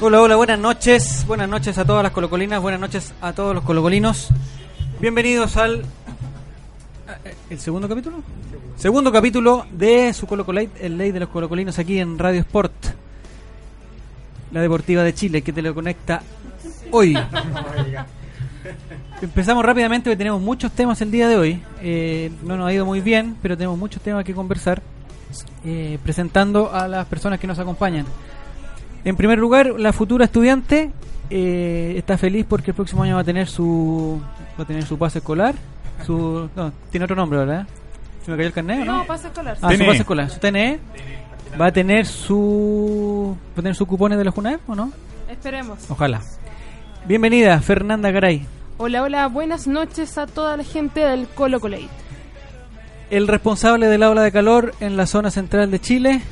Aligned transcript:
Hola, 0.00 0.20
hola, 0.20 0.36
buenas 0.36 0.58
noches. 0.58 1.24
Buenas 1.26 1.48
noches 1.48 1.78
a 1.78 1.84
todas 1.84 2.02
las 2.02 2.12
colocolinas, 2.12 2.60
buenas 2.60 2.80
noches 2.80 3.14
a 3.20 3.32
todos 3.32 3.54
los 3.54 3.64
colocolinos. 3.64 4.28
Bienvenidos 5.00 5.56
al... 5.56 5.80
eh, 7.24 7.34
¿El 7.50 7.58
segundo 7.58 7.88
capítulo? 7.88 8.18
Segundo 8.76 9.10
capítulo 9.10 9.66
de 9.72 10.12
su 10.12 10.26
Colocolate, 10.26 10.70
el 10.80 10.98
ley 10.98 11.12
de 11.12 11.20
los 11.20 11.28
colocolinos 11.30 11.78
aquí 11.78 11.98
en 11.98 12.18
Radio 12.18 12.40
Sport. 12.40 12.72
La 14.52 14.60
deportiva 14.60 15.02
de 15.02 15.14
Chile 15.14 15.42
que 15.42 15.52
te 15.52 15.62
lo 15.62 15.74
conecta 15.74 16.22
hoy. 16.90 17.16
Empezamos 19.22 19.64
rápidamente 19.64 20.10
porque 20.10 20.16
tenemos 20.18 20.42
muchos 20.42 20.72
temas 20.72 21.00
el 21.00 21.10
día 21.10 21.26
de 21.28 21.36
hoy. 21.36 21.62
Eh, 21.80 22.30
no 22.42 22.56
nos 22.58 22.68
ha 22.68 22.72
ido 22.72 22.84
muy 22.84 23.00
bien, 23.00 23.36
pero 23.40 23.56
tenemos 23.56 23.78
muchos 23.78 24.02
temas 24.02 24.24
que 24.24 24.34
conversar. 24.34 24.82
eh, 25.64 25.98
presentando 26.02 26.72
a 26.72 26.86
las 26.86 27.06
personas 27.06 27.40
que 27.40 27.46
nos 27.46 27.58
acompañan. 27.58 28.04
En 29.06 29.14
primer 29.14 29.38
lugar, 29.38 29.78
la 29.78 29.92
futura 29.92 30.24
estudiante 30.24 30.90
eh, 31.30 31.94
está 31.96 32.18
feliz 32.18 32.44
porque 32.48 32.72
el 32.72 32.74
próximo 32.74 33.04
año 33.04 33.14
va 33.14 33.20
a 33.20 33.24
tener 33.24 33.46
su 33.46 34.20
va 34.58 34.64
a 34.64 34.66
tener 34.66 34.84
su 34.84 34.98
pase 34.98 35.18
escolar. 35.18 35.54
Su, 36.04 36.50
no, 36.56 36.72
tiene 36.90 37.04
otro 37.04 37.14
nombre, 37.14 37.38
¿verdad? 37.38 37.68
¿Se 38.24 38.32
me 38.32 38.36
cayó 38.36 38.48
el 38.48 38.52
carnet 38.52 38.82
o 38.82 38.84
no? 38.84 38.96
No, 38.98 39.06
pase 39.06 39.28
escolar. 39.28 39.56
Ah, 39.62 39.70
su 39.70 39.76
TNE. 39.76 39.86
pase 39.86 39.98
escolar, 40.00 40.30
su 40.30 40.40
TNE. 40.40 40.80
Va 41.58 41.66
a 41.66 41.72
tener 41.72 42.04
su 42.04 43.36
va 43.50 43.52
a 43.52 43.62
tener 43.62 43.76
sus 43.76 43.86
cupones 43.86 44.18
de 44.18 44.24
la 44.24 44.32
JUNAEP 44.32 44.68
o 44.68 44.74
no? 44.74 44.90
Esperemos. 45.30 45.88
Ojalá. 45.88 46.20
Bienvenida, 47.06 47.60
Fernanda 47.60 48.10
Garay. 48.10 48.44
Hola, 48.76 49.04
hola, 49.04 49.28
buenas 49.28 49.68
noches 49.68 50.18
a 50.18 50.26
toda 50.26 50.56
la 50.56 50.64
gente 50.64 50.98
del 50.98 51.28
Colo 51.28 51.60
Colate. 51.60 51.88
El 53.10 53.28
responsable 53.28 53.86
del 53.86 54.02
aula 54.02 54.22
de 54.22 54.32
calor 54.32 54.74
en 54.80 54.96
la 54.96 55.06
zona 55.06 55.30
central 55.30 55.70
de 55.70 55.78
Chile, 55.78 56.22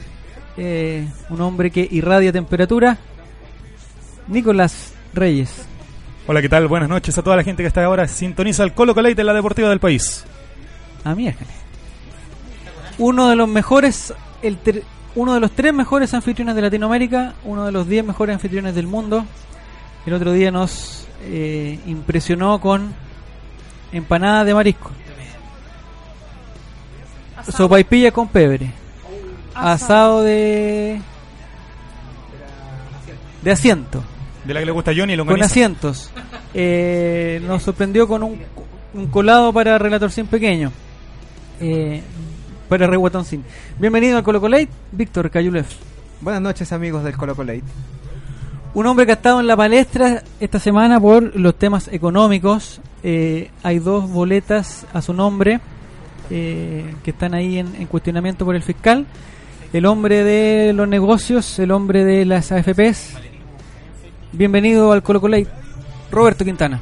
eh, 0.56 1.06
un 1.30 1.40
hombre 1.40 1.70
que 1.70 1.86
irradia 1.90 2.32
temperatura, 2.32 2.98
Nicolás 4.28 4.92
Reyes. 5.12 5.66
Hola, 6.26 6.40
¿qué 6.40 6.48
tal? 6.48 6.66
Buenas 6.68 6.88
noches 6.88 7.16
a 7.18 7.22
toda 7.22 7.36
la 7.36 7.44
gente 7.44 7.62
que 7.62 7.66
está 7.66 7.84
ahora 7.84 8.08
sintoniza 8.08 8.62
el 8.64 8.72
Colo 8.72 8.94
Colate 8.94 9.20
en 9.20 9.26
la 9.26 9.34
deportiva 9.34 9.68
del 9.68 9.80
país. 9.80 10.24
Ah, 11.04 11.14
miércoles. 11.14 11.52
Uno 12.98 13.28
de 13.28 13.36
los 13.36 13.48
mejores, 13.48 14.14
el 14.40 14.56
ter- 14.56 14.84
uno 15.16 15.34
de 15.34 15.40
los 15.40 15.50
tres 15.50 15.74
mejores 15.74 16.14
anfitriones 16.14 16.54
de 16.54 16.62
Latinoamérica, 16.62 17.34
uno 17.44 17.66
de 17.66 17.72
los 17.72 17.86
diez 17.88 18.04
mejores 18.04 18.34
anfitriones 18.34 18.74
del 18.74 18.86
mundo. 18.86 19.26
El 20.06 20.14
otro 20.14 20.32
día 20.32 20.50
nos 20.50 21.06
eh, 21.24 21.78
impresionó 21.86 22.60
con 22.60 22.94
empanadas 23.92 24.46
de 24.46 24.54
marisco, 24.54 24.90
sopaipilla 27.50 28.10
con 28.12 28.28
pebre, 28.28 28.70
Asado. 29.54 30.22
de 30.22 31.00
de 33.42 33.50
asiento, 33.50 34.02
De 34.44 34.54
la 34.54 34.60
que 34.60 34.66
le 34.66 34.72
gusta 34.72 34.90
a 34.92 34.94
Johnny, 34.96 35.12
con 35.12 35.18
longaniza. 35.18 35.46
asientos. 35.46 36.10
Eh, 36.54 37.42
nos 37.46 37.62
sorprendió 37.62 38.08
con 38.08 38.22
un, 38.22 38.40
un 38.94 39.06
colado 39.08 39.52
para 39.52 39.76
relator 39.78 40.10
sin 40.10 40.26
pequeño. 40.26 40.72
Eh, 41.60 42.02
para 42.68 42.86
Reguatón 42.86 43.26
sin. 43.26 43.44
Bienvenido 43.78 44.16
al 44.16 44.22
Colo 44.24 44.40
Colate, 44.40 44.70
Víctor 44.92 45.30
Cayulef. 45.30 45.68
Buenas 46.22 46.40
noches 46.40 46.72
amigos 46.72 47.04
del 47.04 47.14
Colo 47.18 47.36
Colate. 47.36 47.62
Un 48.72 48.86
hombre 48.86 49.04
que 49.04 49.12
ha 49.12 49.16
estado 49.16 49.40
en 49.40 49.46
la 49.46 49.56
palestra 49.56 50.22
esta 50.40 50.58
semana 50.58 50.98
por 50.98 51.36
los 51.38 51.54
temas 51.58 51.88
económicos. 51.88 52.80
Eh, 53.02 53.50
hay 53.62 53.78
dos 53.78 54.08
boletas 54.10 54.86
a 54.94 55.02
su 55.02 55.12
nombre 55.12 55.60
eh, 56.30 56.94
que 57.04 57.10
están 57.10 57.34
ahí 57.34 57.58
en, 57.58 57.74
en 57.76 57.86
cuestionamiento 57.88 58.46
por 58.46 58.56
el 58.56 58.62
fiscal. 58.62 59.06
El 59.74 59.86
hombre 59.86 60.22
de 60.22 60.72
los 60.72 60.86
negocios, 60.88 61.58
el 61.58 61.70
hombre 61.72 62.04
de 62.04 62.24
las 62.24 62.52
AFPs. 62.52 63.14
Bienvenido 64.32 64.92
al 64.92 65.02
Colo 65.02 65.20
Colate, 65.20 65.48
Roberto 66.12 66.44
Quintana. 66.44 66.80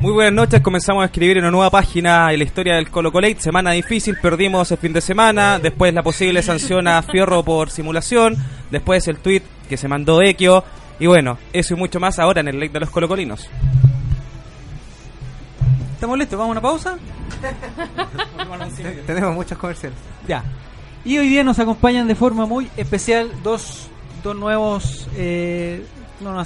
Muy 0.00 0.12
buenas 0.12 0.32
noches, 0.32 0.60
comenzamos 0.60 1.02
a 1.02 1.06
escribir 1.06 1.36
en 1.36 1.44
una 1.44 1.50
nueva 1.52 1.70
página 1.70 2.32
en 2.32 2.38
la 2.40 2.44
historia 2.44 2.74
del 2.74 2.90
Colo 2.90 3.12
Colate, 3.12 3.40
semana 3.40 3.70
difícil, 3.72 4.16
perdimos 4.20 4.72
el 4.72 4.78
fin 4.78 4.92
de 4.92 5.00
semana, 5.00 5.58
después 5.60 5.94
la 5.94 6.02
posible 6.02 6.42
sanción 6.42 6.88
a 6.88 7.00
Fierro 7.02 7.44
por 7.44 7.70
simulación, 7.70 8.36
después 8.72 9.06
el 9.08 9.18
tweet 9.18 9.42
que 9.68 9.76
se 9.76 9.86
mandó 9.88 10.20
Equio, 10.22 10.64
y 10.98 11.06
bueno, 11.06 11.38
eso 11.52 11.74
y 11.74 11.76
mucho 11.76 12.00
más 12.00 12.18
ahora 12.18 12.40
en 12.40 12.48
el 12.48 12.58
late 12.58 12.72
de 12.72 12.80
los 12.80 12.90
colocolinos. 12.90 13.48
¿Estamos 15.94 16.18
listos? 16.18 16.36
¿Vamos 16.38 16.56
a 16.56 16.58
una 16.58 16.62
pausa? 16.62 16.96
Te- 18.76 19.02
Tenemos 19.06 19.34
muchos 19.34 19.56
comerciales. 19.58 19.98
Ya. 20.26 20.42
Y 21.04 21.16
hoy 21.16 21.28
día 21.28 21.42
nos 21.42 21.58
acompañan 21.58 22.06
de 22.08 22.14
forma 22.14 22.44
muy 22.44 22.70
especial 22.76 23.30
dos, 23.42 23.88
dos 24.22 24.36
nuevos. 24.36 25.08
Eh, 25.16 25.84
no, 26.20 26.34
no, 26.34 26.44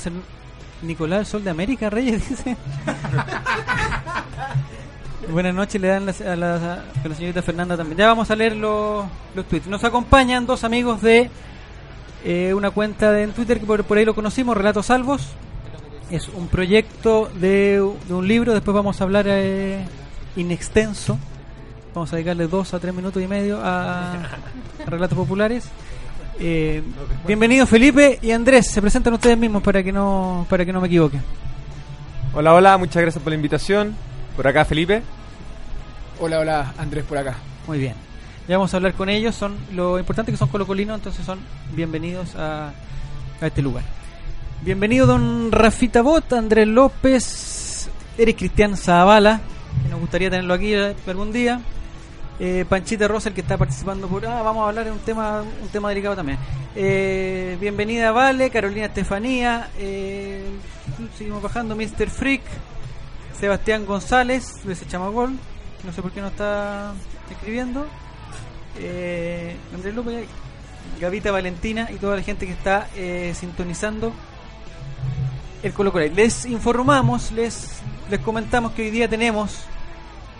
Nicolás 0.82 1.20
el 1.20 1.26
Sol 1.26 1.44
de 1.44 1.50
América, 1.50 1.90
Reyes, 1.90 2.28
dice. 2.30 2.56
Buenas 5.30 5.54
noches, 5.54 5.80
le 5.80 5.88
dan 5.88 6.08
a, 6.08 6.36
la, 6.36 6.54
a 7.04 7.08
la 7.08 7.14
señorita 7.14 7.42
Fernanda 7.42 7.76
también. 7.76 7.98
Ya 7.98 8.06
vamos 8.06 8.30
a 8.30 8.36
leer 8.36 8.54
los, 8.54 9.06
los 9.34 9.46
tweets. 9.46 9.66
Nos 9.66 9.82
acompañan 9.82 10.46
dos 10.46 10.62
amigos 10.62 11.02
de 11.02 11.30
eh, 12.24 12.54
una 12.54 12.70
cuenta 12.70 13.10
de, 13.10 13.24
en 13.24 13.32
Twitter 13.32 13.58
que 13.58 13.66
por, 13.66 13.82
por 13.84 13.98
ahí 13.98 14.04
lo 14.04 14.14
conocimos, 14.14 14.56
Relatos 14.56 14.86
Salvos. 14.86 15.32
Es 16.10 16.28
un 16.28 16.46
proyecto 16.46 17.28
de, 17.40 17.82
de 18.06 18.14
un 18.14 18.28
libro, 18.28 18.52
después 18.52 18.74
vamos 18.74 19.00
a 19.00 19.04
hablar 19.04 19.26
eh, 19.26 19.84
in 20.36 20.52
extenso. 20.52 21.18
Vamos 21.94 22.12
a 22.12 22.16
dedicarle 22.16 22.48
dos 22.48 22.74
a 22.74 22.80
tres 22.80 22.92
minutos 22.92 23.22
y 23.22 23.28
medio 23.28 23.60
a, 23.62 24.14
a 24.14 24.84
relatos 24.84 25.16
populares. 25.16 25.68
Eh, 26.40 26.82
bienvenidos 27.24 27.68
Felipe 27.68 28.18
y 28.20 28.32
Andrés, 28.32 28.68
se 28.68 28.82
presentan 28.82 29.14
ustedes 29.14 29.38
mismos 29.38 29.62
para 29.62 29.80
que 29.80 29.92
no 29.92 30.44
para 30.50 30.64
que 30.64 30.72
no 30.72 30.80
me 30.80 30.88
equivoque. 30.88 31.20
Hola, 32.34 32.52
hola, 32.52 32.76
muchas 32.78 33.00
gracias 33.00 33.22
por 33.22 33.30
la 33.30 33.36
invitación. 33.36 33.94
Por 34.34 34.48
acá 34.48 34.64
Felipe. 34.64 35.02
Hola, 36.18 36.40
hola, 36.40 36.74
Andrés 36.78 37.04
por 37.04 37.16
acá. 37.16 37.36
Muy 37.68 37.78
bien. 37.78 37.94
Ya 38.48 38.56
vamos 38.56 38.74
a 38.74 38.78
hablar 38.78 38.94
con 38.94 39.08
ellos. 39.08 39.36
Son 39.36 39.54
lo 39.72 39.96
importante 39.96 40.32
que 40.32 40.38
son 40.38 40.48
colocolinos, 40.48 40.96
entonces 40.96 41.24
son 41.24 41.38
bienvenidos 41.76 42.34
a, 42.34 42.72
a 43.40 43.46
este 43.46 43.62
lugar. 43.62 43.84
Bienvenido 44.62 45.06
don 45.06 45.52
Rafita 45.52 46.02
Bot, 46.02 46.32
Andrés 46.32 46.66
López, 46.66 47.88
Eric 48.18 48.38
Cristian 48.38 48.76
Zavala, 48.76 49.40
que 49.84 49.90
nos 49.90 50.00
gustaría 50.00 50.28
tenerlo 50.28 50.54
aquí 50.54 50.74
eh, 50.74 50.96
algún 51.06 51.32
día. 51.32 51.60
Eh, 52.40 52.64
Panchita 52.68 53.06
Rosa, 53.06 53.28
el 53.28 53.34
que 53.34 53.42
está 53.42 53.56
participando 53.56 54.08
por... 54.08 54.26
Ah, 54.26 54.42
vamos 54.42 54.64
a 54.64 54.68
hablar 54.68 54.84
de 54.84 54.90
un 54.90 54.98
tema, 54.98 55.42
un 55.42 55.68
tema 55.68 55.88
delicado 55.88 56.16
también. 56.16 56.38
Eh, 56.74 57.56
bienvenida 57.60 58.10
Vale, 58.10 58.50
Carolina 58.50 58.86
Estefanía, 58.86 59.70
eh, 59.78 60.44
seguimos 61.16 61.40
bajando, 61.40 61.76
Mr. 61.76 62.10
Freak, 62.10 62.42
Sebastián 63.38 63.86
González, 63.86 64.64
Luis 64.64 64.84
Chamagol, 64.88 65.34
no 65.84 65.92
sé 65.92 66.02
por 66.02 66.10
qué 66.10 66.20
no 66.20 66.28
está 66.28 66.92
escribiendo. 67.30 67.86
Eh, 68.80 69.56
Andrés 69.72 69.94
López, 69.94 70.26
Gavita 71.00 71.30
Valentina 71.30 71.88
y 71.92 71.96
toda 71.96 72.16
la 72.16 72.22
gente 72.22 72.46
que 72.46 72.52
está 72.52 72.88
eh, 72.96 73.32
sintonizando 73.38 74.12
el 75.62 75.72
Colo 75.72 75.92
Colo. 75.92 76.06
Les 76.08 76.44
informamos, 76.46 77.30
les, 77.32 77.80
les 78.10 78.20
comentamos 78.20 78.72
que 78.72 78.82
hoy 78.82 78.90
día 78.90 79.08
tenemos, 79.08 79.66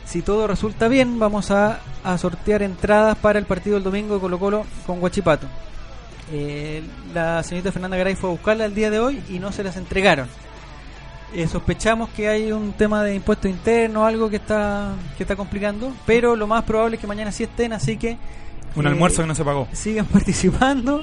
si 0.05 0.23
todo 0.23 0.47
resulta 0.47 0.89
bien, 0.89 1.19
vamos 1.19 1.51
a, 1.51 1.81
a 2.03 2.19
sortear 2.19 2.63
entradas 2.63 3.17
para 3.19 3.39
el 3.39 3.47
partido 3.47 3.75
del 3.77 3.85
domingo 3.85 4.15
de 4.15 4.21
Colo 4.21 4.39
Colo 4.39 4.67
con 4.87 5.01
Guachipato. 5.01 5.47
Eh, 6.33 6.83
la 7.13 7.43
señorita 7.43 7.73
Fernanda 7.73 7.97
Garay 7.97 8.15
fue 8.15 8.31
a 8.31 8.33
buscarla 8.33 8.65
el 8.65 8.75
día 8.75 8.91
de 8.91 8.99
hoy 8.99 9.23
y 9.29 9.39
no 9.39 9.53
se 9.53 9.63
las 9.63 9.77
entregaron. 9.77 10.29
Eh, 11.35 11.47
sospechamos 11.49 12.11
que 12.11 12.29
hay 12.29 12.53
un 12.53 12.73
tema 12.75 13.03
de 13.03 13.15
impuesto 13.15 13.49
interno, 13.49 14.07
algo 14.07 14.31
que 14.31 14.37
está 14.37 14.93
que 15.17 15.25
está 15.25 15.35
complicando, 15.37 15.93
pero 16.07 16.37
lo 16.37 16.47
más 16.47 16.63
probable 16.65 16.97
es 16.97 17.01
que 17.01 17.07
mañana 17.09 17.33
sí 17.33 17.43
estén, 17.43 17.73
así 17.73 17.97
que 17.97 18.17
Un 18.77 18.87
eh, 18.87 18.89
almuerzo 18.89 19.23
que 19.23 19.29
no 19.29 19.35
se 19.35 19.45
pagó. 19.45 19.67
sigan 19.73 20.07
participando 20.13 21.03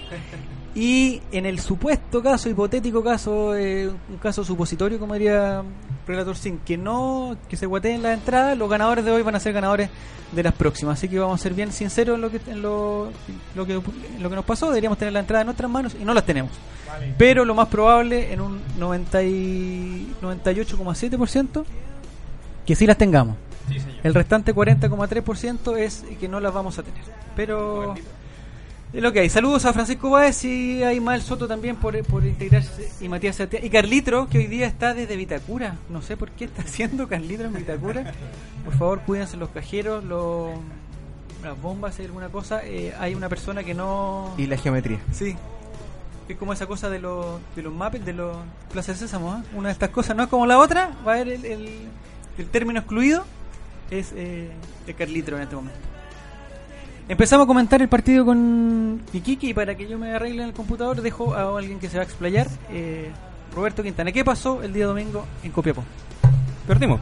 y 0.74 1.22
en 1.32 1.46
el 1.46 1.60
supuesto 1.60 2.24
caso, 2.24 2.50
hipotético 2.50 3.04
caso, 3.04 3.56
eh, 3.56 3.90
un 3.90 4.18
caso 4.22 4.44
supositorio, 4.44 5.00
como 5.00 5.14
diría 5.16 5.64
Relator 6.08 6.38
Sin, 6.38 6.60
que 6.60 6.78
no, 6.78 7.36
que 7.50 7.58
se 7.58 7.66
guateen 7.66 8.02
la 8.02 8.14
entrada, 8.14 8.56
los 8.56 8.70
ganadores 8.70 9.04
de 9.04 9.12
hoy 9.12 9.22
van 9.22 9.36
a 9.36 9.40
ser 9.40 9.52
ganadores 9.52 9.90
de 10.32 10.44
las 10.44 10.54
próximas. 10.54 10.98
Así 10.98 11.10
que 11.10 11.20
vamos 11.20 11.42
a 11.42 11.44
ser 11.44 11.54
bien 11.54 11.74
sinceros 11.74 12.16
en 12.16 12.22
lo 12.22 12.32
que, 12.32 12.40
en 12.48 12.62
lo, 12.62 13.12
lo 13.54 13.66
que, 13.66 13.74
en 13.74 14.24
lo 14.24 14.30
que 14.30 14.36
nos 14.36 14.46
pasó. 14.46 14.68
Deberíamos 14.68 14.98
tener 14.98 15.14
la 15.14 15.20
entrada 15.20 15.42
en 15.42 15.48
nuestras 15.48 15.70
manos 15.70 15.96
y 16.00 16.06
no 16.06 16.14
las 16.14 16.26
tenemos. 16.26 16.52
Pero 17.18 17.44
lo 17.44 17.54
más 17.54 17.68
probable, 17.68 18.32
en 18.32 18.40
un 18.40 18.62
90 18.78 19.24
y 19.24 20.16
98,7%, 20.22 21.66
que 22.66 22.76
sí 22.76 22.86
las 22.86 22.98
tengamos. 22.98 23.36
El 24.04 24.14
restante 24.14 24.54
40,3% 24.54 25.78
es 25.78 26.04
que 26.20 26.28
no 26.28 26.40
las 26.40 26.54
vamos 26.54 26.78
a 26.80 26.84
tener. 26.84 27.04
Pero 27.36 27.96
es 28.94 29.02
lo 29.02 29.14
que 29.14 29.22
hay. 29.22 29.30
Saludos 29.30 29.66
a 29.66 29.74
Francisco 29.74 30.10
Báez 30.10 30.44
y 30.44 30.84
a 30.84 30.94
Ismael 30.94 31.22
Soto 31.22 31.48
también 31.48 31.78
por, 31.78 32.02
por 32.04 32.26
integrarse. 32.26 32.92
Y 33.00 33.08
Matías 33.08 33.38
Santiago. 33.38 33.66
Y 33.66 33.70
Carlitro, 33.70 34.28
que 34.28 34.40
hoy 34.40 34.48
día 34.48 34.68
está 34.68 34.94
desde 34.94 35.16
Vitacura. 35.16 35.76
No 35.90 36.02
sé 36.02 36.18
por 36.18 36.32
qué 36.32 36.46
está 36.46 36.62
haciendo 36.66 37.08
Carlitro 37.08 37.48
en 37.48 37.54
Vitacura. 37.54 38.12
Por 38.66 38.78
favor, 38.78 39.02
cuídense 39.02 39.38
los 39.38 39.50
cajeros, 39.50 40.04
los, 40.04 40.52
las 41.44 41.60
bombas, 41.62 41.96
si 41.96 42.02
hay 42.02 42.08
alguna 42.08 42.30
cosa. 42.30 42.62
Eh, 42.66 42.94
hay 43.00 43.16
una 43.16 43.30
persona 43.30 43.64
que 43.64 43.74
no. 43.74 44.34
Y 44.38 44.48
la 44.48 44.58
geometría. 44.58 45.00
Sí. 45.14 45.36
Es 46.28 46.38
como 46.38 46.54
esa 46.54 46.66
cosa 46.66 46.90
de 46.90 47.00
los, 47.00 47.40
de 47.56 47.62
los 47.62 47.74
mappers, 47.74 48.06
de 48.06 48.14
los 48.14 48.38
Plaza 48.72 48.94
Sésamo. 48.94 49.38
¿eh? 49.38 49.44
Una 49.56 49.70
de 49.70 49.74
estas 49.74 49.90
cosas 49.90 50.16
no 50.16 50.24
es 50.24 50.30
como 50.30 50.46
la 50.46 50.60
otra. 50.60 50.92
Va 51.08 51.14
a 51.14 51.16
haber 51.16 51.30
el, 51.30 51.46
el, 51.46 51.70
el 52.38 52.48
término 52.48 52.80
excluido. 52.80 53.26
Es 53.90 54.14
eh, 54.16 54.50
de 54.86 54.94
Carlitro 54.94 55.38
en 55.38 55.44
este 55.44 55.56
momento. 55.56 55.91
Empezamos 57.10 57.44
a 57.44 57.48
comentar 57.48 57.82
el 57.82 57.90
partido 57.90 58.26
con 58.26 59.02
Iquique 59.12 59.48
y 59.48 59.54
para 59.54 59.76
que 59.76 59.88
yo 59.88 59.98
me 59.98 60.14
arregle 60.14 60.44
en 60.44 60.50
el 60.50 60.54
computador 60.54 61.02
dejo 61.02 61.34
a 61.36 61.58
alguien 61.58 61.80
que 61.80 61.90
se 61.90 61.98
va 61.98 62.04
a 62.04 62.06
explayar. 62.06 62.48
Eh, 62.70 63.12
Roberto 63.54 63.84
Quintana, 63.84 64.12
¿qué 64.12 64.24
pasó 64.24 64.64
el 64.64 64.72
día 64.72 64.86
domingo 64.86 65.26
en 65.44 65.52
Copiapó? 65.52 65.84
Perdimos. 66.66 67.02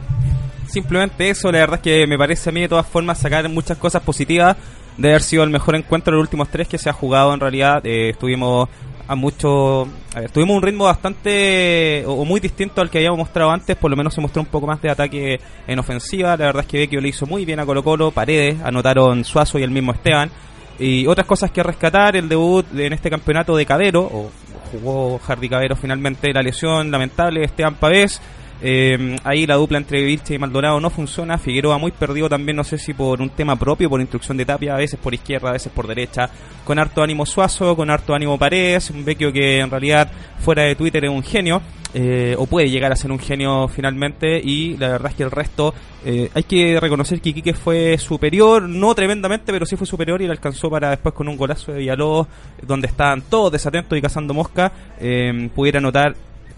Simplemente 0.66 1.30
eso, 1.30 1.50
la 1.52 1.58
verdad 1.60 1.76
es 1.76 1.82
que 1.82 2.06
me 2.06 2.18
parece 2.18 2.50
a 2.50 2.52
mí 2.52 2.60
de 2.60 2.68
todas 2.68 2.86
formas 2.86 3.18
sacar 3.18 3.48
muchas 3.48 3.78
cosas 3.78 4.02
positivas 4.02 4.56
de 4.96 5.08
haber 5.08 5.22
sido 5.22 5.42
el 5.42 5.50
mejor 5.50 5.76
encuentro 5.76 6.12
de 6.12 6.18
los 6.18 6.26
últimos 6.26 6.48
tres 6.48 6.68
que 6.68 6.78
se 6.78 6.90
ha 6.90 6.92
jugado 6.92 7.32
en 7.32 7.40
realidad. 7.40 7.84
Eh, 7.84 8.10
estuvimos 8.10 8.68
a 9.10 9.16
mucho, 9.16 9.88
a 10.14 10.20
ver, 10.20 10.30
tuvimos 10.30 10.56
un 10.56 10.62
ritmo 10.62 10.84
bastante 10.84 12.04
o, 12.06 12.24
muy 12.24 12.38
distinto 12.38 12.80
al 12.80 12.88
que 12.88 12.98
habíamos 12.98 13.18
mostrado 13.18 13.50
antes, 13.50 13.74
por 13.76 13.90
lo 13.90 13.96
menos 13.96 14.14
se 14.14 14.20
mostró 14.20 14.40
un 14.40 14.46
poco 14.46 14.68
más 14.68 14.80
de 14.80 14.88
ataque 14.88 15.40
en 15.66 15.78
ofensiva, 15.80 16.30
la 16.36 16.46
verdad 16.46 16.62
es 16.62 16.68
que 16.68 16.78
Vecchio 16.78 17.00
le 17.00 17.08
hizo 17.08 17.26
muy 17.26 17.44
bien 17.44 17.58
a 17.58 17.66
Colo 17.66 17.82
Colo, 17.82 18.12
Paredes, 18.12 18.60
anotaron 18.62 19.24
Suazo 19.24 19.58
y 19.58 19.64
el 19.64 19.70
mismo 19.72 19.90
Esteban, 19.92 20.30
y 20.78 21.08
otras 21.08 21.26
cosas 21.26 21.50
que 21.50 21.62
rescatar, 21.62 22.14
el 22.16 22.28
debut 22.28 22.64
de- 22.70 22.86
en 22.86 22.92
este 22.92 23.10
campeonato 23.10 23.56
de 23.56 23.66
Cabero, 23.66 24.02
o 24.02 24.30
jugó 24.70 25.18
Hardy 25.18 25.48
Cabero 25.48 25.74
finalmente, 25.74 26.32
la 26.32 26.42
lesión 26.42 26.90
lamentable 26.92 27.40
de 27.40 27.46
Esteban 27.46 27.74
Pavés, 27.74 28.20
eh, 28.62 29.16
ahí 29.24 29.46
la 29.46 29.54
dupla 29.54 29.78
entre 29.78 30.02
Vilche 30.02 30.34
y 30.34 30.38
Maldonado 30.38 30.80
no 30.80 30.90
funciona. 30.90 31.38
Figueroa 31.38 31.78
muy 31.78 31.92
perdido 31.92 32.28
también, 32.28 32.56
no 32.56 32.64
sé 32.64 32.78
si 32.78 32.92
por 32.92 33.20
un 33.20 33.30
tema 33.30 33.56
propio, 33.56 33.88
por 33.88 34.00
instrucción 34.00 34.36
de 34.36 34.44
Tapia, 34.44 34.74
a 34.74 34.78
veces 34.78 34.98
por 35.00 35.14
izquierda, 35.14 35.50
a 35.50 35.52
veces 35.52 35.72
por 35.72 35.86
derecha. 35.86 36.28
Con 36.64 36.78
harto 36.78 37.02
ánimo 37.02 37.24
Suazo, 37.24 37.74
con 37.74 37.90
harto 37.90 38.14
ánimo 38.14 38.38
Paredes, 38.38 38.90
un 38.90 39.04
vecchio 39.04 39.32
que 39.32 39.60
en 39.60 39.70
realidad 39.70 40.10
fuera 40.38 40.64
de 40.64 40.74
Twitter 40.74 41.04
es 41.04 41.10
un 41.10 41.22
genio, 41.22 41.62
eh, 41.94 42.34
o 42.38 42.46
puede 42.46 42.70
llegar 42.70 42.92
a 42.92 42.96
ser 42.96 43.10
un 43.10 43.18
genio 43.18 43.66
finalmente. 43.68 44.40
Y 44.42 44.76
la 44.76 44.88
verdad 44.90 45.10
es 45.10 45.16
que 45.16 45.22
el 45.22 45.30
resto, 45.30 45.74
eh, 46.04 46.30
hay 46.34 46.42
que 46.42 46.78
reconocer 46.78 47.20
que 47.20 47.30
Iquique 47.30 47.54
fue 47.54 47.96
superior, 47.98 48.68
no 48.68 48.94
tremendamente, 48.94 49.52
pero 49.52 49.64
sí 49.64 49.76
fue 49.76 49.86
superior 49.86 50.20
y 50.20 50.26
le 50.26 50.32
alcanzó 50.32 50.68
para 50.68 50.90
después 50.90 51.14
con 51.14 51.28
un 51.28 51.36
golazo 51.36 51.72
de 51.72 51.78
Villalobos, 51.78 52.26
donde 52.62 52.88
estaban 52.88 53.22
todos 53.22 53.52
desatentos 53.52 53.96
y 53.96 54.02
cazando 54.02 54.34
mosca, 54.34 54.70
eh, 55.00 55.48
pudiera 55.54 55.78
anotar 55.78 56.14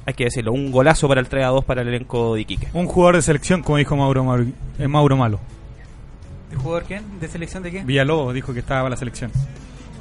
hay 0.07 0.15
que 0.15 0.25
decirlo, 0.25 0.53
un 0.53 0.71
golazo 0.73 1.07
para 1.09 1.21
el 1.21 1.29
3 1.29 1.45
a 1.45 1.49
2 1.49 1.65
para 1.65 1.83
el 1.83 1.89
elenco 1.89 2.35
de 2.35 2.41
Iquique. 2.43 2.69
Un 2.75 2.87
jugador 2.87 3.17
de 3.17 3.23
selección, 3.23 3.63
como 3.63 3.79
dijo 3.79 3.97
Mauro, 3.97 4.25
Mauro, 4.25 4.45
eh, 4.79 4.89
Mauro 4.89 5.17
Malo. 5.17 5.39
¿De 6.51 6.57
jugador 6.57 6.85
quién? 6.85 7.21
¿De 7.21 7.29
selección 7.29 7.63
de 7.63 7.71
qué? 7.71 7.83
Villalobos 7.85 8.35
dijo 8.35 8.53
que 8.53 8.59
estaba 8.61 8.81
para 8.83 8.91
la 8.91 8.97
selección. 8.97 9.31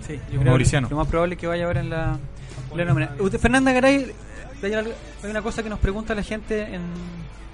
Sí, 0.07 0.19
Mauriciano. 0.43 0.87
Lo 0.89 0.97
más 0.97 1.07
probable 1.07 1.35
es 1.35 1.41
que 1.41 1.47
vaya 1.47 1.65
ahora 1.65 1.79
en 1.79 1.89
la, 1.89 2.17
en 2.71 2.77
la 2.77 2.85
nómina. 2.85 3.11
Usted, 3.19 3.39
Fernanda 3.39 3.71
Garay, 3.71 4.11
hay 4.63 4.73
algo- 4.73 4.91
hay 5.23 5.29
una 5.29 5.41
cosa 5.41 5.63
que 5.63 5.69
nos 5.69 5.79
pregunta 5.79 6.13
la 6.15 6.23
gente 6.23 6.61
en, 6.63 6.81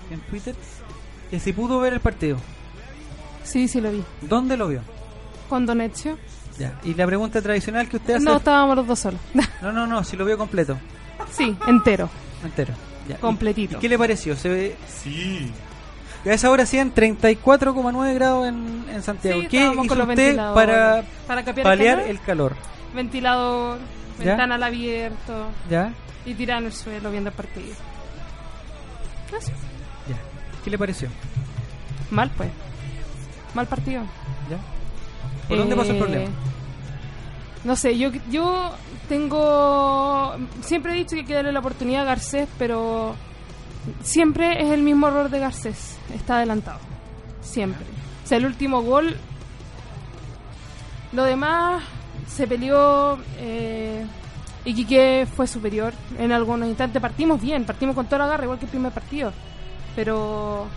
en 0.09 0.19
Twitter, 0.29 0.55
que 1.29 1.39
si 1.39 1.53
pudo 1.53 1.79
ver 1.79 1.93
el 1.93 1.99
partido. 1.99 2.37
Sí, 3.43 3.67
sí 3.67 3.79
lo 3.81 3.91
vi. 3.91 4.03
¿Dónde 4.21 4.57
lo 4.57 4.67
vio? 4.67 4.81
Con 5.49 5.65
Donetio. 5.65 6.17
Ya. 6.57 6.79
Y 6.83 6.95
la 6.95 7.05
pregunta 7.05 7.39
tradicional 7.41 7.87
que 7.87 7.97
usted 7.97 8.15
hace... 8.15 8.25
No, 8.25 8.37
estábamos 8.37 8.75
los 8.77 8.87
dos 8.87 8.97
solos. 8.99 9.19
no, 9.61 9.71
no, 9.71 9.85
no, 9.85 10.03
si 10.03 10.17
lo 10.17 10.25
vio 10.25 10.37
completo, 10.39 10.75
sí, 11.31 11.55
entero. 11.67 12.09
entero. 12.43 12.73
Ya. 13.07 13.15
¿Y- 13.15 13.19
Completito. 13.19 13.77
¿Y 13.77 13.79
qué 13.79 13.89
le 13.89 13.97
pareció? 13.97 14.35
Se 14.35 14.49
ve... 14.49 14.75
Sí. 14.87 15.51
A 16.25 16.33
esa 16.33 16.49
hora 16.51 16.63
hacían 16.63 16.93
34,9 16.93 18.13
grados 18.15 18.47
en, 18.49 18.83
en 18.91 19.01
Santiago. 19.01 19.41
Sí, 19.41 19.47
¿Qué 19.47 19.61
hizo 19.63 19.75
con 19.75 19.87
los 19.97 20.09
usted 20.09 20.15
ventiladores. 20.25 20.53
para 20.67 21.03
Para 21.25 21.43
capear 21.45 21.63
paliar 21.63 21.97
calor, 21.99 22.09
el 22.11 22.21
calor? 22.21 22.55
Ventilador, 22.93 23.77
¿Ya? 24.19 24.25
ventana 24.25 24.55
al 24.55 24.63
abierto 24.63 25.47
¿Ya? 25.69 25.93
y 26.25 26.33
tirar 26.33 26.59
en 26.59 26.65
el 26.65 26.73
suelo 26.73 27.11
viendo 27.11 27.29
el 27.29 27.35
partido. 27.35 27.67
Eso. 29.37 29.51
Ya. 30.09 30.17
¿Qué 30.65 30.69
le 30.69 30.77
pareció? 30.77 31.07
Mal, 32.11 32.29
pues. 32.35 32.49
Mal 33.53 33.67
partido. 33.67 34.01
¿Ya? 34.49 34.57
¿Por 35.47 35.57
dónde 35.59 35.75
pasó 35.77 35.91
el 35.91 35.95
Eh, 35.97 35.99
problema? 35.99 36.25
No 37.63 37.75
sé, 37.77 37.97
yo, 37.97 38.09
yo 38.29 38.73
tengo... 39.07 40.06
Siempre 40.61 40.93
he 40.93 40.95
dicho 40.95 41.11
que 41.15 41.21
hay 41.21 41.25
que 41.25 41.33
darle 41.33 41.51
la 41.51 41.59
oportunidad 41.59 42.03
a 42.03 42.05
Garcés, 42.05 42.47
pero 42.57 43.15
siempre 44.03 44.61
es 44.61 44.71
el 44.71 44.81
mismo 44.81 45.07
error 45.07 45.29
de 45.29 45.39
Garcés. 45.39 45.97
Está 46.13 46.37
adelantado. 46.37 46.79
Siempre. 47.41 47.85
O 48.23 48.27
sea, 48.27 48.37
el 48.37 48.45
último 48.45 48.81
gol... 48.81 49.15
Lo 51.13 51.23
demás 51.23 51.83
se 52.27 52.47
peleó... 52.47 53.17
Eh, 53.39 54.05
Iquique 54.65 55.25
fue 55.33 55.47
superior 55.47 55.93
en 56.19 56.33
algunos 56.33 56.67
instantes. 56.67 57.01
Partimos 57.01 57.41
bien, 57.41 57.63
partimos 57.63 57.95
con 57.95 58.05
toda 58.05 58.19
la 58.19 58.27
garra, 58.27 58.43
igual 58.43 58.59
que 58.59 58.65
el 58.65 58.71
primer 58.71 58.91
partido. 58.91 59.31
Pero 59.95 60.67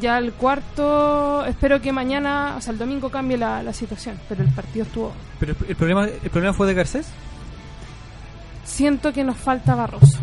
ya 0.00 0.16
el 0.16 0.32
cuarto, 0.32 1.44
espero 1.44 1.80
que 1.80 1.92
mañana, 1.92 2.54
o 2.56 2.60
sea, 2.62 2.72
el 2.72 2.78
domingo 2.78 3.10
cambie 3.10 3.36
la, 3.36 3.62
la 3.62 3.74
situación. 3.74 4.18
Pero 4.30 4.42
el 4.42 4.50
partido 4.50 4.86
estuvo. 4.86 5.12
¿Pero 5.38 5.52
el, 5.52 5.58
el 5.68 5.76
problema, 5.76 6.06
el 6.06 6.30
problema 6.30 6.54
fue 6.54 6.66
de 6.66 6.74
Garcés? 6.74 7.06
Siento 8.64 9.12
que 9.12 9.24
nos 9.24 9.36
falta 9.36 9.74
Barroso. 9.74 10.18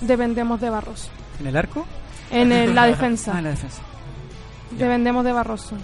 Dependemos 0.00 0.60
de 0.60 0.70
Barroso. 0.70 1.08
¿En 1.40 1.46
el 1.46 1.56
arco? 1.56 1.86
En 2.30 2.52
el- 2.52 2.74
la 2.74 2.86
defensa. 2.86 3.32
Ah, 3.34 3.38
en 3.38 3.44
la 3.44 3.50
defensa. 3.50 3.80
Dependemos 4.72 5.24
de 5.24 5.32
Barroso. 5.32 5.76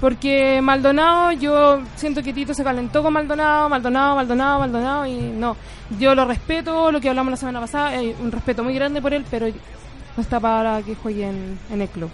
Porque 0.00 0.60
Maldonado, 0.60 1.30
yo 1.32 1.80
siento 1.94 2.22
que 2.24 2.32
Tito 2.32 2.54
se 2.54 2.64
calentó 2.64 3.02
con 3.04 3.12
Maldonado, 3.12 3.68
Maldonado, 3.68 4.16
Maldonado, 4.16 4.58
Maldonado, 4.58 5.06
y 5.06 5.14
no. 5.16 5.56
Yo 5.98 6.14
lo 6.16 6.24
respeto, 6.24 6.90
lo 6.90 7.00
que 7.00 7.08
hablamos 7.08 7.30
la 7.30 7.36
semana 7.36 7.60
pasada, 7.60 7.88
hay 7.90 8.14
un 8.20 8.32
respeto 8.32 8.64
muy 8.64 8.74
grande 8.74 9.00
por 9.00 9.14
él, 9.14 9.24
pero 9.30 9.46
no 9.46 10.20
está 10.22 10.40
para 10.40 10.82
que 10.82 10.96
juegue 10.96 11.28
en, 11.28 11.56
en 11.70 11.82
el 11.82 11.88
club. 11.88 12.10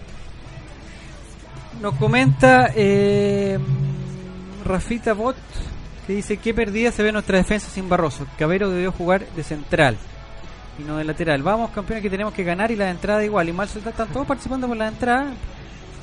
Nos 1.81 1.95
comenta 1.95 2.71
eh, 2.75 3.59
Rafita 4.67 5.15
Bot 5.15 5.37
que 6.09 6.15
dice 6.15 6.39
que 6.39 6.55
perdida 6.55 6.91
se 6.91 7.03
ve 7.03 7.13
nuestra 7.13 7.37
defensa 7.37 7.69
sin 7.69 7.87
Barroso. 7.87 8.27
Cabero 8.39 8.71
debió 8.71 8.91
jugar 8.91 9.27
de 9.37 9.43
central 9.43 9.99
y 10.79 10.83
no 10.83 10.97
de 10.97 11.05
lateral. 11.05 11.43
Vamos, 11.43 11.71
campeones, 11.71 12.03
que 12.03 12.09
tenemos 12.09 12.33
que 12.33 12.45
ganar 12.45 12.71
y 12.71 12.77
la 12.77 12.89
entrada 12.89 13.23
igual. 13.23 13.47
Y 13.51 13.53
mal 13.53 13.69
están 13.69 14.09
todos 14.09 14.27
participando 14.27 14.67
por 14.67 14.79
la 14.79 14.89
entrada. 14.89 15.27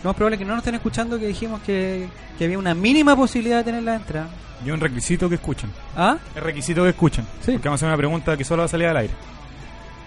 Lo 0.04 0.10
más 0.10 0.16
probable 0.16 0.36
es 0.36 0.40
que 0.40 0.46
no 0.46 0.52
nos 0.52 0.60
estén 0.60 0.76
escuchando 0.76 1.18
que 1.18 1.26
dijimos 1.26 1.60
que, 1.62 2.08
que 2.38 2.46
había 2.46 2.60
una 2.60 2.76
mínima 2.76 3.16
posibilidad 3.16 3.58
de 3.58 3.64
tener 3.64 3.82
la 3.82 3.96
entrada. 3.96 4.30
Y 4.64 4.70
un 4.70 4.80
requisito 4.80 5.28
que 5.28 5.36
escuchen. 5.36 5.72
¿Ah? 5.98 6.18
Es 6.36 6.44
requisito 6.44 6.84
que 6.84 6.90
escuchen. 6.90 7.26
Sí. 7.44 7.54
Porque 7.54 7.68
vamos 7.68 7.82
a 7.82 7.86
hacer 7.86 7.88
una 7.88 7.98
pregunta 7.98 8.38
que 8.38 8.44
solo 8.44 8.62
va 8.62 8.66
a 8.66 8.70
salir 8.70 8.86
al 8.86 8.98
aire. 8.98 9.14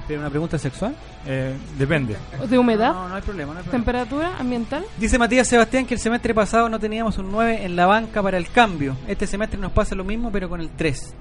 ¿Pero 0.08 0.20
una 0.20 0.30
pregunta 0.30 0.58
sexual? 0.58 0.94
Eh, 1.26 1.54
depende. 1.78 2.16
¿De 2.48 2.58
humedad? 2.58 2.92
No, 2.94 3.08
no 3.10 3.14
hay 3.14 3.20
problema. 3.22 3.52
No 3.52 3.58
hay 3.58 3.64
problema. 3.64 3.84
¿Temperatura 3.84 4.36
ambiental? 4.38 4.84
Dice 4.98 5.18
Matías 5.18 5.46
Sebastián 5.46 5.84
que 5.86 5.94
el 5.94 6.00
semestre 6.00 6.32
pasado 6.34 6.68
no 6.70 6.80
teníamos 6.80 7.18
un 7.18 7.30
9 7.30 7.64
en 7.64 7.76
la 7.76 7.84
banca 7.86 8.22
para 8.22 8.38
el 8.38 8.48
cambio. 8.48 8.96
Este 9.06 9.26
semestre 9.26 9.60
nos 9.60 9.70
pasa 9.72 9.94
lo 9.94 10.04
mismo, 10.04 10.32
pero 10.32 10.48
con 10.48 10.60
el 10.62 10.70
3. 10.70 11.14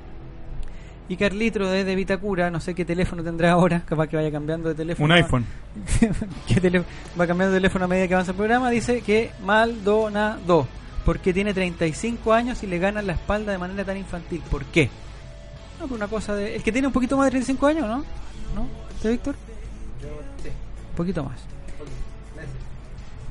Y 1.10 1.16
Carlitro 1.18 1.70
desde 1.70 1.96
Vitacura, 1.96 2.50
no 2.50 2.60
sé 2.62 2.74
qué 2.76 2.84
teléfono 2.86 3.24
tendrá 3.24 3.52
ahora, 3.52 3.82
capaz 3.86 4.08
que 4.08 4.16
vaya 4.18 4.32
cambiando 4.32 4.70
de 4.70 4.76
teléfono. 4.76 5.06
Un 5.06 5.12
iPhone. 5.14 5.46
¿Qué 6.48 6.60
tele- 6.62 6.84
va 7.20 7.28
cambiando 7.28 7.54
de 7.54 7.60
teléfono 7.60 7.86
a 7.86 7.88
medida 7.90 8.08
que 8.08 8.14
avanza 8.14 8.32
el 8.32 8.38
programa. 8.38 8.70
Dice 8.70 9.02
que 9.02 9.32
Maldonado, 9.46 10.68
porque 11.06 11.34
tiene 11.34 11.54
35 11.54 12.34
años 12.34 12.64
y 12.64 12.68
le 12.68 12.80
ganan 12.80 13.06
la 13.08 13.14
espalda 13.14 13.52
de 13.52 13.58
manera 13.58 13.84
tan 13.86 13.98
infantil. 13.98 14.42
¿Por 14.50 14.66
qué? 14.66 14.90
No, 15.80 15.86
pero 15.86 15.96
una 15.96 16.08
cosa 16.08 16.36
de. 16.36 16.56
El 16.56 16.64
que 16.64 16.72
tiene 16.72 16.88
un 16.88 16.94
poquito 16.94 17.16
más 17.18 17.26
de 17.28 17.32
35 17.32 17.68
años, 17.68 17.88
¿no? 17.88 18.04
¿No? 18.58 18.68
¿Usted, 18.96 19.12
Víctor? 19.12 19.36
Un 20.90 20.96
poquito 20.96 21.24
más. 21.24 21.40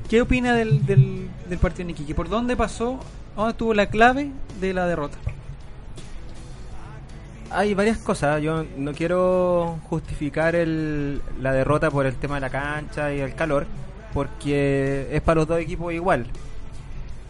¿Qué 0.09 0.21
opina 0.21 0.55
del, 0.55 0.85
del, 0.85 1.27
del 1.49 1.59
partido 1.59 1.83
en 1.83 1.89
Iquique? 1.89 2.15
¿Por 2.15 2.29
dónde 2.29 2.55
pasó? 2.55 2.97
¿Dónde 3.35 3.51
estuvo 3.51 3.73
la 3.73 3.87
clave 3.87 4.31
de 4.61 4.73
la 4.73 4.87
derrota? 4.87 5.17
Hay 7.51 7.73
varias 7.73 7.97
cosas. 7.97 8.41
Yo 8.41 8.63
no 8.77 8.93
quiero 8.93 9.79
justificar 9.89 10.55
el, 10.55 11.21
la 11.41 11.51
derrota 11.51 11.91
por 11.91 12.05
el 12.05 12.15
tema 12.15 12.35
de 12.35 12.41
la 12.41 12.49
cancha 12.49 13.13
y 13.13 13.19
el 13.19 13.35
calor, 13.35 13.67
porque 14.13 15.09
es 15.11 15.21
para 15.21 15.41
los 15.41 15.47
dos 15.47 15.59
equipos 15.59 15.93
igual. 15.93 16.25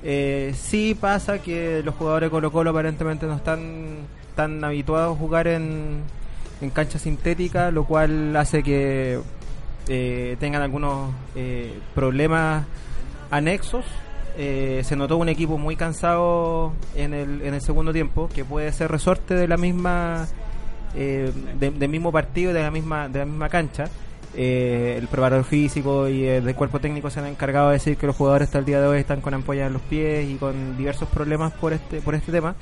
Eh, 0.04 0.54
sí 0.56 0.96
pasa 1.00 1.40
que 1.40 1.82
los 1.84 1.96
jugadores 1.96 2.28
de 2.28 2.32
Colo 2.32 2.52
Colo 2.52 2.70
aparentemente 2.70 3.26
no 3.26 3.38
están 3.38 4.06
tan 4.36 4.64
habituados 4.64 5.16
a 5.16 5.20
jugar 5.20 5.48
en, 5.48 6.04
en 6.62 6.70
cancha 6.72 7.00
sintética, 7.00 7.72
lo 7.72 7.86
cual 7.86 8.36
hace 8.36 8.64
que 8.64 9.20
eh, 9.88 10.36
tengan 10.40 10.62
algunos 10.62 11.12
eh, 11.36 11.74
problemas 11.96 12.66
anexos. 13.32 13.86
Eh, 14.40 14.82
se 14.86 14.96
notó 14.96 15.18
un 15.18 15.30
equipo 15.30 15.58
muy 15.58 15.76
cansado 15.76 16.74
en 16.96 17.14
el, 17.14 17.42
en 17.42 17.54
el 17.56 17.62
segundo 17.62 17.92
tiempo, 17.92 18.30
que 18.34 18.46
puede 18.46 18.72
ser 18.72 18.92
resorte 18.92 19.34
de 19.34 19.48
la 19.48 19.58
misma 19.58 20.28
eh, 20.96 21.32
de- 21.60 21.72
del 21.72 21.90
mismo 21.90 22.12
partido, 22.12 22.54
de 22.54 22.62
la 22.62 22.72
misma 22.72 23.08
de 23.10 23.20
la 23.20 23.26
misma 23.26 23.50
cancha. 23.50 23.86
Eh, 24.36 24.96
el 25.00 25.08
preparador 25.08 25.46
físico 25.46 26.08
y 26.08 26.26
el 26.26 26.46
del 26.46 26.54
cuerpo 26.54 26.80
técnico 26.80 27.10
se 27.10 27.20
han 27.20 27.26
encargado 27.26 27.70
de 27.70 27.74
decir 27.74 27.98
que 27.98 28.06
los 28.06 28.16
jugadores 28.16 28.48
hasta 28.50 28.60
el 28.60 28.66
día 28.66 28.80
de 28.80 28.86
hoy 28.88 29.00
están 29.00 29.22
con 29.22 29.34
ampollas 29.34 29.68
en 29.68 29.74
los 29.74 29.82
pies 29.84 30.30
y 30.30 30.36
con 30.36 30.78
diversos 30.78 31.08
problemas 31.10 31.54
por 31.54 31.74
este 31.74 32.02
por 32.02 32.14
este 32.14 32.32
tema. 32.32 32.54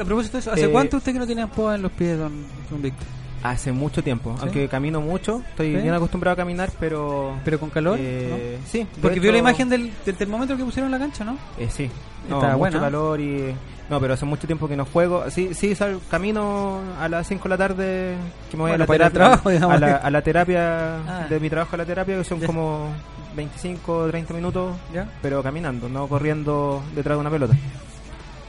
A 0.00 0.04
propósito 0.04 0.38
de 0.38 0.40
eso, 0.40 0.52
¿hace 0.52 0.64
Eh, 0.64 0.70
cuánto 0.70 0.96
usted 0.96 1.12
que 1.12 1.18
no 1.20 1.26
tiene 1.26 1.42
ampolla 1.42 1.76
en 1.76 1.82
los 1.82 1.92
pies, 1.92 2.18
don, 2.18 2.32
don 2.70 2.82
Víctor? 2.82 3.06
Hace 3.42 3.72
mucho 3.72 4.02
tiempo, 4.04 4.34
¿Sí? 4.36 4.40
aunque 4.42 4.68
camino 4.68 5.00
mucho, 5.00 5.42
estoy 5.48 5.74
¿Sí? 5.74 5.80
bien 5.80 5.94
acostumbrado 5.94 6.34
a 6.34 6.36
caminar, 6.36 6.70
pero 6.78 7.34
¿Pero 7.44 7.58
con 7.58 7.70
calor? 7.70 7.96
eh, 8.00 8.58
¿no? 8.60 8.66
sí, 8.70 8.86
Porque 9.00 9.18
vio 9.18 9.32
la 9.32 9.38
imagen 9.38 9.68
del, 9.68 9.90
del 10.04 10.14
termómetro 10.16 10.56
que 10.58 10.64
pusieron 10.64 10.92
en 10.92 11.00
la 11.00 11.04
cancha, 11.06 11.24
¿no? 11.24 11.38
Eh, 11.58 11.68
sí, 11.70 11.90
no, 12.28 12.36
Está 12.36 12.48
mucho 12.48 12.58
buena. 12.58 12.80
calor 12.80 13.20
y... 13.20 13.54
No, 13.88 13.98
pero 13.98 14.14
hace 14.14 14.24
mucho 14.24 14.46
tiempo 14.46 14.68
que 14.68 14.76
no 14.76 14.84
juego. 14.84 15.28
Sí, 15.30 15.52
sí, 15.52 15.74
sal, 15.74 15.98
camino 16.08 16.78
a 17.00 17.08
las 17.08 17.26
5 17.26 17.42
de 17.42 17.48
la 17.48 17.58
tarde, 17.58 18.14
que 18.48 18.56
me 18.56 18.62
voy 18.62 18.70
Bueno, 18.70 18.84
a, 18.84 18.86
la 18.86 18.92
terapia, 18.92 19.10
trabajo, 19.12 19.48
a, 19.48 19.78
la, 19.78 19.96
a 19.96 20.10
la 20.10 20.22
terapia 20.22 20.96
Ah. 21.08 21.26
de 21.28 21.40
mi 21.40 21.50
trabajo 21.50 21.74
a 21.74 21.78
la 21.78 21.84
terapia, 21.84 22.16
que 22.18 22.22
son 22.24 22.38
Ya. 22.38 22.46
como 22.46 22.86
25 23.34 23.92
o 23.96 24.06
30 24.08 24.32
minutos, 24.34 24.76
¿Ya? 24.94 25.08
pero 25.22 25.42
caminando, 25.42 25.88
no 25.88 26.06
corriendo 26.06 26.82
detrás 26.94 27.16
de 27.16 27.20
una 27.20 27.30
pelota. 27.30 27.54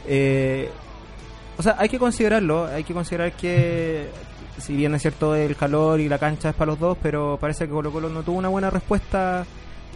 Eh, 0.07 0.69
o 1.57 1.63
sea, 1.63 1.75
hay 1.79 1.89
que 1.89 1.97
considerarlo, 1.97 2.65
hay 2.67 2.83
que 2.83 2.93
considerar 2.93 3.31
que 3.33 4.09
si 4.57 4.75
bien 4.75 4.93
es 4.95 5.01
cierto 5.01 5.35
el 5.35 5.55
calor 5.55 5.99
y 5.99 6.09
la 6.09 6.17
cancha 6.17 6.49
es 6.49 6.55
para 6.55 6.71
los 6.71 6.79
dos, 6.79 6.97
pero 7.01 7.37
parece 7.39 7.65
que 7.65 7.71
Colo 7.71 7.91
Colo 7.91 8.09
no 8.09 8.23
tuvo 8.23 8.37
una 8.37 8.49
buena 8.49 8.69
respuesta 8.69 9.45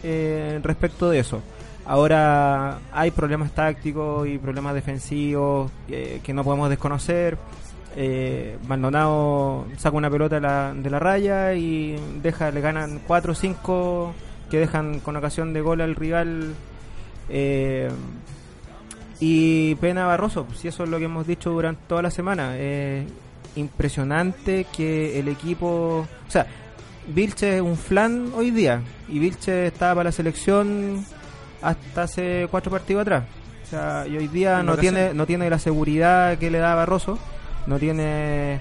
eh, 0.03 0.59
respecto 0.63 1.09
de 1.09 1.19
eso. 1.19 1.41
Ahora 1.85 2.79
hay 2.91 3.11
problemas 3.11 3.51
tácticos 3.51 4.27
y 4.27 4.37
problemas 4.37 4.73
defensivos 4.73 5.71
eh, 5.87 6.19
que 6.23 6.33
no 6.33 6.43
podemos 6.43 6.69
desconocer. 6.69 7.37
Eh, 7.97 8.57
Maldonado 8.67 9.65
saca 9.77 9.95
una 9.95 10.09
pelota 10.09 10.35
de 10.35 10.41
la, 10.41 10.73
de 10.73 10.89
la 10.89 10.99
raya 10.99 11.53
y 11.53 11.95
deja, 12.21 12.51
le 12.51 12.59
ganan 12.59 12.99
4 13.07 13.31
o 13.31 13.35
5 13.35 14.13
que 14.49 14.59
dejan 14.59 14.99
con 14.99 15.15
ocasión 15.15 15.53
de 15.53 15.61
gol 15.61 15.81
al 15.81 15.95
rival. 15.95 16.53
Eh, 17.29 17.89
y 19.19 19.75
Pena 19.75 20.05
Barroso, 20.05 20.45
si 20.55 20.67
eso 20.67 20.83
es 20.83 20.89
lo 20.89 20.99
que 20.99 21.05
hemos 21.05 21.25
dicho 21.25 21.51
durante 21.51 21.81
toda 21.87 22.01
la 22.01 22.11
semana. 22.11 22.51
Eh, 22.55 23.07
impresionante 23.55 24.65
que 24.75 25.19
el 25.19 25.27
equipo. 25.27 26.07
O 26.27 26.31
sea, 26.31 26.45
Vilche 27.07 27.55
es 27.57 27.61
un 27.61 27.77
flan 27.77 28.31
hoy 28.35 28.51
día. 28.51 28.81
Y 29.07 29.19
Vilche 29.19 29.67
estaba 29.67 29.95
para 29.95 30.05
la 30.05 30.11
selección 30.11 31.05
hasta 31.61 32.03
hace 32.03 32.47
cuatro 32.49 32.71
partidos 32.71 33.01
atrás. 33.01 33.23
O 33.63 33.67
sea, 33.67 34.05
y 34.07 34.15
hoy 34.17 34.27
día 34.27 34.61
no 34.63 34.77
tiene, 34.77 35.13
no 35.13 35.25
tiene 35.25 35.49
la 35.49 35.59
seguridad 35.59 36.37
que 36.37 36.51
le 36.51 36.59
da 36.59 36.75
Barroso. 36.75 37.17
No 37.67 37.79
tiene 37.79 38.59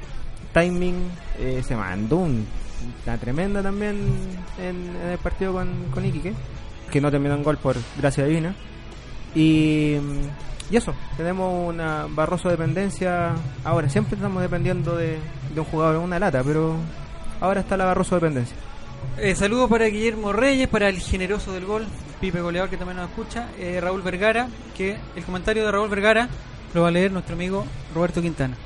timing. 0.53 0.95
Eh, 1.39 1.63
se 1.67 1.77
mandó 1.77 2.17
un- 2.19 2.47
una 3.07 3.17
tremenda 3.19 3.63
también 3.63 3.97
en, 4.59 4.65
en 5.03 5.11
el 5.13 5.19
partido 5.19 5.53
con, 5.53 5.69
con 5.93 6.05
Iquique. 6.05 6.33
Que 6.91 7.01
no 7.01 7.11
terminó 7.11 7.35
en 7.35 7.43
gol 7.43 7.57
por 7.57 7.77
gracia 7.99 8.25
divina. 8.25 8.55
Y, 9.35 9.97
y 10.71 10.76
eso, 10.76 10.94
tenemos 11.16 11.68
una 11.68 12.06
Barroso 12.09 12.49
dependencia. 12.49 13.35
Ahora, 13.64 13.88
siempre 13.88 14.16
estamos 14.16 14.42
dependiendo 14.42 14.97
de, 14.97 15.18
de 15.54 15.61
un 15.61 15.66
jugador 15.66 15.97
en 15.97 16.02
una 16.02 16.18
lata, 16.18 16.42
pero 16.42 16.76
ahora 17.40 17.61
está 17.61 17.76
la 17.76 17.85
Barroso 17.85 18.14
dependencia. 18.14 18.56
Eh, 19.18 19.35
saludos 19.35 19.71
para 19.71 19.87
Guillermo 19.87 20.33
Reyes, 20.33 20.68
para 20.68 20.88
el 20.88 20.99
generoso 20.99 21.52
del 21.52 21.66
gol, 21.66 21.87
Pipe 22.21 22.40
Goleador 22.40 22.71
que 22.71 22.76
también 22.76 22.97
nos 22.97 23.11
escucha, 23.11 23.49
eh, 23.59 23.80
Raúl 23.80 24.02
Vergara, 24.02 24.49
que 24.76 24.97
el 25.14 25.25
comentario 25.25 25.64
de 25.64 25.71
Raúl 25.71 25.88
Vergara 25.88 26.28
lo 26.73 26.83
va 26.83 26.88
a 26.88 26.90
leer 26.90 27.12
nuestro 27.12 27.35
amigo 27.35 27.64
Roberto 27.94 28.21
Quintana. 28.21 28.56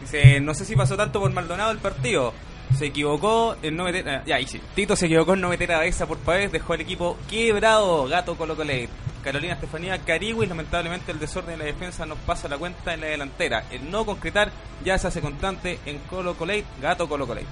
Dice, 0.00 0.40
no 0.40 0.54
sé 0.54 0.64
si 0.64 0.76
pasó 0.76 0.96
tanto 0.96 1.20
por 1.20 1.32
Maldonado 1.32 1.72
el 1.72 1.78
partido. 1.78 2.32
Se 2.74 2.86
equivocó 2.86 3.56
en 3.62 3.76
no 3.76 3.84
meter... 3.84 4.22
sí. 4.46 4.60
Tito 4.74 4.96
se 4.96 5.06
equivocó 5.06 5.34
en 5.34 5.40
no 5.40 5.48
meter 5.48 5.72
a 5.72 5.82
por 6.06 6.18
Pavés, 6.18 6.52
dejó 6.52 6.74
el 6.74 6.80
equipo 6.82 7.16
quebrado. 7.28 8.06
Gato 8.06 8.36
Colo 8.36 8.56
Colate. 8.56 8.88
Carolina 9.22 9.54
Estefanía 9.54 9.98
Cariwis, 9.98 10.48
lamentablemente 10.48 11.10
el 11.10 11.18
desorden 11.18 11.54
en 11.54 11.58
la 11.58 11.64
defensa 11.64 12.06
nos 12.06 12.18
pasa 12.18 12.48
la 12.48 12.58
cuenta 12.58 12.94
en 12.94 13.00
la 13.00 13.08
delantera. 13.08 13.64
El 13.70 13.90
no 13.90 14.04
concretar 14.04 14.52
ya 14.84 14.96
se 14.98 15.08
hace 15.08 15.20
constante 15.20 15.80
en 15.84 15.98
Colo 16.10 16.34
Colate. 16.34 16.64
Gato 16.80 17.08
Colo 17.08 17.26
Colate. 17.26 17.46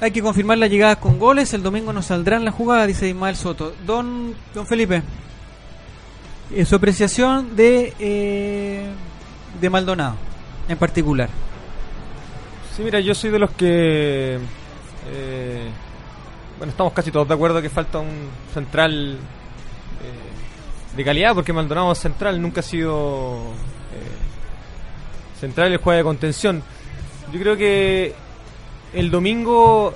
Hay 0.00 0.10
que 0.10 0.22
confirmar 0.22 0.58
las 0.58 0.70
llegadas 0.70 0.98
con 0.98 1.18
goles, 1.18 1.54
el 1.54 1.62
domingo 1.62 1.92
nos 1.92 2.06
saldrán 2.06 2.44
las 2.44 2.54
jugadas, 2.54 2.86
dice 2.86 3.08
Ismael 3.08 3.36
Soto. 3.36 3.74
Don, 3.86 4.34
don 4.52 4.66
Felipe, 4.66 5.02
eh, 6.52 6.64
su 6.64 6.74
apreciación 6.76 7.56
de, 7.56 7.94
eh, 7.98 8.86
de 9.60 9.70
Maldonado 9.70 10.16
en 10.68 10.76
particular. 10.76 11.28
Sí, 12.76 12.82
mira, 12.82 13.00
yo 13.00 13.14
soy 13.14 13.30
de 13.30 13.38
los 13.38 13.50
que. 13.52 14.38
eh, 15.12 15.68
bueno, 16.58 16.70
estamos 16.70 16.92
casi 16.92 17.10
todos 17.10 17.28
de 17.28 17.34
acuerdo 17.34 17.60
que 17.62 17.68
falta 17.70 17.98
un 18.00 18.28
central 18.52 19.14
eh, 19.14 20.96
de 20.96 21.04
calidad, 21.04 21.34
porque 21.34 21.52
Maldonado 21.52 21.94
central 21.94 22.40
nunca 22.40 22.60
ha 22.60 22.62
sido 22.64 23.36
eh, 23.92 25.38
central 25.40 25.72
el 25.72 25.78
juega 25.78 25.98
de 25.98 26.04
contención. 26.04 26.62
Yo 27.32 27.40
creo 27.40 27.56
que 27.56 28.14
el 28.92 29.10
domingo, 29.10 29.92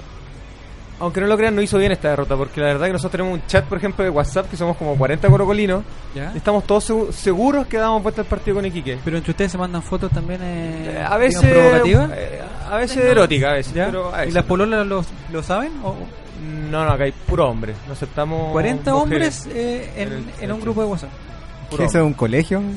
aunque 1.00 1.20
no 1.20 1.26
lo 1.28 1.37
crean, 1.37 1.54
no 1.54 1.62
hizo 1.62 1.78
bien 1.78 1.92
esta 1.92 2.11
derrota, 2.11 2.37
porque 2.37 2.61
la 2.61 2.66
verdad 2.68 2.87
que 2.87 2.92
nosotros 2.92 3.12
tenemos 3.12 3.40
un 3.40 3.47
chat, 3.47 3.64
por 3.64 3.78
ejemplo, 3.78 4.02
de 4.04 4.11
WhatsApp, 4.11 4.50
que 4.50 4.56
somos 4.56 4.76
como 4.76 4.97
40 4.97 5.28
corocolinos, 5.28 5.85
¿Ya? 6.14 6.32
y 6.35 6.38
estamos 6.38 6.64
todos 6.64 6.90
segu- 6.90 7.12
seguros 7.12 7.66
que 7.68 7.76
damos 7.76 8.02
vuelta 8.02 8.23
al 8.23 8.26
partido 8.26 8.56
con 8.56 8.66
Iquique. 8.66 8.99
Pero 9.04 9.16
entre 9.18 9.30
ustedes 9.30 9.52
se 9.52 9.58
mandan 9.58 9.82
fotos 9.82 10.11
también 10.11 10.40
eh, 10.42 10.94
Eh, 10.97 11.04
a 11.08 11.16
veces 11.16 11.40
provocativas. 11.49 12.11
A 12.72 12.76
veces 12.78 12.96
erótica 13.04 13.50
a 13.50 13.54
veces 13.54 13.75
¿Ya? 13.75 13.87
pero 13.87 14.14
a 14.14 14.18
¿Y 14.18 14.20
veces 14.20 14.34
las 14.34 14.44
no. 14.44 14.48
pololas 14.48 14.87
lo, 14.87 15.04
lo 15.32 15.42
saben? 15.42 15.72
¿O 15.82 15.94
no 16.70 16.84
no 16.84 16.90
acá 16.92 17.04
hay 17.04 17.12
puro 17.12 17.48
hombre 17.48 17.75
no 17.87 17.92
aceptamos 17.94 18.52
40 18.52 18.92
mujeres. 18.94 19.44
hombres 19.44 19.56
eh, 19.56 19.92
en, 19.96 20.08
En 20.08 20.12
el- 20.14 20.25
en 20.40 20.52
un 20.52 20.60
grupo 20.60 20.80
de 20.82 20.87
WhatsApp? 20.88 21.10
¿Eso 21.72 21.84
es 21.84 21.94
un 21.96 22.14
colegio? 22.14 22.62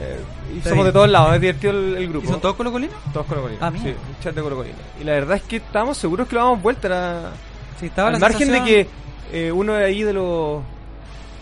Eh, 0.00 0.18
y 0.52 0.58
Está 0.58 0.70
somos 0.70 0.82
bien. 0.82 0.86
de 0.86 0.92
todos 0.92 1.08
lados 1.08 1.34
es 1.36 1.40
divertido 1.40 1.72
el, 1.72 1.96
el 1.98 2.08
grupo 2.08 2.26
¿Y 2.26 2.30
son 2.32 2.40
todos 2.40 2.56
colocolinos? 2.56 2.96
todos 3.12 3.26
colocolinos 3.26 3.62
Ah, 3.62 3.70
sí 3.80 3.90
un 3.90 4.20
chat 4.24 4.34
de 4.34 4.42
colocolinos 4.42 4.80
y 5.00 5.04
la 5.04 5.12
verdad 5.12 5.36
es 5.36 5.42
que 5.44 5.56
estamos 5.58 5.96
seguros 5.96 6.26
que 6.26 6.34
lo 6.34 6.40
damos 6.42 6.60
vuelta 6.62 7.30
Sí, 7.78 7.86
estaba 7.86 8.08
al 8.08 8.14
la 8.14 8.18
margen 8.18 8.50
de 8.50 8.62
que 8.64 8.88
eh, 9.32 9.52
uno 9.52 9.74
de 9.74 9.84
ahí 9.84 10.02
de 10.02 10.12
los 10.12 10.62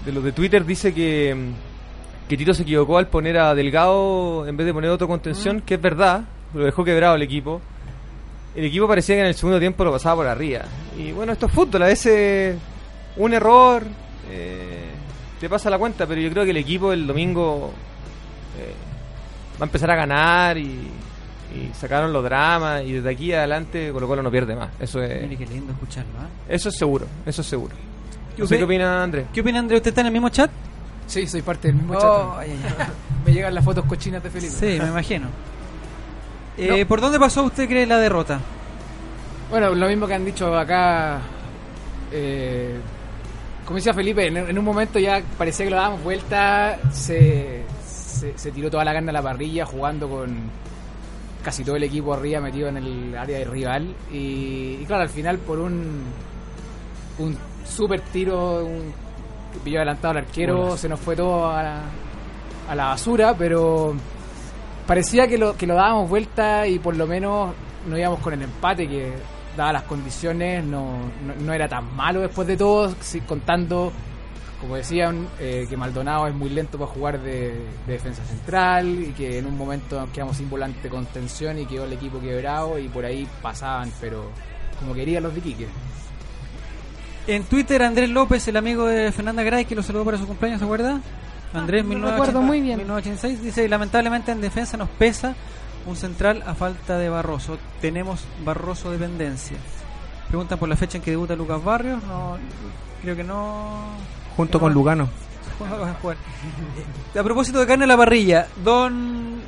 de 0.05 0.13
los 0.13 0.23
de 0.23 0.33
Twitter 0.33 0.67
dice 0.67 0.93
que 0.93 1.35
mm, 1.35 2.29
que 2.29 2.37
Tito 2.37 2.53
se 2.53 2.63
equivocó 2.65 2.99
al 2.99 3.07
poner 3.07 3.39
a 3.39 3.55
Delgado 3.55 4.47
en 4.47 4.55
vez 4.55 4.67
de 4.67 4.75
poner 4.75 4.91
otro 4.91 5.09
contención 5.09 5.57
Mm. 5.57 5.61
que 5.61 5.75
es 5.77 5.81
verdad 5.81 6.21
lo 6.55 6.65
dejó 6.65 6.85
quebrado 6.85 7.15
el 7.17 7.23
equipo 7.23 7.61
el 8.55 8.65
equipo 8.67 8.87
parecía 8.87 9.15
que 9.15 9.21
en 9.23 9.29
el 9.29 9.35
segundo 9.35 9.59
tiempo 9.59 9.83
lo 9.83 9.93
pasaba 9.93 10.17
por 10.17 10.27
arriba. 10.27 10.61
Y 10.99 11.11
bueno, 11.13 11.33
esto 11.33 11.47
es 11.47 11.53
fútbol, 11.53 11.85
a 11.85 11.87
veces 11.87 12.55
un 13.17 13.33
error 13.33 13.83
eh, 14.31 14.91
te 15.41 15.49
pasa 15.49 15.71
la 15.71 15.79
cuenta, 15.79 16.07
pero 16.07 16.21
yo 16.21 16.29
creo 16.31 16.45
que 16.45 16.51
el 16.51 16.59
equipo 16.59 16.93
el 16.93 17.07
domingo 17.07 17.73
eh, 18.59 18.75
va 19.59 19.65
a 19.65 19.65
empezar 19.65 19.91
a 19.91 19.97
ganar 19.97 20.59
y, 20.59 20.65
y 20.65 21.71
sacaron 21.73 22.13
los 22.13 22.23
dramas 22.23 22.83
y 22.85 22.93
desde 22.93 23.09
aquí 23.11 23.33
adelante 23.33 23.91
Colo 23.91 24.07
Colo 24.07 24.23
no 24.23 24.31
pierde 24.31 24.55
más. 24.55 24.69
Eso 24.79 24.99
Mire 24.99 25.33
es, 25.33 25.39
qué 25.39 25.47
lindo 25.47 25.73
escucharlo. 25.73 26.13
¿eh? 26.21 26.55
eso 26.55 26.69
es 26.69 26.77
seguro, 26.77 27.07
eso 27.25 27.41
es 27.41 27.47
seguro. 27.47 27.75
¿Qué 28.37 28.43
No 28.43 28.47
sé 28.49 28.55
opi- 28.57 28.59
qué 28.59 28.65
opina 28.65 29.03
Andrés. 29.03 29.27
¿Qué 29.33 29.41
opina 29.41 29.61
Andrés? 29.61 29.79
¿Usted 29.79 29.89
está 29.93 30.01
en 30.03 30.09
el 30.09 30.13
mismo 30.13 30.29
chat? 30.29 30.51
Sí, 31.07 31.27
soy 31.27 31.41
parte 31.41 31.69
del 31.69 31.77
mismo 31.79 31.95
Oh, 31.97 32.01
chat. 32.35 32.41
ay, 32.41 32.51
ay, 32.51 32.75
ay. 32.81 32.87
Me 33.27 33.33
llegan 33.33 33.55
las 33.55 33.65
fotos 33.65 33.87
cochinas 33.87 34.23
de 34.23 34.29
Felipe. 34.29 34.53
Sí, 34.53 34.79
me 34.79 34.89
imagino. 34.89 35.29
Eh, 36.59 36.85
¿Por 36.87 37.01
dónde 37.01 37.19
pasó 37.19 37.45
usted 37.45 37.69
cree 37.69 37.87
la 37.87 37.99
derrota? 37.99 38.41
Bueno, 39.51 39.71
lo 39.75 39.87
mismo 39.89 40.07
que 40.07 40.15
han 40.15 40.25
dicho 40.25 40.57
acá. 40.57 41.21
eh, 42.13 42.77
como 43.65 43.77
decía 43.77 43.95
Felipe, 43.95 44.27
en, 44.27 44.37
en 44.37 44.59
un 44.59 44.65
momento 44.65 44.99
ya 44.99 45.23
parecía 45.39 45.65
que 45.67 45.71
lo 45.71 45.77
dábamos 45.77 46.03
vuelta. 46.03 46.79
Se, 46.93 47.63
se, 47.87 48.37
se 48.37 48.51
tiró 48.51 48.71
toda 48.71 48.85
la 48.85 48.93
carne 48.93 49.11
a 49.11 49.13
la 49.13 49.23
parrilla 49.23 49.65
jugando 49.65 50.09
con, 50.09 50.37
casi 51.45 51.65
todo 51.65 51.77
el 51.77 51.83
equipo 51.85 52.13
arriba 52.15 52.41
metido 52.41 52.69
en 52.69 52.77
el 52.79 53.17
área 53.17 53.39
de 53.39 53.45
rival. 53.45 53.95
Y, 54.13 54.79
y 54.81 54.85
claro, 54.87 55.03
al 55.03 55.09
final 55.09 55.39
por 55.39 55.59
un, 55.59 56.03
un 57.19 57.39
super 57.67 58.01
tiro, 58.01 58.65
un 58.65 58.93
que 59.53 59.59
pilló 59.59 59.79
adelantado 59.79 60.13
al 60.13 60.19
arquero, 60.19 60.77
se 60.79 60.89
nos 60.89 60.99
fue 60.99 61.15
todo 61.15 61.51
a 61.51 61.63
la, 61.63 61.81
a 62.71 62.75
la 62.75 62.85
basura, 62.87 63.35
pero 63.37 63.95
parecía 64.87 65.27
que 65.27 65.39
lo, 65.39 65.57
que 65.57 65.67
lo 65.67 65.75
dábamos 65.75 66.09
vuelta 66.09 66.67
y 66.67 66.79
por 66.79 66.97
lo 66.97 67.07
menos 67.07 67.53
no 67.89 67.99
íbamos 67.99 68.21
con 68.21 68.35
el 68.35 68.43
empate 68.43 68.89
que 68.89 69.13
dadas 69.57 69.73
las 69.75 69.83
condiciones 69.83 70.65
no, 70.65 70.99
no, 71.27 71.35
no 71.41 71.53
era 71.53 71.69
tan 71.69 71.95
malo 71.95 72.21
después 72.21 72.47
de 72.49 72.57
todo, 72.57 72.95
sí, 73.01 73.21
contando 73.21 73.93
como 74.63 74.77
decían, 74.77 75.27
eh, 75.41 75.67
que 75.69 75.77
Maldonado 75.77 76.29
es 76.29 76.35
muy 76.35 76.49
lento 76.49 76.79
para 76.79 76.89
jugar 76.89 77.21
de, 77.21 77.67
de 77.85 77.93
defensa 77.93 78.25
central 78.25 78.87
y 78.87 79.13
que 79.13 79.39
en 79.39 79.47
un 79.47 79.59
momento 79.59 80.09
quedamos 80.15 80.37
sin 80.37 80.49
volante 80.49 80.83
de 80.83 80.89
contención 80.89 81.59
y 81.59 81.67
quedó 81.67 81.85
el 81.85 81.93
equipo 81.93 82.21
quebrado 82.21 82.79
y 82.79 82.89
por 82.89 83.05
ahí 83.05 83.27
pasaban, 83.43 83.91
pero 84.01 84.31
como 84.79 84.95
querían 84.95 85.25
los 85.25 85.35
de 85.35 85.41
Quique. 85.41 85.67
En 87.27 87.43
Twitter, 87.43 87.83
Andrés 87.83 88.11
López, 88.11 88.47
el 88.47 88.57
amigo 88.57 88.87
de 88.87 89.11
Fernanda 89.11 89.43
Gray, 89.43 89.65
que 89.65 89.75
lo 89.75 89.83
saludó 89.83 90.05
para 90.05 90.19
su 90.19 90.29
cumpleaños, 90.29 90.61
¿se 90.61 90.65
acuerda? 90.65 91.01
Andrés, 91.55 91.85
lo 91.85 91.91
1980, 91.91 92.11
recuerdo 92.11 92.43
muy 92.43 92.61
bien. 92.61 92.79
1986, 92.79 93.43
dice, 93.43 93.69
lamentablemente 93.69 94.33
en 94.33 94.41
defensa 94.41 94.77
nos 94.77 94.89
pesa 94.89 95.35
un 95.87 95.97
central 95.97 96.43
a 96.47 96.55
falta 96.55 96.99
de 96.99 97.09
Barroso. 97.09 97.59
Tenemos 97.81 98.25
Barroso 98.45 98.91
dependencia. 98.91 99.57
Preguntan 100.29 100.59
por 100.59 100.69
la 100.69 100.77
fecha 100.77 100.99
en 100.99 101.05
que 101.05 101.11
debuta 101.11 101.37
Lucas 101.37 101.63
Barrios. 101.63 102.03
No, 102.05 102.39
creo 103.03 103.17
que 103.17 103.25
no. 103.25 103.97
Junto 104.37 104.59
no. 104.59 104.63
con 104.63 104.73
Lugano. 104.73 105.09
A 107.19 107.23
propósito 107.23 107.61
de 107.61 107.67
carne 107.67 107.85
a 107.85 107.87
la 107.87 107.97
parrilla, 107.97 108.49
Don, 108.65 109.41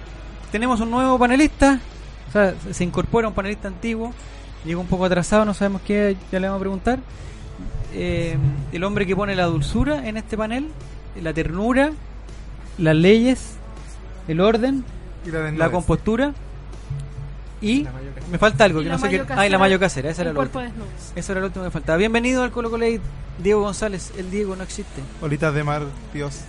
tenemos 0.53 0.81
un 0.81 0.91
nuevo 0.91 1.19
panelista. 1.19 1.81
O 2.29 2.33
sea, 2.33 2.55
se 2.71 2.85
incorpora 2.85 3.29
un 3.29 3.35
panelista 3.35 3.69
antiguo. 3.69 4.13
Llegó 4.65 4.81
un 4.81 4.87
poco 4.87 5.05
atrasado, 5.05 5.45
no 5.45 5.55
sabemos 5.55 5.83
qué, 5.83 6.17
ya 6.31 6.41
le 6.41 6.47
vamos 6.47 6.59
a 6.59 6.61
preguntar. 6.61 6.99
Eh, 7.93 8.37
el 8.73 8.85
hombre 8.85 9.07
que 9.07 9.15
pone 9.15 9.35
la 9.35 9.45
dulzura 9.45 10.07
en 10.09 10.17
este 10.17 10.37
panel, 10.37 10.69
la 11.23 11.33
ternura, 11.33 11.93
las 12.79 12.97
leyes, 12.97 13.55
el 14.29 14.41
orden, 14.41 14.85
Y 15.27 15.31
la 15.31 15.51
la 15.53 15.71
compostura 15.71 16.33
y 17.61 17.87
me 18.31 18.39
falta 18.39 18.65
algo 18.65 18.81
Y 18.81 18.85
que 18.85 18.89
la 18.91 18.97
no 18.97 19.01
sé 19.01 19.09
qué. 19.09 19.25
Ah, 19.31 19.47
y 19.47 19.51
la 19.51 19.59
mayo 19.59 19.79
casera, 19.81 20.11
esa 20.11 20.23
era 20.23 20.31
el 20.31 20.37
la 20.37 20.43
última. 20.43 20.71
Eso 21.17 21.33
era 21.33 21.41
lo 21.41 21.47
último 21.47 21.65
que 21.65 21.71
faltaba. 21.71 21.97
Bienvenido 21.97 22.43
al 22.43 22.51
Colo 22.51 22.71
Colo 22.71 22.85
Diego 23.43 23.63
González. 23.63 24.13
El 24.19 24.31
Diego 24.31 24.55
no 24.57 24.63
existe. 24.65 25.01
Olitas 25.23 25.55
de 25.55 25.65
mar, 25.65 25.83
Dios. 26.13 26.41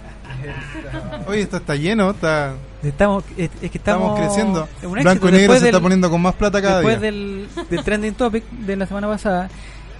Oye, 1.28 1.42
esto 1.42 1.58
está 1.58 1.76
lleno, 1.76 2.10
está, 2.12 2.56
Estamos, 2.84 3.24
es, 3.38 3.50
es 3.62 3.72
que 3.72 3.78
estamos, 3.78 4.20
estamos, 4.20 4.20
creciendo. 4.20 4.68
Blanco 4.82 5.30
y 5.30 5.32
negro 5.32 5.54
Después 5.54 5.60
se 5.62 5.66
está 5.68 5.78
del- 5.78 5.84
poniendo 5.84 6.10
con 6.10 6.22
más 6.22 6.36
plata 6.36 6.62
cada 6.62 6.78
después 6.80 7.00
día. 7.00 7.12
del, 7.12 7.48
del 7.70 7.84
trending 7.84 8.14
topic 8.16 8.44
de 8.52 8.76
la 8.76 8.86
semana 8.88 9.08
pasada 9.08 9.50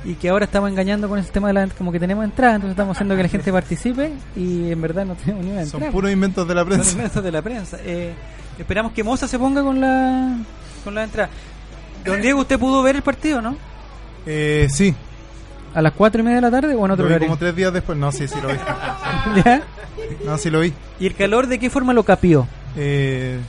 y 0.06 0.14
que 0.16 0.30
ahora 0.30 0.46
estamos 0.46 0.70
engañando 0.70 1.10
con 1.10 1.18
el 1.20 1.26
tema 1.26 1.48
de 1.48 1.54
la 1.56 1.68
como 1.68 1.92
que 1.92 2.00
tenemos 2.00 2.24
entrada, 2.24 2.56
entonces 2.56 2.72
estamos 2.74 2.96
haciendo 2.96 3.16
que 3.18 3.24
la 3.24 3.30
gente 3.30 3.52
participe 3.52 4.12
y 4.36 4.72
en 4.72 4.82
verdad 4.82 5.06
no 5.06 5.16
tenemos 5.16 5.44
ni 5.44 5.52
una 5.52 5.66
Son 5.66 5.82
puros 5.92 6.12
inventos 6.12 6.48
de 6.48 6.54
la 6.56 6.62
Son 6.62 6.70
prensa. 6.70 6.92
inventos 6.92 7.24
de 7.24 7.32
la 7.32 7.42
prensa. 7.42 7.78
Eh, 7.84 8.14
esperamos 8.60 8.92
que 8.94 9.04
Moza 9.04 9.28
se 9.28 9.38
ponga 9.40 9.62
con 9.64 9.82
la 9.82 10.38
con 10.84 10.94
la 10.96 11.04
entrada. 11.04 11.30
Don 12.06 12.22
Diego, 12.22 12.42
¿usted 12.42 12.60
pudo 12.60 12.84
ver 12.84 12.96
el 12.98 13.02
partido, 13.02 13.42
no? 13.42 13.58
Eh, 14.28 14.68
sí, 14.70 14.94
¿A 15.74 15.82
las 15.82 15.92
cuatro 15.94 16.22
y 16.22 16.24
media 16.24 16.36
de 16.38 16.42
la 16.42 16.52
tarde 16.52 16.74
o 16.76 16.86
en 16.86 16.92
otro 16.92 17.10
lo 17.10 17.20
vi 17.20 17.26
como 17.26 17.36
tres 17.38 17.54
días 17.56 17.74
después. 17.74 17.98
No, 17.98 18.12
sí, 18.12 18.28
sí 18.28 18.36
lo 18.42 18.48
vi. 18.48 18.56
¿Ya? 19.44 19.62
No, 20.26 20.38
sí 20.38 20.50
lo 20.50 20.60
vi. 20.62 20.72
¿Y 21.00 21.08
el 21.08 21.16
calor 21.16 21.48
de 21.48 21.60
qué 21.60 21.70
forma 21.70 21.94
lo 21.94 22.04
capió? 22.04 22.48
Eh, 22.78 23.40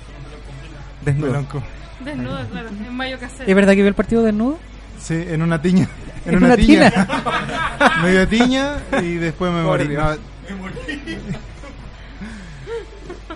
Desnudo. 1.05 1.31
blanco. 1.31 1.63
Desnudo, 2.05 2.39
claro, 2.51 2.69
en 2.71 2.95
mayo 2.97 3.19
casero. 3.21 3.45
¿Es 3.47 3.55
verdad 3.55 3.73
que 3.73 3.77
vio 3.83 3.89
el 3.89 3.95
partido 3.95 4.23
desnudo? 4.23 4.59
Sí, 4.99 5.15
en 5.29 5.43
una 5.43 5.61
tiña. 5.63 5.89
En 6.27 6.31
¿En 6.33 6.37
una, 6.39 6.47
una 6.47 6.57
tiña. 6.57 6.91
tina? 6.91 7.09
me 8.03 8.11
dio 8.11 8.29
tiña 8.29 8.73
y 9.03 9.15
después 9.15 9.53
me 9.53 9.63
morí. 9.63 9.89
No, 9.89 10.17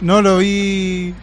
no 0.00 0.22
lo 0.22 0.38
vi 0.38 1.14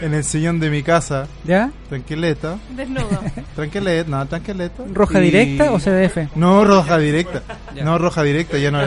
en 0.00 0.14
el 0.14 0.22
sillón 0.22 0.60
de 0.60 0.70
mi 0.70 0.82
casa. 0.82 1.26
¿Ya? 1.44 1.70
Tranquileta. 1.88 2.56
Desnudo. 2.70 3.08
Tranquileta, 3.56 4.08
no, 4.10 4.26
tranquileta. 4.26 4.82
¿Roja 4.92 5.18
Y- 5.20 5.22
directa 5.24 5.72
o 5.72 5.78
CDF? 5.78 6.36
No, 6.36 6.64
roja 6.64 6.98
directa. 6.98 7.42
Ya. 7.74 7.84
No, 7.84 7.98
roja 7.98 8.22
directa. 8.22 8.58
Ya 8.58 8.70
no, 8.70 8.80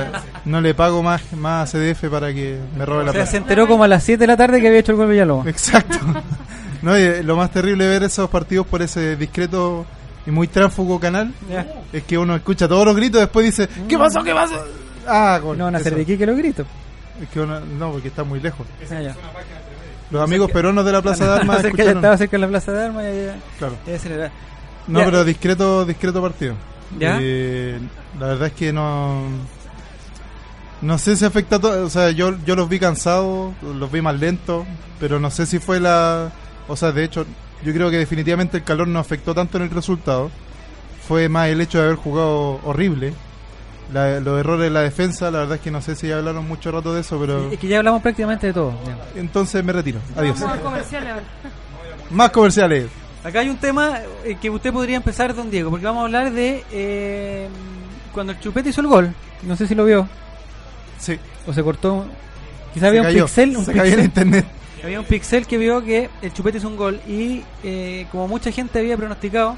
no 0.46 0.62
le 0.62 0.74
pago 0.74 1.04
más, 1.04 1.34
más 1.34 1.74
a 1.74 1.78
CDF 1.78 2.06
para 2.10 2.34
que 2.34 2.60
me 2.78 2.86
robe 2.86 3.04
la 3.04 3.10
O 3.10 3.14
sea, 3.14 3.22
plata. 3.24 3.32
se 3.32 3.38
enteró 3.38 3.68
como 3.68 3.84
a 3.84 3.88
las 3.88 4.04
7 4.04 4.20
de 4.20 4.28
la 4.28 4.38
tarde 4.38 4.62
que 4.62 4.68
había 4.68 4.80
hecho 4.80 4.92
el 4.94 4.98
gol 5.00 5.10
Villalobos. 5.10 5.48
Exacto. 5.48 5.98
No, 6.82 6.98
y 6.98 7.22
lo 7.24 7.36
más 7.36 7.52
terrible 7.52 7.88
ver 7.88 8.04
esos 8.04 8.30
partidos 8.30 8.66
por 8.68 8.82
ese 8.82 9.16
discreto 9.16 9.86
y 10.26 10.32
muy 10.32 10.48
tránsfugo 10.48 11.00
canal 11.00 11.34
es 11.92 12.04
que 12.04 12.18
uno 12.18 12.36
escucha 12.36 12.68
todos 12.68 12.86
los 12.86 12.96
gritos 12.96 13.18
y 13.20 13.22
después 13.22 13.46
dice 13.46 13.68
¿Qué 13.88 13.98
pasó? 13.98 14.24
¿Qué 14.24 14.34
pasó? 14.34 14.56
Ah, 15.08 15.40
gol. 15.42 15.58
No 15.58 15.66
van 15.66 15.76
a 15.76 15.78
hacer 15.80 15.96
de 15.96 16.06
Quique 16.06 16.26
los 16.26 16.38
gritos. 16.38 16.66
Es 17.22 17.28
que 17.30 17.40
uno- 17.42 17.60
no, 17.60 17.92
porque 17.92 18.08
está 18.10 18.24
muy 18.24 18.40
lejos. 18.40 18.66
Ah, 18.92 19.02
ya. 19.02 19.16
Los 20.12 20.22
amigos 20.24 20.52
peruanos 20.52 20.84
de 20.86 20.92
la 20.92 21.02
Plaza 21.02 21.26
de 21.26 21.32
Armas 21.40 21.58
Estaba 21.58 21.62
cerca, 21.62 21.78
ya 21.78 21.84
escucharon. 21.84 21.98
estaba 21.98 22.18
cerca 22.18 22.32
de 22.38 22.42
la 22.42 22.48
Plaza 22.48 22.72
de 22.72 22.84
Armas. 22.86 23.04
Ya, 23.04 23.14
ya, 23.14 23.36
Claro. 23.58 23.76
ya. 23.86 24.32
No, 24.88 25.00
Ya. 25.00 25.06
pero 25.06 25.24
discreto, 25.24 25.86
discreto 25.86 26.22
partido. 26.22 26.56
¿Ya? 27.00 27.18
Eh, 27.22 27.80
la 28.20 28.28
verdad 28.28 28.48
es 28.48 28.54
que 28.54 28.74
no. 28.74 29.24
No 30.82 30.98
sé 30.98 31.16
si 31.16 31.26
afecta 31.26 31.58
a 31.58 31.60
todo. 31.60 31.86
O 31.86 31.90
sea, 31.90 32.10
yo, 32.12 32.36
yo 32.46 32.56
los 32.56 32.68
vi 32.68 32.80
cansados, 32.80 33.54
los 33.62 33.92
vi 33.92 34.02
más 34.02 34.20
lentos, 34.20 34.66
pero 35.00 35.20
no 35.20 35.30
sé 35.32 35.46
si 35.46 35.60
fue 35.60 35.80
la. 35.80 36.32
O 36.68 36.76
sea, 36.76 36.92
de 36.92 37.04
hecho, 37.04 37.26
yo 37.64 37.74
creo 37.74 37.90
que 37.90 37.98
definitivamente 37.98 38.58
el 38.58 38.64
calor 38.64 38.88
no 38.88 39.00
afectó 39.00 39.34
tanto 39.34 39.58
en 39.58 39.64
el 39.64 39.70
resultado. 39.70 40.30
Fue 41.08 41.30
más 41.30 41.50
el 41.50 41.60
hecho 41.62 41.80
de 41.80 41.86
haber 41.86 41.96
jugado 41.98 42.60
horrible. 42.64 43.14
La- 43.94 44.20
los 44.22 44.40
errores 44.40 44.62
de 44.64 44.70
la 44.70 44.82
defensa, 44.82 45.30
la 45.32 45.40
verdad 45.40 45.56
es 45.56 45.62
que 45.62 45.72
no 45.72 45.82
sé 45.82 45.96
si 45.96 46.08
ya 46.08 46.18
hablaron 46.18 46.48
mucho 46.48 46.72
rato 46.72 46.94
de 46.94 47.02
eso, 47.02 47.20
pero. 47.20 47.52
Es 47.52 47.60
que 47.60 47.68
ya 47.68 47.80
hablamos 47.80 48.02
prácticamente 48.02 48.48
de 48.48 48.54
todo. 48.54 48.72
ya. 48.86 49.20
Entonces 49.20 49.64
me 49.64 49.74
retiro. 49.74 50.00
Adiós. 50.16 50.42
A 50.42 50.58
comerciales. 50.60 51.14
Más 52.10 52.30
comerciales. 52.32 52.88
Acá 53.24 53.40
hay 53.42 53.50
un 53.50 53.58
tema 53.58 54.00
eh, 54.26 54.38
que 54.42 54.50
usted 54.50 54.72
podría 54.74 54.98
empezar, 54.98 55.36
don 55.36 55.52
Diego, 55.52 55.70
porque 55.70 55.86
vamos 55.86 56.02
a 56.02 56.06
hablar 56.06 56.32
de 56.32 56.64
eh, 56.72 57.48
cuando 58.14 58.32
el 58.34 58.40
Chupete 58.40 58.70
hizo 58.70 58.82
el 58.82 58.88
gol. 58.88 59.14
No 59.44 59.56
sé 59.56 59.68
si 59.68 59.76
lo 59.76 59.86
vio. 59.86 60.08
Sí. 60.98 61.20
O 61.46 61.54
se 61.54 61.62
cortó. 61.64 62.06
Quizá 62.74 62.86
Se 62.86 62.88
había 62.98 63.02
un 63.02 63.08
pixel. 63.14 63.58
Un 63.58 63.66
Se 63.66 63.74
cayó 63.74 63.84
en 63.84 63.90
pixel. 63.90 64.06
internet. 64.06 64.46
Había 64.84 65.00
un 65.00 65.06
pixel 65.06 65.46
que 65.46 65.58
vio 65.58 65.84
que 65.84 66.10
el 66.22 66.34
Chupete 66.34 66.58
hizo 66.58 66.68
un 66.68 66.76
gol 66.76 67.00
y 67.08 67.44
eh, 67.64 68.08
como 68.12 68.28
mucha 68.28 68.52
gente 68.52 68.80
había 68.80 68.98
pronosticado 68.98 69.56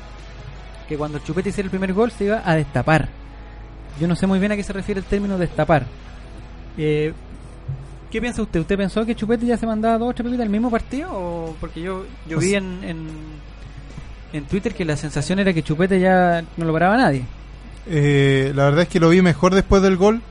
que 0.88 0.98
cuando 0.98 1.18
el 1.18 1.24
Chupete 1.24 1.50
hiciera 1.50 1.66
el 1.68 1.72
primer 1.72 1.94
gol 1.94 2.12
se 2.12 2.26
iba 2.26 2.42
a 2.44 2.56
destapar. 2.56 3.08
Yo 4.00 4.08
no 4.08 4.16
sé 4.16 4.28
muy 4.28 4.40
bien 4.40 4.52
a 4.52 4.56
qué 4.56 4.64
se 4.64 4.74
refiere 4.74 5.00
el 5.00 5.06
término 5.06 5.38
destapar. 5.38 5.86
Eh, 6.78 7.14
¿Qué 8.12 8.22
piensa 8.22 8.42
usted? 8.42 8.60
¿Usted 8.60 8.78
pensó 8.78 9.06
que 9.06 9.16
Chupete 9.16 9.46
ya 9.46 9.58
se 9.58 9.66
mandaba 9.66 9.98
dos 9.98 10.10
o 10.10 10.14
tres 10.14 10.26
pepitas 10.26 10.46
al 10.46 10.52
mismo 10.52 10.70
partido? 10.70 11.10
O 11.12 11.56
porque 11.60 11.82
yo, 11.82 12.06
yo 12.28 12.40
vi 12.40 12.56
en, 12.56 12.84
en, 12.84 13.08
en 14.34 14.46
Twitter 14.46 14.74
que 14.76 14.86
la 14.86 14.98
sensación 14.98 15.40
era 15.40 15.54
que 15.54 15.64
Chupete 15.64 16.00
ya 16.00 16.44
no 16.58 16.66
lo 16.66 16.74
paraba 16.74 16.98
nadie. 16.98 17.24
Eh, 17.88 18.52
la 18.56 18.66
verdad 18.66 18.82
es 18.84 18.88
que 18.90 19.00
lo 19.00 19.10
vi 19.10 19.22
mejor 19.22 19.56
después 19.56 19.82
del 19.82 19.98
gol. 19.98 20.22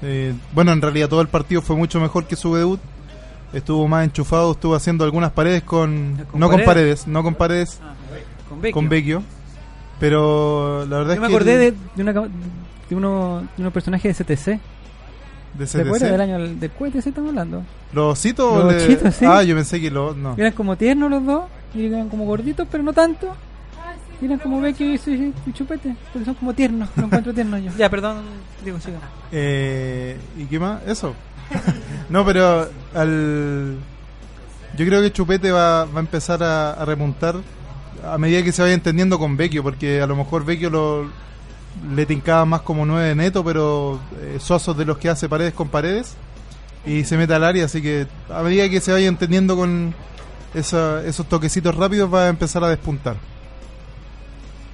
Eh, 0.00 0.32
bueno, 0.54 0.72
en 0.72 0.80
realidad 0.80 1.08
todo 1.08 1.20
el 1.20 1.28
partido 1.28 1.60
fue 1.60 1.76
mucho 1.76 2.00
mejor 2.00 2.26
que 2.26 2.36
su 2.36 2.54
debut. 2.54 2.80
Estuvo 3.52 3.88
más 3.88 4.04
enchufado, 4.04 4.52
estuvo 4.52 4.74
haciendo 4.74 5.04
algunas 5.04 5.32
paredes 5.32 5.62
con... 5.62 6.22
¿Con 6.30 6.38
no 6.40 6.48
con 6.48 6.56
Paredes? 6.56 6.66
paredes, 6.66 7.06
no 7.06 7.22
con 7.22 7.34
paredes, 7.34 7.80
Con 8.48 8.60
Vecchio. 8.60 8.74
con 8.74 8.88
Vecchio. 8.88 9.22
Pero 9.98 10.84
la 10.86 10.98
verdad 10.98 11.14
Yo 11.14 11.20
me 11.22 11.26
es 11.26 11.30
que... 11.30 11.36
acordé 11.36 11.54
el- 11.54 11.60
de, 11.74 11.78
de, 11.96 12.02
una, 12.02 12.12
de, 12.12 12.94
uno, 12.94 13.48
de 13.56 13.62
unos 13.62 13.72
personajes 13.72 14.16
de 14.18 14.24
CTC. 14.24 14.60
de 15.58 15.66
¿Se 15.66 15.80
acuerda 15.80 16.06
CTC. 16.06 16.12
del 16.12 16.20
año 16.20 16.38
del, 16.38 16.70
cohete? 16.72 17.00
Sí, 17.02 17.08
estamos 17.08 17.30
hablando. 17.30 17.62
¿Los 17.92 18.18
ositos 18.18 18.52
o 18.52 18.64
Los 18.64 18.74
le- 18.74 18.84
ositos, 18.84 19.14
sí. 19.14 19.24
Ah, 19.24 19.42
yo 19.42 19.54
pensé 19.56 19.80
que 19.80 19.90
los... 19.90 20.16
No. 20.16 20.34
Eran 20.36 20.52
como 20.52 20.76
tiernos 20.76 21.10
los 21.10 21.24
dos, 21.24 21.44
y 21.74 21.86
eran 21.86 22.08
como 22.10 22.26
gorditos, 22.26 22.68
pero 22.70 22.82
no 22.84 22.92
tanto. 22.92 23.34
Y 24.20 24.26
eran 24.26 24.38
como 24.40 24.66
y, 24.66 24.98
su- 24.98 25.10
y 25.10 25.32
Chupete, 25.54 25.94
porque 26.12 26.24
son 26.26 26.34
como 26.34 26.52
tiernos, 26.52 26.88
lo 26.96 27.04
encuentro 27.04 27.32
tierno 27.32 27.56
yo. 27.58 27.70
Ya, 27.78 27.88
perdón, 27.88 28.18
digo, 28.64 28.78
siga. 28.80 28.98
Eh, 29.32 30.18
¿Y 30.36 30.44
qué 30.44 30.58
más? 30.60 30.82
Eso. 30.86 31.14
no, 32.08 32.24
pero 32.24 32.68
al... 32.94 33.76
Yo 34.76 34.86
creo 34.86 35.00
que 35.02 35.12
Chupete 35.12 35.50
va, 35.50 35.84
va 35.86 35.96
a 35.96 36.00
empezar 36.00 36.42
a, 36.42 36.84
remontar 36.84 37.36
a 38.04 38.16
medida 38.18 38.42
que 38.42 38.52
se 38.52 38.62
vaya 38.62 38.74
entendiendo 38.74 39.18
con 39.18 39.36
Vecchio, 39.36 39.62
porque 39.62 40.00
a 40.00 40.06
lo 40.06 40.14
mejor 40.14 40.44
Vecchio 40.44 40.70
lo, 40.70 41.10
le 41.94 42.06
tincaba 42.06 42.44
más 42.44 42.60
como 42.62 42.86
nueve 42.86 43.14
neto, 43.14 43.42
pero 43.42 43.98
eh, 44.20 44.38
Sosos 44.40 44.76
de 44.76 44.84
los 44.84 44.98
que 44.98 45.08
hace 45.08 45.28
paredes 45.28 45.52
con 45.54 45.68
paredes 45.68 46.14
y 46.86 47.02
se 47.04 47.16
mete 47.16 47.34
al 47.34 47.44
área, 47.44 47.64
así 47.64 47.82
que 47.82 48.06
a 48.30 48.42
medida 48.42 48.68
que 48.68 48.80
se 48.80 48.92
vaya 48.92 49.08
entendiendo 49.08 49.56
con 49.56 49.94
esa- 50.54 51.04
esos 51.04 51.26
toquecitos 51.28 51.74
rápidos 51.74 52.12
va 52.12 52.24
a 52.26 52.28
empezar 52.28 52.62
a 52.62 52.68
despuntar. 52.68 53.16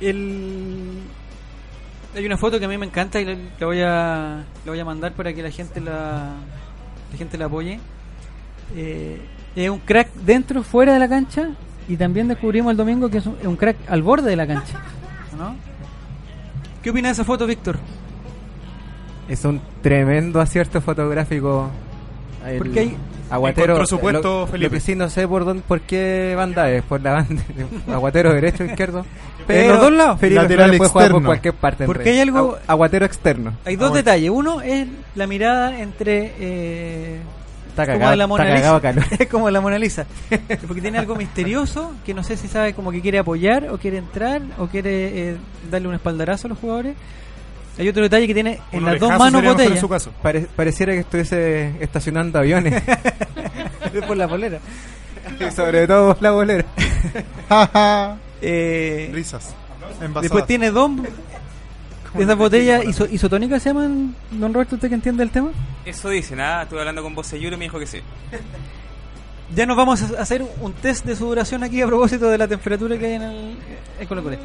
El... 0.00 1.00
Hay 2.14 2.26
una 2.26 2.36
foto 2.36 2.58
que 2.58 2.66
a 2.66 2.68
mí 2.68 2.78
me 2.78 2.86
encanta 2.86 3.20
y 3.20 3.24
la 3.24 3.66
voy 3.66 3.80
a 3.80 4.44
la 4.64 4.70
voy 4.70 4.78
a 4.78 4.84
mandar 4.84 5.12
para 5.14 5.32
que 5.32 5.42
la 5.42 5.50
gente 5.50 5.80
la 5.80 6.34
la 7.14 7.18
gente 7.18 7.38
la 7.38 7.44
apoye. 7.46 7.78
Eh, 8.74 9.20
es 9.54 9.70
un 9.70 9.78
crack 9.78 10.12
dentro, 10.14 10.62
fuera 10.64 10.92
de 10.94 10.98
la 10.98 11.08
cancha 11.08 11.50
y 11.88 11.96
también 11.96 12.26
descubrimos 12.28 12.72
el 12.72 12.76
domingo 12.76 13.08
que 13.08 13.18
es 13.18 13.26
un, 13.26 13.36
es 13.40 13.46
un 13.46 13.56
crack 13.56 13.76
al 13.88 14.02
borde 14.02 14.30
de 14.30 14.36
la 14.36 14.46
cancha. 14.46 14.80
¿no? 15.38 15.54
¿Qué 16.82 16.90
opina 16.90 17.08
de 17.08 17.12
esa 17.12 17.24
foto, 17.24 17.46
Víctor? 17.46 17.78
Es 19.28 19.44
un 19.44 19.60
tremendo 19.80 20.40
acierto 20.40 20.80
fotográfico. 20.80 21.70
El 22.46 22.58
Porque 22.58 22.80
hay- 22.80 22.96
Aguatero. 23.30 23.72
Encontró 23.74 23.86
su 23.86 23.98
puesto, 24.00 24.40
lo, 24.40 24.46
Felipe. 24.46 24.64
lo 24.66 24.70
que 24.74 24.80
sí 24.80 24.94
no 24.94 25.08
sé 25.08 25.26
por 25.26 25.44
dónde, 25.46 25.62
por 25.66 25.80
qué 25.80 26.34
banda 26.36 26.70
es, 26.70 26.82
por 26.82 27.00
la 27.00 27.12
banda. 27.14 27.42
Aguatero 27.92 28.34
derecho, 28.34 28.64
izquierdo. 28.64 29.06
En 29.48 29.68
los 29.68 29.80
dos 29.80 29.92
lados. 29.92 30.22
Lateral 30.22 30.46
Flores 30.70 30.78
puede 30.78 30.90
jugar 30.90 31.10
por 31.12 31.24
cualquier 31.24 31.54
parte. 31.54 31.84
Porque 31.86 32.10
hay 32.10 32.20
algo- 32.20 32.54
Agu- 32.56 32.58
Aguatero 32.66 33.06
externo. 33.06 33.54
Hay 33.64 33.76
dos 33.76 33.90
Ah, 33.92 33.94
detalles. 33.96 34.30
Uno 34.30 34.60
es 34.60 34.86
la 35.14 35.26
mirada 35.26 35.78
entre... 35.80 36.32
eh, 36.38 37.20
Está 37.68 37.86
como 37.86 37.98
cagado, 37.98 38.16
la 38.16 38.26
Mona 38.28 38.44
está 38.44 38.54
cagado 38.56 38.76
Lisa. 38.76 38.82
calor. 38.82 39.04
Es 39.18 39.28
como 39.30 39.50
la 39.50 39.60
Mona 39.60 39.78
Lisa. 39.78 40.06
Porque 40.68 40.80
tiene 40.80 40.98
algo 40.98 41.16
misterioso 41.16 41.92
que 42.06 42.14
no 42.14 42.22
sé 42.22 42.36
si 42.36 42.46
sabe 42.46 42.72
como 42.72 42.92
que 42.92 43.00
quiere 43.00 43.18
apoyar 43.18 43.68
o 43.70 43.78
quiere 43.78 43.98
entrar 43.98 44.42
o 44.58 44.68
quiere 44.68 45.30
eh, 45.30 45.36
darle 45.70 45.88
un 45.88 45.94
espaldarazo 45.94 46.46
a 46.46 46.50
los 46.50 46.58
jugadores. 46.58 46.94
Hay 47.76 47.88
otro 47.88 48.04
detalle 48.04 48.28
que 48.28 48.34
tiene 48.34 48.60
en 48.70 48.78
Un 48.78 48.84
las 48.92 49.00
dos 49.00 49.08
manos 49.10 49.24
sería 49.26 49.40
mejor 49.40 49.56
botella. 49.56 49.74
En 49.74 49.80
su 49.80 49.88
caso. 49.88 50.12
Pare- 50.22 50.46
pareciera 50.54 50.92
que 50.92 51.00
estuviese 51.00 51.72
estacionando 51.80 52.38
aviones. 52.38 52.80
por 54.06 54.16
la 54.16 54.28
polera. 54.28 54.58
Y 55.40 55.50
sobre 55.50 55.86
todo 55.88 56.16
la 56.20 56.30
bolera. 56.30 56.64
Eh, 58.46 59.10
Risas. 59.12 59.54
Envasadas. 60.00 60.22
después 60.22 60.46
tiene 60.46 60.70
dos... 60.70 60.90
¿Esas 62.18 62.36
botellas 62.36 62.84
iso- 62.84 63.08
isotónicas 63.10 63.60
se 63.60 63.70
llaman, 63.70 64.14
don 64.30 64.54
Roberto, 64.54 64.76
usted 64.76 64.88
que 64.88 64.94
entiende 64.94 65.24
el 65.24 65.30
tema? 65.30 65.50
Eso 65.84 66.08
dicen, 66.10 66.38
ah, 66.40 66.62
estuve 66.62 66.78
hablando 66.78 67.02
con 67.02 67.12
Bocelluro 67.12 67.56
y 67.56 67.58
me 67.58 67.64
dijo 67.64 67.78
que 67.78 67.86
sí. 67.86 67.98
Ya 69.54 69.66
nos 69.66 69.76
vamos 69.76 70.00
a 70.02 70.20
hacer 70.22 70.42
un 70.62 70.72
test 70.72 71.04
de 71.04 71.14
sudoración 71.14 71.62
aquí 71.62 71.80
a 71.82 71.86
propósito 71.86 72.28
de 72.28 72.38
la 72.38 72.48
temperatura 72.48 72.98
que 72.98 73.06
hay 73.06 73.12
en 73.14 73.22
el 74.00 74.08
Colo 74.08 74.22
Colo. 74.22 74.36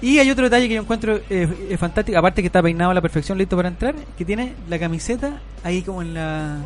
Y 0.00 0.18
hay 0.18 0.30
otro 0.30 0.44
detalle 0.44 0.68
que 0.68 0.74
yo 0.74 0.80
encuentro 0.82 1.16
eh, 1.16 1.66
eh, 1.70 1.76
fantástico, 1.76 2.16
aparte 2.18 2.40
que 2.40 2.46
está 2.46 2.62
peinado 2.62 2.92
a 2.92 2.94
la 2.94 3.00
perfección, 3.02 3.36
listo 3.36 3.56
para 3.56 3.68
entrar, 3.68 3.94
que 4.16 4.24
tiene 4.24 4.54
la 4.68 4.78
camiseta 4.78 5.40
ahí 5.64 5.82
como 5.82 6.02
en 6.02 6.14
la 6.14 6.58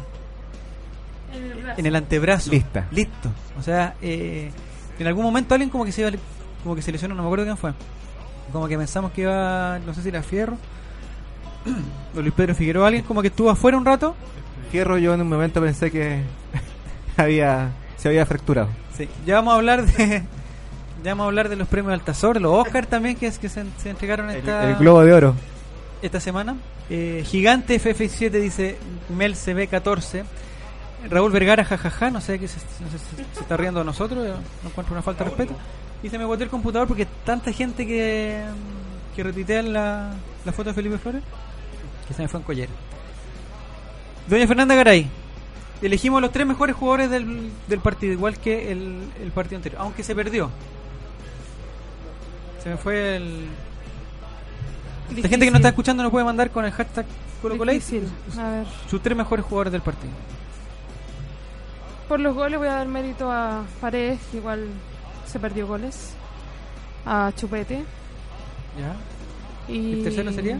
en 1.76 1.86
el 1.86 1.96
antebrazo. 1.96 2.50
Lista. 2.50 2.86
Listo. 2.90 3.30
O 3.58 3.62
sea, 3.62 3.94
eh, 4.02 4.50
en 4.98 5.06
algún 5.06 5.24
momento 5.24 5.54
alguien 5.54 5.70
como 5.70 5.84
que 5.84 5.90
se 5.92 6.02
iba, 6.02 6.10
como 6.68 6.76
que 6.76 6.82
se 6.82 6.92
lesionó, 6.92 7.14
no 7.14 7.22
me 7.22 7.28
acuerdo 7.28 7.46
quién 7.46 7.56
fue. 7.56 7.72
Como 8.52 8.68
que 8.68 8.76
pensamos 8.76 9.10
que 9.12 9.22
iba, 9.22 9.78
no 9.86 9.94
sé 9.94 10.02
si 10.02 10.10
era 10.10 10.22
Fierro. 10.22 10.58
o 12.14 12.20
Luis 12.20 12.34
Pedro 12.34 12.54
Figueroa, 12.54 12.88
alguien 12.88 13.04
como 13.04 13.22
que 13.22 13.28
estuvo 13.28 13.48
afuera 13.48 13.78
un 13.78 13.86
rato. 13.86 14.14
Fierro, 14.70 14.98
yo 14.98 15.14
en 15.14 15.22
un 15.22 15.30
momento 15.30 15.62
pensé 15.62 15.90
que 15.90 16.20
había 17.16 17.70
se 17.96 18.08
había 18.08 18.26
fracturado. 18.26 18.68
Sí, 18.94 19.08
ya 19.24 19.36
vamos 19.36 19.54
a 19.54 19.56
hablar 19.56 19.86
de 19.86 20.24
ya 21.04 21.12
vamos 21.12 21.24
a 21.24 21.26
hablar 21.28 21.48
de 21.48 21.56
los 21.56 21.68
premios 21.68 21.94
Altazor, 21.94 22.38
los 22.38 22.52
Oscar 22.52 22.84
también 22.84 23.16
que 23.16 23.28
es 23.28 23.38
que 23.38 23.48
se, 23.48 23.64
se 23.78 23.88
entregaron 23.88 24.28
esta 24.28 24.68
el 24.68 24.76
globo 24.76 25.02
de 25.04 25.12
oro. 25.14 25.34
esta 26.02 26.20
semana. 26.20 26.54
Eh, 26.90 27.24
Gigante 27.24 27.80
FF7 27.80 28.30
dice 28.30 28.76
Mel 29.16 29.36
CB14. 29.36 30.22
Raúl 31.08 31.32
Vergara, 31.32 31.64
jajaja, 31.64 32.10
no 32.10 32.20
sé 32.20 32.38
qué 32.38 32.46
se, 32.48 32.58
no 32.80 32.90
sé 32.90 32.98
si 32.98 33.16
se 33.32 33.40
está 33.40 33.56
riendo 33.56 33.80
de 33.80 33.86
nosotros, 33.86 34.26
no 34.62 34.68
encuentro 34.68 34.92
una 34.94 35.02
falta 35.02 35.24
de 35.24 35.30
respeto. 35.30 35.54
Y 36.02 36.08
se 36.08 36.18
me 36.18 36.24
boteó 36.24 36.44
el 36.44 36.50
computador 36.50 36.86
porque 36.86 37.06
tanta 37.24 37.52
gente 37.52 37.86
que, 37.86 38.44
que 39.16 39.22
retuitea 39.22 39.62
la, 39.62 40.12
la 40.44 40.52
foto 40.52 40.70
de 40.70 40.74
Felipe 40.74 40.98
Flores 40.98 41.22
que 42.06 42.14
se 42.14 42.22
me 42.22 42.28
fue 42.28 42.40
en 42.40 42.46
collera. 42.46 42.72
Doña 44.28 44.46
Fernanda 44.46 44.74
Garay, 44.74 45.08
elegimos 45.82 46.20
los 46.22 46.32
tres 46.32 46.46
mejores 46.46 46.74
jugadores 46.74 47.10
del, 47.10 47.50
del 47.66 47.80
partido, 47.80 48.12
igual 48.12 48.38
que 48.38 48.72
el, 48.72 49.10
el 49.22 49.30
partido 49.32 49.56
anterior, 49.56 49.82
aunque 49.82 50.02
se 50.02 50.14
perdió. 50.14 50.50
Se 52.62 52.70
me 52.70 52.76
fue 52.76 53.16
el. 53.16 53.48
La 55.16 55.28
gente 55.28 55.46
que 55.46 55.50
no 55.50 55.56
está 55.56 55.70
escuchando 55.70 56.02
nos 56.02 56.12
puede 56.12 56.24
mandar 56.24 56.50
con 56.50 56.64
el 56.64 56.72
hashtag 56.72 57.06
ver. 58.50 58.66
sus 58.90 59.02
tres 59.02 59.16
mejores 59.16 59.44
jugadores 59.44 59.72
del 59.72 59.80
partido. 59.80 60.12
Por 62.08 62.20
los 62.20 62.34
goles 62.34 62.58
voy 62.58 62.68
a 62.68 62.74
dar 62.74 62.88
mérito 62.88 63.30
a 63.30 63.64
Paredes, 63.80 64.18
igual 64.34 64.66
se 65.28 65.38
perdió 65.38 65.66
goles. 65.66 66.12
A 67.06 67.32
Chupete. 67.36 67.84
¿Ya? 68.78 69.72
Y... 69.72 69.94
¿El 69.94 70.04
tercero 70.04 70.32
sería? 70.32 70.58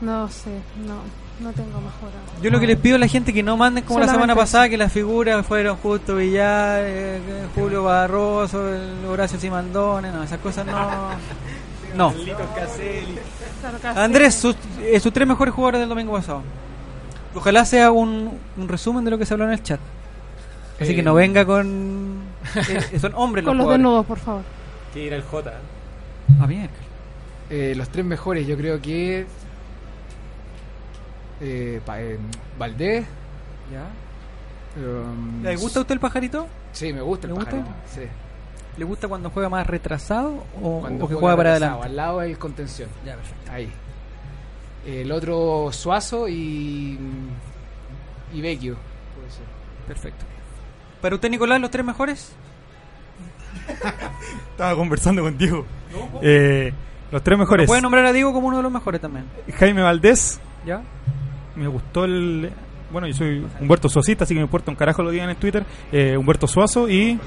No 0.00 0.28
sé, 0.28 0.50
no, 0.84 0.96
no 1.40 1.52
tengo 1.52 1.80
mejor. 1.80 2.10
Yo 2.42 2.50
lo 2.50 2.58
que 2.58 2.66
les 2.66 2.76
pido 2.76 2.96
a 2.96 2.98
la 2.98 3.06
gente 3.06 3.32
que 3.32 3.42
no 3.42 3.56
manden 3.56 3.84
como 3.84 4.00
la 4.00 4.08
semana 4.08 4.34
pasada 4.34 4.68
que 4.68 4.76
las 4.76 4.92
figuras 4.92 5.46
fueron 5.46 5.76
Justo 5.76 6.16
Villar, 6.16 6.82
eh, 6.84 7.20
Julio 7.54 7.84
Barroso, 7.84 8.68
el 8.68 9.04
Horacio 9.06 9.38
Simandone, 9.38 10.10
no, 10.10 10.24
esas 10.24 10.38
cosas 10.40 10.66
no. 10.66 10.72
No. 11.94 12.14
Andrés, 13.94 14.34
sus, 14.34 14.56
eh, 14.80 14.98
sus 14.98 15.12
tres 15.12 15.28
mejores 15.28 15.52
jugadores 15.52 15.80
del 15.80 15.90
domingo 15.90 16.12
pasado. 16.14 16.42
Ojalá 17.34 17.66
sea 17.66 17.90
un, 17.90 18.38
un 18.56 18.68
resumen 18.68 19.04
de 19.04 19.10
lo 19.10 19.18
que 19.18 19.26
se 19.26 19.34
habló 19.34 19.44
en 19.44 19.52
el 19.52 19.62
chat. 19.62 19.78
Así 20.82 20.92
Eh, 20.92 20.96
que 20.96 21.02
no 21.02 21.14
venga 21.14 21.44
con. 21.44 22.22
eh, 22.92 22.98
son 22.98 23.14
hombres 23.14 23.44
Con 23.44 23.56
los 23.56 23.64
jugadores. 23.64 23.78
desnudos, 23.84 24.06
por 24.06 24.18
favor. 24.18 24.42
Que 24.92 25.04
ir 25.04 25.14
al 25.14 25.22
J. 25.22 25.52
Ah, 26.40 26.46
bien. 26.46 26.68
Eh, 27.50 27.74
los 27.76 27.88
tres 27.88 28.04
mejores, 28.04 28.46
yo 28.46 28.56
creo 28.56 28.80
que. 28.80 29.26
Eh, 31.40 31.80
pa- 31.84 32.00
eh, 32.00 32.18
Valdés. 32.58 33.04
¿Ya? 33.72 33.84
um, 34.80 35.42
¿Le 35.42 35.56
gusta 35.56 35.78
a 35.80 35.82
usted 35.82 35.94
el 35.94 36.00
pajarito? 36.00 36.46
Sí, 36.72 36.92
me 36.92 37.00
gusta 37.00 37.26
el 37.26 37.32
¿Le 37.32 37.38
gusta? 37.38 37.50
pajarito, 37.50 37.74
sí. 37.94 38.02
¿Le 38.76 38.84
gusta 38.84 39.06
cuando 39.08 39.28
juega 39.30 39.48
más 39.50 39.66
retrasado 39.66 40.44
o, 40.62 40.80
Cuando 40.80 41.04
o 41.04 41.08
que 41.08 41.14
juega 41.14 41.36
para 41.36 41.50
adelante? 41.50 41.84
Al 41.86 41.96
lado 41.96 42.20
del 42.20 42.38
contención. 42.38 42.88
Ya, 43.04 43.16
perfecto. 43.16 43.52
Ahí. 43.52 43.70
El 44.86 45.12
otro 45.12 45.68
Suazo 45.72 46.28
y. 46.28 46.98
Y 48.32 48.40
Vecchio. 48.40 48.76
Puede 49.14 49.30
ser. 49.30 49.44
Perfecto. 49.86 50.24
¿Para 51.02 51.16
usted, 51.16 51.28
Nicolás, 51.28 51.60
los 51.60 51.70
tres 51.70 51.84
mejores? 51.84 52.32
Estaba 54.52 54.76
conversando 54.76 55.22
con 55.22 55.36
Diego. 55.36 55.66
Eh, 56.22 56.72
los 57.10 57.22
tres 57.22 57.36
mejores. 57.36 57.66
Puede 57.66 57.82
nombrar 57.82 58.06
a 58.06 58.12
Diego 58.12 58.32
como 58.32 58.46
uno 58.46 58.58
de 58.58 58.62
los 58.62 58.72
mejores 58.72 59.00
también. 59.00 59.26
Jaime 59.58 59.82
Valdés. 59.82 60.40
¿Ya? 60.64 60.80
Me 61.56 61.66
gustó 61.66 62.04
el. 62.04 62.52
Bueno, 62.92 63.08
yo 63.08 63.14
soy 63.14 63.44
Humberto 63.60 63.88
Suacita, 63.88 64.24
así 64.24 64.34
que 64.34 64.40
me 64.40 64.44
importa 64.44 64.70
un 64.70 64.76
carajo 64.76 65.02
lo 65.02 65.10
digan 65.10 65.28
en 65.28 65.36
Twitter. 65.36 65.64
Eh, 65.90 66.16
Humberto 66.16 66.46
Suazo 66.46 66.88
y. 66.88 67.18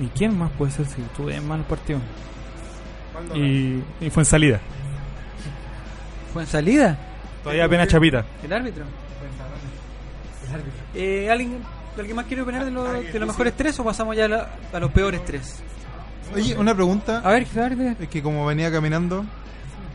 ¿Y 0.00 0.06
quién 0.14 0.36
más 0.36 0.50
puede 0.52 0.72
ser 0.72 0.86
si 0.86 1.00
tuve 1.16 1.40
mal 1.40 1.60
partido? 1.62 2.00
Y, 3.34 3.82
y 4.00 4.10
fue 4.10 4.22
en 4.22 4.26
salida. 4.26 4.60
¿Fue 6.32 6.42
en 6.42 6.48
salida? 6.48 6.98
Todavía 7.42 7.64
apenas 7.64 7.86
chapita. 7.86 8.24
¿El 8.42 8.52
árbitro? 8.52 8.84
Eh, 10.94 11.30
¿alguien, 11.30 11.58
¿Alguien 11.98 12.16
más 12.16 12.26
quiere 12.26 12.42
opinar 12.42 12.64
de, 12.64 12.70
los- 12.70 13.12
de 13.12 13.18
los 13.18 13.28
mejores 13.28 13.54
tres 13.56 13.78
o 13.80 13.84
pasamos 13.84 14.16
ya 14.16 14.26
a, 14.26 14.28
la- 14.28 14.50
a 14.72 14.78
los 14.80 14.90
peores 14.92 15.24
tres? 15.24 15.56
Oye, 16.34 16.56
una 16.56 16.74
pregunta. 16.74 17.20
A 17.24 17.30
ver, 17.30 17.46
de- 17.46 17.96
Es 18.00 18.08
que 18.08 18.22
como 18.22 18.44
venía 18.46 18.70
caminando, 18.70 19.24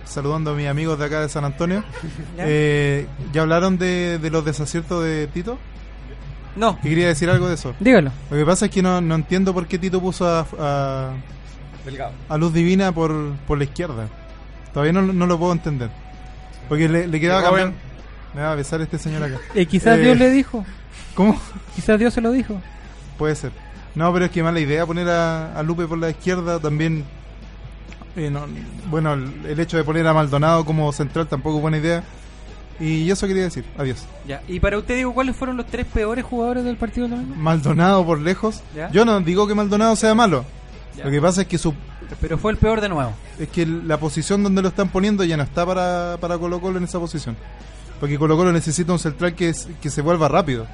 saludando 0.05 0.51
a 0.51 0.55
mis 0.55 0.67
amigos 0.67 0.97
de 0.97 1.05
acá 1.05 1.21
de 1.21 1.29
San 1.29 1.45
Antonio, 1.45 1.83
¿Ya? 2.37 2.43
eh, 2.47 3.07
¿ya 3.33 3.41
hablaron 3.41 3.77
de, 3.77 4.17
de 4.19 4.29
los 4.29 4.43
desaciertos 4.45 5.03
de 5.03 5.27
Tito? 5.27 5.57
No, 6.55 6.79
Que 6.81 6.89
quería 6.89 7.07
decir 7.07 7.29
algo 7.29 7.47
de 7.47 7.53
eso. 7.55 7.73
dígalo. 7.79 8.11
Lo 8.29 8.37
que 8.37 8.45
pasa 8.45 8.65
es 8.65 8.71
que 8.71 8.81
no, 8.81 8.99
no 8.99 9.15
entiendo 9.15 9.53
por 9.53 9.67
qué 9.67 9.77
Tito 9.79 10.01
puso 10.01 10.27
a, 10.27 10.45
a, 10.59 11.11
a 12.29 12.37
Luz 12.37 12.53
Divina 12.53 12.91
por, 12.91 13.33
por 13.47 13.57
la 13.57 13.63
izquierda. 13.63 14.07
Todavía 14.73 14.93
no, 14.93 15.01
no 15.01 15.27
lo 15.27 15.37
puedo 15.39 15.53
entender. 15.53 15.89
Porque 16.67 16.87
le, 16.89 17.07
le 17.07 17.19
quedaba 17.19 17.41
cambiar. 17.43 17.71
Me 18.33 18.41
va 18.41 18.53
a 18.53 18.55
besar 18.55 18.79
este 18.81 18.97
señor 18.97 19.23
acá. 19.23 19.37
Eh, 19.55 19.65
quizás 19.65 19.97
Eh, 19.97 20.01
Dios 20.03 20.17
le 20.17 20.29
dijo. 20.29 20.65
¿Cómo? 21.15 21.39
Quizás 21.75 21.99
Dios 21.99 22.13
se 22.13 22.21
lo 22.21 22.31
dijo. 22.31 22.59
Puede 23.17 23.35
ser. 23.35 23.51
No, 23.95 24.11
pero 24.13 24.25
es 24.25 24.31
que 24.31 24.41
mala 24.43 24.59
idea 24.59 24.85
poner 24.85 25.09
a, 25.09 25.57
a 25.57 25.63
Lupe 25.63 25.85
por 25.85 25.97
la 25.97 26.09
izquierda 26.09 26.59
también. 26.59 27.03
eh, 28.15 28.29
no, 28.29 28.45
bueno, 28.89 29.13
el, 29.13 29.45
el 29.45 29.59
hecho 29.59 29.77
de 29.77 29.83
poner 29.83 30.07
a 30.07 30.13
Maldonado 30.13 30.63
como 30.65 30.91
central 30.93 31.27
tampoco 31.27 31.57
es 31.57 31.61
buena 31.61 31.77
idea. 31.77 32.03
Y 32.79 33.11
eso 33.11 33.27
quería 33.27 33.43
decir. 33.43 33.63
Adiós. 33.77 34.05
Ya. 34.27 34.41
Y 34.47 34.59
para 34.59 34.77
usted, 34.77 34.95
digo, 34.95 35.13
¿cuáles 35.13 35.35
fueron 35.35 35.55
los 35.57 35.67
tres 35.67 35.85
peores 35.85 36.25
jugadores 36.25 36.63
del 36.63 36.77
partido? 36.77 37.07
Maldonado 37.07 38.03
por 38.05 38.19
lejos. 38.19 38.61
¿Ya? 38.75 38.89
Yo 38.91 39.05
no 39.05 39.19
digo 39.19 39.47
que 39.47 39.53
Maldonado 39.53 39.95
sea 39.95 40.15
malo. 40.15 40.45
Ya. 40.97 41.05
Lo 41.05 41.11
que 41.11 41.21
pasa 41.21 41.41
es 41.41 41.47
que 41.47 41.57
su 41.59 41.73
Pero 42.19 42.37
fue 42.39 42.51
el 42.53 42.57
peor 42.57 42.81
de 42.81 42.89
nuevo. 42.89 43.11
es 43.37 43.49
que 43.49 43.65
la 43.67 43.97
posición 43.97 44.41
donde 44.41 44.61
lo 44.63 44.69
están 44.69 44.89
poniendo 44.89 45.23
ya 45.23 45.37
no 45.37 45.43
está 45.43 45.65
para, 45.65 46.17
para 46.19 46.37
Colo 46.39 46.59
Colo 46.59 46.77
en 46.79 46.85
esa 46.85 46.97
posición. 46.99 47.35
Porque 47.99 48.17
Colo 48.17 48.35
Colo 48.35 48.51
necesita 48.51 48.91
un 48.93 48.99
central 48.99 49.35
que, 49.35 49.49
es- 49.49 49.67
que 49.79 49.89
se 49.91 50.01
vuelva 50.01 50.27
rápido. 50.27 50.65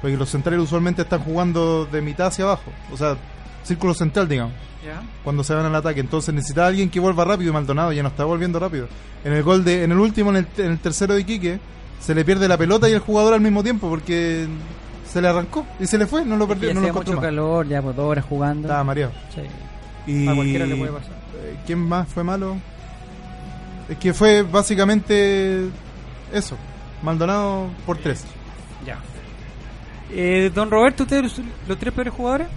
Porque 0.00 0.16
los 0.16 0.28
centrales 0.28 0.60
usualmente 0.62 1.02
están 1.02 1.20
jugando 1.20 1.86
de 1.86 2.00
mitad 2.02 2.28
hacia 2.28 2.44
abajo. 2.44 2.70
O 2.92 2.96
sea, 2.96 3.16
círculo 3.64 3.94
central, 3.94 4.28
digamos. 4.28 4.54
¿Ya? 4.84 5.02
cuando 5.24 5.42
se 5.42 5.52
van 5.54 5.66
al 5.66 5.74
ataque. 5.74 5.98
Entonces 6.00 6.32
necesita 6.32 6.64
alguien 6.66 6.88
que 6.88 7.00
vuelva 7.00 7.24
rápido 7.24 7.50
y 7.50 7.52
Maldonado 7.52 7.92
ya 7.92 8.02
no 8.02 8.08
está 8.10 8.24
volviendo 8.24 8.60
rápido. 8.60 8.86
En 9.24 9.32
el 9.32 9.42
gol 9.42 9.64
de, 9.64 9.82
en 9.82 9.90
el 9.90 9.98
último, 9.98 10.30
en 10.30 10.36
el, 10.36 10.46
en 10.56 10.70
el 10.70 10.78
tercero 10.78 11.14
de 11.14 11.22
Iquique, 11.22 11.58
se 12.00 12.14
le 12.14 12.24
pierde 12.24 12.46
la 12.46 12.56
pelota 12.56 12.88
y 12.88 12.92
el 12.92 13.00
jugador 13.00 13.34
al 13.34 13.40
mismo 13.40 13.64
tiempo 13.64 13.90
porque 13.90 14.46
se 15.12 15.20
le 15.20 15.26
arrancó 15.28 15.66
y 15.80 15.86
se 15.86 15.98
le 15.98 16.06
fue, 16.06 16.24
no 16.24 16.36
lo 16.36 16.44
Y 16.44 16.48
perdió, 16.48 16.72
no 16.74 16.80
lo 16.80 16.94
mucho 16.94 17.12
más. 17.14 17.20
calor, 17.22 17.66
ya 17.66 17.82
por 17.82 17.94
dos 17.96 18.04
horas 18.06 18.24
jugando. 18.24 18.68
Estaba 18.68 18.84
mareado. 18.84 19.12
Sí. 19.34 20.12
Y 20.12 20.28
A 20.28 20.34
cualquiera 20.36 20.64
le 20.64 20.76
puede 20.76 20.92
pasar. 20.92 21.12
eh, 21.42 21.56
¿Quién 21.66 21.80
más 21.80 22.06
fue 22.08 22.22
malo? 22.22 22.56
Es 23.88 23.98
que 23.98 24.14
fue 24.14 24.42
básicamente 24.42 25.68
eso. 26.32 26.56
Maldonado 27.02 27.66
por 27.84 27.98
tres. 27.98 28.24
Ya. 28.86 28.98
Eh, 30.10 30.50
don 30.54 30.70
Roberto, 30.70 31.02
¿ustedes 31.02 31.22
los, 31.22 31.40
los 31.66 31.78
tres 31.78 31.92
peores 31.92 32.12
jugadores? 32.14 32.48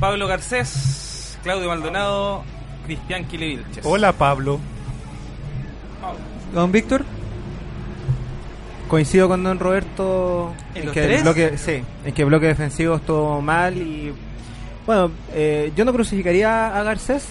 Pablo 0.00 0.26
Garcés, 0.26 1.38
Claudio 1.42 1.68
Maldonado, 1.68 2.44
Cristian 2.86 3.24
Quile 3.26 3.60
Hola, 3.84 4.12
Pablo. 4.12 4.58
Don 6.54 6.72
Víctor. 6.72 7.04
Coincido 8.88 9.28
con 9.28 9.44
Don 9.44 9.58
Roberto 9.58 10.54
¿En 10.74 10.86
los 10.86 10.94
que 10.94 11.02
tres? 11.02 11.16
el 11.18 11.22
bloque, 11.24 11.58
sí, 11.58 11.82
en 12.06 12.14
que 12.14 12.22
el 12.22 12.28
bloque 12.28 12.46
defensivo 12.46 12.96
estuvo 12.96 13.42
mal 13.42 13.76
y 13.76 14.14
bueno, 14.86 15.10
eh, 15.34 15.70
yo 15.76 15.84
no 15.84 15.92
crucificaría 15.92 16.74
a 16.74 16.82
Garcés 16.82 17.26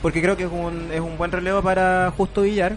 porque 0.00 0.22
creo 0.22 0.36
que 0.36 0.44
es 0.44 0.50
un, 0.52 0.90
es 0.92 1.00
un 1.00 1.18
buen 1.18 1.32
relevo 1.32 1.60
para 1.60 2.12
Justo 2.16 2.42
Villar, 2.42 2.76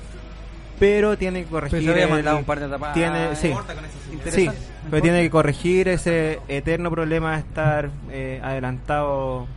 pero 0.80 1.16
tiene 1.20 1.44
que 1.44 1.50
corregir. 1.52 1.82
Pero 1.82 1.94
se 1.94 2.04
había 2.04 2.32
el- 2.32 2.38
un 2.40 2.44
par 2.46 2.60
de 2.60 2.68
tapadas. 2.68 2.96
Tiene, 2.96 3.36
sí, 3.36 3.52
Corta 3.52 3.76
con 3.76 3.86
esas 3.86 4.34
sí. 4.34 4.50
Pero 4.90 5.02
tiene 5.02 5.22
que 5.22 5.30
corregir 5.30 5.88
ese 5.88 6.40
eterno 6.48 6.90
problema 6.92 7.34
de 7.34 7.40
estar 7.40 7.90
eh, 8.12 8.40
adelantado. 8.44 9.48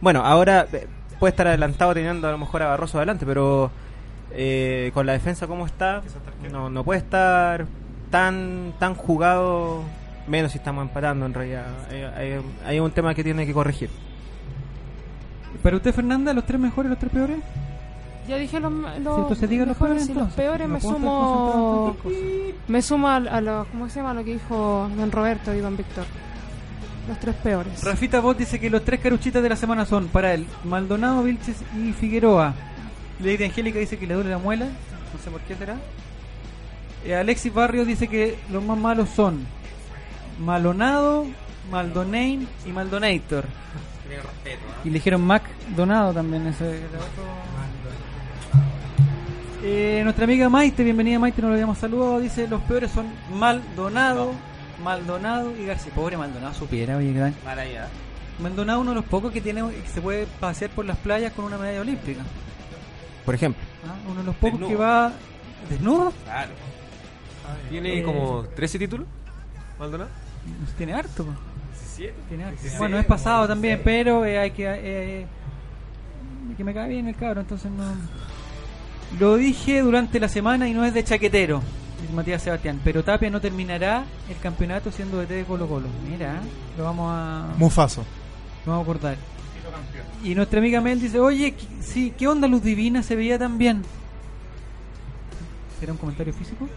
Bueno, 0.00 0.24
ahora 0.24 0.66
eh, 0.72 0.86
puede 1.18 1.30
estar 1.30 1.46
adelantado 1.46 1.94
teniendo 1.94 2.28
a 2.28 2.32
lo 2.32 2.38
mejor 2.38 2.62
a 2.62 2.66
Barroso 2.68 2.98
adelante, 2.98 3.24
pero 3.26 3.70
eh, 4.32 4.90
con 4.94 5.06
la 5.06 5.12
defensa 5.12 5.46
como 5.46 5.66
está, 5.66 6.02
no, 6.52 6.68
no 6.70 6.84
puede 6.84 6.98
estar 7.00 7.66
tan 8.10 8.72
tan 8.78 8.94
jugado, 8.94 9.82
menos 10.26 10.52
si 10.52 10.58
estamos 10.58 10.82
empatando 10.82 11.26
en 11.26 11.34
realidad. 11.34 11.66
Hay, 11.90 12.02
hay- 12.02 12.40
hay 12.66 12.80
un 12.80 12.90
tema 12.92 13.14
que 13.14 13.24
tiene 13.24 13.46
que 13.46 13.52
corregir. 13.52 13.90
Para 15.62 15.76
usted, 15.76 15.94
Fernanda, 15.94 16.32
los 16.34 16.44
tres 16.44 16.60
mejores, 16.60 16.90
los 16.90 16.98
tres 16.98 17.12
peores. 17.12 17.36
Ya 18.28 18.36
dije 18.36 18.58
los, 18.58 18.72
los 18.72 19.18
entonces 19.18 19.50
diga 19.50 19.66
los 19.66 19.76
peores, 19.76 20.08
y 20.08 20.14
los 20.14 20.32
peores 20.32 20.66
No 20.66 20.74
me 20.74 20.80
sumo 20.80 21.96
me 22.68 22.82
sumo 22.82 23.08
a, 23.08 23.16
a 23.16 23.40
lo 23.40 23.66
¿cómo 23.70 23.88
se 23.88 24.00
llama 24.00 24.14
lo 24.14 24.24
que 24.24 24.32
dijo 24.32 24.88
don 24.96 25.12
Roberto 25.12 25.54
y 25.54 25.58
don 25.58 25.76
Víctor? 25.76 26.04
Los 27.06 27.20
tres 27.20 27.34
peores. 27.36 27.84
Rafita 27.84 28.20
Bot 28.20 28.38
dice 28.38 28.58
que 28.58 28.70
los 28.70 28.82
tres 28.82 29.00
caruchitas 29.00 29.42
de 29.42 29.48
la 29.50 29.56
semana 29.56 29.84
son 29.84 30.08
para 30.08 30.32
él 30.32 30.46
Maldonado, 30.64 31.22
Vilches 31.22 31.56
y 31.76 31.92
Figueroa. 31.92 32.54
Lady 33.20 33.44
Angélica 33.44 33.78
dice 33.78 33.98
que 33.98 34.06
le 34.06 34.14
duele 34.14 34.30
la 34.30 34.38
muela, 34.38 34.66
no 34.66 35.22
sé 35.22 35.30
por 35.30 35.40
qué 35.42 35.54
será. 35.54 35.76
Eh, 37.04 37.14
Alexis 37.14 37.52
Barrios 37.52 37.86
dice 37.86 38.08
que 38.08 38.38
los 38.50 38.64
más 38.64 38.78
malos 38.78 39.10
son 39.10 39.46
Malonado, 40.40 41.26
Maldonain 41.70 42.48
y 42.66 42.70
Maldonator. 42.70 43.44
Y 44.84 44.88
le 44.88 44.94
dijeron 44.94 45.22
Mac 45.22 45.42
Donado 45.76 46.12
también. 46.12 46.46
Ese, 46.46 46.78
era 46.78 46.86
otro. 46.86 47.53
Eh, 49.66 50.02
nuestra 50.04 50.24
amiga 50.24 50.48
Maite, 50.50 50.84
bienvenida 50.84 51.18
Maite, 51.18 51.40
no 51.40 51.48
lo 51.48 51.54
habíamos 51.54 51.78
saludado. 51.78 52.20
Dice: 52.20 52.46
Los 52.48 52.60
peores 52.62 52.90
son 52.90 53.06
Maldonado, 53.32 54.32
Maldonado 54.82 55.56
y 55.56 55.64
García. 55.64 55.90
Pobre 55.94 56.16
Maldonado, 56.18 56.52
supiera, 56.52 56.96
oye, 56.98 57.12
gran. 57.14 57.34
Maravilla. 57.44 57.88
Maldonado 58.40 58.80
uno 58.80 58.90
de 58.90 58.96
los 58.96 59.04
pocos 59.06 59.32
que 59.32 59.40
tiene 59.40 59.62
que 59.70 59.88
se 59.88 60.02
puede 60.02 60.26
pasear 60.38 60.70
por 60.72 60.84
las 60.84 60.98
playas 60.98 61.32
con 61.32 61.46
una 61.46 61.56
medalla 61.56 61.80
olímpica. 61.80 62.20
Por 63.24 63.34
ejemplo, 63.34 63.62
¿ah? 63.88 63.94
Uno 64.10 64.20
de 64.20 64.26
los 64.26 64.34
pocos 64.36 64.60
Desnudo. 64.60 64.68
que 64.68 64.76
va 64.76 65.12
desnudo. 65.70 66.12
Claro. 66.24 66.52
¿Tiene 67.70 68.00
Eh, 68.00 68.02
como 68.02 68.42
13 68.54 68.78
títulos? 68.78 69.06
Maldonado. 69.78 70.10
Tiene 70.76 70.92
harto. 70.92 71.24
po. 71.24 71.30
17. 71.72 72.14
Tiene 72.28 72.44
harto. 72.44 72.56
16, 72.60 72.78
Bueno, 72.78 72.98
es 72.98 73.06
pasado 73.06 73.48
también, 73.48 73.80
pero 73.82 74.26
eh, 74.26 74.38
hay 74.38 74.50
que 74.50 74.64
eh, 74.68 75.26
que 76.54 76.64
me 76.64 76.74
cae 76.74 76.90
bien 76.90 77.08
el 77.08 77.16
cabro, 77.16 77.40
entonces 77.40 77.70
no. 77.70 77.84
Lo 79.18 79.36
dije 79.36 79.80
durante 79.80 80.18
la 80.20 80.28
semana 80.28 80.68
y 80.68 80.74
no 80.74 80.84
es 80.84 80.92
de 80.94 81.04
chaquetero, 81.04 81.62
dice 82.00 82.12
Matías 82.12 82.42
Sebastián, 82.42 82.80
pero 82.82 83.04
Tapia 83.04 83.30
no 83.30 83.40
terminará 83.40 84.04
el 84.28 84.36
campeonato 84.38 84.90
siendo 84.90 85.18
DT 85.20 85.28
de 85.34 85.44
Colo 85.44 85.66
Colo. 85.68 85.86
Mira, 86.10 86.40
lo 86.76 86.84
vamos 86.84 87.10
a 87.12 87.46
Mufaso. 87.56 88.04
lo 88.66 88.72
vamos 88.72 88.86
a 88.86 88.90
acordar. 88.90 89.16
Y 90.24 90.34
nuestra 90.34 90.58
amiga 90.58 90.80
Mel 90.80 91.00
dice, 91.00 91.20
oye, 91.20 91.52
¿qué- 91.52 91.66
sí, 91.82 92.12
¿qué 92.16 92.26
onda 92.26 92.48
Luz 92.48 92.62
Divina? 92.62 93.02
Se 93.02 93.14
veía 93.14 93.38
tan 93.38 93.58
bien. 93.58 93.82
¿Será 95.78 95.92
un 95.92 95.98
comentario 95.98 96.32
físico? 96.32 96.68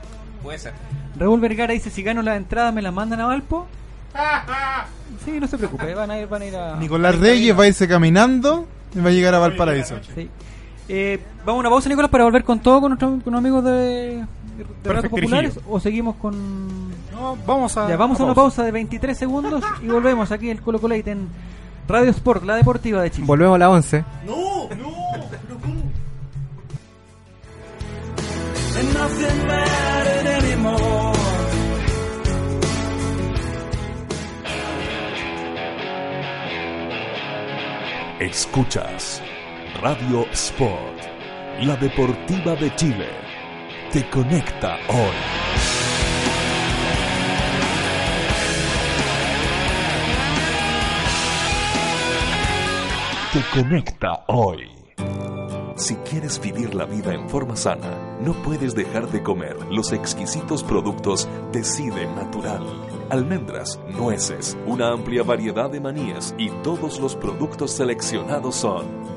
Puede 0.43 0.59
ser. 0.59 0.73
Raúl 1.17 1.39
Vergara 1.39 1.73
dice, 1.73 1.89
si 1.89 2.03
gano 2.03 2.21
la 2.21 2.35
entrada, 2.35 2.71
¿me 2.71 2.81
la 2.81 2.91
mandan 2.91 3.21
a 3.21 3.25
Valpo? 3.27 3.67
Sí, 5.25 5.39
no 5.39 5.47
se 5.47 5.57
preocupe, 5.57 5.93
van 5.93 6.11
a 6.11 6.19
ir, 6.19 6.27
van 6.27 6.41
a, 6.41 6.45
ir 6.45 6.55
a... 6.55 6.75
Nicolás 6.77 7.17
Reyes 7.17 7.57
va 7.57 7.63
a 7.63 7.67
irse 7.67 7.87
caminando 7.87 8.67
y 8.95 8.99
va 8.99 9.09
a 9.09 9.11
llegar 9.13 9.33
a 9.33 9.39
Valparaíso. 9.39 9.95
Sí. 10.15 10.29
Eh, 10.89 11.19
vamos 11.45 11.59
a 11.59 11.59
una 11.61 11.69
pausa, 11.69 11.89
Nicolás, 11.89 12.09
para 12.09 12.23
volver 12.23 12.43
con 12.43 12.59
todo 12.59 12.81
con 12.81 12.91
nuestros 12.91 13.23
con 13.23 13.35
amigos 13.35 13.63
de, 13.63 14.25
de 14.83 15.09
Populares. 15.09 15.59
¿O 15.69 15.79
seguimos 15.79 16.15
con...? 16.15 16.89
No, 17.11 17.37
vamos 17.45 17.75
a. 17.77 17.89
Ya, 17.89 17.97
vamos 17.97 18.19
a 18.19 18.23
una 18.23 18.35
pausa 18.35 18.63
de 18.63 18.71
23 18.71 19.17
segundos 19.17 19.63
y 19.81 19.87
volvemos 19.87 20.31
aquí 20.31 20.49
en 20.49 20.57
Colo 20.57 20.79
Colate 20.79 21.11
en 21.11 21.27
Radio 21.87 22.11
Sport, 22.11 22.43
la 22.43 22.55
deportiva 22.55 23.01
de 23.01 23.11
Chile. 23.11 23.25
volvemos 23.25 23.55
a 23.55 23.57
la 23.57 23.69
11. 23.69 24.05
No, 24.25 24.35
no, 24.75 24.91
pero 25.29 25.57
¿cómo? 25.59 25.83
Escuchas 38.19 39.21
Radio 39.81 40.25
Sport, 40.31 41.03
la 41.61 41.75
deportiva 41.75 42.55
de 42.55 42.73
Chile. 42.75 43.09
Te 43.91 44.09
conecta 44.09 44.75
hoy. 44.87 45.15
Te 53.31 53.61
conecta 53.61 54.23
hoy. 54.29 54.71
Si 55.75 55.95
quieres 55.97 56.41
vivir 56.41 56.73
la 56.73 56.85
vida 56.85 57.13
en 57.13 57.29
forma 57.29 57.55
sana, 57.55 58.17
no 58.19 58.33
puedes 58.33 58.73
dejar 58.73 59.07
de 59.11 59.21
comer 59.21 59.57
los 59.69 59.91
exquisitos 59.91 60.63
productos 60.63 61.29
Decide 61.51 62.07
Natural. 62.15 62.65
Almendras, 63.11 63.79
nueces, 63.95 64.57
una 64.65 64.91
amplia 64.91 65.21
variedad 65.21 65.69
de 65.69 65.79
manías 65.79 66.33
y 66.39 66.49
todos 66.63 66.99
los 66.99 67.15
productos 67.15 67.71
seleccionados 67.71 68.55
son 68.55 69.16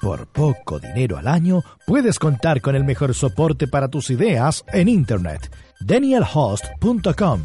Por 0.00 0.26
poco 0.26 0.78
dinero 0.78 1.16
al 1.16 1.26
año, 1.26 1.62
puedes 1.86 2.18
contar 2.18 2.60
con 2.60 2.76
el 2.76 2.84
mejor 2.84 3.14
soporte 3.14 3.66
para 3.66 3.88
tus 3.88 4.10
ideas 4.10 4.62
en 4.72 4.88
Internet. 4.88 5.50
DanielHost.com 5.80 7.44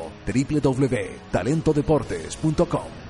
www.talentodeportes.com 0.25 3.01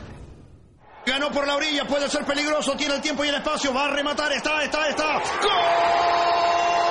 Ganó 1.06 1.32
por 1.32 1.47
la 1.47 1.56
orilla, 1.56 1.88
puede 1.88 2.10
ser 2.10 2.26
peligroso, 2.26 2.76
tiene 2.76 2.95
el 2.95 3.02
tiempo 3.02 3.24
y 3.26 3.30
el 3.30 3.36
espacio, 3.36 3.74
va 3.74 3.86
a 3.86 3.91
rematar, 3.91 4.32
está, 4.34 4.63
está, 4.63 4.88
está. 4.88 5.21
¡Gol! 5.41 6.90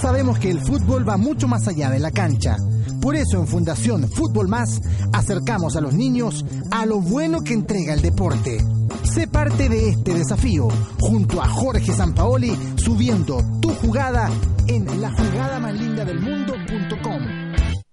Sabemos 0.00 0.38
que 0.38 0.50
el 0.50 0.60
fútbol 0.60 1.08
va 1.08 1.16
mucho 1.16 1.48
más 1.48 1.66
allá 1.66 1.90
de 1.90 1.98
la 1.98 2.12
cancha. 2.12 2.56
Por 3.00 3.16
eso 3.16 3.38
en 3.38 3.48
Fundación 3.48 4.08
Fútbol 4.08 4.46
Más 4.48 4.80
acercamos 5.12 5.74
a 5.76 5.80
los 5.80 5.94
niños 5.94 6.44
a 6.70 6.86
lo 6.86 7.00
bueno 7.00 7.40
que 7.40 7.54
entrega 7.54 7.94
el 7.94 8.02
deporte. 8.02 8.64
Sé 9.02 9.26
parte 9.26 9.68
de 9.68 9.88
este 9.90 10.14
desafío 10.14 10.68
junto 11.00 11.42
a 11.42 11.48
Jorge 11.48 11.92
Sampaoli 11.92 12.56
subiendo 12.76 13.42
tu 13.60 13.70
jugada 13.70 14.30
en 14.68 15.00
la 15.00 15.10
jugada 15.10 15.58
más 15.58 15.74
linda 15.74 16.04
del 16.04 16.20
mundo.com. 16.20 17.48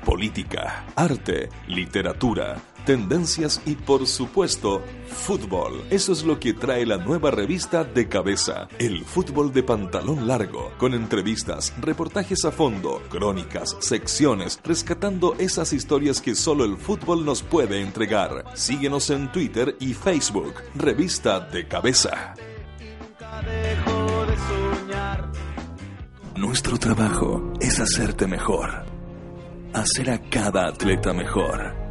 Política, 0.04 0.84
arte, 0.96 1.48
literatura, 1.68 2.56
tendencias 2.88 3.60
y 3.66 3.74
por 3.74 4.06
supuesto, 4.06 4.82
fútbol. 5.08 5.84
Eso 5.90 6.10
es 6.10 6.24
lo 6.24 6.40
que 6.40 6.54
trae 6.54 6.86
la 6.86 6.96
nueva 6.96 7.30
revista 7.30 7.84
de 7.84 8.08
cabeza, 8.08 8.66
el 8.78 9.04
fútbol 9.04 9.52
de 9.52 9.62
pantalón 9.62 10.26
largo, 10.26 10.72
con 10.78 10.94
entrevistas, 10.94 11.74
reportajes 11.82 12.46
a 12.46 12.50
fondo, 12.50 13.02
crónicas, 13.10 13.76
secciones, 13.80 14.58
rescatando 14.64 15.34
esas 15.38 15.74
historias 15.74 16.22
que 16.22 16.34
solo 16.34 16.64
el 16.64 16.78
fútbol 16.78 17.26
nos 17.26 17.42
puede 17.42 17.82
entregar. 17.82 18.46
Síguenos 18.54 19.10
en 19.10 19.30
Twitter 19.32 19.76
y 19.80 19.92
Facebook, 19.92 20.54
revista 20.74 21.40
de 21.40 21.68
cabeza. 21.68 22.36
Nuestro 26.36 26.78
trabajo 26.78 27.52
es 27.60 27.80
hacerte 27.80 28.26
mejor, 28.26 28.86
hacer 29.74 30.08
a 30.08 30.18
cada 30.30 30.68
atleta 30.68 31.12
mejor. 31.12 31.87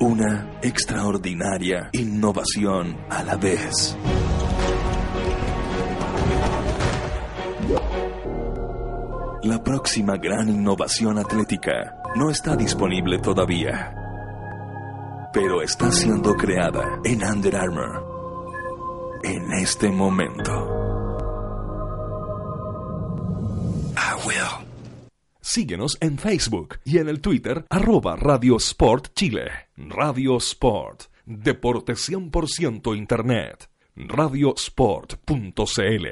Una 0.00 0.58
extraordinaria 0.62 1.90
innovación 1.92 2.96
a 3.10 3.22
la 3.22 3.36
vez. 3.36 3.96
La 9.42 9.62
próxima 9.62 10.16
gran 10.16 10.48
innovación 10.48 11.18
atlética 11.18 11.96
no 12.16 12.30
está 12.30 12.56
disponible 12.56 13.18
todavía, 13.18 13.94
pero 15.32 15.62
está 15.62 15.90
siendo 15.90 16.34
creada 16.36 17.00
en 17.04 17.24
Under 17.24 17.56
Armour 17.56 19.20
en 19.24 19.52
este 19.52 19.90
momento. 19.90 20.78
Will. 24.28 24.67
Síguenos 25.48 25.96
en 26.02 26.18
Facebook 26.18 26.78
y 26.84 26.98
en 26.98 27.08
el 27.08 27.22
Twitter 27.22 27.64
arroba 27.70 28.16
Radio 28.16 28.58
Sport 28.58 29.14
Chile. 29.14 29.48
Radio 29.78 30.36
Sport. 30.36 31.04
Deporte 31.24 31.94
100% 31.94 32.94
Internet. 32.94 33.70
Radiosport.cl 33.96 36.06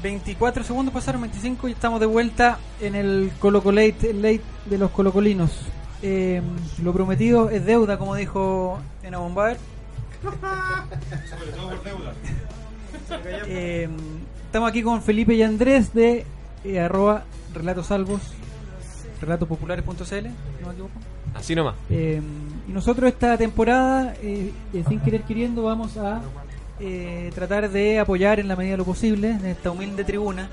24 0.00 0.62
segundos 0.62 0.94
pasaron, 0.94 1.22
25 1.22 1.68
y 1.68 1.72
estamos 1.72 1.98
de 1.98 2.06
vuelta 2.06 2.60
en 2.80 2.94
el 2.94 3.32
Coloco 3.40 3.72
Late, 3.72 4.10
el 4.10 4.22
late 4.22 4.42
de 4.66 4.78
los 4.78 4.92
colocolinos. 4.92 5.50
Eh, 6.06 6.42
lo 6.82 6.92
prometido 6.92 7.48
es 7.48 7.64
deuda, 7.64 7.98
como 7.98 8.14
dijo 8.14 8.78
Ena 9.02 9.16
Bombar. 9.18 9.56
Eh, 13.46 13.88
estamos 14.44 14.68
aquí 14.68 14.82
con 14.82 15.00
Felipe 15.00 15.32
y 15.34 15.42
Andrés 15.42 15.94
de 15.94 16.26
eh, 16.62 16.80
arroba 16.80 17.24
relatos 17.54 17.86
salvos, 17.86 18.20
relatopopulares.cl, 19.20 19.94
no 20.60 20.66
me 20.66 20.72
equivoco. 20.72 20.92
Así 21.34 21.54
nomás. 21.54 21.74
Eh, 21.88 22.20
y 22.68 22.72
nosotros 22.72 23.10
esta 23.10 23.38
temporada, 23.38 24.14
eh, 24.22 24.52
sin 24.86 25.00
querer 25.00 25.22
queriendo, 25.22 25.62
vamos 25.62 25.96
a 25.96 26.20
eh, 26.80 27.30
tratar 27.34 27.70
de 27.70 27.98
apoyar 27.98 28.40
en 28.40 28.48
la 28.48 28.56
medida 28.56 28.72
de 28.72 28.78
lo 28.78 28.84
posible 28.84 29.30
en 29.30 29.46
esta 29.46 29.70
humilde 29.70 30.04
tribuna 30.04 30.50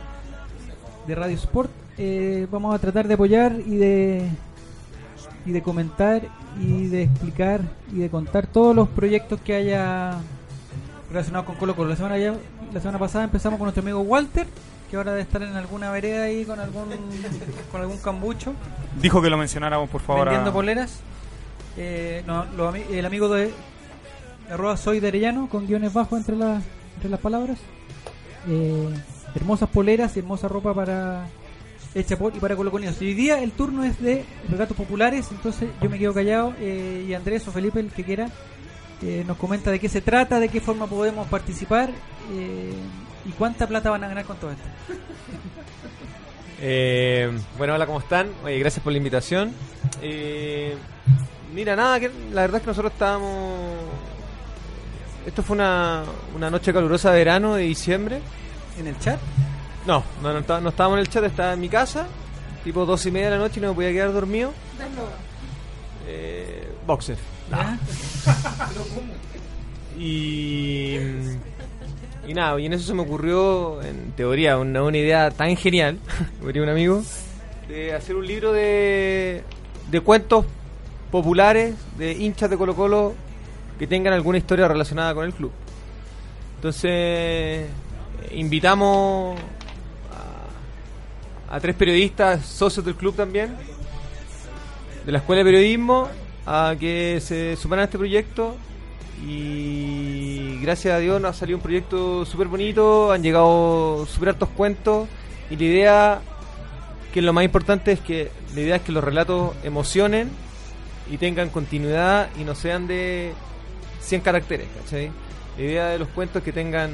de 1.08 1.16
Radio 1.16 1.36
Sport. 1.36 1.72
vamos 2.50 2.74
a 2.74 2.80
tratar 2.80 3.08
de 3.08 3.16
apoyar 3.16 3.54
y 3.66 3.76
de 3.76 4.30
y 5.46 5.52
de 5.52 5.62
comentar 5.62 6.22
y 6.60 6.88
de 6.88 7.04
explicar 7.04 7.62
y 7.92 8.00
de 8.00 8.10
contar 8.10 8.48
todos 8.48 8.76
los 8.76 8.88
proyectos 8.90 9.40
que 9.42 9.56
haya 9.56 10.16
relacionados 11.10 11.46
con 11.48 11.56
Colo 11.56 11.76
Colo. 11.76 11.90
La 11.90 11.96
semana, 11.96 12.18
ya, 12.18 12.34
la 12.74 12.80
semana 12.80 13.00
pasada 13.00 13.24
empezamos 13.26 13.58
con 13.58 13.66
nuestro 13.66 13.82
amigo 13.82 14.00
Walter, 14.02 14.48
que 14.90 14.98
ahora 14.98 15.12
debe 15.12 15.24
estar 15.24 15.42
en 15.42 15.56
alguna 15.56 15.90
vereda 15.92 16.24
ahí 16.24 16.46
con 16.46 16.60
algún 16.60 16.86
con 17.72 17.82
algún 17.82 17.98
cambucho 17.98 18.54
Dijo 19.02 19.22
que 19.22 19.30
lo 19.30 19.38
mencionáramos, 19.38 19.90
por 19.90 20.02
favor. 20.02 20.22
a- 20.28 20.32
vendiendo 20.32 20.52
poleras. 20.54 21.00
Eh, 21.78 22.24
no, 22.28 22.46
el 22.92 23.06
amigo 23.06 23.30
de 23.30 23.54
arroba 24.50 24.76
soy 24.76 25.00
de 25.00 25.08
Arellano 25.08 25.48
con 25.48 25.66
guiones 25.68 25.94
bajos 25.94 26.20
entre 26.20 26.36
las 26.36 26.62
entre 26.96 27.10
las 27.10 27.20
palabras. 27.22 27.58
Eh, 28.50 28.90
hermosas 29.36 29.70
poleras 29.70 30.16
y 30.18 30.20
hermosa 30.20 30.48
ropa 30.50 30.74
para 30.74 31.26
hecha 31.94 32.18
por 32.18 32.36
y 32.36 32.40
para 32.40 32.56
coloconidos. 32.56 33.02
Y 33.02 33.08
hoy 33.08 33.14
día 33.14 33.42
el 33.42 33.52
turno 33.52 33.84
es 33.84 34.02
de 34.02 34.26
relatos 34.50 34.78
populares, 34.78 35.28
entonces 35.32 35.70
yo 35.82 35.90
me 35.90 36.00
quedo 36.00 36.14
callado 36.14 36.54
eh, 36.60 37.06
y 37.08 37.14
Andrés 37.14 37.48
o 37.48 37.52
Felipe, 37.52 37.80
el 37.80 37.92
que 37.92 38.04
quiera, 38.04 38.30
eh, 39.02 39.24
nos 39.26 39.38
comenta 39.38 39.72
de 39.72 39.80
qué 39.80 39.90
se 39.90 40.02
trata, 40.02 40.40
de 40.40 40.50
qué 40.50 40.62
forma 40.62 40.88
podemos 40.88 41.28
participar 41.28 41.90
eh, 42.34 42.74
y 43.26 43.32
cuánta 43.32 43.68
plata 43.68 43.90
van 43.90 44.04
a 44.04 44.08
ganar 44.08 44.26
con 44.26 44.38
todo 44.38 44.52
esto. 44.52 44.64
Eh, 46.64 47.28
bueno, 47.58 47.74
hola, 47.74 47.88
¿cómo 47.88 47.98
están? 47.98 48.30
Oye, 48.44 48.60
gracias 48.60 48.84
por 48.84 48.92
la 48.94 48.98
invitación. 49.00 49.52
Eh, 50.00 50.76
mira, 51.56 51.76
nada, 51.76 52.00
que 52.00 52.12
la 52.32 52.42
verdad 52.42 52.58
es 52.58 52.62
que 52.62 52.68
nosotros 52.68 52.94
estábamos... 52.94 53.60
Esto 55.26 55.42
fue 55.42 55.56
una, 55.56 56.04
una 56.36 56.52
noche 56.52 56.72
calurosa 56.72 57.14
de 57.14 57.18
verano 57.18 57.56
de 57.56 57.64
diciembre. 57.64 58.22
¿En 58.78 58.86
el 58.86 59.00
chat? 59.00 59.20
No, 59.86 60.04
no, 60.22 60.34
no, 60.34 60.62
no 60.62 60.70
estábamos 60.70 60.98
en 60.98 61.02
el 61.02 61.10
chat, 61.10 61.24
estaba 61.24 61.54
en 61.54 61.60
mi 61.60 61.70
casa, 61.70 62.08
tipo 62.64 62.86
dos 62.86 63.06
y 63.06 63.12
media 63.12 63.30
de 63.30 63.38
la 63.38 63.42
noche 63.42 63.60
y 63.60 63.62
no 63.62 63.70
me 63.70 63.76
podía 63.76 63.92
quedar 63.92 64.14
dormido. 64.14 64.54
Eh, 66.08 66.72
boxer. 66.86 67.18
¿Ya? 67.50 67.78
Y, 70.00 70.96
y 72.28 72.34
nada, 72.34 72.60
y 72.60 72.66
en 72.66 72.74
eso 72.74 72.88
se 72.88 72.94
me 72.96 73.04
ocurrió, 73.04 73.84
en 73.84 74.14
teoría, 74.14 74.58
una, 74.58 74.82
una 74.82 74.98
idea 74.98 75.30
tan 75.30 75.56
genial, 75.56 76.00
como 76.40 76.48
diría 76.48 76.64
un 76.64 76.70
amigo, 76.70 77.04
de 77.68 77.94
hacer 77.94 78.16
un 78.16 78.26
libro 78.26 78.52
de, 78.52 79.44
de 79.92 80.02
cuentos 80.02 80.46
populares 81.12 81.76
de 82.00 82.14
hinchas 82.14 82.50
de 82.50 82.58
Colo 82.58 82.76
Colo 82.76 83.14
que 83.78 83.86
tengan 83.86 84.14
alguna 84.14 84.40
historia 84.40 84.68
relacionada 84.68 85.14
con 85.14 85.26
el 85.26 85.34
club. 85.34 85.52
Entonces, 86.56 87.68
invitamos 88.32 89.40
a, 91.52 91.60
tres 91.60 91.76
periodistas, 91.76 92.46
socios 92.46 92.86
del 92.86 92.96
club 92.96 93.16
también, 93.16 93.56
de 95.06 95.12
la 95.12 95.18
Escuela 95.20 95.40
de 95.40 95.46
Periodismo, 95.46 96.08
a 96.46 96.76
que 96.80 97.20
se 97.22 97.56
sumaran 97.56 97.84
a 97.84 97.86
este 97.86 97.98
proyecto 97.98 98.56
y 99.28 100.60
gracias 100.62 100.96
a 100.96 101.00
Dios 101.00 101.22
nos 101.22 101.36
ha 101.36 101.40
salido 101.40 101.58
un 101.58 101.64
proyecto 101.64 102.26
súper 102.26 102.48
bonito, 102.48 103.12
han 103.12 103.22
llegado 103.22 104.06
súper 104.08 104.30
hartos 104.30 104.50
cuentos 104.50 105.08
y 105.50 105.58
la 105.58 105.64
idea, 105.64 106.22
que 107.14 107.22
lo 107.22 107.34
más 107.34 107.44
importante 107.44 107.92
es 107.92 108.00
que 108.00 108.32
la 108.56 108.62
idea 108.62 108.76
es 108.78 108.82
que 108.82 108.92
los 108.92 109.04
relatos 109.04 109.54
emocionen 109.64 110.30
y 111.12 111.18
tengan 111.18 111.50
continuidad 111.50 112.30
y 112.40 112.44
no 112.44 112.56
sean 112.56 112.88
de 112.88 113.34
100 114.00 114.22
caracteres, 114.22 114.68
¿cachai? 114.82 115.12
La 115.58 115.64
idea 115.64 115.88
de 115.90 116.00
los 116.00 116.08
cuentos 116.08 116.38
es 116.38 116.44
que 116.44 116.54
tengan 116.54 116.92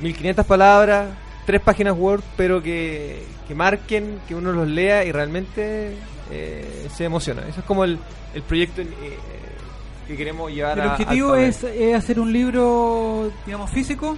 1500 0.00 0.44
palabras, 0.44 1.08
tres 1.46 1.60
páginas 1.60 1.94
Word, 1.96 2.22
pero 2.36 2.62
que, 2.62 3.24
que 3.48 3.54
marquen, 3.54 4.18
que 4.28 4.34
uno 4.34 4.52
los 4.52 4.68
lea 4.68 5.04
y 5.04 5.12
realmente 5.12 5.96
eh, 6.30 6.88
se 6.94 7.04
emociona. 7.04 7.42
Eso 7.48 7.60
es 7.60 7.66
como 7.66 7.84
el, 7.84 7.98
el 8.34 8.42
proyecto 8.42 8.80
eh, 8.82 8.86
que 10.08 10.16
queremos 10.16 10.52
llevar 10.52 10.78
El 10.78 10.88
a- 10.88 10.92
objetivo 10.92 11.32
al 11.34 11.52
papel. 11.52 11.78
es, 11.80 11.94
hacer 11.96 12.20
un 12.20 12.32
libro, 12.32 13.30
digamos, 13.46 13.70
físico. 13.70 14.16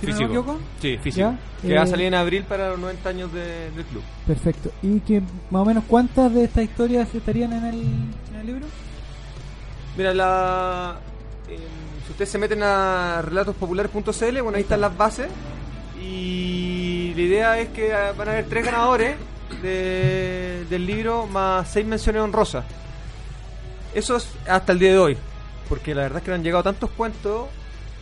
Si 0.00 0.06
no 0.06 0.12
me 0.12 0.18
Físico. 0.18 0.28
equivoco. 0.40 0.58
Sí, 0.80 0.96
físico. 1.02 1.30
Ya, 1.62 1.68
Que 1.68 1.74
va 1.74 1.82
a 1.82 1.84
eh, 1.84 1.88
salir 1.88 2.06
en 2.06 2.14
abril 2.14 2.44
para 2.44 2.70
los 2.70 2.78
90 2.78 3.08
años 3.10 3.32
de- 3.34 3.70
del 3.72 3.84
club. 3.84 4.02
Perfecto. 4.26 4.70
¿Y 4.82 5.00
que 5.00 5.20
más 5.50 5.60
o 5.62 5.64
menos 5.66 5.84
cuántas 5.86 6.32
de 6.32 6.44
estas 6.44 6.64
historias 6.64 7.14
estarían 7.14 7.52
en 7.52 7.64
el, 7.66 7.80
en 8.30 8.40
el 8.40 8.46
libro? 8.46 8.66
Mira, 9.98 10.14
la, 10.14 10.96
si 12.06 12.10
ustedes 12.12 12.30
se 12.30 12.38
meten 12.38 12.62
a 12.62 13.20
relatospopulares.cl, 13.22 14.40
bueno, 14.40 14.56
ahí 14.56 14.62
están 14.62 14.80
las 14.80 14.96
bases. 14.96 15.28
Y 16.00 17.12
la 17.14 17.20
idea 17.22 17.60
es 17.60 17.68
que 17.70 17.90
van 18.16 18.28
a 18.28 18.32
haber 18.32 18.46
tres 18.46 18.64
ganadores 18.64 19.16
de- 19.62 20.64
del 20.70 20.86
libro 20.86 21.26
más 21.26 21.68
seis 21.70 21.86
menciones 21.86 22.22
honrosas. 22.22 22.64
Eso 23.94 24.16
es 24.16 24.28
hasta 24.48 24.72
el 24.72 24.78
día 24.78 24.90
de 24.92 24.98
hoy. 24.98 25.18
Porque 25.68 25.94
la 25.94 26.02
verdad 26.02 26.18
es 26.18 26.24
que 26.24 26.32
han 26.32 26.42
llegado 26.42 26.62
tantos 26.64 26.90
cuentos 26.90 27.48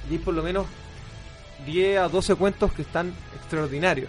y 0.09 0.15
hay 0.15 0.19
por 0.19 0.35
lo 0.35 0.43
menos 0.43 0.67
10 1.67 1.99
a 1.99 2.09
12 2.09 2.35
cuentos 2.35 2.73
que 2.73 2.83
están 2.83 3.13
extraordinarios. 3.37 4.09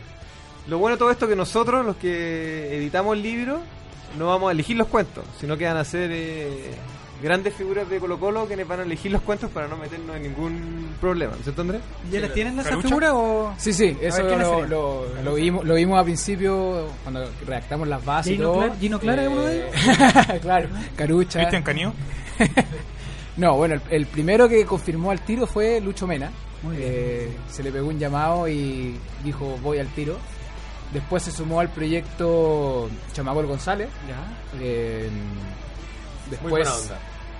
Lo 0.67 0.77
bueno 0.77 0.95
de 0.95 0.99
todo 0.99 1.11
esto 1.11 1.25
es 1.25 1.29
que 1.29 1.35
nosotros, 1.35 1.85
los 1.85 1.95
que 1.97 2.77
editamos 2.77 3.15
el 3.17 3.23
libro, 3.23 3.59
no 4.17 4.27
vamos 4.27 4.49
a 4.49 4.51
elegir 4.51 4.77
los 4.77 4.87
cuentos, 4.87 5.23
sino 5.39 5.57
que 5.57 5.65
van 5.65 5.77
a 5.77 5.83
ser 5.83 6.09
eh, 6.13 6.71
grandes 7.21 7.53
figuras 7.53 7.89
de 7.89 7.99
Colo 7.99 8.19
Colo 8.19 8.45
quienes 8.45 8.67
van 8.67 8.79
a 8.79 8.83
elegir 8.83 9.11
los 9.11 9.21
cuentos 9.21 9.49
para 9.51 9.67
no 9.67 9.75
meternos 9.77 10.15
en 10.15 10.23
ningún 10.23 10.95
problema, 11.01 11.31
¿no 11.33 11.37
es 11.37 11.43
cierto 11.43 11.61
Andrés? 11.61 11.81
¿Ya 12.11 12.19
las 12.21 12.33
tienen 12.33 12.57
esa 12.59 12.69
¿Carucha? 12.69 12.87
figura 12.87 13.15
o...? 13.15 13.53
Sí, 13.57 13.73
sí, 13.73 13.97
A 14.01 14.05
eso 14.07 14.17
ver, 14.17 14.27
¿quiénes 14.27 14.47
lo, 14.47 14.65
lo, 14.65 15.05
lo 15.23 15.33
vimos, 15.35 15.65
lo 15.65 15.73
vimos 15.75 15.99
al 15.99 16.05
principio 16.05 16.87
cuando 17.03 17.29
redactamos 17.45 17.87
las 17.87 18.03
bases 18.05 18.31
y 18.31 18.35
¿Gino 18.35 18.49
todo. 18.51 18.59
Clara- 18.61 18.75
Gino 18.79 18.99
Clara 18.99 19.23
es 19.23 19.29
uno 19.29 19.41
de 19.41 19.57
ellos? 19.57 19.75
claro, 20.41 20.69
Carucha. 20.95 21.39
¿Cristian 21.39 21.63
Cañó? 21.63 21.93
no, 23.37 23.55
bueno, 23.57 23.75
el, 23.75 23.81
el 23.89 24.05
primero 24.05 24.47
que 24.47 24.65
confirmó 24.65 25.11
al 25.11 25.21
tiro 25.21 25.45
fue 25.47 25.79
Lucho 25.81 26.07
Mena. 26.07 26.31
Muy 26.63 26.75
bien. 26.77 26.89
Eh, 26.91 27.29
se 27.49 27.63
le 27.63 27.71
pegó 27.71 27.87
un 27.87 27.99
llamado 27.99 28.47
y 28.47 28.97
dijo 29.23 29.57
voy 29.61 29.79
al 29.79 29.87
tiro. 29.87 30.17
Después 30.93 31.21
se 31.23 31.31
sumó 31.31 31.59
al 31.59 31.69
proyecto 31.69 32.89
Chamagol 33.13 33.45
González. 33.45 33.89
Eh, 34.59 35.07
después 36.29 36.51
buena 36.51 36.73
onda. 36.73 36.97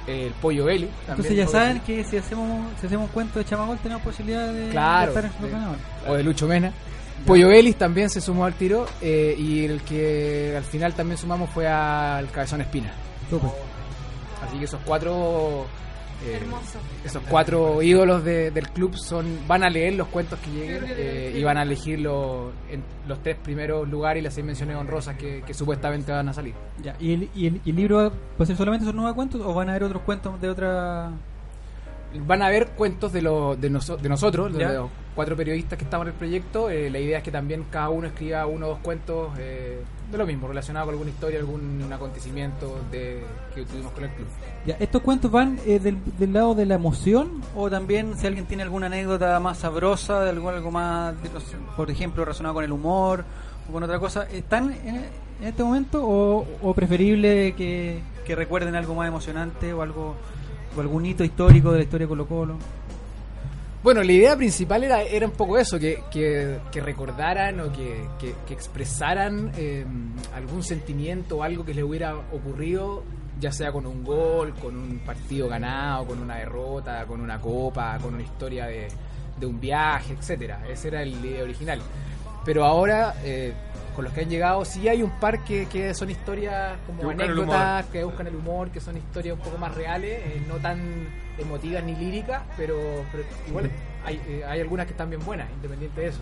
el 0.08 0.32
Pollo 0.42 0.66
Belli. 0.66 0.90
Entonces 1.08 1.36
ya 1.36 1.48
saben 1.48 1.80
que 1.82 2.04
si 2.04 2.18
hacemos 2.18 2.66
si 2.80 2.88
hacemos 2.88 3.06
un 3.08 3.12
cuento 3.14 3.40
de 3.40 3.46
Chamagol 3.46 3.78
tenemos 3.80 4.04
posibilidad 4.04 4.48
de, 4.52 4.70
Claro, 4.70 5.14
de 5.14 5.20
estar 5.20 5.26
en 5.26 5.32
los 5.42 5.42
de- 5.44 5.50
ganadores. 5.58 5.82
o 6.08 6.14
de 6.16 6.24
Lucho 6.24 6.48
Mena. 6.48 6.72
Pollo 7.26 7.52
Ellis 7.52 7.76
también 7.76 8.10
se 8.10 8.22
sumó 8.22 8.46
al 8.46 8.54
tiro 8.54 8.88
eh, 9.02 9.36
y 9.38 9.66
el 9.66 9.82
que 9.82 10.54
al 10.56 10.64
final 10.64 10.94
también 10.94 11.18
sumamos 11.18 11.50
fue 11.50 11.68
al 11.68 12.30
Cabezón 12.32 12.62
Espina. 12.62 12.92
Así 14.48 14.58
que 14.58 14.66
esos 14.66 14.80
cuatro 14.86 15.66
eh, 16.26 16.40
esos 17.06 17.24
cuatro 17.30 17.82
ídolos 17.82 18.24
de- 18.24 18.52
del 18.52 18.70
club 18.70 18.96
son 18.96 19.26
van 19.48 19.64
a 19.64 19.70
leer 19.70 19.94
los 19.94 20.08
cuentos 20.10 20.38
que 20.40 20.52
lleguen 20.52 20.84
eh, 20.88 21.34
y 21.38 21.44
van 21.44 21.58
a 21.58 21.64
elegir 21.64 22.00
los, 22.00 22.52
en 22.70 22.84
los 23.08 23.22
tres 23.24 23.38
primeros 23.42 23.88
lugares 23.88 24.22
y 24.22 24.24
las 24.24 24.34
seis 24.34 24.46
menciones 24.46 24.76
honrosas 24.76 25.16
que, 25.18 25.42
que 25.46 25.54
supuestamente 25.54 26.12
van 26.12 26.28
a 26.30 26.34
salir. 26.34 26.54
Ya, 26.84 26.96
¿y, 27.00 27.14
el, 27.14 27.30
y, 27.36 27.48
el, 27.48 27.62
y 27.64 27.70
el 27.70 27.76
libro 27.76 28.10
va 28.10 28.44
a 28.44 28.46
ser 28.46 28.56
solamente 28.58 28.84
esos 28.86 28.96
nueve 28.96 29.14
cuentos 29.16 29.42
o 29.44 29.54
van 29.54 29.70
a 29.70 29.72
haber 29.72 29.84
otros 29.84 30.02
cuentos 30.04 30.40
de 30.42 30.50
otra...? 30.50 31.12
Van 32.26 32.42
a 32.42 32.48
haber 32.48 32.70
cuentos 32.70 33.14
de, 33.14 33.22
lo- 33.22 33.56
de, 33.56 33.70
noso- 33.70 33.96
de 33.98 34.10
nosotros, 34.10 34.52
de 34.52 34.66
los 34.78 34.90
cuatro 35.14 35.36
periodistas 35.36 35.78
que 35.78 35.84
estamos 35.86 36.08
en 36.08 36.14
el 36.14 36.18
proyecto. 36.18 36.70
Eh, 36.72 36.90
la 36.90 36.98
idea 36.98 37.20
es 37.20 37.24
que 37.24 37.30
también 37.32 37.66
cada 37.70 37.90
uno 37.90 38.08
escriba 38.08 38.48
uno 38.48 38.66
o 38.66 38.70
dos 38.70 38.80
cuentos 38.80 39.30
eh, 39.38 39.80
de 40.12 40.18
lo 40.18 40.26
mismo, 40.26 40.48
relacionado 40.48 40.88
con 40.88 40.94
alguna 40.94 41.12
historia, 41.12 41.40
algún 41.40 41.88
acontecimiento 41.92 42.80
de, 42.92 43.24
que 43.54 43.64
tuvimos 43.66 43.92
con 43.92 44.04
el 44.04 44.10
club. 44.12 44.28
Ya, 44.66 44.76
¿Estos 44.80 45.02
cuentos 45.02 45.32
van 45.32 45.60
eh, 45.66 45.80
del, 45.80 45.98
del 46.18 46.34
lado 46.34 46.56
de 46.56 46.66
la 46.66 46.76
emoción 46.76 47.42
o 47.56 47.70
también 47.70 48.18
si 48.18 48.28
alguien 48.28 48.46
tiene 48.46 48.64
alguna 48.64 48.88
anécdota 48.88 49.40
más 49.40 49.60
sabrosa, 49.60 50.22
de 50.22 50.32
algo, 50.32 50.50
algo 50.50 50.72
más, 50.72 51.22
de 51.22 51.30
por 51.76 51.92
ejemplo, 51.92 52.26
relacionado 52.26 52.56
con 52.56 52.64
el 52.64 52.72
humor 52.72 53.24
o 53.70 53.72
con 53.72 53.84
otra 53.84 54.00
cosa, 54.00 54.24
¿están 54.32 54.72
en, 54.84 54.96
en 55.42 55.48
este 55.48 55.64
momento 55.64 56.04
o, 56.04 56.46
o 56.62 56.74
preferible 56.74 57.54
que, 57.56 58.02
que 58.26 58.36
recuerden 58.36 58.76
algo 58.76 58.96
más 58.96 59.08
emocionante 59.08 59.74
o 59.74 59.82
algo 59.82 60.16
o 60.78 60.82
algún 60.82 61.06
hito 61.06 61.24
histórico 61.24 61.72
de 61.72 61.80
la 61.80 61.84
historia 61.84 62.06
de 62.06 62.10
Colo 62.10 62.28
Colo? 62.28 62.56
Bueno, 63.82 64.04
la 64.04 64.12
idea 64.12 64.36
principal 64.36 64.84
era, 64.84 65.02
era 65.04 65.26
un 65.26 65.32
poco 65.32 65.58
eso, 65.58 65.80
que, 65.80 66.04
que, 66.12 66.60
recordaran 66.82 67.60
o 67.62 67.72
que, 67.72 68.06
que- 68.20 68.54
expresaran 68.54 69.52
eh, 69.58 69.86
algún 70.36 70.64
sentimiento 70.64 71.38
o 71.38 71.44
algo 71.44 71.64
que 71.64 71.74
les 71.74 71.84
hubiera 71.84 72.16
ocurrido 72.16 73.04
ya 73.40 73.54
sea 73.54 73.72
con 73.72 73.86
un 73.86 74.04
gol, 74.04 74.54
con 74.56 74.76
un 74.76 75.00
partido 75.00 75.48
ganado, 75.48 76.08
con 76.08 76.20
una 76.20 76.36
derrota, 76.36 77.06
con 77.06 77.22
una 77.22 77.40
copa, 77.40 77.98
con 78.02 78.14
una 78.16 78.24
historia 78.24 78.66
de, 78.66 78.90
de 79.40 79.46
un 79.46 79.62
viaje, 79.62 80.12
etcétera. 80.12 80.62
Ese 80.70 80.90
era 80.90 81.02
el 81.04 81.14
idea 81.26 81.44
original. 81.44 81.80
Pero 82.44 82.66
ahora, 82.66 83.16
eh, 83.24 83.54
con 83.92 84.04
los 84.06 84.14
que 84.14 84.22
han 84.22 84.30
llegado, 84.30 84.64
sí 84.66 84.88
hay 84.88 85.04
un 85.04 85.12
par 85.20 85.44
que, 85.44 85.68
que 85.68 85.94
son 85.94 86.10
historias 86.10 86.78
como 86.86 87.02
Que 87.02 87.24
anécdotas, 87.24 87.86
que 87.88 88.04
buscan 88.04 88.28
el 88.28 88.36
humor, 88.36 88.70
que 88.70 88.80
son 88.80 88.98
historias 88.98 89.36
un 89.38 89.42
poco 89.44 89.58
más 89.58 89.74
reales, 89.76 90.20
eh, 90.26 90.42
no 90.48 90.56
tan 90.56 90.80
emotivas 91.38 91.84
ni 91.84 91.96
líricas, 91.96 92.42
pero, 92.58 92.78
pero 93.12 93.24
igual 93.48 93.70
hay, 94.06 94.22
eh, 94.28 94.44
hay 94.48 94.60
algunas 94.62 94.86
que 94.86 94.92
están 94.92 95.10
bien 95.10 95.24
buenas, 95.26 95.50
independiente 95.52 96.02
de 96.02 96.08
eso. 96.08 96.20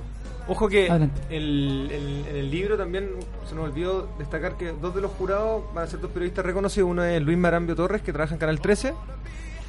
Ojo 0.48 0.70
que 0.70 0.90
Adelante. 0.90 1.22
el, 1.30 1.90
el- 1.92 2.26
en 2.30 2.36
el 2.38 2.50
libro 2.52 2.78
también 2.78 3.10
se 3.50 3.54
nos 3.56 3.66
olvidó 3.66 4.08
destacar 4.18 4.56
que 4.56 4.72
dos 4.72 4.96
de 4.96 5.02
los 5.02 5.12
jurados 5.12 5.64
van 5.74 5.84
a 5.84 5.88
ser 5.88 6.00
dos 6.00 6.12
periodistas 6.12 6.46
reconocidos. 6.46 6.90
Uno 6.90 7.04
es 7.04 7.22
Luis 7.22 7.38
Marambio 7.38 7.76
Torres, 7.76 8.02
que 8.02 8.14
trabaja 8.14 8.34
en 8.36 8.40
Canal 8.40 8.62
13, 8.62 8.94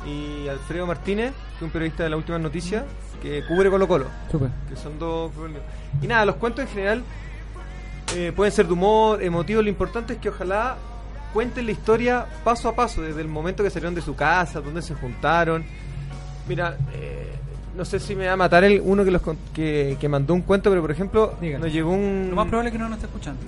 y 0.06 0.46
Alfredo 0.48 0.86
Martínez, 0.86 1.32
que 1.32 1.56
es 1.56 1.62
un 1.62 1.70
periodista 1.70 2.04
de 2.04 2.10
la 2.10 2.16
última 2.16 2.38
noticia, 2.38 2.84
que 3.20 3.44
cubre 3.46 3.68
Colo 3.70 3.88
Colo. 3.88 4.06
Súper. 4.30 4.50
Que 4.68 4.76
son 4.76 4.98
dos... 4.98 5.32
Y 6.00 6.06
nada, 6.06 6.24
los 6.24 6.36
cuentos 6.36 6.64
en 6.64 6.70
general 6.70 7.02
eh, 8.14 8.32
pueden 8.34 8.52
ser 8.52 8.66
de 8.66 8.72
humor, 8.72 9.22
emotivos. 9.22 9.62
Lo 9.62 9.70
importante 9.70 10.14
es 10.14 10.18
que 10.18 10.28
ojalá 10.30 10.76
cuenten 11.32 11.66
la 11.66 11.72
historia 11.72 12.26
paso 12.44 12.68
a 12.68 12.74
paso, 12.74 13.02
desde 13.02 13.20
el 13.20 13.28
momento 13.28 13.62
que 13.62 13.70
salieron 13.70 13.94
de 13.94 14.00
su 14.02 14.14
casa, 14.16 14.60
dónde 14.60 14.82
se 14.82 14.94
juntaron. 14.94 15.64
Mira, 16.48 16.76
eh, 16.94 17.32
no 17.76 17.84
sé 17.84 18.00
si 18.00 18.14
me 18.16 18.26
va 18.26 18.32
a 18.32 18.36
matar 18.36 18.64
el 18.64 18.80
uno 18.82 19.04
que 19.04 19.10
los 19.10 19.22
con- 19.22 19.36
que, 19.54 19.96
que 20.00 20.08
mandó 20.08 20.34
un 20.34 20.42
cuento, 20.42 20.70
pero 20.70 20.80
por 20.80 20.90
ejemplo, 20.90 21.34
nos 21.40 21.72
llegó 21.72 21.90
un. 21.92 22.28
Lo 22.30 22.36
más 22.36 22.46
probable 22.48 22.70
es 22.70 22.72
que 22.72 22.78
no 22.78 22.88
nos 22.88 22.96
esté 22.96 23.06
escuchando. 23.06 23.40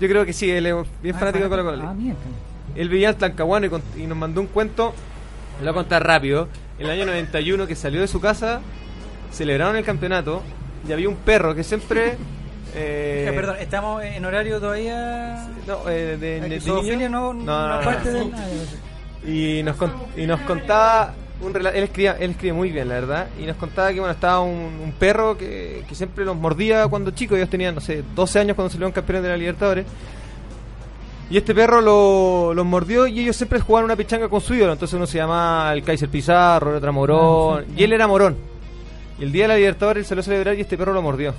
Yo 0.00 0.08
creo 0.08 0.24
que 0.24 0.32
sí, 0.32 0.50
él 0.50 0.66
es 0.66 0.74
bien 1.02 1.16
Ah, 1.16 1.18
fanático 1.18 1.44
de 1.44 1.50
Colo. 1.50 1.82
Ah, 1.88 1.92
mierda. 1.94 2.18
Él 2.76 2.88
vivía 2.88 3.10
en 3.10 3.16
Talcahuano 3.16 3.66
y, 3.96 4.02
y 4.02 4.06
nos 4.06 4.16
mandó 4.16 4.40
un 4.40 4.46
cuento, 4.46 4.94
lo 5.58 5.64
voy 5.64 5.70
a 5.70 5.74
contar 5.74 6.06
rápido. 6.06 6.48
En 6.78 6.86
el 6.86 6.92
año 6.92 7.06
91 7.06 7.66
que 7.66 7.74
salió 7.74 8.00
de 8.00 8.06
su 8.08 8.20
casa, 8.20 8.60
celebraron 9.32 9.76
el 9.76 9.84
campeonato 9.84 10.42
y 10.88 10.92
había 10.92 11.08
un 11.08 11.16
perro 11.16 11.54
que 11.54 11.64
siempre... 11.64 12.16
eh, 12.74 13.26
Eh, 13.28 13.32
perdón, 13.34 13.56
estamos 13.60 14.02
en 14.02 14.24
horario 14.24 14.60
todavía. 14.60 15.48
No, 15.66 15.88
eh, 15.88 16.16
de, 16.18 16.40
de- 16.40 16.48
de 16.48 17.08
no, 17.08 17.32
No, 17.34 17.68
no, 17.78 17.84
parte 17.84 18.10
no. 18.10 18.18
del. 18.18 18.32
y 19.34 19.62
nos 19.62 19.76
con- 19.76 19.92
y 20.16 20.26
nos 20.26 20.40
contaba 20.40 21.14
un 21.42 21.54
rela- 21.54 21.72
él 21.74 21.84
escribía 21.84 22.16
él 22.20 22.32
escribe 22.32 22.52
muy 22.54 22.70
bien 22.70 22.88
la 22.88 22.94
verdad. 22.94 23.28
Y 23.40 23.44
nos 23.46 23.56
contaba 23.56 23.92
que 23.92 23.98
bueno 24.00 24.12
estaba 24.12 24.40
un, 24.40 24.78
un 24.82 24.92
perro 24.98 25.36
que, 25.38 25.84
que 25.88 25.94
siempre 25.94 26.24
los 26.24 26.36
mordía 26.36 26.86
cuando 26.88 27.10
chicos. 27.12 27.36
Ellos 27.38 27.50
tenían 27.50 27.74
no 27.74 27.80
sé 27.80 28.02
12 28.14 28.38
años 28.40 28.54
cuando 28.56 28.70
salieron 28.70 28.92
campeones 28.92 29.22
de 29.22 29.28
la 29.30 29.36
Libertadores. 29.36 29.86
Y 31.30 31.36
este 31.36 31.54
perro 31.54 31.80
lo- 31.80 32.52
los 32.54 32.66
mordió 32.66 33.06
y 33.06 33.20
ellos 33.20 33.36
siempre 33.36 33.60
jugaban 33.60 33.84
una 33.84 33.94
pichanga 33.96 34.28
con 34.28 34.40
su 34.40 34.52
ídolo. 34.54 34.72
Entonces 34.72 34.94
uno 34.96 35.06
se 35.06 35.18
llamaba 35.18 35.72
el 35.72 35.82
Kaiser 35.84 36.08
Pizarro 36.08 36.70
el 36.70 36.76
otro 36.76 36.92
Morón. 36.92 37.60
Ah, 37.60 37.64
sí. 37.68 37.74
y 37.80 37.84
él 37.84 37.92
era 37.92 38.06
Morón. 38.08 38.36
Y 39.18 39.22
el 39.24 39.32
día 39.32 39.44
de 39.44 39.48
la 39.48 39.56
Libertadores 39.56 40.00
él 40.02 40.06
salió 40.08 40.20
a 40.20 40.24
celebrar 40.24 40.56
y 40.58 40.62
este 40.62 40.76
perro 40.76 40.92
lo 40.92 41.02
mordió 41.02 41.34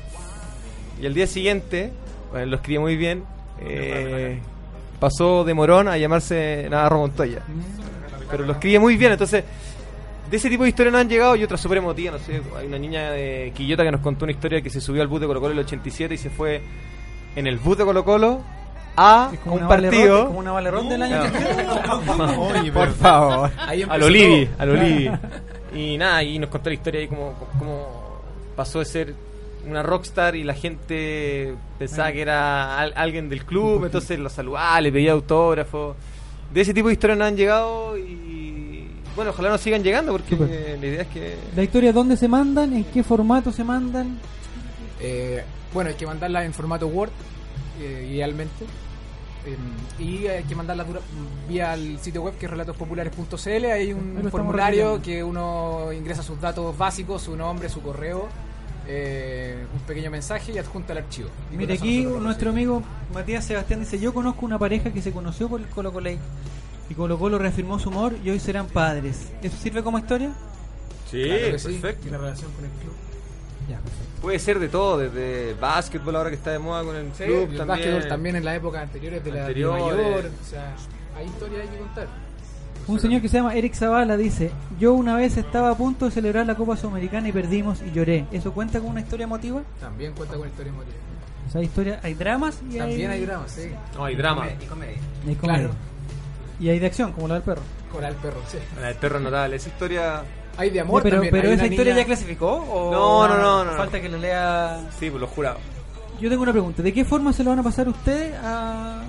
y 1.02 1.06
el 1.06 1.14
día 1.14 1.28
siguiente 1.28 1.92
bueno, 2.32 2.46
lo 2.46 2.56
escribe 2.58 2.80
muy 2.80 2.96
bien 2.96 3.24
eh, 3.60 4.40
pasó 5.00 5.44
de 5.44 5.54
Morón 5.54 5.88
a 5.88 5.98
llamarse 5.98 6.68
Navarro 6.70 7.00
Montoya. 7.00 7.42
Pero 8.30 8.46
lo 8.46 8.54
escribe 8.54 8.80
muy 8.80 8.98
bien, 8.98 9.12
entonces 9.12 9.44
de 10.30 10.38
ese 10.38 10.50
tipo 10.50 10.64
de 10.64 10.70
historias 10.70 10.94
nos 10.94 11.02
han 11.02 11.10
llegado 11.10 11.36
y 11.36 11.44
otras 11.44 11.60
súper 11.60 11.80
emotivas, 11.80 12.14
no 12.14 12.26
sé, 12.26 12.42
hay 12.58 12.68
una 12.68 12.80
niña 12.80 13.12
de 13.12 13.52
Quillota 13.54 13.84
que 13.84 13.92
nos 13.92 14.00
contó 14.00 14.24
una 14.24 14.32
historia 14.32 14.62
que 14.62 14.70
se 14.70 14.80
subió 14.80 15.02
al 15.02 15.10
bus 15.10 15.20
de 15.20 15.28
Colo 15.28 15.42
Colo 15.42 15.52
en 15.52 15.60
el 15.60 15.66
87 15.66 16.14
y 16.14 16.18
se 16.18 16.30
fue 16.30 16.62
en 17.36 17.48
el 17.48 17.58
bus 17.58 17.78
de 17.78 17.84
Colo 17.84 18.06
Colo 18.06 18.42
a 18.96 19.32
como 19.44 19.56
un 19.56 19.68
partido. 19.68 20.20
es 20.20 20.26
como 20.28 20.40
una 20.40 20.52
Valerón 20.54 20.88
del 20.88 21.02
año. 21.02 21.24
No. 22.18 22.48
Oye, 22.48 22.72
por 22.72 22.94
favor. 22.94 23.52
Ahí 23.58 23.82
a 23.82 23.84
empezó 23.84 24.00
lo 24.00 24.10
Libi 24.10 24.46
todo. 24.46 24.56
a 24.60 24.66
lo 24.66 24.76
Libi 24.76 25.12
y 25.74 25.98
nada 25.98 26.24
y 26.24 26.40
nos 26.40 26.50
contó 26.50 26.70
la 26.70 26.76
historia 26.76 27.02
ahí 27.02 27.08
como, 27.08 27.34
como 27.58 28.22
pasó 28.56 28.80
de 28.80 28.86
ser 28.86 29.16
una 29.68 29.84
rockstar 29.84 30.36
y 30.36 30.44
la 30.44 30.54
gente 30.54 31.54
pensaba 31.80 32.12
que 32.12 32.22
era 32.22 32.80
al- 32.80 32.94
alguien 32.96 33.30
del 33.30 33.46
club 33.46 33.86
entonces 33.86 34.18
lo 34.20 34.30
saludaba 34.30 34.80
le 34.82 34.92
pedía 34.92 35.12
autógrafo 35.12 35.96
de 36.54 36.62
ese 36.62 36.74
tipo 36.74 36.88
de 36.88 36.94
historias 36.94 37.18
nos 37.20 37.28
han 37.28 37.38
llegado 37.38 37.98
y 37.98 38.88
bueno 39.16 39.32
ojalá 39.32 39.50
nos 39.50 39.62
sigan 39.62 39.84
llegando 39.84 40.12
porque 40.12 40.36
eh, 40.40 40.78
la 40.80 40.88
idea 40.88 41.02
es 41.04 41.08
que 41.10 41.36
La 41.56 41.64
historia, 41.64 41.94
¿dónde 41.94 42.18
se 42.18 42.28
mandan? 42.28 42.74
¿En 42.74 42.84
qué 42.86 43.04
formato 43.04 43.52
se 43.52 43.64
mandan? 43.64 44.18
Eh, 45.00 45.44
bueno, 45.74 45.90
hay 45.90 45.96
que 45.96 46.06
mandarla 46.06 46.44
en 46.46 46.54
formato 46.54 46.88
Word, 46.88 47.12
eh, 47.80 48.08
idealmente. 48.12 48.66
Eh, 49.46 49.58
y 50.04 50.28
hay 50.28 50.44
que 50.44 50.54
mandarla 50.56 50.84
dura- 50.84 51.00
vía 51.50 51.74
el 51.74 51.98
sitio 52.00 52.22
web 52.22 52.36
que 52.38 52.46
es 52.46 52.52
relatospopulares.cl. 52.52 53.66
Hay 53.66 53.94
un 53.94 54.28
formulario 54.30 55.02
que 55.02 55.24
uno 55.24 55.92
ingresa 55.92 56.22
sus 56.24 56.40
datos 56.40 56.78
básicos, 56.78 57.24
su 57.24 57.36
nombre, 57.36 57.68
su 57.70 57.82
correo, 57.82 58.28
eh, 58.94 59.66
un 59.74 59.80
pequeño 59.82 60.12
mensaje 60.12 60.52
y 60.52 60.58
adjunta 60.58 60.92
el 60.92 61.00
archivo. 61.00 61.30
Y 61.54 61.56
Mire, 61.56 61.74
aquí 61.76 62.04
nuestro 62.04 62.50
amigo 62.50 62.84
Matías 63.14 63.46
Sebastián 63.46 63.80
dice: 63.80 63.98
Yo 64.00 64.14
conozco 64.14 64.46
una 64.46 64.60
pareja 64.60 64.92
que 64.92 65.02
se 65.02 65.12
conoció 65.12 65.48
por 65.48 65.62
el 65.62 65.68
Colo 65.68 65.94
Colo 65.94 66.10
y 66.10 66.94
Colo 66.96 67.18
Colo 67.18 67.38
reafirmó 67.38 67.80
su 67.80 67.90
amor 67.90 68.14
y 68.24 68.30
hoy 68.30 68.40
serán 68.40 68.68
padres. 68.68 69.32
¿Eso 69.42 69.56
sirve 69.58 69.82
como 69.82 69.98
historia? 69.98 70.32
sí, 71.10 71.24
Claro 71.24 71.52
que 71.52 71.60
sí, 71.60 71.68
perfecto 71.74 72.02
tiene 72.04 72.18
relación 72.18 72.52
con 72.52 72.66
el 72.66 72.72
club. 72.72 72.94
Ya, 73.70 73.78
perfecto. 73.78 74.22
puede 74.22 74.40
ser 74.40 74.60
de 74.60 74.68
todo 74.68 74.98
desde 74.98 75.54
básquetbol 75.54 76.16
ahora 76.16 76.30
que 76.30 76.36
está 76.36 76.52
de 76.52 76.60
moda 76.60 76.84
con 76.84 76.96
el 76.96 77.08
Sí, 77.14 77.24
club 77.24 77.50
el 77.52 77.58
también 77.58 77.68
básquetbol 77.68 78.08
también 78.08 78.36
en 78.38 78.46
las 78.46 78.58
épocas 78.58 78.82
anteriores 78.84 79.24
de 79.24 79.32
la 79.32 79.48
de 79.48 79.66
mayor. 79.66 80.26
O 80.26 80.50
sea, 80.50 80.76
hay 81.16 81.26
historias 81.28 81.62
hay 81.62 81.68
que 81.70 81.78
contar. 81.78 82.08
Un 82.88 83.00
señor 83.00 83.22
que 83.22 83.30
se 83.30 83.38
llama 83.38 83.56
Eric 83.56 83.74
Zavala 83.74 84.18
dice: 84.18 84.52
Yo 84.80 84.94
una 84.94 85.16
vez 85.16 85.38
estaba 85.38 85.70
a 85.72 85.76
punto 85.76 86.06
de 86.06 86.12
celebrar 86.12 86.46
la 86.46 86.56
Copa 86.56 86.76
Sudamericana 86.76 87.30
y 87.30 87.32
perdimos 87.32 87.82
y 87.82 87.92
lloré. 87.92 88.26
¿Eso 88.32 88.52
cuenta 88.54 88.80
con 88.80 88.90
una 88.90 89.02
historia 89.02 89.24
emotiva? 89.26 89.62
También 89.80 90.14
cuenta 90.14 90.36
con 90.36 90.48
historias 90.48 90.74
emotivas. 90.74 91.00
O 91.48 91.52
sea, 91.52 91.60
hay, 91.62 91.66
historia, 91.68 92.00
hay 92.04 92.14
dramas 92.14 92.62
y 92.70 92.78
También 92.78 93.12
hay, 93.12 93.20
hay 93.20 93.26
dramas, 93.26 93.52
sí. 93.52 93.70
no 93.96 94.06
hay 94.06 94.16
drama 94.16 94.48
Y 94.62 94.66
comedia. 94.66 94.96
y 95.26 95.30
hay 95.30 95.36
comedia. 95.36 95.60
Claro. 95.60 95.74
Y 96.60 96.70
hay 96.70 96.80
de 96.80 96.86
acción, 96.86 97.12
como 97.14 97.28
la 97.28 97.36
del 97.36 97.44
perro. 97.44 97.62
Coral 97.92 98.16
perro, 98.16 98.40
sí. 98.48 98.58
la 98.80 98.88
del 98.88 98.96
perro 98.96 99.20
notable 99.20 99.56
esa 99.58 99.68
historia 99.70 100.24
Hay 100.58 100.70
de 100.70 100.80
amor 100.80 101.04
pero 101.04 101.18
también. 101.18 101.32
pero 101.34 101.50
esa 101.50 101.64
una 101.64 101.74
historia 101.74 101.94
niña- 101.94 102.04
ya 102.04 102.08
clasificó 102.08 102.52
o 102.54 102.92
No, 102.92 103.28
no, 103.28 103.38
no, 103.38 103.66
no, 103.66 103.72
no. 103.72 103.78
falta 103.78 104.00
que 104.00 104.08
lo 104.08 104.18
lea. 104.18 104.80
sí 104.98 105.10
pues 105.10 105.20
los 105.20 105.30
jurados 105.30 105.60
Yo 106.22 106.30
tengo 106.30 106.44
una 106.44 106.54
pregunta, 106.54 106.82
¿de 106.82 106.94
qué 106.94 107.04
forma 107.04 107.34
se 107.34 107.44
lo 107.44 107.50
van 107.50 107.60
a 107.60 107.64
pasar 107.64 107.90
ustedes 107.90 108.34
a, 108.42 109.02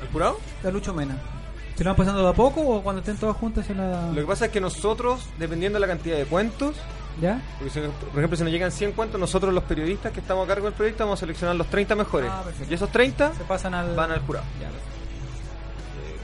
¿al 0.00 0.08
jurado? 0.12 0.38
a 0.64 0.70
Lucho 0.70 0.94
Mena? 0.94 1.16
¿Se 1.78 1.84
lo 1.84 1.90
van 1.90 1.96
pasando 1.96 2.22
de 2.24 2.28
a 2.28 2.32
poco 2.32 2.60
o 2.60 2.82
cuando 2.82 2.98
estén 3.00 3.16
todas 3.16 3.36
juntas 3.36 3.64
se 3.64 3.72
la 3.74 4.08
Lo 4.08 4.20
que 4.20 4.26
pasa 4.26 4.46
es 4.46 4.50
que 4.50 4.60
nosotros, 4.60 5.24
dependiendo 5.38 5.76
de 5.76 5.80
la 5.80 5.86
cantidad 5.86 6.16
de 6.16 6.24
cuentos, 6.26 6.74
¿Ya? 7.22 7.40
porque 7.58 7.72
si- 7.72 7.80
por 7.80 8.18
ejemplo, 8.18 8.36
si 8.36 8.42
nos 8.42 8.52
llegan 8.52 8.72
100 8.72 8.92
cuentos, 8.92 9.20
nosotros 9.20 9.54
los 9.54 9.62
periodistas 9.62 10.10
que 10.12 10.18
estamos 10.18 10.44
a 10.44 10.48
cargo 10.48 10.64
del 10.66 10.74
proyecto 10.74 11.04
vamos 11.04 11.18
a 11.18 11.20
seleccionar 11.20 11.54
los 11.54 11.68
30 11.68 11.94
mejores. 11.94 12.28
Ah, 12.32 12.42
y 12.68 12.74
esos 12.74 12.90
30 12.90 13.32
Se 13.32 13.44
pasan 13.44 13.74
al 13.74 13.94
van 13.94 14.10
al 14.10 14.20
jurado. 14.26 14.44
Ya. 14.60 14.66
Eh, 14.66 14.72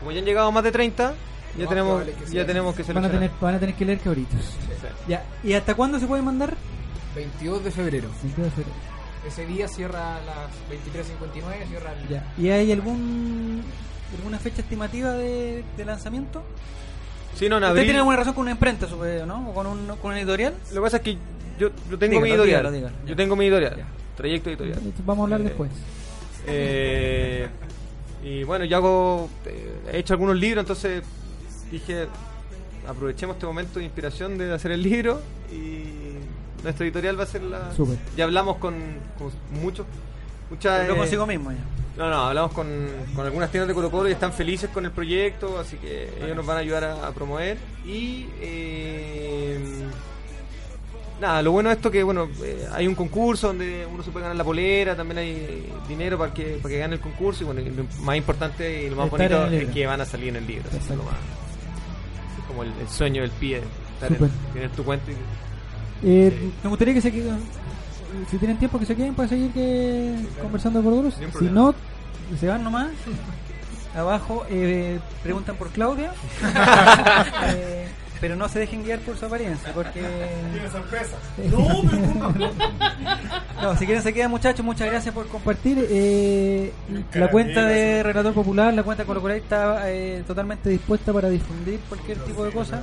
como 0.00 0.10
ya 0.10 0.18
han 0.18 0.24
llegado 0.24 0.50
más 0.50 0.64
de 0.64 0.72
30, 0.72 1.14
ya 1.56 1.66
tenemos, 1.68 2.02
que 2.02 2.10
ya 2.24 2.26
sea. 2.28 2.46
tenemos 2.46 2.74
que 2.74 2.82
Van 2.82 2.90
a 2.90 3.00
seleccionar. 3.00 3.10
tener 3.12 3.30
van 3.40 3.54
a 3.54 3.60
tener 3.60 3.74
que 3.76 3.84
leer 3.84 4.00
cabritos. 4.00 4.40
Sí. 4.42 4.86
Ya, 5.06 5.24
¿y 5.44 5.52
hasta 5.54 5.74
cuándo 5.76 6.00
se 6.00 6.06
puede 6.08 6.22
mandar? 6.22 6.54
22 7.14 7.62
de 7.62 7.70
febrero. 7.70 8.08
22 8.24 8.46
de 8.46 8.50
febrero. 8.50 8.76
Ese 9.24 9.46
día 9.46 9.68
cierra 9.68 10.16
a 10.16 10.20
las 10.20 10.50
23.59, 10.68 11.68
cierra 11.68 11.92
el... 11.92 12.08
Ya. 12.08 12.32
¿Y 12.36 12.50
hay 12.50 12.72
algún 12.72 13.62
alguna 14.16 14.38
fecha 14.38 14.62
estimativa 14.62 15.12
de, 15.12 15.64
de 15.76 15.84
lanzamiento? 15.84 16.42
Sí, 17.34 17.48
no, 17.48 17.58
en 17.58 17.64
¿Usted 17.64 17.82
tiene 17.82 17.98
alguna 17.98 18.16
razón 18.18 18.34
con 18.34 18.42
una 18.42 18.52
imprenta, 18.52 18.86
supongo, 18.86 19.26
¿no? 19.26 19.50
¿O 19.50 19.54
con 19.54 19.66
un, 19.66 19.86
con 20.00 20.12
un 20.12 20.18
editorial? 20.18 20.54
Lo 20.70 20.74
que 20.76 20.80
pasa 20.80 20.96
es 20.98 21.02
que 21.02 21.14
yo, 21.58 21.70
yo 21.90 21.98
tengo 21.98 22.12
Dígalo, 22.14 22.20
mi 22.22 22.30
editorial. 22.30 22.62
dígalo, 22.62 22.70
dígalo. 22.72 22.96
Yo 23.06 23.16
tengo 23.16 23.36
mi 23.36 23.44
editorial. 23.46 23.76
Trayecto 24.16 24.50
editorial. 24.50 24.80
Vamos 25.04 25.22
a 25.22 25.24
hablar 25.24 25.40
Eh, 25.40 25.44
después. 25.44 25.70
Eh, 26.46 27.48
y 28.22 28.44
bueno, 28.44 28.64
yo 28.64 28.76
hago, 28.76 29.28
eh, 29.46 29.74
he 29.92 29.98
hecho 29.98 30.14
algunos 30.14 30.36
libros, 30.36 30.62
entonces 30.62 31.02
dije, 31.70 32.06
aprovechemos 32.86 33.34
este 33.36 33.46
momento 33.46 33.78
de 33.78 33.84
inspiración 33.86 34.38
de 34.38 34.52
hacer 34.52 34.70
el 34.72 34.82
libro 34.82 35.20
y 35.52 35.84
nuestra 36.62 36.84
editorial 36.86 37.18
va 37.18 37.24
a 37.24 37.26
ser 37.26 37.42
la... 37.42 37.72
Súper. 37.74 37.98
Ya 38.16 38.24
hablamos 38.24 38.56
con, 38.58 38.74
con 39.18 39.30
muchos... 39.60 39.86
Muchas, 40.50 40.80
Pero 40.82 40.94
eh, 40.94 40.98
consigo 40.98 41.26
mismo 41.26 41.50
ya. 41.50 41.58
No, 41.96 42.10
no, 42.10 42.16
hablamos 42.26 42.52
con, 42.52 42.66
con 43.14 43.24
algunas 43.24 43.50
tiendas 43.52 43.68
de 43.68 43.74
Colo 43.74 43.90
Colo 43.90 44.08
y 44.08 44.12
están 44.12 44.32
felices 44.32 44.68
con 44.70 44.84
el 44.84 44.90
proyecto, 44.90 45.58
así 45.60 45.76
que 45.76 46.10
ellos 46.22 46.34
nos 46.36 46.44
van 46.44 46.56
a 46.56 46.60
ayudar 46.60 46.82
a, 46.84 47.06
a 47.06 47.12
promover. 47.12 47.56
Y 47.86 48.26
eh, 48.40 49.58
nada, 51.20 51.40
lo 51.42 51.52
bueno 51.52 51.68
de 51.68 51.76
esto 51.76 51.90
que 51.92 52.02
bueno 52.02 52.28
eh, 52.42 52.66
hay 52.72 52.88
un 52.88 52.96
concurso 52.96 53.46
donde 53.48 53.86
uno 53.86 54.02
se 54.02 54.10
puede 54.10 54.24
ganar 54.24 54.36
la 54.36 54.42
polera, 54.42 54.96
también 54.96 55.18
hay 55.18 55.72
dinero 55.88 56.18
para 56.18 56.34
que 56.34 56.58
para 56.60 56.72
que 56.74 56.78
gane 56.80 56.94
el 56.96 57.00
concurso 57.00 57.44
y 57.44 57.46
bueno, 57.46 57.60
y 57.60 57.70
lo 57.70 57.84
más 58.02 58.16
importante 58.16 58.82
y 58.84 58.90
lo 58.90 58.96
más 58.96 59.06
Estar 59.12 59.30
bonito 59.30 59.56
es 59.56 59.70
que 59.72 59.86
van 59.86 60.00
a 60.00 60.04
salir 60.04 60.30
en 60.30 60.36
el 60.36 60.46
libro. 60.48 60.68
es 60.70 60.74
Exacto. 60.74 60.96
lo 60.96 61.04
más- 61.04 61.14
es 61.14 62.44
como 62.48 62.62
el, 62.64 62.72
el 62.80 62.88
sueño 62.88 63.22
del 63.22 63.30
pie, 63.30 63.62
estar 63.94 64.10
en- 64.12 64.30
tener 64.52 64.70
tu 64.70 64.82
cuenta 64.84 65.12
y 65.12 65.14
Eh, 66.06 66.50
Me 66.64 66.68
gustaría 66.70 66.92
que 66.92 67.00
se 67.00 67.12
si 68.30 68.38
tienen 68.38 68.58
tiempo, 68.58 68.78
que 68.78 68.86
se 68.86 68.96
queden 68.96 69.14
para 69.14 69.28
seguir 69.28 69.50
que, 69.52 70.16
conversando 70.40 70.82
con. 70.82 71.12
Sin 71.12 71.32
Si 71.32 71.44
no, 71.46 71.74
se 72.38 72.48
van 72.48 72.64
nomás. 72.64 72.88
abajo 73.94 74.44
eh, 74.48 74.98
preguntan 75.22 75.56
por 75.56 75.70
Claudia. 75.70 76.12
Eh, 77.46 77.88
pero 78.20 78.36
no 78.36 78.48
se 78.48 78.58
dejen 78.58 78.84
guiar 78.84 79.00
por 79.00 79.18
su 79.18 79.26
apariencia, 79.26 79.70
porque... 79.74 80.00
Tiene 80.00 80.70
sorpresas. 80.70 81.18
No, 81.50 82.32
No, 83.62 83.76
si 83.76 83.84
quieren 83.84 84.02
se 84.02 84.14
quedan 84.14 84.30
muchachos, 84.30 84.64
muchas 84.64 84.88
gracias 84.88 85.14
por 85.14 85.26
compartir. 85.28 85.86
Eh, 85.90 86.72
la 87.12 87.28
cuenta 87.28 87.66
de 87.66 88.02
Relator 88.02 88.32
Popular, 88.32 88.72
la 88.72 88.82
cuenta 88.82 89.04
Colo 89.04 89.20
Colo 89.20 89.34
está 89.34 89.90
eh, 89.90 90.24
totalmente 90.26 90.70
dispuesta 90.70 91.12
para 91.12 91.28
difundir 91.28 91.80
cualquier 91.88 92.18
tipo 92.20 92.44
de 92.44 92.52
cosa. 92.52 92.82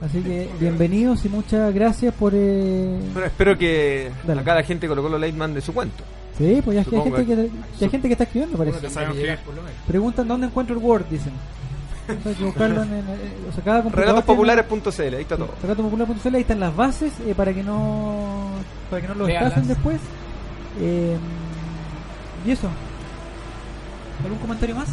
Así 0.00 0.20
que 0.20 0.50
bienvenidos 0.60 1.24
y 1.24 1.28
muchas 1.30 1.72
gracias 1.74 2.12
por... 2.14 2.32
Eh... 2.34 2.98
Bueno, 3.12 3.26
espero 3.26 3.56
que 3.56 4.10
Dale. 4.26 4.42
acá 4.42 4.54
la 4.54 4.62
gente 4.62 4.86
Colo 4.88 5.02
Colo 5.02 5.18
Light 5.18 5.34
mande 5.34 5.60
su 5.62 5.72
cuento. 5.72 6.04
Sí, 6.36 6.60
pues 6.62 6.76
ya 6.76 6.84
que 6.84 6.96
hay 6.96 7.02
gente 7.02 7.24
que, 7.26 7.32
hay 7.84 7.90
gente 7.90 8.08
que 8.08 8.12
está 8.12 8.24
escribiendo, 8.24 8.58
parece. 8.58 8.88
Bueno, 8.88 9.14
que-. 9.14 9.38
Preguntan 9.86 10.28
dónde 10.28 10.48
encuentro 10.48 10.76
el 10.76 10.82
Word, 10.84 11.06
dicen. 11.10 11.32
O 12.08 12.22
sea, 12.22 12.30
hay 12.30 12.34
que 12.36 12.44
buscarlo 12.44 12.82
en, 12.82 12.92
en- 12.92 12.98
en- 12.98 13.48
o 13.50 13.62
sea, 13.64 13.82
Relatospopulares.cl, 13.90 15.14
ahí 15.14 15.22
está 15.22 15.36
todo. 15.38 15.48
Relatospopular.cl, 15.62 16.34
ahí 16.34 16.42
están 16.42 16.60
las 16.60 16.76
bases 16.76 17.12
eh, 17.26 17.34
para 17.34 17.54
que 17.54 17.62
no 17.64 18.50
para 18.90 19.00
que 19.02 19.08
no 19.08 19.14
lo 19.14 19.26
estafen 19.26 19.66
después. 19.66 19.98
Eh, 20.78 21.16
y 22.46 22.50
eso. 22.50 22.68
¿Algún 24.22 24.38
comentario 24.38 24.76
más? 24.76 24.88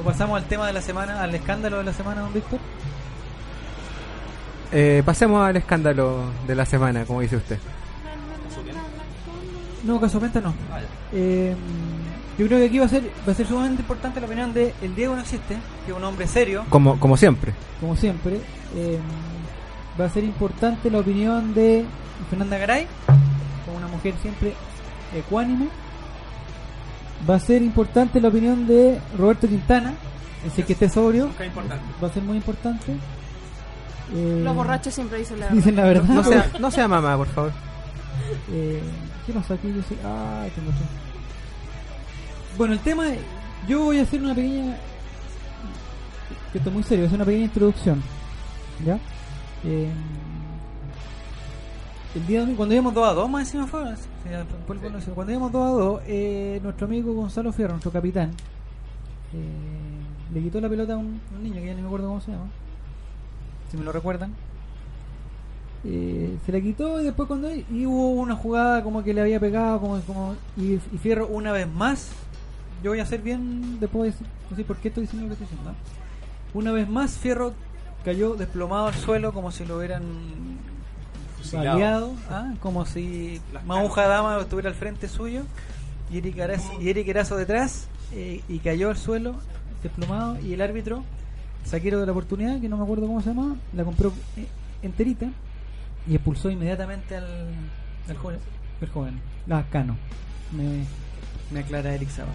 ¿O 0.00 0.04
pasamos 0.04 0.36
al 0.40 0.44
tema 0.46 0.68
de 0.68 0.72
la 0.72 0.80
semana, 0.82 1.20
al 1.20 1.34
escándalo 1.34 1.78
de 1.78 1.84
la 1.84 1.92
semana, 1.92 2.20
don 2.22 2.32
Víctor? 2.32 2.60
Eh, 4.72 5.02
pasemos 5.04 5.44
al 5.46 5.56
escándalo 5.56 6.24
de 6.46 6.54
la 6.54 6.64
semana, 6.64 7.04
como 7.04 7.20
dice 7.20 7.36
usted. 7.36 7.58
No, 9.84 10.00
caso 10.00 10.20
Penta 10.20 10.40
no. 10.40 10.54
Eh, 11.12 11.54
yo 12.38 12.46
creo 12.46 12.58
que 12.60 12.66
aquí 12.66 12.78
va 12.78 12.86
a 12.86 12.88
ser 12.88 13.02
va 13.28 13.32
a 13.32 13.34
ser 13.34 13.46
sumamente 13.46 13.82
importante 13.82 14.20
la 14.20 14.26
opinión 14.26 14.52
de 14.54 14.72
El 14.80 14.94
Diego 14.94 15.14
no 15.14 15.20
existe, 15.22 15.56
que 15.84 15.90
es 15.92 15.96
un 15.96 16.04
hombre 16.04 16.26
serio, 16.26 16.64
Como, 16.70 16.98
como 17.00 17.16
siempre. 17.16 17.52
como 17.80 17.96
siempre. 17.96 18.40
Eh, 18.76 18.98
va 20.00 20.04
a 20.06 20.08
ser 20.08 20.24
importante 20.24 20.88
la 20.90 21.00
opinión 21.00 21.52
de 21.52 21.84
Fernanda 22.30 22.56
Garay, 22.58 22.86
como 23.66 23.76
una 23.78 23.88
mujer 23.88 24.14
siempre 24.22 24.54
ecuánime. 25.14 25.66
Va 27.28 27.34
a 27.34 27.40
ser 27.40 27.60
importante 27.62 28.20
la 28.20 28.28
opinión 28.28 28.66
de 28.66 28.98
Roberto 29.18 29.48
Quintana, 29.48 29.94
ese 30.46 30.62
que 30.64 30.72
esté 30.72 30.88
sobrio. 30.88 31.26
Nunca 31.26 31.42
es 31.44 31.48
importante. 31.48 31.84
Va 32.02 32.08
a 32.08 32.12
ser 32.12 32.22
muy 32.22 32.36
importante. 32.36 32.94
Eh, 34.14 34.40
Los 34.44 34.54
borrachos 34.54 34.92
siempre 34.94 35.18
dicen 35.18 35.40
la 35.40 35.46
verdad. 35.46 35.56
Dicen 35.58 35.76
la 35.76 35.84
verdad. 35.84 36.04
No 36.04 36.24
sea, 36.24 36.50
no 36.60 36.70
sea 36.70 36.88
mamá, 36.88 37.16
por 37.16 37.28
favor. 37.28 37.52
Eh, 38.50 38.80
¿Qué 39.26 39.32
pasó 39.32 39.54
aquí? 39.54 39.68
Yo 39.68 39.80
ah, 40.04 40.46
tengo 40.54 40.70
otro. 40.70 40.84
Bueno, 42.56 42.74
el 42.74 42.80
tema, 42.80 43.04
yo 43.68 43.84
voy 43.84 43.98
a 43.98 44.02
hacer 44.02 44.20
una 44.22 44.34
pequeña, 44.34 44.76
que 46.52 46.58
esto 46.58 46.70
es 46.70 46.74
muy 46.74 46.82
serio, 46.82 47.06
hacer 47.06 47.16
una 47.16 47.24
pequeña 47.24 47.44
introducción, 47.44 48.02
¿ya? 48.84 48.98
Eh, 49.64 49.90
el 52.14 52.26
día 52.26 52.44
de- 52.44 52.54
cuando 52.54 52.74
íbamos 52.74 52.94
2 52.94 53.08
a 53.08 53.12
2, 53.14 53.30
más 53.30 53.42
encima 53.46 53.66
fue, 53.66 53.82
cuando 55.14 55.32
íbamos 55.32 55.52
2 55.52 55.62
a 55.62 55.70
2, 55.84 56.02
eh, 56.06 56.60
nuestro 56.62 56.86
amigo 56.86 57.12
Gonzalo 57.14 57.52
Fierro, 57.52 57.72
nuestro 57.72 57.90
capitán, 57.90 58.30
eh, 59.32 60.32
le 60.34 60.42
quitó 60.42 60.60
la 60.60 60.68
pelota 60.68 60.94
a 60.94 60.96
un, 60.98 61.20
un 61.34 61.42
niño 61.42 61.56
que 61.60 61.66
ya 61.66 61.74
ni 61.74 61.80
me 61.80 61.86
acuerdo 61.86 62.08
cómo 62.08 62.20
se 62.20 62.32
llama, 62.32 62.44
si 63.72 63.78
me 63.78 63.84
lo 63.84 63.90
recuerdan. 63.90 64.34
Eh, 65.84 66.38
se 66.46 66.52
la 66.52 66.60
quitó 66.60 67.00
y 67.00 67.04
después 67.04 67.26
cuando 67.26 67.50
y 67.52 67.86
hubo 67.86 68.10
una 68.10 68.36
jugada 68.36 68.84
como 68.84 69.02
que 69.02 69.12
le 69.12 69.20
había 69.20 69.40
pegado 69.40 69.80
como, 69.80 70.00
como 70.02 70.36
y, 70.56 70.74
y 70.74 70.98
Fierro 71.02 71.26
una 71.26 71.50
vez 71.50 71.66
más 71.66 72.12
yo 72.84 72.90
voy 72.90 73.00
a 73.00 73.02
hacer 73.02 73.20
bien 73.20 73.80
después 73.80 74.12
decir, 74.12 74.28
decir 74.48 74.64
por 74.64 74.76
qué 74.76 74.88
estoy 74.88 75.02
diciendo 75.02 75.26
lo 75.26 75.34
que 75.34 75.42
estoy 75.42 75.56
diciendo 75.58 75.72
¿no? 75.72 76.60
una 76.60 76.70
vez 76.70 76.88
más 76.88 77.18
Fierro 77.18 77.52
cayó 78.04 78.34
desplomado 78.36 78.86
al 78.86 78.94
suelo 78.94 79.32
como 79.32 79.50
si 79.50 79.64
lo 79.64 79.78
hubieran 79.78 80.04
Fusilado. 81.38 81.72
baleado 81.72 82.12
¿ah? 82.30 82.54
como 82.60 82.86
si 82.86 83.40
Mamuja 83.66 84.06
Dama 84.06 84.38
estuviera 84.40 84.68
al 84.68 84.76
frente 84.76 85.08
suyo 85.08 85.42
y 86.12 86.18
Eric 86.18 86.38
Erazo, 86.38 86.80
y 86.80 86.90
Eric 86.90 87.08
Erazo 87.08 87.36
detrás 87.36 87.88
eh, 88.12 88.40
y 88.48 88.60
cayó 88.60 88.90
al 88.90 88.96
suelo 88.96 89.34
desplomado 89.82 90.38
y 90.38 90.52
el 90.52 90.60
árbitro 90.60 91.02
saquero 91.64 92.00
de 92.00 92.06
la 92.06 92.12
oportunidad 92.12 92.60
que 92.60 92.68
no 92.68 92.76
me 92.76 92.82
acuerdo 92.84 93.06
cómo 93.06 93.20
se 93.22 93.28
llamaba 93.30 93.54
la 93.72 93.84
compró 93.84 94.12
eh, 94.36 94.46
enterita 94.82 95.26
y 96.08 96.14
expulsó 96.14 96.50
inmediatamente 96.50 97.16
al, 97.16 97.26
joven, 98.20 98.38
el 98.80 98.88
joven, 98.88 99.20
la 99.46 99.62
Cano, 99.70 99.96
me, 100.50 101.60
aclara 101.60 101.94
Eric 101.94 102.08
Sabat. 102.10 102.34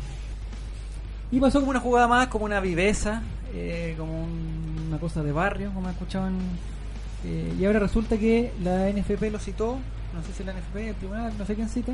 Y 1.31 1.39
pasó 1.41 1.59
como 1.59 1.71
una 1.71 1.81
jugada 1.81 2.07
más, 2.07 2.27
como 2.27 2.45
una 2.45 2.61
viveza, 2.61 3.21
eh, 3.53 3.95
como 3.97 4.23
un- 4.23 4.85
una 4.87 4.97
cosa 4.99 5.21
de 5.23 5.31
barrio, 5.33 5.71
como 5.73 5.89
escuchaban. 5.89 6.37
eh, 7.25 7.53
y 7.59 7.65
ahora 7.65 7.79
resulta 7.79 8.17
que 8.17 8.53
la 8.63 8.87
NFP 8.89 9.29
lo 9.31 9.39
citó, 9.39 9.77
no 10.15 10.23
sé 10.23 10.31
si 10.33 10.43
la 10.45 10.53
NFP, 10.53 10.89
el 10.89 10.95
tribunal, 10.95 11.33
no 11.37 11.45
sé 11.45 11.55
quién 11.55 11.67
cita, 11.67 11.93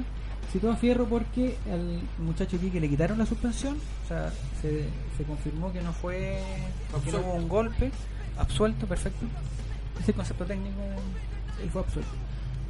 citó 0.54 0.72
a 0.72 0.76
Fierro 0.76 1.06
porque 1.06 1.58
al 1.72 2.00
muchacho 2.24 2.58
aquí 2.58 2.70
que 2.70 2.80
le 2.80 2.88
quitaron 2.88 3.18
la 3.18 3.26
suspensión, 3.26 3.76
o 4.06 4.08
sea, 4.08 4.32
se, 4.62 4.86
se 5.18 5.24
confirmó 5.24 5.74
que 5.74 5.82
no 5.82 5.92
fue, 5.92 6.40
que 7.04 7.12
no 7.12 7.20
hubo 7.20 7.34
un 7.34 7.50
golpe, 7.50 7.92
absuelto, 8.38 8.86
perfecto. 8.86 9.26
Ese 10.00 10.14
concepto 10.14 10.46
técnico, 10.46 10.80
él 11.62 11.70
fue 11.72 11.82
absuelto. 11.82 12.12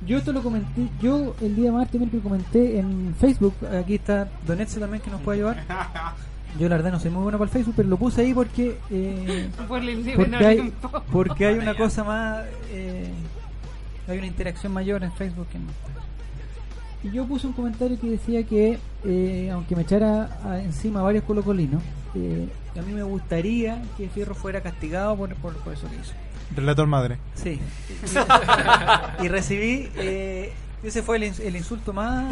Yo 0.07 0.17
esto 0.17 0.31
lo 0.31 0.41
comenté, 0.41 0.89
yo 1.01 1.35
el 1.41 1.55
día 1.57 1.71
martes 1.73 2.01
lo 2.01 2.19
comenté 2.21 2.79
en 2.79 3.13
Facebook, 3.19 3.53
aquí 3.77 3.95
está 3.95 4.29
Don 4.47 4.59
Edson 4.61 4.79
también 4.81 5.03
que 5.03 5.11
nos 5.11 5.21
puede 5.21 5.39
ayudar. 5.39 5.63
Yo 6.59 6.69
la 6.69 6.75
verdad 6.75 6.91
no 6.91 6.99
soy 6.99 7.09
muy 7.09 7.23
bueno 7.23 7.39
para 7.39 7.49
el 7.49 7.51
Facebook, 7.51 7.73
pero 7.75 7.89
lo 7.89 7.97
puse 7.97 8.21
ahí 8.21 8.31
porque 8.31 8.77
eh, 8.91 9.49
porque, 9.67 10.45
hay, 10.45 10.73
porque 11.11 11.47
hay 11.47 11.57
una 11.57 11.75
cosa 11.75 12.03
más, 12.03 12.45
eh, 12.69 13.09
hay 14.07 14.17
una 14.19 14.27
interacción 14.27 14.71
mayor 14.71 15.03
en 15.03 15.11
Facebook 15.13 15.47
que 15.47 15.57
no. 15.57 15.65
Y 17.03 17.11
yo 17.11 17.25
puse 17.25 17.47
un 17.47 17.53
comentario 17.53 17.99
que 17.99 18.07
decía 18.09 18.43
que, 18.43 18.79
eh, 19.03 19.49
aunque 19.51 19.75
me 19.75 19.81
echara 19.81 20.39
a- 20.43 20.59
encima 20.61 21.01
varios 21.01 21.23
colocolinos, 21.25 21.83
eh, 22.15 22.47
a 22.77 22.81
mí 22.81 22.93
me 22.93 23.03
gustaría 23.03 23.81
que 23.97 24.07
Fierro 24.09 24.33
fuera 24.35 24.61
castigado 24.61 25.15
por, 25.17 25.35
por, 25.35 25.53
por 25.57 25.73
eso 25.73 25.87
que 25.89 25.95
hizo. 25.97 26.13
Relator 26.55 26.87
madre. 26.87 27.17
Sí. 27.35 27.59
y 29.21 29.27
recibí, 29.27 29.89
eh, 29.95 30.53
ese 30.83 31.03
fue 31.03 31.17
el, 31.17 31.23
el 31.23 31.55
insulto 31.55 31.91
más, 31.93 32.31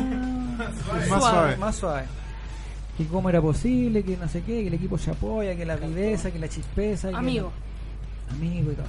Más 1.09 1.21
suave. 1.21 1.57
Más 1.57 1.75
suave. 1.75 2.03
Que 2.97 3.05
cómo 3.07 3.29
era 3.29 3.41
posible, 3.41 4.03
que 4.03 4.15
no 4.17 4.27
sé 4.27 4.41
qué, 4.41 4.61
que 4.61 4.67
el 4.67 4.73
equipo 4.73 4.97
se 4.97 5.11
apoya, 5.11 5.55
que 5.55 5.65
la 5.65 5.75
viveza, 5.75 6.31
que 6.31 6.39
la 6.39 6.47
chispeza. 6.49 7.09
que 7.09 7.15
Amigo. 7.15 7.51
no- 8.29 8.35
amigo 8.35 8.71
y 8.71 8.75
todo. 8.75 8.85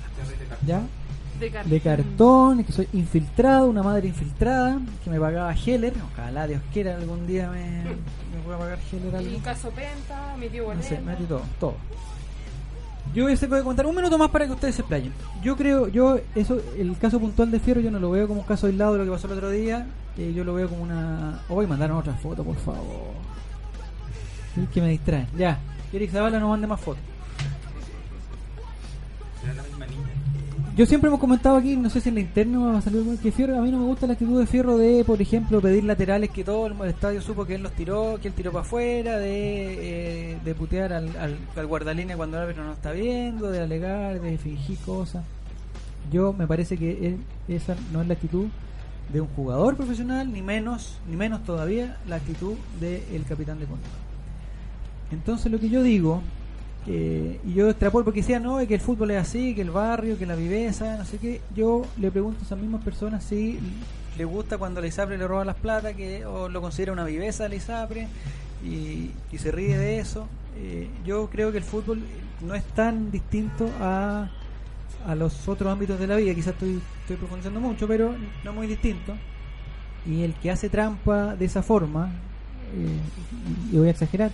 ¿Ya? 0.67 0.81
De 1.43 1.51
cartón. 1.51 1.71
De 1.73 1.81
cartón, 1.81 2.65
que 2.65 2.73
soy 2.73 2.89
infiltrado, 2.93 3.67
una 3.67 3.83
madre 3.83 4.07
infiltrada, 4.07 4.79
que 5.03 5.11
me 5.11 5.19
pagaba 5.19 5.53
Heller. 5.53 5.93
Ojalá 6.13 6.47
Dios 6.47 6.63
quiera 6.73 6.95
algún 6.95 7.27
día 7.27 7.51
me, 7.51 7.83
me 7.83 8.41
pueda 8.45 8.59
pagar 8.59 8.79
Heller 8.93 9.17
algo. 9.17 9.31
Y 9.31 9.39
Caso 9.41 9.71
Penta, 9.71 10.37
mi 10.39 10.49
tío 10.49 10.73
No 10.73 10.83
sé, 10.83 11.01
metí 11.01 11.25
todo, 11.25 11.43
todo. 11.59 11.75
Yo 13.13 13.29
ese 13.29 13.49
voy 13.49 13.59
a 13.59 13.65
contar 13.65 13.87
un 13.87 13.97
minuto 13.97 14.17
más 14.17 14.31
para 14.31 14.47
que 14.47 14.53
ustedes 14.53 14.77
se 14.77 14.83
explayen. 14.83 15.13
Yo 15.43 15.57
creo, 15.57 15.89
yo, 15.89 16.21
eso, 16.37 16.61
el 16.79 16.97
caso 16.97 17.19
puntual 17.19 17.51
de 17.51 17.59
Fierro, 17.59 17.81
yo 17.81 17.91
no 17.91 17.99
lo 17.99 18.11
veo 18.13 18.29
como 18.29 18.41
un 18.41 18.47
caso 18.47 18.69
aislado 18.69 18.93
de 18.93 18.99
lo 19.01 19.05
que 19.05 19.11
pasó 19.11 19.27
el 19.27 19.33
otro 19.35 19.51
día. 19.51 19.87
eh, 20.17 20.33
yo 20.35 20.45
lo 20.45 20.55
veo 20.55 20.69
como 20.69 20.85
una. 20.85 21.43
Hoy 21.49 21.67
mandaron 21.67 21.99
otra 21.99 22.15
foto, 22.15 22.45
por 22.45 22.57
favor. 22.57 23.13
Sí, 24.55 24.67
que 24.73 24.81
me 24.81 24.89
distraen. 24.91 25.27
Ya, 25.37 25.59
Eric 25.93 26.13
Zavala 26.13 26.39
no 26.39 26.49
mande 26.51 26.69
más 26.69 26.81
fotos. 26.81 27.03
Yo 30.75 30.87
siempre 30.87 31.09
hemos 31.09 31.21
comentado 31.21 31.57
aquí, 31.57 31.77
no 31.77 31.91
sé 31.91 32.01
si 32.01 32.09
en 32.09 32.15
la 32.15 32.23
interna 32.23 32.59
va 32.59 32.79
a 32.79 32.81
salir 32.81 33.19
que 33.19 33.31
Fierro, 33.31 33.59
a 33.59 33.61
mí 33.61 33.71
no 33.71 33.77
me 33.77 33.85
gusta 33.85 34.07
la 34.07 34.15
actitud 34.15 34.41
de 34.41 34.47
Fierro 34.47 34.79
de, 34.79 35.05
por 35.05 35.21
ejemplo, 35.21 35.61
pedir 35.61 35.85
laterales 35.85 36.31
que 36.31 36.45
todo 36.45 36.67
el 36.67 36.89
estadio 36.89 37.21
supo 37.21 37.45
que 37.45 37.57
él 37.57 37.63
los 37.63 37.73
tiró, 37.73 38.19
que 38.23 38.29
él 38.29 38.35
tiró 38.35 38.53
para 38.53 38.63
afuera, 38.63 39.19
de, 39.19 40.31
eh, 40.33 40.39
de 40.43 40.55
putear 40.55 40.95
al, 40.95 41.15
al, 41.19 41.37
al 41.55 41.67
guardalínea 41.67 42.17
cuando 42.17 42.39
el 42.39 42.45
árbitro 42.45 42.65
no 42.65 42.73
está 42.73 42.93
viendo, 42.93 43.51
de 43.51 43.61
alegar, 43.61 44.19
de 44.19 44.39
fingir 44.39 44.79
cosas. 44.79 45.23
Yo 46.11 46.33
me 46.33 46.47
parece 46.47 46.79
que 46.79 47.19
esa 47.49 47.77
no 47.93 48.01
es 48.01 48.09
la 48.09 48.15
actitud 48.15 48.47
de 49.13 49.21
un 49.21 49.29
jugador 49.29 49.77
profesional, 49.77 50.33
ni 50.33 50.41
menos, 50.41 50.99
ni 51.07 51.17
menos 51.17 51.45
todavía 51.45 51.99
la 52.09 52.17
actitud 52.17 52.55
del 52.81 53.25
capitán 53.29 53.61
de 53.61 53.67
Colo. 53.67 53.79
Entonces 55.11 55.53
lo 55.53 55.61
que 55.61 55.69
yo 55.69 55.83
digo, 55.83 56.23
eh, 56.87 57.41
y 57.45 57.55
yo 57.55 57.71
extrapolo 57.71 58.05
porque 58.05 58.21
decía, 58.21 58.41
no, 58.41 58.59
es 58.61 58.67
que 58.67 58.75
el 58.75 58.81
fútbol 58.81 59.13
es 59.13 59.23
así, 59.23 59.55
que 59.55 59.63
el 59.63 59.71
barrio, 59.71 60.19
que 60.19 60.27
la 60.27 60.35
viveza, 60.35 60.97
no 60.97 61.05
sé 61.05 61.19
qué, 61.19 61.41
yo 61.55 61.87
le 61.99 62.11
pregunto 62.11 62.41
a 62.41 62.45
esas 62.45 62.59
mismas 62.59 62.83
personas 62.83 63.23
si 63.23 63.59
le 64.19 64.25
gusta 64.25 64.59
cuando 64.59 64.81
la 64.81 64.89
ISAPRE 64.89 65.17
le 65.17 65.27
roba 65.27 65.45
las 65.45 65.57
plata, 65.57 65.95
que 65.95 66.27
o 66.27 66.49
lo 66.49 66.61
considera 66.61 66.93
una 66.93 67.05
viveza 67.05 67.49
la 67.49 67.55
ISAPRE, 67.55 68.09
y, 68.65 69.11
se 69.37 69.51
ríe 69.51 69.77
de 69.79 69.99
eso. 69.99 70.27
Eh, 70.57 70.89
yo 71.05 71.29
creo 71.31 71.51
que 71.51 71.59
el 71.59 71.65
fútbol 71.65 72.03
no 72.41 72.55
es 72.55 72.65
tan 72.65 73.11
distinto 73.11 73.69
a, 73.81 74.29
a 75.07 75.15
los 75.15 75.49
otros 75.49 75.73
ámbitos 75.73 75.99
de 75.99 76.07
la 76.07 76.17
vida, 76.17 76.35
quizás 76.35 76.55
estoy, 76.55 76.81
estoy 77.01 77.17
profundizando 77.17 77.61
mucho, 77.61 77.87
pero 77.87 78.15
no 78.45 78.53
muy 78.53 78.67
distinto. 78.67 79.15
Y 80.05 80.23
el 80.23 80.35
que 80.35 80.51
hace 80.51 80.69
trampa 80.69 81.37
de 81.37 81.45
esa 81.45 81.63
forma, 81.63 82.11
eh, 82.75 83.73
y 83.73 83.79
voy 83.79 83.89
a 83.89 83.93
exagerar, 83.93 84.33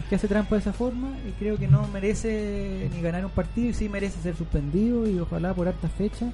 porque 0.00 0.14
hace 0.14 0.28
trampa 0.28 0.54
de 0.54 0.60
esa 0.60 0.72
forma 0.72 1.10
y 1.28 1.32
creo 1.32 1.58
que 1.58 1.66
no 1.68 1.86
merece 1.88 2.88
ni 2.94 3.00
ganar 3.02 3.24
un 3.24 3.30
partido 3.32 3.68
y 3.68 3.74
sí 3.74 3.88
merece 3.88 4.20
ser 4.22 4.36
suspendido 4.36 5.08
y 5.08 5.18
ojalá 5.18 5.52
por 5.54 5.68
harta 5.68 5.88
fecha. 5.88 6.30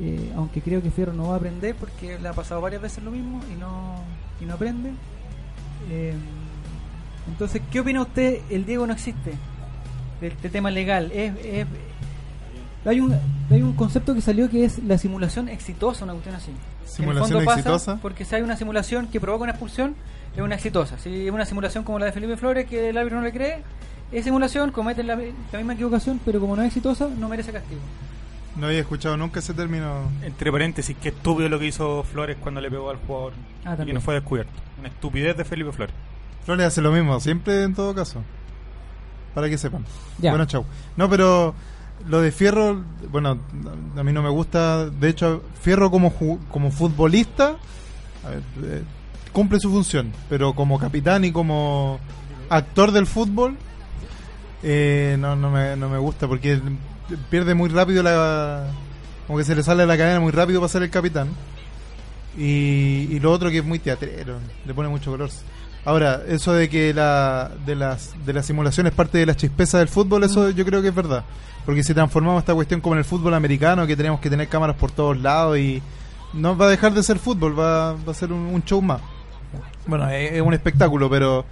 Eh, 0.00 0.32
aunque 0.36 0.60
creo 0.60 0.82
que 0.82 0.90
Fierro 0.90 1.12
no 1.12 1.28
va 1.28 1.34
a 1.34 1.36
aprender 1.38 1.74
porque 1.76 2.18
le 2.18 2.28
ha 2.28 2.32
pasado 2.32 2.60
varias 2.60 2.82
veces 2.82 3.02
lo 3.04 3.10
mismo 3.10 3.40
y 3.52 3.58
no, 3.58 3.96
y 4.40 4.44
no 4.44 4.54
aprende. 4.54 4.90
Eh, 5.90 6.14
entonces, 7.28 7.62
¿qué 7.70 7.80
opina 7.80 8.02
usted? 8.02 8.40
El 8.50 8.64
Diego 8.66 8.86
no 8.86 8.92
existe. 8.92 9.32
Del, 10.20 10.40
del 10.40 10.50
tema 10.52 10.70
legal. 10.70 11.10
Es, 11.12 11.32
es- 11.44 11.66
hay, 12.84 13.00
un, 13.00 13.14
hay 13.50 13.62
un 13.62 13.74
concepto 13.74 14.14
que 14.14 14.20
salió 14.20 14.48
que 14.48 14.64
es 14.64 14.82
la 14.84 14.98
simulación 14.98 15.48
exitosa, 15.48 16.04
una 16.04 16.14
cuestión 16.14 16.36
así. 16.36 16.50
Que 16.50 16.52
en 16.54 16.82
el 16.82 16.88
¿Simulación 16.88 17.28
fondo 17.28 17.44
pasa 17.44 17.58
exitosa? 17.60 17.98
Porque 18.00 18.24
si 18.24 18.34
hay 18.34 18.42
una 18.42 18.56
simulación 18.56 19.08
que 19.08 19.20
provoca 19.20 19.44
una 19.44 19.52
expulsión, 19.52 19.94
es 20.34 20.40
una 20.42 20.54
exitosa. 20.54 20.98
Si 20.98 21.26
es 21.26 21.32
una 21.32 21.44
simulación 21.44 21.84
como 21.84 21.98
la 21.98 22.06
de 22.06 22.12
Felipe 22.12 22.36
Flores, 22.36 22.66
que 22.66 22.88
el 22.90 22.96
árbitro 22.98 23.18
no 23.18 23.24
le 23.24 23.32
cree, 23.32 23.62
es 24.12 24.24
simulación, 24.24 24.70
cometen 24.70 25.06
la, 25.06 25.16
la 25.16 25.58
misma 25.58 25.74
equivocación, 25.74 26.20
pero 26.24 26.40
como 26.40 26.56
no 26.56 26.62
es 26.62 26.68
exitosa, 26.68 27.08
no 27.08 27.28
merece 27.28 27.52
castigo. 27.52 27.80
No 28.56 28.66
había 28.66 28.80
escuchado 28.80 29.16
nunca 29.16 29.40
ese 29.40 29.52
término. 29.52 30.02
Entre 30.22 30.52
paréntesis, 30.52 30.96
qué 31.02 31.08
estúpido 31.08 31.48
lo 31.48 31.58
que 31.58 31.66
hizo 31.66 32.04
Flores 32.04 32.36
cuando 32.40 32.60
le 32.60 32.70
pegó 32.70 32.90
al 32.90 32.98
jugador 32.98 33.32
Ah, 33.64 33.76
y 33.80 33.86
que 33.86 33.92
no 33.92 34.00
fue 34.00 34.14
descubierto. 34.14 34.52
Una 34.78 34.88
estupidez 34.88 35.36
de 35.36 35.44
Felipe 35.44 35.72
Flores. 35.72 35.94
Flores 36.44 36.66
hace 36.66 36.80
lo 36.80 36.92
mismo, 36.92 37.18
siempre 37.18 37.62
en 37.64 37.74
todo 37.74 37.94
caso. 37.94 38.22
Para 39.34 39.48
que 39.48 39.58
sepan. 39.58 39.84
Ya. 40.18 40.30
Bueno, 40.30 40.44
chau. 40.44 40.64
No, 40.96 41.10
pero 41.10 41.54
lo 42.08 42.20
de 42.20 42.32
Fierro, 42.32 42.82
bueno, 43.10 43.38
a 43.96 44.02
mí 44.02 44.12
no 44.12 44.22
me 44.22 44.28
gusta. 44.28 44.88
De 44.90 45.08
hecho, 45.08 45.42
Fierro 45.60 45.90
como, 45.90 46.12
como 46.50 46.70
futbolista 46.70 47.56
eh, 48.62 48.82
cumple 49.32 49.58
su 49.60 49.70
función, 49.70 50.12
pero 50.28 50.54
como 50.54 50.78
capitán 50.78 51.24
y 51.24 51.32
como 51.32 51.98
actor 52.48 52.92
del 52.92 53.06
fútbol, 53.06 53.56
eh, 54.62 55.16
no, 55.18 55.34
no, 55.36 55.50
me, 55.50 55.76
no 55.76 55.88
me 55.88 55.98
gusta 55.98 56.28
porque 56.28 56.60
pierde 57.30 57.54
muy 57.54 57.68
rápido 57.68 58.02
la. 58.02 58.70
Como 59.26 59.38
que 59.38 59.44
se 59.44 59.54
le 59.54 59.62
sale 59.62 59.86
la 59.86 59.96
cadena 59.96 60.20
muy 60.20 60.32
rápido 60.32 60.60
para 60.60 60.68
ser 60.68 60.82
el 60.82 60.90
capitán. 60.90 61.28
Y, 62.36 63.08
y 63.10 63.20
lo 63.20 63.30
otro 63.30 63.50
que 63.50 63.58
es 63.58 63.64
muy 63.64 63.78
teatrero, 63.78 64.38
le 64.66 64.74
pone 64.74 64.88
mucho 64.88 65.10
color. 65.10 65.30
Ahora, 65.84 66.22
eso 66.26 66.52
de 66.54 66.68
que 66.70 66.94
la, 66.94 67.50
de 67.66 67.74
las 67.76 68.14
de 68.24 68.32
la 68.32 68.42
simulación 68.42 68.86
es 68.86 68.94
parte 68.94 69.18
de 69.18 69.26
la 69.26 69.36
chispeza 69.36 69.78
del 69.78 69.88
fútbol, 69.88 70.24
eso 70.24 70.48
yo 70.50 70.64
creo 70.64 70.80
que 70.80 70.88
es 70.88 70.94
verdad. 70.94 71.24
Porque 71.66 71.82
si 71.82 71.92
transformamos 71.94 72.40
esta 72.40 72.54
cuestión 72.54 72.80
como 72.80 72.94
en 72.94 73.00
el 73.00 73.04
fútbol 73.04 73.34
americano, 73.34 73.86
que 73.86 73.96
tenemos 73.96 74.20
que 74.20 74.30
tener 74.30 74.48
cámaras 74.48 74.76
por 74.76 74.90
todos 74.90 75.18
lados 75.18 75.58
y 75.58 75.82
no 76.32 76.56
va 76.56 76.66
a 76.66 76.70
dejar 76.70 76.92
de 76.94 77.02
ser 77.02 77.18
fútbol, 77.18 77.58
va, 77.58 77.92
va 77.92 78.10
a 78.12 78.14
ser 78.14 78.32
un, 78.32 78.40
un 78.46 78.62
show 78.64 78.80
más. 78.82 79.00
Bueno, 79.86 80.08
es, 80.10 80.32
es 80.32 80.40
un 80.42 80.54
espectáculo, 80.54 81.08
pero 81.10 81.44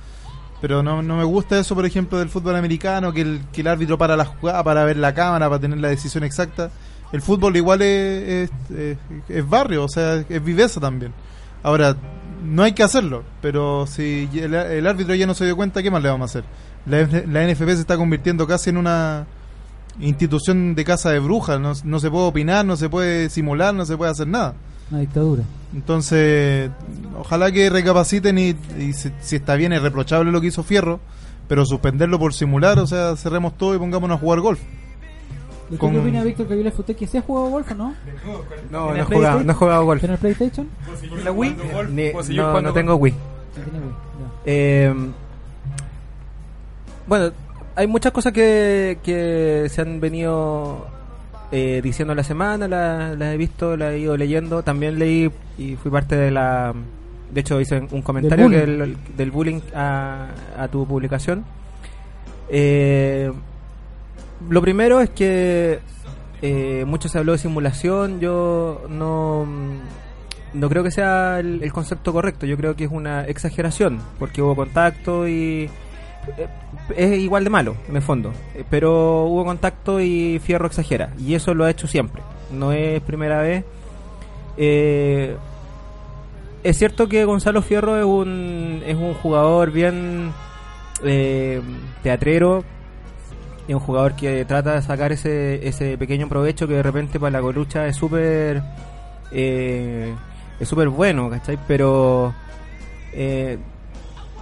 pero 0.60 0.80
no, 0.82 1.02
no 1.02 1.16
me 1.16 1.24
gusta 1.24 1.58
eso, 1.58 1.74
por 1.74 1.84
ejemplo, 1.84 2.18
del 2.18 2.28
fútbol 2.28 2.54
americano, 2.54 3.12
que 3.12 3.20
el, 3.22 3.40
que 3.52 3.62
el 3.62 3.66
árbitro 3.66 3.98
para 3.98 4.16
la 4.16 4.24
jugada, 4.24 4.62
para 4.62 4.84
ver 4.84 4.96
la 4.96 5.12
cámara, 5.12 5.48
para 5.48 5.60
tener 5.60 5.78
la 5.80 5.88
decisión 5.88 6.22
exacta. 6.24 6.70
El 7.12 7.20
fútbol 7.20 7.56
igual 7.56 7.82
es, 7.82 8.48
es, 8.50 8.76
es- 8.78 8.98
es 9.28 9.48
barrio, 9.48 9.84
o 9.84 9.88
sea, 9.88 10.24
es 10.28 10.44
viveza 10.44 10.80
también. 10.80 11.12
Ahora, 11.64 11.96
no 12.42 12.62
hay 12.62 12.72
que 12.72 12.82
hacerlo, 12.82 13.24
pero 13.40 13.86
si 13.86 14.28
el, 14.34 14.54
el 14.54 14.86
árbitro 14.86 15.14
ya 15.14 15.26
no 15.26 15.34
se 15.34 15.44
dio 15.44 15.56
cuenta, 15.56 15.82
¿qué 15.82 15.90
más 15.90 16.02
le 16.02 16.08
vamos 16.08 16.34
a 16.34 16.38
hacer? 16.38 16.44
La, 16.86 17.06
la 17.26 17.46
NFP 17.46 17.68
se 17.68 17.80
está 17.80 17.96
convirtiendo 17.96 18.46
casi 18.46 18.70
en 18.70 18.76
una 18.76 19.26
institución 20.00 20.74
de 20.74 20.84
casa 20.84 21.10
de 21.10 21.18
brujas, 21.18 21.60
no, 21.60 21.72
no 21.84 22.00
se 22.00 22.10
puede 22.10 22.26
opinar, 22.26 22.64
no 22.64 22.76
se 22.76 22.88
puede 22.88 23.30
simular, 23.30 23.74
no 23.74 23.84
se 23.84 23.96
puede 23.96 24.10
hacer 24.10 24.26
nada. 24.26 24.54
Una 24.90 25.00
dictadura. 25.00 25.42
Entonces, 25.74 26.70
ojalá 27.18 27.50
que 27.50 27.70
recapaciten 27.70 28.38
y, 28.38 28.56
y 28.78 28.92
si, 28.92 29.10
si 29.20 29.36
está 29.36 29.54
bien, 29.56 29.72
es 29.72 29.82
reprochable 29.82 30.30
lo 30.32 30.40
que 30.40 30.48
hizo 30.48 30.62
Fierro, 30.62 31.00
pero 31.48 31.64
suspenderlo 31.64 32.18
por 32.18 32.34
simular, 32.34 32.78
o 32.78 32.86
sea, 32.86 33.16
cerremos 33.16 33.56
todo 33.56 33.74
y 33.74 33.78
pongámonos 33.78 34.16
a 34.16 34.20
jugar 34.20 34.40
golf. 34.40 34.60
¿Y 35.72 35.76
Con- 35.78 35.92
¿Qué 35.92 35.98
opina 35.98 36.22
Víctor 36.22 36.46
Caviles 36.48 36.78
usted 36.78 36.94
que 36.94 37.06
se 37.06 37.18
ha 37.18 37.22
jugado 37.22 37.48
golf 37.48 37.70
o 37.70 37.74
no? 37.74 37.84
No, 37.88 37.94
¿En 37.94 38.72
no 38.72 38.90
el 38.94 39.00
he 39.00 39.04
jugado, 39.04 39.06
PlayStation? 39.08 39.46
no 39.46 39.52
he 39.52 39.56
jugado 39.56 39.84
golf. 39.86 40.04
¿En 40.04 40.10
el 40.10 40.18
PlayStation? 40.18 40.68
¿En 41.18 41.24
la 41.24 41.32
Wii? 41.32 41.56
Ni- 41.90 42.22
seguir 42.22 42.40
no, 42.42 42.60
no 42.60 42.72
tengo 42.72 42.94
Wii. 42.96 43.12
No 43.12 43.62
tiene 43.64 43.78
Wii, 43.86 43.94
ya. 44.20 44.40
Eh, 44.44 44.94
bueno, 47.06 47.32
hay 47.74 47.86
muchas 47.86 48.12
cosas 48.12 48.32
que, 48.32 48.98
que 49.02 49.66
se 49.70 49.80
han 49.80 49.98
venido 50.00 50.86
eh, 51.50 51.80
diciendo 51.82 52.14
la 52.14 52.22
semana, 52.24 52.68
la- 52.68 53.14
las 53.14 53.34
he 53.34 53.36
visto, 53.36 53.76
las 53.76 53.92
he 53.94 53.98
ido 53.98 54.16
leyendo. 54.16 54.62
También 54.62 54.98
leí 54.98 55.30
y 55.58 55.76
fui 55.76 55.90
parte 55.90 56.16
de 56.16 56.30
la... 56.30 56.74
De 57.32 57.40
hecho, 57.40 57.58
hice 57.60 57.82
un 57.90 58.02
comentario 58.02 58.44
bullying. 58.44 58.58
que 58.58 58.64
el- 58.64 58.96
del 59.16 59.30
bullying 59.30 59.60
a, 59.74 60.26
a 60.58 60.68
tu 60.68 60.86
publicación. 60.86 61.44
Eh, 62.50 63.32
lo 64.48 64.62
primero 64.62 65.00
es 65.00 65.10
que 65.10 65.80
eh, 66.42 66.84
mucho 66.86 67.08
se 67.08 67.18
habló 67.18 67.32
de 67.32 67.38
simulación. 67.38 68.20
Yo 68.20 68.84
no, 68.88 69.46
no 70.54 70.68
creo 70.68 70.82
que 70.82 70.90
sea 70.90 71.40
el, 71.40 71.72
concepto 71.72 72.12
correcto. 72.12 72.46
Yo 72.46 72.56
creo 72.56 72.76
que 72.76 72.84
es 72.84 72.90
una 72.90 73.24
exageración, 73.24 74.00
porque 74.18 74.42
hubo 74.42 74.54
contacto 74.54 75.26
y 75.26 75.70
eh, 76.36 76.48
es 76.96 77.18
igual 77.18 77.44
de 77.44 77.50
malo, 77.50 77.76
en 77.88 77.96
el 77.96 78.02
fondo. 78.02 78.32
Eh, 78.54 78.64
Pero 78.68 79.24
hubo 79.24 79.44
contacto 79.44 80.00
y 80.00 80.40
Fierro 80.40 80.66
exagera. 80.66 81.10
Y 81.18 81.34
eso 81.34 81.54
lo 81.54 81.64
ha 81.64 81.70
hecho 81.70 81.86
siempre. 81.86 82.22
No 82.50 82.72
es 82.72 83.00
primera 83.02 83.40
vez. 83.40 83.64
Eh, 84.56 85.36
es 86.62 86.78
cierto 86.78 87.08
que 87.08 87.24
Gonzalo 87.24 87.62
Fierro 87.62 87.96
es 87.96 88.04
un, 88.04 88.82
es 88.86 88.96
un 88.96 89.14
jugador 89.14 89.70
bien 89.70 90.32
teatrero. 92.02 92.64
Es 93.68 93.74
un 93.74 93.80
jugador 93.80 94.14
que 94.14 94.44
trata 94.44 94.74
de 94.74 94.82
sacar 94.82 95.12
ese, 95.12 95.66
ese 95.66 95.96
pequeño 95.96 96.28
provecho 96.28 96.66
que 96.66 96.74
de 96.74 96.82
repente 96.82 97.20
para 97.20 97.30
la 97.30 97.40
colucha 97.40 97.86
es 97.86 97.96
súper 97.96 98.62
eh, 99.30 100.12
es 100.58 100.68
súper 100.68 100.88
bueno, 100.88 101.30
¿cachai? 101.30 101.58
Pero 101.66 102.34
eh, 103.12 103.58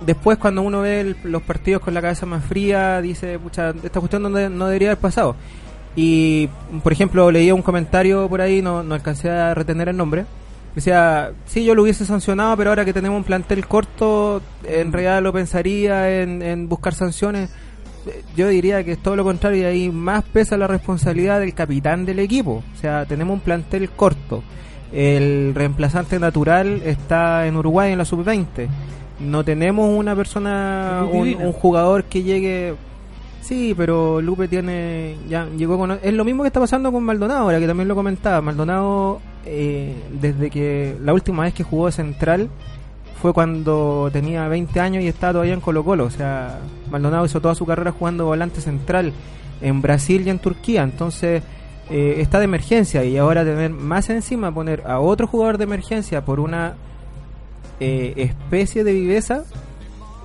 después 0.04 0.38
cuando 0.38 0.62
uno 0.62 0.82
ve 0.82 1.16
los 1.24 1.42
partidos 1.42 1.82
con 1.82 1.94
la 1.94 2.02
cabeza 2.02 2.26
más 2.26 2.44
fría, 2.44 3.00
dice, 3.00 3.38
pucha, 3.38 3.74
esta 3.82 4.00
cuestión 4.00 4.22
no, 4.22 4.28
no 4.28 4.66
debería 4.66 4.88
haber 4.88 5.00
pasado. 5.00 5.36
Y, 5.96 6.48
por 6.82 6.92
ejemplo, 6.92 7.30
leía 7.30 7.54
un 7.54 7.62
comentario 7.62 8.28
por 8.28 8.40
ahí, 8.40 8.62
no, 8.62 8.82
no 8.82 8.94
alcancé 8.94 9.30
a 9.30 9.54
retener 9.54 9.88
el 9.88 9.96
nombre. 9.96 10.24
Decía, 10.74 11.32
sí, 11.46 11.64
yo 11.64 11.74
lo 11.74 11.82
hubiese 11.82 12.04
sancionado, 12.06 12.56
pero 12.56 12.70
ahora 12.70 12.84
que 12.84 12.92
tenemos 12.92 13.16
un 13.16 13.24
plantel 13.24 13.66
corto, 13.66 14.40
en 14.64 14.92
realidad 14.92 15.20
lo 15.20 15.32
pensaría 15.32 16.22
en, 16.22 16.42
en 16.42 16.68
buscar 16.68 16.94
sanciones. 16.94 17.50
Yo 18.36 18.48
diría 18.48 18.82
que 18.84 18.92
es 18.92 18.98
todo 18.98 19.16
lo 19.16 19.24
contrario, 19.24 19.62
y 19.62 19.64
ahí 19.64 19.90
más 19.90 20.24
pesa 20.24 20.56
la 20.56 20.66
responsabilidad 20.66 21.40
del 21.40 21.54
capitán 21.54 22.06
del 22.06 22.18
equipo. 22.18 22.62
O 22.74 22.80
sea, 22.80 23.04
tenemos 23.06 23.34
un 23.34 23.40
plantel 23.40 23.90
corto. 23.90 24.42
El 24.92 25.52
reemplazante 25.54 26.18
natural 26.18 26.82
está 26.84 27.46
en 27.46 27.56
Uruguay 27.56 27.92
en 27.92 27.98
la 27.98 28.04
sub-20. 28.04 28.68
No 29.20 29.44
tenemos 29.44 29.88
una 29.96 30.16
persona, 30.16 31.04
un, 31.10 31.34
un 31.34 31.52
jugador 31.52 32.04
que 32.04 32.22
llegue. 32.22 32.74
Sí, 33.42 33.74
pero 33.76 34.20
Lupe 34.20 34.48
tiene. 34.48 35.16
ya 35.28 35.46
llegó 35.56 35.78
con. 35.78 35.98
Es 36.02 36.12
lo 36.12 36.24
mismo 36.24 36.42
que 36.42 36.48
está 36.48 36.60
pasando 36.60 36.90
con 36.90 37.04
Maldonado, 37.04 37.40
ahora 37.40 37.60
que 37.60 37.66
también 37.66 37.88
lo 37.88 37.94
comentaba. 37.94 38.40
Maldonado, 38.40 39.20
eh, 39.44 39.94
desde 40.20 40.50
que 40.50 40.96
la 41.02 41.12
última 41.12 41.44
vez 41.44 41.54
que 41.54 41.62
jugó 41.62 41.86
de 41.86 41.92
central 41.92 42.48
fue 43.20 43.32
cuando 43.34 44.08
tenía 44.12 44.48
20 44.48 44.80
años 44.80 45.02
y 45.02 45.08
estaba 45.08 45.34
todavía 45.34 45.54
en 45.54 45.60
Colo 45.60 45.84
Colo. 45.84 46.04
O 46.04 46.10
sea, 46.10 46.58
Maldonado 46.90 47.26
hizo 47.26 47.40
toda 47.40 47.54
su 47.54 47.66
carrera 47.66 47.92
jugando 47.92 48.26
volante 48.26 48.60
central 48.60 49.12
en 49.60 49.82
Brasil 49.82 50.22
y 50.26 50.30
en 50.30 50.38
Turquía. 50.38 50.82
Entonces, 50.82 51.42
eh, 51.90 52.16
está 52.18 52.38
de 52.38 52.44
emergencia 52.44 53.04
y 53.04 53.18
ahora 53.18 53.44
tener 53.44 53.70
más 53.70 54.08
encima, 54.10 54.54
poner 54.54 54.82
a 54.86 55.00
otro 55.00 55.26
jugador 55.26 55.58
de 55.58 55.64
emergencia 55.64 56.24
por 56.24 56.40
una 56.40 56.74
eh, 57.78 58.14
especie 58.16 58.84
de 58.84 58.92
viveza, 58.92 59.44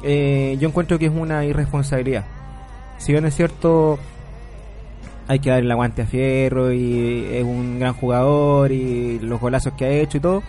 eh, 0.03 0.55
yo 0.59 0.69
encuentro 0.69 0.97
que 0.97 1.07
es 1.07 1.11
una 1.11 1.43
irresponsabilidad. 1.43 2.25
Si 2.97 3.11
bien 3.11 3.25
es 3.25 3.35
cierto, 3.35 3.99
hay 5.27 5.39
que 5.39 5.49
darle 5.49 5.65
el 5.65 5.71
aguante 5.71 6.03
a 6.03 6.05
Fierro 6.05 6.71
y 6.71 7.25
es 7.31 7.43
un 7.43 7.79
gran 7.79 7.93
jugador 7.93 8.71
y 8.71 9.19
los 9.19 9.41
golazos 9.41 9.73
que 9.73 9.85
ha 9.85 9.89
hecho 9.89 10.17
y 10.17 10.21
todo, 10.21 10.43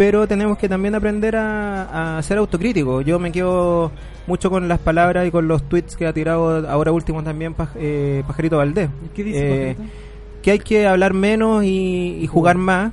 pero 0.00 0.26
tenemos 0.26 0.56
que 0.56 0.66
también 0.66 0.94
aprender 0.94 1.36
a, 1.36 2.16
a 2.16 2.22
ser 2.22 2.38
autocríticos. 2.38 3.04
Yo 3.04 3.18
me 3.18 3.30
quedo 3.30 3.92
mucho 4.26 4.48
con 4.48 4.66
las 4.66 4.78
palabras 4.78 5.28
y 5.28 5.30
con 5.30 5.46
los 5.46 5.62
tweets 5.68 5.94
que 5.94 6.06
ha 6.06 6.12
tirado 6.14 6.66
ahora 6.70 6.90
último 6.90 7.22
también 7.22 7.54
Paj- 7.54 7.76
eh, 7.76 8.24
Pajarito 8.26 8.56
Valdés. 8.56 8.88
¿Qué 9.14 9.24
dice 9.24 9.40
Eh, 9.42 9.74
Pajarito? 9.74 9.94
que 10.40 10.50
hay 10.52 10.58
que 10.60 10.86
hablar 10.86 11.12
menos 11.12 11.64
y, 11.64 12.16
y 12.18 12.26
jugar 12.28 12.56
más, 12.56 12.92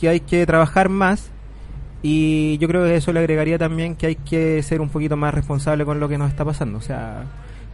que 0.00 0.08
hay 0.08 0.20
que 0.20 0.46
trabajar 0.46 0.88
más 0.88 1.28
y 2.02 2.56
yo 2.56 2.68
creo 2.68 2.84
que 2.84 2.96
eso 2.96 3.12
le 3.12 3.20
agregaría 3.20 3.58
también 3.58 3.94
que 3.94 4.06
hay 4.06 4.14
que 4.16 4.62
ser 4.62 4.80
un 4.80 4.88
poquito 4.88 5.14
más 5.14 5.34
responsable 5.34 5.84
con 5.84 6.00
lo 6.00 6.08
que 6.08 6.16
nos 6.16 6.30
está 6.30 6.42
pasando, 6.46 6.78
o 6.78 6.80
sea, 6.80 7.24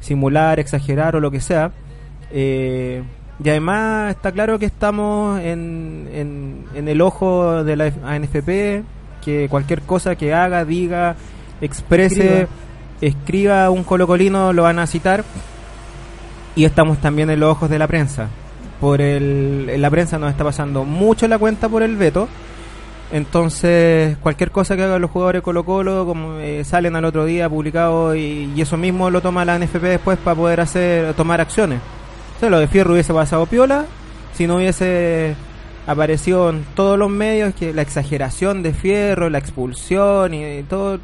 simular, 0.00 0.58
exagerar 0.58 1.14
o 1.14 1.20
lo 1.20 1.30
que 1.30 1.40
sea. 1.40 1.70
Eh, 2.32 3.04
y 3.42 3.48
además 3.48 4.10
está 4.10 4.30
claro 4.30 4.58
que 4.58 4.66
estamos 4.66 5.40
en, 5.40 6.08
en, 6.12 6.64
en 6.74 6.88
el 6.88 7.00
ojo 7.00 7.64
de 7.64 7.76
la 7.76 7.92
ANFP, 8.04 8.84
que 9.24 9.48
cualquier 9.48 9.82
cosa 9.82 10.14
que 10.16 10.32
haga, 10.32 10.64
diga, 10.64 11.16
exprese, 11.60 12.42
Escriba. 12.42 12.48
escriba 13.00 13.70
un 13.70 13.84
colocolino 13.84 14.52
lo 14.52 14.64
van 14.64 14.78
a 14.78 14.86
citar 14.86 15.24
y 16.54 16.64
estamos 16.64 16.98
también 16.98 17.30
en 17.30 17.40
los 17.40 17.50
ojos 17.50 17.70
de 17.70 17.78
la 17.78 17.88
prensa. 17.88 18.28
Por 18.80 19.00
el, 19.00 19.80
la 19.80 19.90
prensa 19.90 20.18
nos 20.18 20.30
está 20.30 20.44
pasando 20.44 20.84
mucho 20.84 21.26
la 21.26 21.38
cuenta 21.38 21.68
por 21.68 21.82
el 21.82 21.96
veto. 21.96 22.28
Entonces, 23.12 24.16
cualquier 24.18 24.50
cosa 24.50 24.74
que 24.74 24.84
hagan 24.84 25.00
los 25.02 25.10
jugadores 25.10 25.42
Colo 25.42 25.64
Colo, 25.64 26.06
como 26.06 26.38
eh, 26.38 26.64
salen 26.64 26.96
al 26.96 27.04
otro 27.04 27.26
día 27.26 27.48
publicado 27.48 28.14
y, 28.14 28.50
y 28.54 28.60
eso 28.60 28.76
mismo 28.76 29.10
lo 29.10 29.20
toma 29.20 29.44
la 29.44 29.58
NFP 29.58 29.82
después 29.82 30.18
para 30.18 30.34
poder 30.34 30.60
hacer 30.60 31.12
tomar 31.14 31.40
acciones. 31.40 31.80
Lo 32.50 32.58
de 32.58 32.66
Fierro 32.68 32.92
hubiese 32.92 33.12
pasado 33.14 33.46
piola 33.46 33.84
si 34.34 34.46
no 34.46 34.56
hubiese 34.56 35.34
aparecido 35.86 36.50
en 36.50 36.64
todos 36.74 36.98
los 36.98 37.10
medios 37.10 37.54
que 37.54 37.72
la 37.74 37.82
exageración 37.82 38.62
de 38.62 38.72
Fierro, 38.72 39.28
la 39.30 39.38
expulsión 39.38 40.32
y 40.34 40.62
todo. 40.64 40.98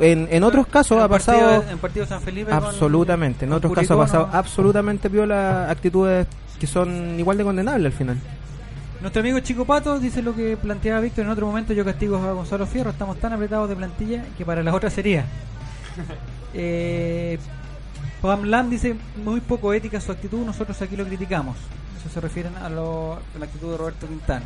En, 0.00 0.26
en 0.30 0.42
otros 0.42 0.66
casos 0.66 0.98
En 0.98 1.04
ha 1.04 1.08
partido- 1.08 1.36
pasado 1.38 1.64
en 1.70 1.78
partido 1.78 2.06
San 2.06 2.20
Felipe 2.20 2.50
con- 2.50 2.64
absolutamente. 2.64 3.44
En 3.44 3.50
con 3.50 3.58
otros 3.58 3.72
casos 3.74 3.90
ha 3.92 3.96
pasado 3.96 4.26
no. 4.32 4.36
absolutamente 4.38 5.08
piola 5.10 5.70
actitudes 5.70 6.26
que 6.58 6.66
son 6.66 7.18
igual 7.18 7.36
de 7.38 7.44
condenables 7.44 7.86
al 7.92 7.92
final. 7.98 8.16
Nuestro 9.00 9.20
amigo 9.20 9.38
Chico 9.40 9.64
Pato 9.64 9.98
dice 10.00 10.22
lo 10.22 10.34
que 10.34 10.56
planteaba 10.56 11.00
Víctor 11.00 11.24
en 11.26 11.30
otro 11.30 11.46
momento. 11.46 11.72
Yo 11.72 11.84
castigo 11.84 12.16
a 12.16 12.32
Gonzalo 12.32 12.66
Fierro. 12.66 12.90
Estamos 12.90 13.18
tan 13.18 13.32
apretados 13.34 13.68
de 13.68 13.76
plantilla 13.76 14.24
que 14.38 14.44
para 14.44 14.62
las 14.62 14.74
otras 14.74 14.92
sería. 14.92 15.24
Eh, 16.56 17.38
Pam 18.28 18.44
Lam 18.44 18.70
dice 18.70 18.96
muy 19.22 19.40
poco 19.40 19.72
ética 19.74 20.00
su 20.00 20.10
actitud. 20.12 20.44
Nosotros 20.46 20.80
aquí 20.80 20.96
lo 20.96 21.04
criticamos. 21.04 21.56
Eso 22.00 22.08
se 22.08 22.20
refieren 22.20 22.56
a, 22.56 22.68
lo- 22.70 23.14
a 23.14 23.38
la 23.38 23.44
actitud 23.44 23.70
de 23.70 23.76
Roberto 23.76 24.06
Quintana. 24.06 24.44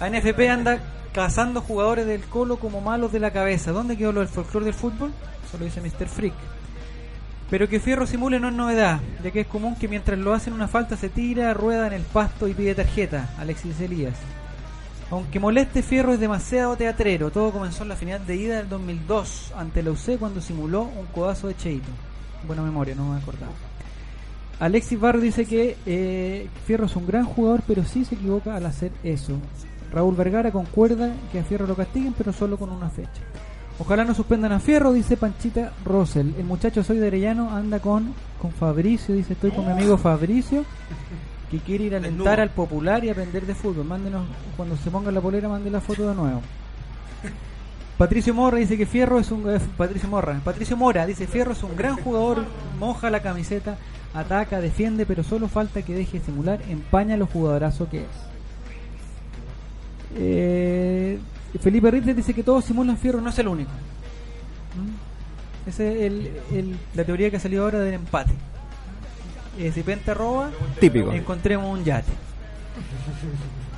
ANFP 0.00 0.48
anda 0.48 0.78
cazando 1.12 1.60
jugadores 1.60 2.06
del 2.06 2.22
Colo 2.22 2.56
como 2.56 2.80
malos 2.80 3.12
de 3.12 3.20
la 3.20 3.30
cabeza. 3.30 3.70
¿Dónde 3.70 3.96
quedó 3.98 4.12
lo 4.12 4.20
del 4.20 4.28
folclore 4.30 4.64
del 4.66 4.74
fútbol? 4.74 5.12
Eso 5.46 5.58
lo 5.58 5.64
dice 5.66 5.80
Mr. 5.82 6.08
Freak. 6.08 6.32
Pero 7.50 7.68
que 7.68 7.80
Fierro 7.80 8.06
simule 8.06 8.40
no 8.40 8.48
es 8.48 8.54
novedad, 8.54 9.00
ya 9.22 9.30
que 9.30 9.40
es 9.40 9.46
común 9.46 9.76
que 9.76 9.88
mientras 9.88 10.18
lo 10.18 10.32
hacen 10.32 10.54
una 10.54 10.68
falta 10.68 10.96
se 10.96 11.10
tira, 11.10 11.52
rueda 11.52 11.86
en 11.86 11.92
el 11.92 12.02
pasto 12.02 12.48
y 12.48 12.54
pide 12.54 12.74
tarjeta. 12.74 13.28
Alexis 13.38 13.78
Elías. 13.78 14.14
Aunque 15.10 15.38
moleste, 15.38 15.82
Fierro 15.82 16.14
es 16.14 16.20
demasiado 16.20 16.76
teatrero. 16.76 17.30
Todo 17.30 17.50
comenzó 17.52 17.82
en 17.82 17.90
la 17.90 17.96
final 17.96 18.26
de 18.26 18.36
ida 18.36 18.56
del 18.56 18.70
2002 18.70 19.52
ante 19.54 19.82
la 19.82 19.90
UC 19.90 20.18
cuando 20.18 20.40
simuló 20.40 20.80
un 20.84 21.04
codazo 21.14 21.48
de 21.48 21.56
Cheito. 21.58 21.90
Buena 22.46 22.62
memoria, 22.62 22.94
no 22.94 23.12
me 23.12 23.20
acordaba. 23.20 23.52
Alexis 24.60 25.00
Barrio 25.00 25.22
dice 25.22 25.44
que 25.44 25.76
eh, 25.86 26.48
Fierro 26.66 26.86
es 26.86 26.94
un 26.94 27.06
gran 27.06 27.24
jugador, 27.24 27.62
pero 27.66 27.84
sí 27.84 28.04
se 28.04 28.14
equivoca 28.14 28.54
al 28.54 28.66
hacer 28.66 28.92
eso. 29.02 29.38
Raúl 29.92 30.14
Vergara 30.14 30.52
concuerda 30.52 31.12
que 31.30 31.40
a 31.40 31.44
Fierro 31.44 31.66
lo 31.66 31.74
castiguen, 31.74 32.14
pero 32.16 32.32
solo 32.32 32.56
con 32.56 32.70
una 32.70 32.88
fecha. 32.88 33.22
Ojalá 33.78 34.04
no 34.04 34.14
suspendan 34.14 34.52
a 34.52 34.60
Fierro, 34.60 34.92
dice 34.92 35.16
Panchita 35.16 35.72
Rosel. 35.84 36.34
El 36.38 36.44
muchacho 36.44 36.84
soy 36.84 36.98
de 36.98 37.08
Arellano, 37.08 37.50
anda 37.50 37.80
con, 37.80 38.14
con 38.40 38.52
Fabricio, 38.52 39.14
dice 39.14 39.32
estoy 39.32 39.50
con 39.50 39.66
mi 39.66 39.72
amigo 39.72 39.96
Fabricio, 39.98 40.64
que 41.50 41.58
quiere 41.58 41.84
ir 41.84 41.94
a 41.94 41.98
alentar 41.98 42.38
al 42.40 42.50
popular 42.50 43.04
y 43.04 43.10
aprender 43.10 43.44
de 43.46 43.54
fútbol. 43.54 43.84
Mándenos, 43.84 44.24
cuando 44.56 44.76
se 44.76 44.90
ponga 44.90 45.10
la 45.10 45.20
polera, 45.20 45.48
mande 45.48 45.70
la 45.70 45.80
foto 45.80 46.08
de 46.08 46.14
nuevo. 46.14 46.40
Patricio 47.98 48.34
Morra 48.34 48.58
dice 48.58 48.76
que 48.76 48.86
Fierro 48.86 49.18
es 49.20 49.30
un 49.30 49.48
eh, 49.48 49.60
Patricio 49.76 50.08
Morra, 50.08 50.40
Patricio 50.44 50.76
Mora 50.76 51.06
dice 51.06 51.26
Fierro 51.26 51.52
es 51.52 51.62
un 51.62 51.76
gran 51.76 51.96
jugador, 51.96 52.44
moja 52.78 53.10
la 53.10 53.20
camiseta, 53.20 53.76
ataca, 54.14 54.60
defiende, 54.60 55.06
pero 55.06 55.22
solo 55.22 55.48
falta 55.48 55.82
que 55.82 55.94
deje 55.94 56.18
de 56.18 56.24
simular, 56.24 56.60
empaña 56.68 57.16
lo 57.16 57.26
jugadorazo 57.26 57.88
que 57.88 57.98
es. 58.00 58.06
Eh, 60.16 61.18
Felipe 61.60 61.90
Ritter 61.90 62.14
dice 62.14 62.34
que 62.34 62.42
todos 62.42 62.64
simulan 62.64 62.96
Fierro, 62.98 63.20
no 63.20 63.30
es 63.30 63.38
el 63.38 63.48
único. 63.48 63.70
¿Mm? 63.70 65.68
Esa 65.68 65.84
es 65.84 66.00
el- 66.02 66.30
el- 66.52 66.76
la 66.94 67.04
teoría 67.04 67.30
que 67.30 67.36
ha 67.36 67.40
salido 67.40 67.62
ahora 67.64 67.78
del 67.80 67.94
empate. 67.94 68.32
Eh, 69.58 69.70
si 69.72 69.82
Penta 69.82 70.12
roba, 70.14 70.50
Típico. 70.80 71.12
encontremos 71.12 71.78
un 71.78 71.84
yate. 71.84 72.10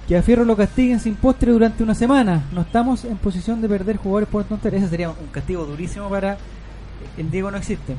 Que 0.08 0.16
a 0.18 0.22
Fierro 0.22 0.44
lo 0.44 0.54
castiguen 0.56 1.00
sin 1.00 1.14
postre 1.14 1.50
durante 1.52 1.82
una 1.82 1.94
semana. 1.94 2.42
No 2.52 2.60
estamos 2.62 3.04
en 3.04 3.16
posición 3.16 3.62
de 3.62 3.68
perder 3.68 3.96
jugadores 3.96 4.28
por 4.28 4.44
tontería. 4.44 4.78
Ese 4.80 4.88
sería 4.90 5.08
un 5.10 5.26
castigo 5.32 5.64
durísimo 5.64 6.08
para 6.10 6.36
el 7.16 7.30
Diego 7.30 7.50
no 7.50 7.56
existe. 7.56 7.96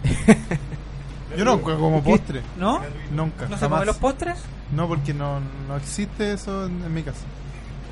Yo 1.38 1.44
no 1.46 1.60
como 1.62 2.04
postre. 2.04 2.42
¿No? 2.60 2.80
Nunca. 3.12 3.48
¿No 3.48 3.58
se 3.58 3.68
comen 3.68 3.86
los 3.88 3.98
postres? 3.98 4.38
No, 4.76 4.88
porque 4.88 5.14
no, 5.14 5.40
no 5.68 5.78
existe 5.78 6.34
eso 6.34 6.66
en, 6.68 6.84
en 6.84 6.94
mi 6.94 7.02
casa. 7.04 7.22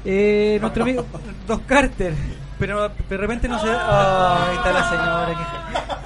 Eh, 0.05 0.57
nuestro 0.61 0.83
amigo 0.83 1.05
Dos 1.47 1.61
Carter. 1.65 2.13
Pero 2.59 2.89
de 3.09 3.17
repente 3.17 3.47
no 3.47 3.59
se. 3.59 3.67
Ah, 3.69 4.47
ahí 4.49 4.55
está 4.57 4.71
la 4.71 4.89
señora. 4.89 5.27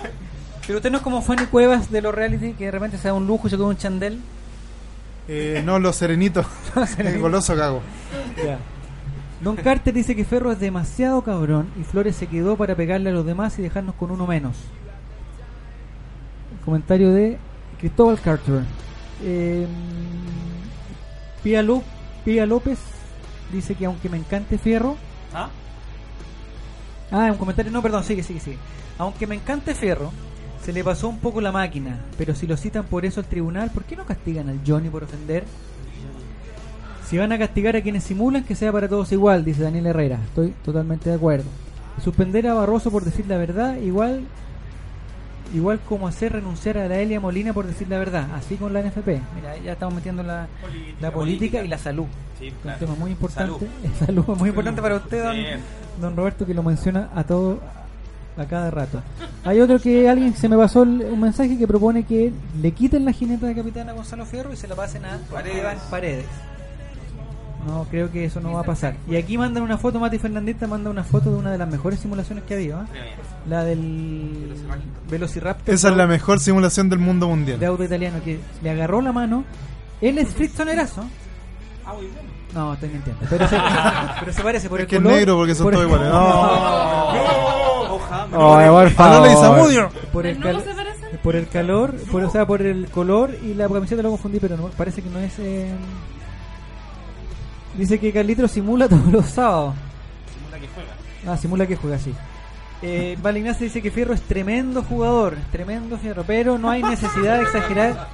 que- 0.01 0.09
Pero 0.65 0.77
usted 0.79 0.91
no 0.91 0.97
es 0.97 1.03
como 1.03 1.21
Fanny 1.21 1.45
Cuevas 1.47 1.91
de 1.91 2.01
los 2.01 2.15
reality 2.15 2.53
que 2.53 2.65
de 2.65 2.71
repente 2.71 2.97
se 2.97 3.07
da 3.09 3.13
un 3.13 3.27
lujo 3.27 3.47
y 3.47 3.49
se 3.49 3.57
come 3.57 3.69
un 3.71 3.77
chandel. 3.77 4.19
Eh, 5.27 5.61
no, 5.65 5.79
los 5.79 5.95
serenitos. 5.95 6.45
El 6.97 7.19
goloso 7.19 7.55
cago. 7.55 7.81
Ya. 8.43 8.59
Don 9.41 9.55
Carter 9.55 9.93
dice 9.93 10.15
que 10.15 10.25
Ferro 10.25 10.51
es 10.51 10.59
demasiado 10.59 11.21
cabrón 11.21 11.69
y 11.79 11.83
Flores 11.83 12.15
se 12.15 12.27
quedó 12.27 12.55
para 12.57 12.75
pegarle 12.75 13.09
a 13.11 13.13
los 13.13 13.25
demás 13.25 13.57
y 13.59 13.61
dejarnos 13.61 13.93
con 13.95 14.09
uno 14.09 14.25
menos. 14.25 14.55
El 16.57 16.65
comentario 16.65 17.11
de 17.13 17.37
Cristóbal 17.79 18.19
Carter. 18.19 18.63
Eh, 19.23 19.67
Pía, 21.43 21.61
Ló- 21.61 21.83
Pía 22.25 22.45
López 22.45 22.79
dice 23.51 23.75
que 23.75 23.85
aunque 23.85 24.09
me 24.09 24.17
encante 24.17 24.57
Fierro. 24.57 24.97
¿Ah? 25.33 25.49
Ah, 27.11 27.29
un 27.31 27.37
comentario, 27.37 27.71
no, 27.71 27.81
perdón, 27.81 28.03
sigue, 28.03 28.23
sigue, 28.23 28.39
sigue. 28.39 28.57
Aunque 28.97 29.27
me 29.27 29.35
encante 29.35 29.75
Fierro, 29.75 30.11
se 30.67 30.73
le 30.73 30.83
pasó 30.83 31.07
un 31.07 31.19
poco 31.19 31.39
la 31.39 31.53
máquina, 31.53 31.97
pero 32.17 32.35
si 32.35 32.45
lo 32.45 32.57
citan 32.57 32.83
por 32.83 33.05
eso 33.05 33.21
al 33.21 33.25
tribunal, 33.25 33.71
¿por 33.71 33.85
qué 33.85 33.95
no 33.95 34.03
castigan 34.05 34.49
al 34.49 34.59
Johnny 34.67 34.89
por 34.89 35.01
ofender? 35.05 35.45
Si 37.07 37.17
van 37.17 37.31
a 37.31 37.37
castigar 37.39 37.77
a 37.77 37.81
quienes 37.81 38.03
simulan, 38.03 38.43
que 38.43 38.53
sea 38.53 38.73
para 38.73 38.89
todos 38.89 39.09
igual, 39.13 39.45
dice 39.45 39.63
Daniel 39.63 39.85
Herrera. 39.85 40.19
Estoy 40.25 40.53
totalmente 40.65 41.09
de 41.09 41.15
acuerdo. 41.15 41.45
Suspender 42.03 42.45
a 42.49 42.53
Barroso 42.53 42.91
por 42.91 43.05
decir 43.05 43.25
la 43.29 43.37
verdad, 43.37 43.77
igual 43.77 44.25
igual 45.53 45.79
como 45.87 46.05
hacer 46.09 46.33
renunciar 46.33 46.77
a 46.77 46.89
la 46.89 46.99
Elia 46.99 47.21
Molina 47.21 47.53
por 47.53 47.65
decir 47.65 47.87
la 47.87 47.97
verdad, 47.97 48.27
así 48.35 48.55
con 48.57 48.73
la 48.73 48.81
NFP. 48.81 49.07
Mira, 49.35 49.55
ya 49.63 49.71
estamos 49.71 49.95
metiendo 49.95 50.21
la, 50.21 50.47
la 50.99 51.11
política 51.11 51.63
y 51.63 51.69
la 51.69 51.77
salud. 51.77 52.07
Sí, 52.37 52.51
Un 52.65 52.73
tema 52.77 52.95
muy 52.95 53.11
importante. 53.11 53.53
Salud. 53.53 53.67
Salud, 54.05 54.25
es 54.33 54.37
muy 54.37 54.49
importante 54.49 54.81
para 54.81 54.95
usted, 54.97 55.23
don, 55.23 55.33
Sí. 55.37 55.43
don 56.01 56.17
Roberto, 56.17 56.45
que 56.45 56.53
lo 56.53 56.61
menciona 56.63 57.09
a 57.15 57.23
todo 57.23 57.61
a 58.37 58.45
cada 58.45 58.69
rato. 58.71 59.01
Hay 59.43 59.59
otro 59.61 59.79
que 59.79 60.07
alguien 60.09 60.35
se 60.35 60.47
me 60.49 60.57
pasó 60.57 60.83
el- 60.83 61.01
un 61.11 61.19
mensaje 61.19 61.57
que 61.57 61.67
propone 61.67 62.03
que 62.05 62.31
le 62.61 62.71
quiten 62.71 63.05
la 63.05 63.11
jineta 63.11 63.47
de 63.47 63.55
capitán 63.55 63.89
a 63.89 63.93
Gonzalo 63.93 64.25
Fierro 64.25 64.53
y 64.53 64.55
se 64.57 64.67
la 64.67 64.75
pasen 64.75 65.05
a 65.05 65.15
Esteban 65.15 65.77
Paredes. 65.89 66.25
No, 67.65 67.85
creo 67.89 68.09
que 68.11 68.23
eso 68.23 68.39
no 68.39 68.53
va 68.53 68.61
a 68.61 68.63
pasar. 68.63 68.95
Y 69.09 69.17
aquí 69.17 69.37
mandan 69.37 69.61
una 69.63 69.77
foto, 69.77 69.99
Mati 69.99 70.17
Fernandita 70.19 70.67
manda 70.67 70.89
una 70.89 71.03
foto 71.03 71.31
de 71.31 71.37
una 71.37 71.51
de 71.51 71.57
las 71.57 71.67
mejores 71.67 71.99
simulaciones 71.99 72.45
que 72.45 72.53
ha 72.53 72.57
habido. 72.57 72.81
¿eh? 72.81 72.85
La 73.49 73.63
del 73.65 74.53
Velociraptor. 75.09 75.73
Esa 75.75 75.89
es 75.89 75.97
la 75.97 76.07
mejor 76.07 76.39
simulación 76.39 76.87
del 76.89 76.99
mundo 76.99 77.27
mundial. 77.27 77.59
de 77.59 77.65
auto 77.65 77.83
italiano 77.83 78.19
que 78.23 78.39
le 78.61 78.69
agarró 78.69 79.01
la 79.01 79.11
mano. 79.11 79.43
Él 79.99 80.17
es 80.17 80.29
fritzonerazo. 80.29 81.03
No, 82.53 82.73
estoy 82.73 82.89
mintiendo. 82.89 83.21
Pero 83.29 83.47
se, 83.49 83.57
pero 84.21 84.33
se 84.33 84.41
parece 84.43 84.69
por 84.69 84.79
Es 84.79 84.83
el 84.83 84.89
que 84.89 84.95
es 84.97 85.01
color. 85.01 85.17
negro 85.17 85.35
porque 85.37 85.55
son 85.55 85.65
por 85.65 85.73
todos 85.73 85.85
el- 85.85 85.91
iguales. 85.91 86.13
No. 86.13 87.56
Oye, 88.33 88.67
por 88.67 88.89
favor. 88.91 89.29
Zamudio. 89.37 89.89
Por 90.11 90.25
el, 90.27 90.39
cal- 90.39 90.63
por 91.23 91.35
el 91.35 91.47
calor, 91.47 91.95
por, 92.11 92.23
o 92.23 92.29
sea, 92.29 92.45
por 92.45 92.61
el 92.61 92.87
color 92.89 93.35
y 93.43 93.53
la 93.53 93.67
camiseta 93.67 94.01
lo 94.01 94.09
confundí, 94.11 94.39
pero 94.39 94.57
no, 94.57 94.67
parece 94.69 95.01
que 95.01 95.09
no 95.09 95.19
es. 95.19 95.33
eh, 95.39 95.71
Dice 97.77 97.99
que 97.99 98.11
Carlitos 98.11 98.51
simula 98.51 98.87
todos 98.89 99.05
los 99.11 99.25
sábados. 99.27 99.75
Simula 100.33 100.59
que 100.59 100.67
juega. 100.73 101.33
Ah, 101.33 101.37
simula 101.37 101.67
que 101.67 101.75
juega 101.75 101.95
así. 101.97 102.13
Eh, 102.81 103.17
Vale 103.21 103.39
Ignacio 103.39 103.63
dice 103.63 103.81
que 103.81 103.89
Fierro 103.91 104.13
es 104.13 104.21
tremendo 104.21 104.83
jugador, 104.83 105.35
tremendo 105.51 105.97
Fierro, 105.97 106.23
pero 106.25 106.57
no 106.59 106.69
hay 106.69 106.83
necesidad 106.83 107.37
de 107.37 107.43
exagerar 107.43 108.07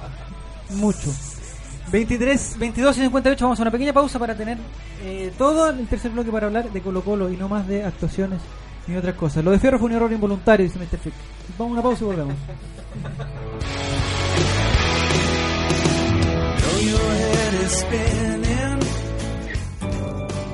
mucho. 0.70 1.10
23, 1.92 2.56
22 2.58 2.96
y 2.96 3.00
58, 3.02 3.44
vamos 3.44 3.58
a 3.58 3.62
una 3.62 3.70
pequeña 3.70 3.92
pausa 3.92 4.18
para 4.18 4.34
tener 4.34 4.56
eh, 5.02 5.32
todo 5.36 5.68
el 5.68 5.86
tercer 5.86 6.10
bloque 6.12 6.30
para 6.30 6.46
hablar 6.46 6.70
de 6.72 6.80
Colo 6.80 7.02
Colo 7.02 7.30
y 7.30 7.36
no 7.36 7.46
más 7.48 7.68
de 7.68 7.84
actuaciones 7.84 8.40
ni 8.86 8.96
otras 8.96 9.14
cosas. 9.14 9.44
Lo 9.44 9.50
de 9.50 9.58
Fierro 9.58 9.78
fue 9.78 9.86
un 9.86 9.96
error 9.96 10.12
involuntario, 10.12 10.64
dice 10.64 10.78
Mr. 10.78 10.98
Fick. 10.98 11.14
Vamos 11.58 11.70
a 11.70 11.72
una 11.72 11.82
pausa 11.82 12.04
y 12.04 12.06
volvemos. 12.06 12.34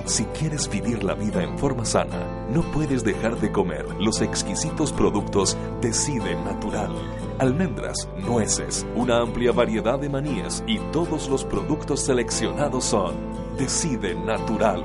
Si 0.05 0.25
quieres 0.25 0.69
vivir 0.69 1.05
la 1.05 1.15
vida 1.15 1.43
en 1.43 1.57
forma 1.57 1.85
sana, 1.85 2.47
no 2.51 2.63
puedes 2.73 3.05
dejar 3.05 3.39
de 3.41 3.53
comer 3.53 3.87
los 4.01 4.21
exquisitos 4.21 4.93
productos 4.93 5.57
Decide 5.81 6.35
Natural. 6.45 6.93
Almendras, 7.39 8.09
nueces, 8.19 8.87
una 8.97 9.21
amplia 9.21 9.53
variedad 9.53 9.99
de 9.99 10.09
maníes 10.09 10.65
y 10.67 10.79
todos 10.93 11.29
los 11.29 11.45
productos 11.45 12.01
seleccionados 12.01 12.85
son 12.85 13.15
Decide 13.57 14.15
Natural. 14.15 14.85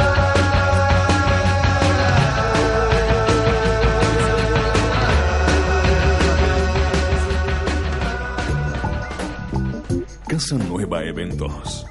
Casa 10.31 10.57
Nueva 10.57 11.03
Eventos. 11.03 11.90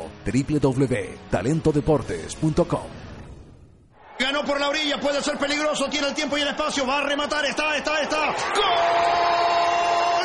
www.talentodeportes.com 0.25 2.87
Ganó 4.19 4.43
por 4.45 4.59
la 4.59 4.69
orilla, 4.69 4.99
puede 4.99 5.23
ser 5.23 5.37
peligroso, 5.37 5.89
tiene 5.89 6.09
el 6.09 6.13
tiempo 6.13 6.37
y 6.37 6.41
el 6.41 6.49
espacio, 6.49 6.85
va 6.85 6.99
a 6.99 7.03
rematar, 7.03 7.43
está, 7.45 7.75
está, 7.75 8.01
está. 8.01 8.27
¡Gol! 8.27 9.90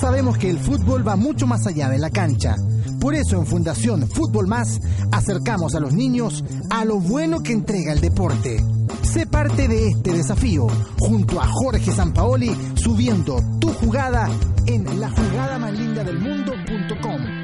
Sabemos 0.00 0.38
que 0.38 0.50
el 0.50 0.58
fútbol 0.58 1.06
va 1.06 1.16
mucho 1.16 1.46
más 1.46 1.66
allá 1.66 1.88
de 1.88 1.98
la 1.98 2.10
cancha. 2.10 2.56
Por 3.00 3.14
eso 3.14 3.36
en 3.36 3.46
Fundación 3.46 4.08
Fútbol 4.08 4.46
Más 4.46 4.80
acercamos 5.12 5.74
a 5.74 5.80
los 5.80 5.92
niños 5.92 6.44
a 6.70 6.84
lo 6.84 6.98
bueno 6.98 7.42
que 7.42 7.52
entrega 7.52 7.92
el 7.92 8.00
deporte. 8.00 8.62
Sé 9.02 9.26
parte 9.26 9.68
de 9.68 9.88
este 9.88 10.12
desafío 10.12 10.66
junto 10.98 11.40
a 11.40 11.46
Jorge 11.46 11.92
Sampaoli 11.92 12.50
subiendo 12.74 13.42
tu 13.60 13.68
jugada 13.68 14.28
en 14.66 15.00
la 15.00 15.10
jugada 15.10 15.58
más 15.58 15.72
linda 15.72 16.02
del 16.02 16.18
mundo.com. 16.18 17.43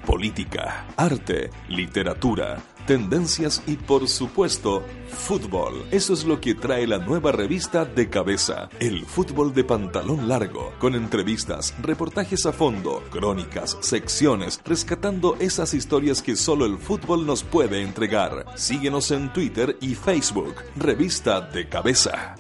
Política, 0.05 0.89
arte, 0.99 1.49
literatura, 1.71 2.59
tendencias 2.87 3.63
y 3.67 3.77
por 3.77 4.09
supuesto, 4.09 4.85
fútbol. 5.09 5.85
Eso 5.91 6.13
es 6.13 6.25
lo 6.25 6.41
que 6.41 6.55
trae 6.55 6.87
la 6.87 6.99
nueva 6.99 7.33
revista 7.33 7.85
de 7.85 8.09
cabeza, 8.09 8.69
el 8.81 9.05
fútbol 9.07 9.55
de 9.55 9.65
pantalón 9.65 10.29
largo, 10.29 10.73
con 10.79 10.95
entrevistas, 10.95 11.75
reportajes 11.81 12.47
a 12.47 12.53
fondo, 12.53 13.03
crónicas, 13.11 13.77
secciones, 13.81 14.61
rescatando 14.65 15.37
esas 15.41 15.75
historias 15.75 16.23
que 16.23 16.37
solo 16.37 16.67
el 16.67 16.79
fútbol 16.79 17.27
nos 17.27 17.43
puede 17.43 17.83
entregar. 17.83 18.47
Síguenos 18.57 19.11
en 19.11 19.33
Twitter 19.33 19.77
y 19.81 19.95
Facebook, 19.95 20.55
revista 20.77 21.41
de 21.41 21.69
cabeza. 21.69 22.35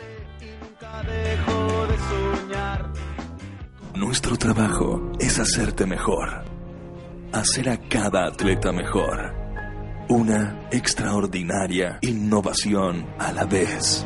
Nuestro 3.95 4.36
trabajo 4.36 5.12
es 5.18 5.38
hacerte 5.38 5.86
mejor, 5.86 6.45
hacer 7.32 7.68
a 7.68 7.78
cada 7.88 8.26
atleta 8.26 8.72
mejor. 8.72 9.43
Una 10.09 10.68
extraordinaria 10.70 11.98
innovación 12.02 13.07
a 13.18 13.32
la 13.32 13.44
vez. 13.44 14.05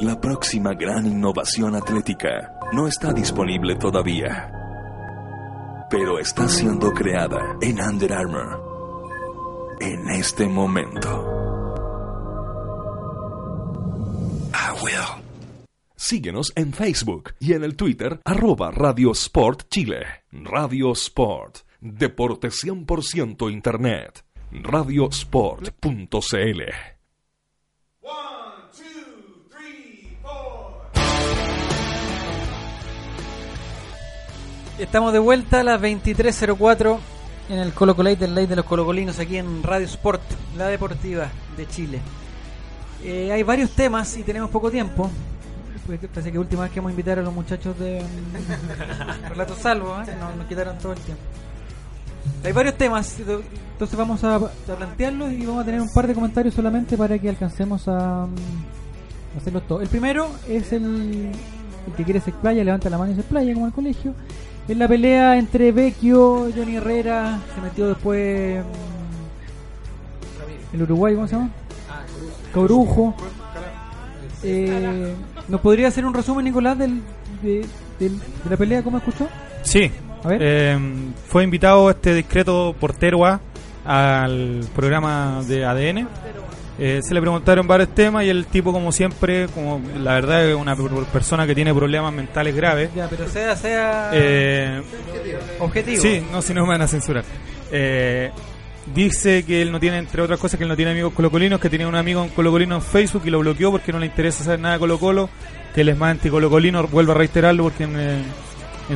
La 0.00 0.20
próxima 0.20 0.74
gran 0.74 1.06
innovación 1.06 1.74
atlética 1.74 2.52
no 2.72 2.86
está 2.86 3.12
disponible 3.12 3.76
todavía, 3.76 4.52
pero 5.88 6.18
está 6.18 6.46
siendo 6.48 6.92
creada 6.92 7.56
en 7.62 7.80
Under 7.80 8.12
Armour 8.12 8.72
en 9.80 10.10
este 10.10 10.46
momento. 10.48 11.08
I 14.52 14.72
will. 14.82 15.21
Síguenos 16.02 16.52
en 16.56 16.72
Facebook 16.72 17.34
y 17.38 17.52
en 17.52 17.62
el 17.62 17.76
Twitter 17.76 18.20
arroba 18.24 18.72
Radio 18.72 19.12
Sport 19.12 19.68
Chile. 19.70 20.04
Radio 20.32 20.90
Sport, 20.90 21.58
deporte 21.80 22.48
100% 22.48 23.52
Internet. 23.52 24.24
Radiosport.cl 24.50 26.62
Estamos 34.80 35.12
de 35.12 35.18
vuelta 35.20 35.60
a 35.60 35.62
las 35.62 35.80
23.04 35.80 36.98
en 37.48 37.58
el 37.60 37.72
Colo 37.72 37.94
Colate 37.94 38.16
del 38.16 38.34
Ley 38.34 38.46
de 38.46 38.56
los 38.56 38.64
Colocolinos 38.64 39.20
aquí 39.20 39.36
en 39.36 39.62
Radio 39.62 39.86
Sport, 39.86 40.22
la 40.56 40.66
deportiva 40.66 41.30
de 41.56 41.68
Chile. 41.68 42.00
Eh, 43.04 43.30
hay 43.30 43.44
varios 43.44 43.70
temas 43.70 44.16
y 44.16 44.24
tenemos 44.24 44.50
poco 44.50 44.68
tiempo. 44.68 45.08
Parece 45.86 46.30
que 46.30 46.38
última 46.38 46.62
vez 46.62 46.72
que 46.72 46.80
vamos 46.80 46.90
a 46.90 46.92
invitar 46.92 47.18
a 47.18 47.22
los 47.22 47.34
muchachos 47.34 47.78
de 47.78 48.00
mm, 48.02 49.28
Relato 49.28 49.56
Salvo, 49.56 49.96
¿eh? 50.00 50.14
nos, 50.18 50.36
nos 50.36 50.46
quitaron 50.46 50.78
todo 50.78 50.92
el 50.92 50.98
tiempo. 51.00 51.22
Hay 52.44 52.52
varios 52.52 52.76
temas, 52.76 53.18
entonces 53.18 53.98
vamos 53.98 54.22
a, 54.22 54.36
a 54.36 54.40
plantearlos 54.76 55.32
y 55.32 55.44
vamos 55.44 55.62
a 55.62 55.64
tener 55.64 55.80
un 55.80 55.92
par 55.92 56.06
de 56.06 56.14
comentarios 56.14 56.54
solamente 56.54 56.96
para 56.96 57.18
que 57.18 57.28
alcancemos 57.28 57.88
a, 57.88 58.26
mm, 58.26 59.38
hacerlos 59.38 59.66
todos. 59.66 59.82
El 59.82 59.88
primero 59.88 60.28
es 60.48 60.72
el, 60.72 61.32
el 61.86 61.92
que 61.96 62.04
quiere 62.04 62.20
se 62.20 62.30
explaya, 62.30 62.62
levanta 62.62 62.88
la 62.88 62.98
mano 62.98 63.10
y 63.12 63.14
se 63.14 63.22
explaya 63.22 63.52
como 63.52 63.66
en 63.66 63.70
el 63.70 63.74
colegio. 63.74 64.14
En 64.68 64.78
la 64.78 64.86
pelea 64.86 65.36
entre 65.36 65.72
Vecchio, 65.72 66.48
Johnny 66.54 66.76
Herrera, 66.76 67.40
se 67.54 67.60
metió 67.60 67.88
después 67.88 68.64
mm, 70.72 70.74
el 70.76 70.82
Uruguay, 70.82 71.16
¿cómo 71.16 71.26
se 71.26 71.34
llama? 71.34 71.50
Corujo. 72.54 73.14
Eh, 74.44 75.14
¿Nos 75.48 75.60
podría 75.60 75.88
hacer 75.88 76.04
un 76.06 76.14
resumen, 76.14 76.44
Nicolás, 76.44 76.78
del, 76.78 77.00
de, 77.42 77.64
del- 77.98 78.18
de 78.18 78.50
la 78.50 78.56
pelea? 78.56 78.82
¿Cómo 78.82 78.98
escuchó? 78.98 79.28
Sí. 79.62 79.90
A 80.24 80.28
ver. 80.28 80.38
Eh, 80.42 80.78
fue 81.28 81.42
invitado 81.44 81.90
este 81.90 82.14
discreto 82.14 82.74
portero 82.78 83.26
A 83.26 83.40
al 83.84 84.60
programa 84.74 85.42
de 85.46 85.64
ADN. 85.64 86.06
Eh, 86.78 87.00
se 87.02 87.12
le 87.12 87.20
preguntaron 87.20 87.66
varios 87.66 87.90
temas 87.90 88.24
y 88.24 88.30
el 88.30 88.46
tipo, 88.46 88.72
como 88.72 88.92
siempre, 88.92 89.46
como 89.48 89.80
la 89.98 90.14
verdad 90.14 90.48
es 90.48 90.54
una 90.56 90.74
per- 90.74 90.90
persona 91.12 91.46
que 91.46 91.54
tiene 91.54 91.74
problemas 91.74 92.12
mentales 92.14 92.54
graves. 92.56 92.90
Ya, 92.94 93.08
pero 93.08 93.28
sea, 93.28 93.54
sea 93.56 94.10
Eh, 94.12 94.80
objetivo. 95.58 96.00
Sí, 96.00 96.22
no, 96.32 96.40
si 96.40 96.54
no 96.54 96.62
me 96.62 96.68
van 96.68 96.82
a 96.82 96.88
censurar. 96.88 97.24
Eh, 97.70 98.30
dice 98.94 99.44
que 99.44 99.62
él 99.62 99.72
no 99.72 99.80
tiene, 99.80 99.98
entre 99.98 100.22
otras 100.22 100.38
cosas, 100.38 100.58
que 100.58 100.64
él 100.64 100.68
no 100.68 100.76
tiene 100.76 100.92
amigos 100.92 101.12
colocolinos, 101.12 101.60
que 101.60 101.70
tenía 101.70 101.88
un 101.88 101.94
amigo 101.94 102.22
en 102.22 102.30
colocolino 102.30 102.74
en 102.74 102.82
Facebook 102.82 103.22
y 103.24 103.30
lo 103.30 103.40
bloqueó 103.40 103.70
porque 103.70 103.92
no 103.92 103.98
le 103.98 104.06
interesa 104.06 104.44
saber 104.44 104.60
nada 104.60 104.74
de 104.74 104.80
Colo 104.80 104.98
Colo, 104.98 105.30
que 105.74 105.82
él 105.82 105.88
es 105.88 105.96
más 105.96 106.10
anticolocolino, 106.10 106.86
vuelvo 106.88 107.12
a 107.12 107.14
reiterarlo 107.14 107.64
porque 107.64 107.84
en, 107.84 107.94
eh, 107.98 108.22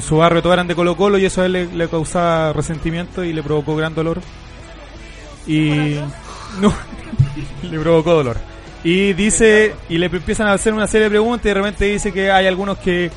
su 0.00 0.16
barrio 0.16 0.42
todos 0.42 0.54
eran 0.54 0.66
de 0.66 0.74
Colo 0.74 0.96
Colo 0.96 1.18
y 1.18 1.24
eso 1.24 1.42
a 1.42 1.46
él 1.46 1.52
le, 1.52 1.66
le 1.66 1.88
causaba 1.88 2.52
resentimiento 2.52 3.24
y 3.24 3.32
le 3.32 3.42
provocó 3.42 3.76
gran 3.76 3.94
dolor. 3.94 4.20
Y 5.46 5.96
no, 6.60 6.74
le 7.62 7.78
provocó 7.78 8.14
dolor. 8.14 8.36
Y 8.84 9.14
dice, 9.14 9.74
y 9.88 9.98
le 9.98 10.06
empiezan 10.06 10.48
a 10.48 10.52
hacer 10.52 10.72
una 10.72 10.86
serie 10.86 11.04
de 11.04 11.10
preguntas 11.10 11.44
y 11.46 11.48
de 11.48 11.54
repente 11.54 11.84
dice 11.86 12.12
que 12.12 12.30
hay 12.30 12.46
algunos 12.46 12.78
que 12.78 13.10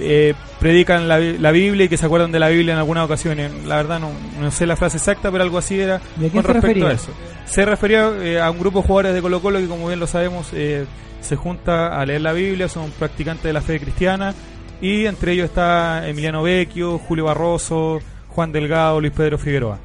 eh, 0.00 0.34
predican 0.60 1.08
la, 1.08 1.18
Bi- 1.18 1.38
la 1.38 1.50
Biblia 1.52 1.86
y 1.86 1.88
que 1.88 1.96
se 1.96 2.06
acuerdan 2.06 2.32
de 2.32 2.38
la 2.38 2.48
Biblia 2.48 2.72
en 2.72 2.78
algunas 2.78 3.04
ocasiones. 3.04 3.50
La 3.64 3.76
verdad 3.76 4.00
no, 4.00 4.10
no 4.40 4.50
sé 4.50 4.66
la 4.66 4.76
frase 4.76 4.96
exacta, 4.96 5.30
pero 5.30 5.44
algo 5.44 5.58
así 5.58 5.78
era 5.80 6.00
¿Y 6.20 6.26
a 6.26 6.30
quién 6.30 6.42
con 6.42 6.44
respecto 6.44 6.66
refería? 6.66 6.88
a 6.88 6.92
eso. 6.92 7.10
Se 7.46 7.64
refería 7.64 8.10
eh, 8.22 8.40
a 8.40 8.50
un 8.50 8.58
grupo 8.58 8.80
de 8.80 8.86
jugadores 8.86 9.14
de 9.14 9.22
Colo 9.22 9.40
Colo 9.40 9.58
que 9.60 9.66
como 9.66 9.86
bien 9.88 10.00
lo 10.00 10.06
sabemos 10.06 10.48
eh, 10.52 10.84
se 11.20 11.36
junta 11.36 12.00
a 12.00 12.04
leer 12.06 12.20
la 12.22 12.32
Biblia, 12.32 12.68
son 12.68 12.90
practicantes 12.92 13.44
de 13.44 13.52
la 13.52 13.60
fe 13.62 13.78
cristiana 13.80 14.34
y 14.80 15.06
entre 15.06 15.32
ellos 15.32 15.46
está 15.46 16.06
Emiliano 16.08 16.42
Vecchio, 16.42 16.98
Julio 16.98 17.24
Barroso, 17.26 18.00
Juan 18.28 18.50
Delgado, 18.52 19.00
Luis 19.00 19.12
Pedro 19.12 19.38
Figueroa. 19.38 19.78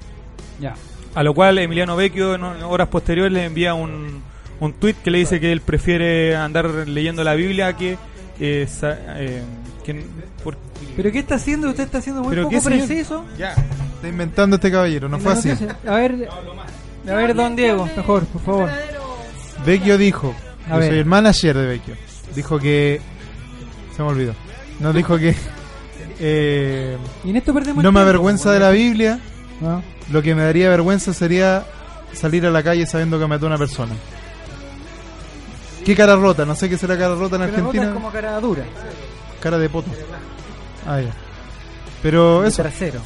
Ya. 0.60 0.74
A 1.16 1.24
lo 1.24 1.34
cual 1.34 1.58
Emiliano 1.60 1.96
Vecchio 1.96 2.36
en 2.36 2.44
horas 2.44 2.88
posteriores 2.88 3.32
le 3.32 3.46
envía 3.46 3.74
un, 3.74 4.22
un 4.60 4.74
tweet 4.74 4.96
que 5.04 5.12
le 5.12 5.20
dice 5.20 5.40
que 5.40 5.52
él 5.52 5.62
prefiere 5.62 6.36
andar 6.36 6.66
leyendo 6.88 7.24
la 7.24 7.34
Biblia 7.36 7.74
que... 7.74 7.98
eh, 8.40 8.68
sa- 8.70 8.98
eh, 9.20 9.42
que 9.84 10.04
por- 10.44 10.58
¿Pero 10.96 11.12
qué 11.12 11.20
está 11.20 11.36
haciendo? 11.36 11.70
Usted 11.70 11.84
está 11.86 12.00
haciendo 12.00 12.22
muy 12.24 12.32
¿Pero 12.36 12.50
poco 12.50 12.62
preciso. 12.64 13.26
Ya. 13.38 13.52
Está 13.96 14.08
inventando 14.08 14.56
este 14.58 14.72
caballero, 14.72 15.10
no 15.10 15.20
fue 15.20 15.34
así. 15.34 15.52
A 15.88 15.96
ver, 15.96 16.30
a 17.08 17.14
ver, 17.14 17.36
don 17.36 17.56
Diego, 17.56 17.88
mejor, 17.98 18.26
por 18.26 18.42
favor. 18.42 18.70
Vecchio 19.66 19.98
dijo, 19.98 20.34
A 20.68 20.74
yo 20.76 20.80
ver. 20.80 20.90
soy 20.90 21.00
el 21.00 21.06
manager 21.06 21.58
de 21.58 21.66
Vecchio, 21.66 21.96
dijo 22.36 22.58
que... 22.60 23.02
Se 23.96 24.02
me 24.04 24.10
olvidó. 24.10 24.34
Nos 24.80 24.96
dijo 24.96 25.18
que... 25.18 25.36
eh, 26.20 26.98
Y 27.26 27.30
en 27.32 27.36
esto 27.36 27.54
perdemos 27.54 27.84
no 27.84 27.92
me 27.92 28.00
avergüenza 28.00 28.52
de 28.54 28.60
la 28.60 28.72
Biblia. 28.72 29.20
Ah. 29.62 29.82
Lo 30.12 30.22
que 30.22 30.34
me 30.34 30.44
daría 30.44 30.70
vergüenza 30.70 31.14
sería 31.14 31.66
salir 32.14 32.46
a 32.46 32.52
la 32.52 32.64
calle 32.64 32.86
sabiendo 32.86 33.20
que 33.20 33.28
mató 33.28 33.46
a 33.46 33.50
una 33.50 33.58
persona. 33.58 33.94
¿Qué 35.84 35.96
cara 35.96 36.16
rota? 36.16 36.46
No 36.46 36.56
sé 36.56 36.70
qué 36.70 36.78
será 36.78 36.98
cara 36.98 37.16
rota 37.16 37.36
en 37.36 37.42
Cara 37.42 37.48
rota 37.52 37.58
Argentina. 37.60 37.88
es 37.88 37.94
como 37.94 38.12
cara 38.12 38.40
dura. 38.40 38.64
Cara 39.42 39.58
de 39.58 39.70
poto. 39.70 39.90
Ah, 40.88 41.00
ya. 41.02 41.12
Pero 42.02 42.46
eso. 42.46 42.62
trasero. 42.62 43.00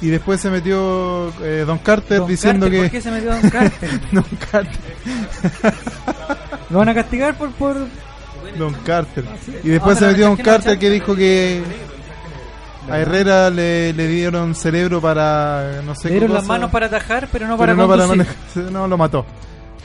Y 0.00 0.08
después 0.08 0.40
se 0.40 0.50
metió 0.50 1.32
eh, 1.42 1.64
Don 1.66 1.78
Carter 1.78 2.18
Don 2.18 2.28
diciendo 2.28 2.66
Carter, 2.66 2.80
que. 2.82 2.88
¿Por 2.88 2.90
qué 2.92 3.00
se 3.00 3.10
metió 3.10 3.30
Don 3.32 3.50
Carter? 3.50 4.00
Don 4.12 4.24
Carter. 4.50 5.74
Lo 6.70 6.78
van 6.78 6.88
a 6.88 6.94
castigar 6.94 7.34
por... 7.36 7.50
por... 7.52 7.76
Don 8.58 8.74
Carter. 8.84 9.24
sí. 9.44 9.56
Y 9.64 9.68
después 9.70 9.96
Ah, 9.96 10.00
se 10.00 10.04
pero 10.06 10.12
metió 10.12 10.26
Don 10.26 10.36
¿por 10.36 10.44
qué 10.44 10.50
no 10.50 10.56
Carter 10.56 10.78
que 10.78 10.90
dijo 10.90 11.14
que 11.16 11.62
a 12.90 12.98
Herrera 12.98 13.48
le, 13.50 13.92
le 13.94 14.06
dieron 14.08 14.54
cerebro 14.54 15.00
para 15.00 15.80
no 15.86 15.94
sé 15.94 16.08
Le 16.08 16.14
dieron 16.16 16.34
las 16.34 16.44
manos 16.46 16.70
para 16.70 16.86
atajar, 16.86 17.28
pero 17.32 17.46
no 17.48 17.56
pero 17.56 17.74
para 17.74 17.82
no 17.82 17.88
para 17.88 18.06
manejar- 18.06 18.36
no 18.72 18.86
lo 18.86 18.98
mató. 18.98 19.24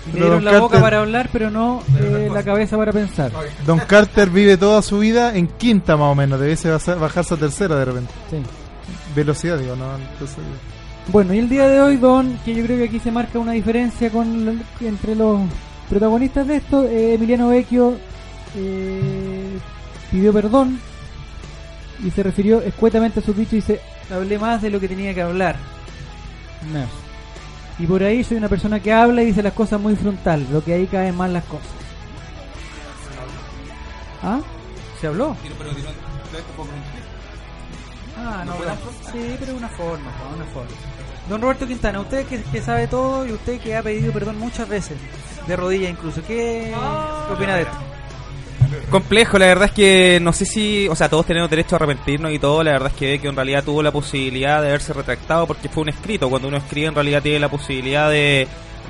Le 0.07 0.13
dieron 0.13 0.43
Don 0.43 0.45
la 0.45 0.51
boca 0.59 0.61
Carter- 0.73 0.81
para 0.81 0.99
hablar, 0.99 1.29
pero 1.31 1.49
no 1.51 1.83
eh, 1.99 2.29
la 2.33 2.43
cabeza 2.43 2.77
para 2.77 2.91
pensar. 2.91 3.31
Don 3.65 3.79
Carter 3.79 4.29
vive 4.29 4.57
toda 4.57 4.81
su 4.81 4.99
vida 4.99 5.35
en 5.35 5.47
quinta 5.47 5.95
más 5.97 6.11
o 6.11 6.15
menos, 6.15 6.39
debiese 6.39 6.69
baja- 6.71 6.95
bajarse 6.95 7.33
a 7.33 7.37
tercera 7.37 7.75
de 7.75 7.85
repente. 7.85 8.11
Sí. 8.29 8.37
Velocidad, 9.15 9.57
digo, 9.57 9.75
no. 9.75 9.85
Entonces, 9.95 10.37
Bueno, 11.07 11.33
y 11.33 11.39
el 11.39 11.49
día 11.49 11.67
de 11.67 11.81
hoy, 11.81 11.97
Don, 11.97 12.37
que 12.45 12.55
yo 12.55 12.63
creo 12.65 12.77
que 12.77 12.85
aquí 12.85 12.99
se 12.99 13.11
marca 13.11 13.39
una 13.39 13.51
diferencia 13.53 14.09
con 14.09 14.61
entre 14.81 15.15
los 15.15 15.41
protagonistas 15.89 16.47
de 16.47 16.55
esto, 16.57 16.83
eh, 16.85 17.15
Emiliano 17.15 17.49
Vecchio 17.49 17.95
eh, 18.55 19.57
pidió 20.11 20.31
perdón 20.33 20.79
y 22.03 22.09
se 22.11 22.23
refirió 22.23 22.61
escuetamente 22.61 23.19
a 23.19 23.23
su 23.23 23.33
dicho 23.33 23.55
y 23.55 23.59
dice, 23.59 23.79
hablé 24.11 24.39
más 24.39 24.61
de 24.61 24.69
lo 24.69 24.79
que 24.79 24.87
tenía 24.87 25.13
que 25.13 25.21
hablar. 25.21 25.55
No. 26.71 26.85
Y 27.79 27.87
por 27.87 28.03
ahí 28.03 28.23
soy 28.23 28.37
una 28.37 28.49
persona 28.49 28.81
que 28.81 28.91
habla 28.91 29.23
y 29.23 29.27
dice 29.27 29.41
las 29.41 29.53
cosas 29.53 29.79
muy 29.79 29.95
frontal, 29.95 30.45
lo 30.51 30.63
que 30.63 30.73
ahí 30.73 30.85
caen 30.85 31.15
mal 31.15 31.31
las 31.31 31.45
cosas. 31.45 31.67
¿Ah? 34.21 34.41
¿Se 34.99 35.07
habló? 35.07 35.35
Ah, 38.17 38.43
no, 38.45 38.53
pero, 38.57 38.71
sí, 39.13 39.35
pero 39.39 39.55
una 39.55 39.69
forma, 39.69 40.11
una 40.35 40.45
forma. 40.45 40.71
Don 41.29 41.41
Roberto 41.41 41.65
Quintana, 41.65 42.01
usted 42.01 42.25
que, 42.25 42.41
que 42.41 42.61
sabe 42.61 42.87
todo 42.87 43.25
y 43.25 43.31
usted 43.31 43.61
que 43.61 43.77
ha 43.77 43.81
pedido 43.81 44.11
perdón 44.11 44.37
muchas 44.39 44.67
veces, 44.67 44.97
de 45.47 45.55
rodillas 45.55 45.91
incluso, 45.91 46.21
¿qué, 46.23 46.73
qué 47.27 47.33
opina 47.33 47.55
de 47.55 47.61
esto? 47.61 47.77
Complejo, 48.89 49.37
la 49.37 49.47
verdad 49.47 49.65
es 49.65 49.71
que 49.71 50.19
no 50.21 50.33
sé 50.33 50.45
si, 50.45 50.87
o 50.87 50.95
sea, 50.95 51.09
todos 51.09 51.25
tenemos 51.25 51.49
derecho 51.49 51.75
a 51.75 51.77
arrepentirnos 51.77 52.31
y 52.31 52.39
todo, 52.39 52.63
la 52.63 52.71
verdad 52.71 52.91
es 52.91 52.97
que, 52.97 53.19
que 53.19 53.27
en 53.27 53.35
realidad 53.35 53.63
tuvo 53.63 53.81
la 53.81 53.91
posibilidad 53.91 54.61
de 54.61 54.69
haberse 54.69 54.93
retractado 54.93 55.47
porque 55.47 55.69
fue 55.69 55.83
un 55.83 55.89
escrito, 55.89 56.29
cuando 56.29 56.47
uno 56.47 56.57
escribe 56.57 56.87
en 56.87 56.95
realidad 56.95 57.21
tiene 57.21 57.39
la 57.39 57.49
posibilidad 57.49 58.09
de, 58.09 58.47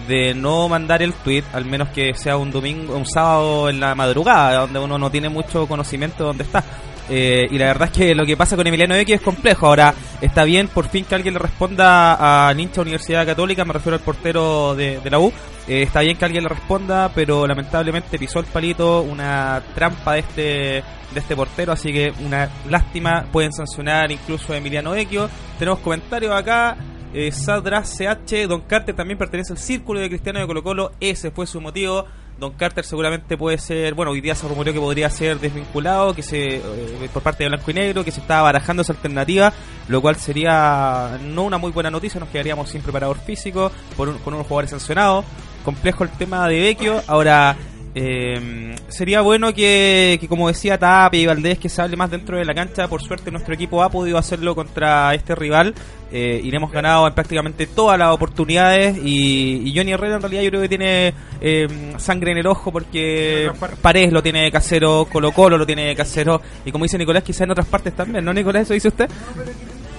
de 0.08 0.34
no 0.34 0.68
mandar 0.70 1.02
el 1.02 1.14
tweet, 1.14 1.44
al 1.54 1.66
menos 1.66 1.90
que 1.90 2.14
sea 2.16 2.38
un 2.38 2.52
domingo, 2.52 2.96
un 2.96 3.06
sábado 3.06 3.70
en 3.70 3.80
la 3.80 3.96
madrugada, 3.96 4.62
donde 4.62 4.80
uno 4.80 4.98
no 4.98 5.12
tiene 5.12 5.30
mucho 5.30 5.68
conocimiento 5.68 6.24
de 6.24 6.28
dónde 6.28 6.44
está. 6.44 6.64
Eh, 7.10 7.48
y 7.49 7.57
la 7.57 7.65
verdad 7.68 7.90
es 7.91 7.98
que 7.98 8.15
lo 8.15 8.26
que 8.26 8.38
pasa 8.38 8.56
con 8.56 8.68
Emiliano 8.68 8.94
Vecchio 8.94 9.15
es 9.15 9.22
complejo. 9.22 9.68
Ahora, 9.68 9.94
está 10.22 10.44
bien 10.44 10.68
por 10.68 10.88
fin 10.90 11.06
que 11.06 11.15
alguien 11.15 11.34
le 11.34 11.40
responda 11.40 12.48
a 12.48 12.53
Nincha 12.53 12.81
Universidad 12.81 13.26
Católica, 13.26 13.65
me 13.65 13.73
refiero 13.73 13.98
al 13.98 14.03
portero 14.03 14.76
de, 14.76 15.02
la 15.10 15.19
U. 15.19 15.34
Eh, 15.68 15.84
está 15.84 16.02
bien 16.02 16.18
que 16.18 16.26
alguien 16.26 16.44
le 16.44 16.49
responda, 16.49 17.11
pero 17.14 17.48
lamentablemente 17.48 18.19
pisó 18.19 18.40
el 18.40 18.45
palito 18.45 19.02
una 19.02 19.61
trampa 19.73 20.14
de 20.14 20.19
este 20.19 20.84
de 21.14 21.19
este 21.19 21.36
portero, 21.36 21.72
así 21.72 21.91
que 21.91 22.14
una 22.23 22.49
lástima. 22.69 23.26
Pueden 23.31 23.52
sancionar 23.52 24.11
incluso 24.11 24.53
a 24.53 24.57
Emiliano 24.57 24.91
Vecchio. 24.91 25.30
Tenemos 25.57 25.80
comentarios 25.80 26.34
acá. 26.34 26.77
Eh, 27.11 27.31
Sadra 27.31 27.81
CH, 27.81 28.48
Don 28.48 28.61
Carter 28.61 28.95
también 28.95 29.18
pertenece 29.18 29.53
al 29.53 29.57
círculo 29.57 29.99
de 29.99 30.10
Cristiano 30.10 30.40
de 30.40 30.45
Colo 30.45 30.64
Colo. 30.64 30.91
Ese 30.99 31.31
fue 31.31 31.48
su 31.48 31.60
motivo. 31.60 32.06
Don 32.40 32.53
Carter 32.53 32.86
seguramente 32.86 33.38
puede 33.38 33.57
ser, 33.57 33.94
bueno, 33.94 34.11
hoy 34.11 34.22
día 34.22 34.34
se 34.34 34.48
rumoreó 34.48 34.74
que 34.74 34.80
podría 34.80 35.10
ser 35.10 35.40
desvinculado, 35.40 36.14
que 36.16 36.24
se 36.24 36.56
eh, 36.56 37.10
por 37.14 37.22
parte 37.22 37.44
de 37.44 37.49
Blanco 37.49 37.70
y 37.72 37.74
Negro, 37.74 38.06
que 38.06 38.11
se 38.11 38.22
estaba 38.22 38.44
barajando 38.44 38.82
esa 38.82 38.94
alternativa, 38.94 39.52
lo 39.90 40.02
cual 40.02 40.16
sería 40.16 41.20
no 41.22 41.44
una 41.44 41.57
muy 41.57 41.72
buena 41.72 41.91
noticia, 41.91 42.20
nos 42.20 42.30
quedaríamos 42.30 42.70
sin 42.70 42.82
preparador 42.82 43.18
físico, 43.20 43.72
por 43.98 44.07
un- 44.10 44.18
con 44.20 44.34
unos 44.34 44.48
jugadores 44.48 44.70
sancionados. 44.72 45.26
Complejo 45.66 46.06
el 46.06 46.10
tema 46.11 46.48
de 46.48 46.61
Vecchio. 46.61 47.03
Ahora, 47.07 47.57
eh, 47.95 48.76
sería 48.88 49.22
bueno 49.22 49.53
que, 49.53 50.20
como 50.30 50.48
decía 50.48 50.78
Tapia 50.78 51.22
y 51.22 51.26
Valdés, 51.26 51.57
que 51.57 51.70
se 51.70 51.82
hable 51.82 51.98
más 51.98 52.11
dentro 52.11 52.38
de 52.38 52.45
la 52.45 52.53
cancha. 52.53 52.88
Por 52.88 53.02
suerte, 53.02 53.32
nuestro 53.32 53.53
equipo 53.53 53.84
ha 53.84 53.90
podido 53.90 54.18
hacerlo 54.18 54.56
contra 54.56 55.14
este 55.14 55.36
rival. 55.36 55.74
Eh, 56.11 56.41
y 56.44 56.49
le 56.49 56.57
hemos 56.57 56.72
ganado 56.72 57.07
en 57.07 57.14
prácticamente 57.14 57.68
todas 57.68 57.98
las 57.98 58.11
oportunidades. 58.11 58.98
Y, 59.03 59.70
y 59.70 59.76
Johnny 59.76 59.91
Herrera, 59.91 60.16
en 60.16 60.22
realidad, 60.22 60.41
yo 60.44 60.49
creo 60.49 60.61
que 60.61 60.70
tiene 60.70 61.14
eh, 61.41 61.68
sangre 61.98 62.32
en 62.32 62.40
el 62.40 62.48
ojo 62.48 62.72
porque 62.72 63.52
Paredes 63.82 64.11
lo 64.11 64.24
tiene 64.24 64.44
de 64.44 64.52
casero, 64.52 65.07
Colo 65.11 65.32
Colo 65.32 65.57
lo 65.57 65.66
tiene 65.66 65.86
de 65.86 65.95
casero. 65.95 66.41
Y 66.66 66.72
como 66.72 66.86
dice 66.86 66.98
Nicolás, 66.98 67.24
quizá 67.24 67.44
en 67.44 67.52
otras 67.52 67.68
partes 67.68 67.94
también, 67.95 68.26
¿no, 68.26 68.34
Nicolás? 68.34 68.64
¿Eso 68.64 68.74
dice 68.74 68.88
usted? 68.88 69.10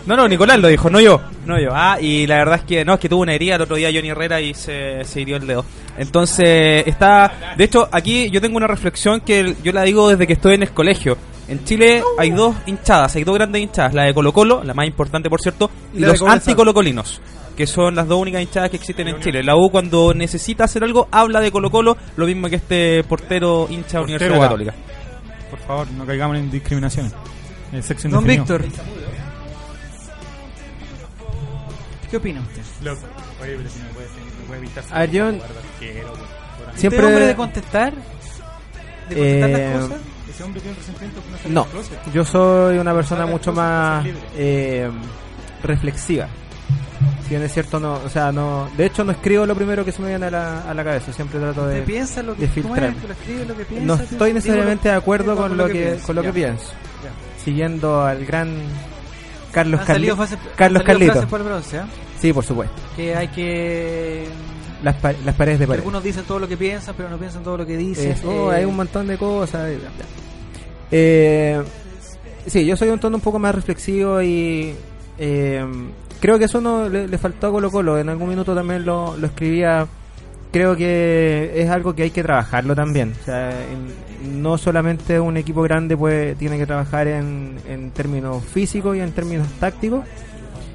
No, 0.06 0.28
Nicolás 0.28 0.58
lo 0.58 0.68
dijo, 0.68 0.90
no 0.90 1.00
yo. 1.00 1.20
No 1.46 1.60
yo. 1.60 1.70
Ah, 1.72 1.98
y 2.00 2.26
la 2.26 2.36
verdad 2.36 2.56
es 2.56 2.64
que 2.64 2.84
no, 2.84 2.94
es 2.94 3.00
que 3.00 3.08
tuvo 3.08 3.22
una 3.22 3.34
herida 3.34 3.56
el 3.56 3.62
otro 3.62 3.76
día 3.76 3.90
Johnny 3.92 4.10
Herrera 4.10 4.40
y 4.40 4.54
se, 4.54 5.04
se 5.04 5.20
hirió 5.20 5.36
el 5.36 5.46
dedo. 5.46 5.64
Entonces, 5.98 6.86
está. 6.86 7.54
De 7.56 7.64
hecho, 7.64 7.88
aquí 7.92 8.30
yo 8.30 8.40
tengo 8.40 8.56
una 8.56 8.66
reflexión 8.66 9.20
que 9.20 9.54
yo 9.62 9.72
la 9.72 9.82
digo 9.82 10.08
desde 10.08 10.26
que 10.26 10.34
estoy 10.34 10.54
en 10.54 10.62
el 10.62 10.70
colegio. 10.70 11.16
En 11.48 11.64
Chile 11.64 12.02
hay 12.16 12.30
dos 12.30 12.54
hinchadas, 12.66 13.16
hay 13.16 13.24
dos 13.24 13.34
grandes 13.34 13.60
hinchadas, 13.60 13.92
la 13.92 14.04
de 14.04 14.14
Colo 14.14 14.32
Colo, 14.32 14.62
la 14.62 14.72
más 14.72 14.86
importante 14.86 15.28
por 15.28 15.40
cierto, 15.40 15.68
y, 15.92 15.98
Y 15.98 16.00
los 16.00 16.22
anticolocolinos, 16.22 17.20
que 17.56 17.66
son 17.66 17.96
las 17.96 18.06
dos 18.06 18.20
únicas 18.20 18.40
hinchadas 18.40 18.70
que 18.70 18.76
existen 18.76 19.08
en 19.08 19.20
Chile. 19.20 19.42
La 19.42 19.56
U 19.56 19.68
cuando 19.68 20.14
necesita 20.14 20.64
hacer 20.64 20.84
algo 20.84 21.08
habla 21.10 21.40
de 21.40 21.50
Colo 21.50 21.68
Colo, 21.68 21.96
lo 22.16 22.24
mismo 22.24 22.48
que 22.48 22.56
este 22.56 23.02
portero 23.02 23.66
hincha 23.68 23.98
de 23.98 24.04
Universidad. 24.04 24.38
Católica. 24.38 24.74
Por 25.50 25.58
favor, 25.58 25.90
no 25.90 26.06
caigamos 26.06 26.36
en 26.36 26.50
discriminaciones. 26.52 27.12
El 27.72 27.82
sexo 27.82 28.08
Don. 28.08 28.24
Víctor. 28.24 28.64
¿Qué 32.10 32.16
opina 32.16 32.40
usted? 32.40 32.62
Loco. 32.84 33.02
Oye, 33.42 33.56
pero 33.56 33.68
si 33.70 33.78
no 33.80 33.88
puede, 33.90 34.06
no 34.08 34.46
puede 34.48 34.60
evitar 34.60 34.84
A 34.90 34.98
ver, 35.00 35.10
yo- 35.10 35.28
pues, 35.30 35.42
por- 35.42 36.78
Siempre- 36.78 36.98
¿Usted 36.98 36.98
es 36.98 37.04
hombre 37.04 37.26
de 37.26 37.34
contestar? 37.36 37.92
¿De 37.94 39.14
contestar 39.16 39.50
Eh, 39.50 39.70
las 39.72 39.82
cosas? 39.82 39.98
Ese 40.30 40.44
hombre 40.44 40.60
tiene 40.60 40.72
un 40.76 40.78
resentimiento 40.80 41.22
que 41.42 41.48
no 41.48 41.64
No, 41.64 42.12
yo 42.12 42.24
soy 42.24 42.78
una 42.78 42.94
persona 42.94 43.26
mucho 43.26 43.52
más 43.52 44.06
eh, 44.36 44.88
reflexiva. 45.62 46.28
Si 47.24 47.30
bien 47.30 47.42
es 47.42 47.52
cierto, 47.52 47.78
no, 47.80 47.94
o 47.94 48.08
sea, 48.08 48.30
no, 48.32 48.68
de 48.76 48.86
hecho 48.86 49.04
no 49.04 49.12
escribo 49.12 49.46
lo 49.46 49.54
primero 49.54 49.84
que 49.84 49.92
se 49.92 50.02
me 50.02 50.08
viene 50.08 50.26
a 50.26 50.30
la, 50.30 50.60
a 50.62 50.74
la 50.74 50.84
cabeza, 50.84 51.12
siempre 51.12 51.38
trato 51.38 51.66
de, 51.66 51.74
¿Usted 51.80 51.86
piensa 51.86 52.22
lo 52.22 52.34
que 52.34 52.42
de 52.42 52.48
filtrar. 52.48 52.92
¿Lo 53.06 53.12
escribe 53.12 53.44
lo 53.46 53.56
que 53.56 53.64
piensa? 53.64 53.86
No 53.86 53.94
estoy 53.94 54.32
necesariamente 54.32 54.88
de 54.88 54.94
acuerdo 54.94 55.36
con 55.36 55.56
lo 55.56 55.66
que, 55.68 55.98
con 56.04 56.16
lo 56.16 56.22
que 56.22 56.32
pienso. 56.32 56.66
Siguiendo 57.42 58.02
al 58.04 58.24
gran 58.26 58.54
Carlos 59.52 59.80
salido 59.86 60.16
Carli- 60.16 60.38
Carlos 60.56 60.82
Carlito. 60.82 61.12
frases 61.12 61.30
por 61.30 61.40
el 61.40 61.46
bronce, 61.46 61.76
¿eh? 61.78 61.82
Sí, 62.20 62.32
por 62.32 62.44
supuesto. 62.44 62.74
Que 62.96 63.14
hay 63.16 63.28
que... 63.28 64.26
Las, 64.82 64.96
pa- 64.96 65.12
las 65.24 65.34
paredes 65.34 65.58
de 65.60 65.66
pared. 65.66 65.80
Algunos 65.80 66.02
dicen 66.02 66.24
todo 66.24 66.38
lo 66.38 66.48
que 66.48 66.56
piensan, 66.56 66.94
pero 66.96 67.08
no 67.10 67.18
piensan 67.18 67.42
todo 67.42 67.58
lo 67.58 67.66
que 67.66 67.76
dicen. 67.76 68.12
Eh, 68.12 68.48
hay 68.52 68.64
un 68.64 68.76
montón 68.76 69.06
de 69.08 69.18
cosas. 69.18 69.70
Eh, 70.90 71.62
sí, 72.46 72.64
yo 72.64 72.76
soy 72.76 72.88
un 72.88 72.98
tono 72.98 73.16
un 73.16 73.22
poco 73.22 73.38
más 73.38 73.54
reflexivo 73.54 74.22
y 74.22 74.74
eh, 75.18 75.64
creo 76.20 76.38
que 76.38 76.46
eso 76.46 76.60
no 76.60 76.88
le, 76.88 77.08
le 77.08 77.18
faltó 77.18 77.48
a 77.48 77.50
Colo 77.50 77.70
Colo. 77.70 77.98
En 77.98 78.08
algún 78.08 78.28
minuto 78.30 78.54
también 78.54 78.84
lo, 78.84 79.16
lo 79.16 79.26
escribía. 79.26 79.86
Creo 80.52 80.76
que 80.76 81.52
es 81.54 81.70
algo 81.70 81.94
que 81.94 82.02
hay 82.04 82.10
que 82.10 82.22
trabajarlo 82.22 82.74
también. 82.74 83.14
O 83.20 83.24
sea, 83.24 83.50
en- 83.50 84.42
no 84.42 84.58
solamente 84.58 85.18
un 85.20 85.36
equipo 85.36 85.62
grande 85.62 85.96
puede, 85.96 86.34
tiene 86.34 86.58
que 86.58 86.66
trabajar 86.66 87.06
en, 87.06 87.56
en 87.68 87.90
términos 87.92 88.44
físicos 88.44 88.96
y 88.96 89.00
en 89.00 89.12
términos 89.12 89.46
tácticos, 89.60 90.04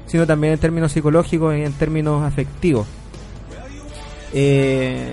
sino 0.06 0.26
también 0.26 0.54
en 0.54 0.58
términos 0.58 0.92
psicológicos 0.92 1.54
y 1.56 1.62
en 1.62 1.72
términos 1.74 2.24
afectivos. 2.24 2.86
Eh, 4.32 5.12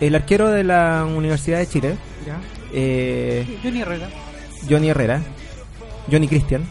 el 0.00 0.14
arquero 0.14 0.48
de 0.48 0.64
la 0.64 1.06
Universidad 1.06 1.58
de 1.58 1.66
Chile, 1.68 1.94
eh, 2.72 3.58
Johnny 3.62 3.80
Herrera. 3.82 4.08
Johnny 4.68 4.88
Herrera, 4.88 5.22
Johnny 6.10 6.26
Christian, 6.28 6.62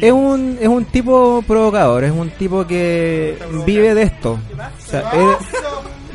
es 0.00 0.12
un 0.12 0.58
es 0.60 0.68
un 0.68 0.84
tipo 0.86 1.42
provocador, 1.46 2.04
es 2.04 2.12
un 2.12 2.30
tipo 2.30 2.66
que 2.66 3.38
vive 3.66 3.94
de 3.94 4.02
esto. 4.02 4.32
O 4.32 4.90
sea, 4.90 5.10
él- 5.12 5.36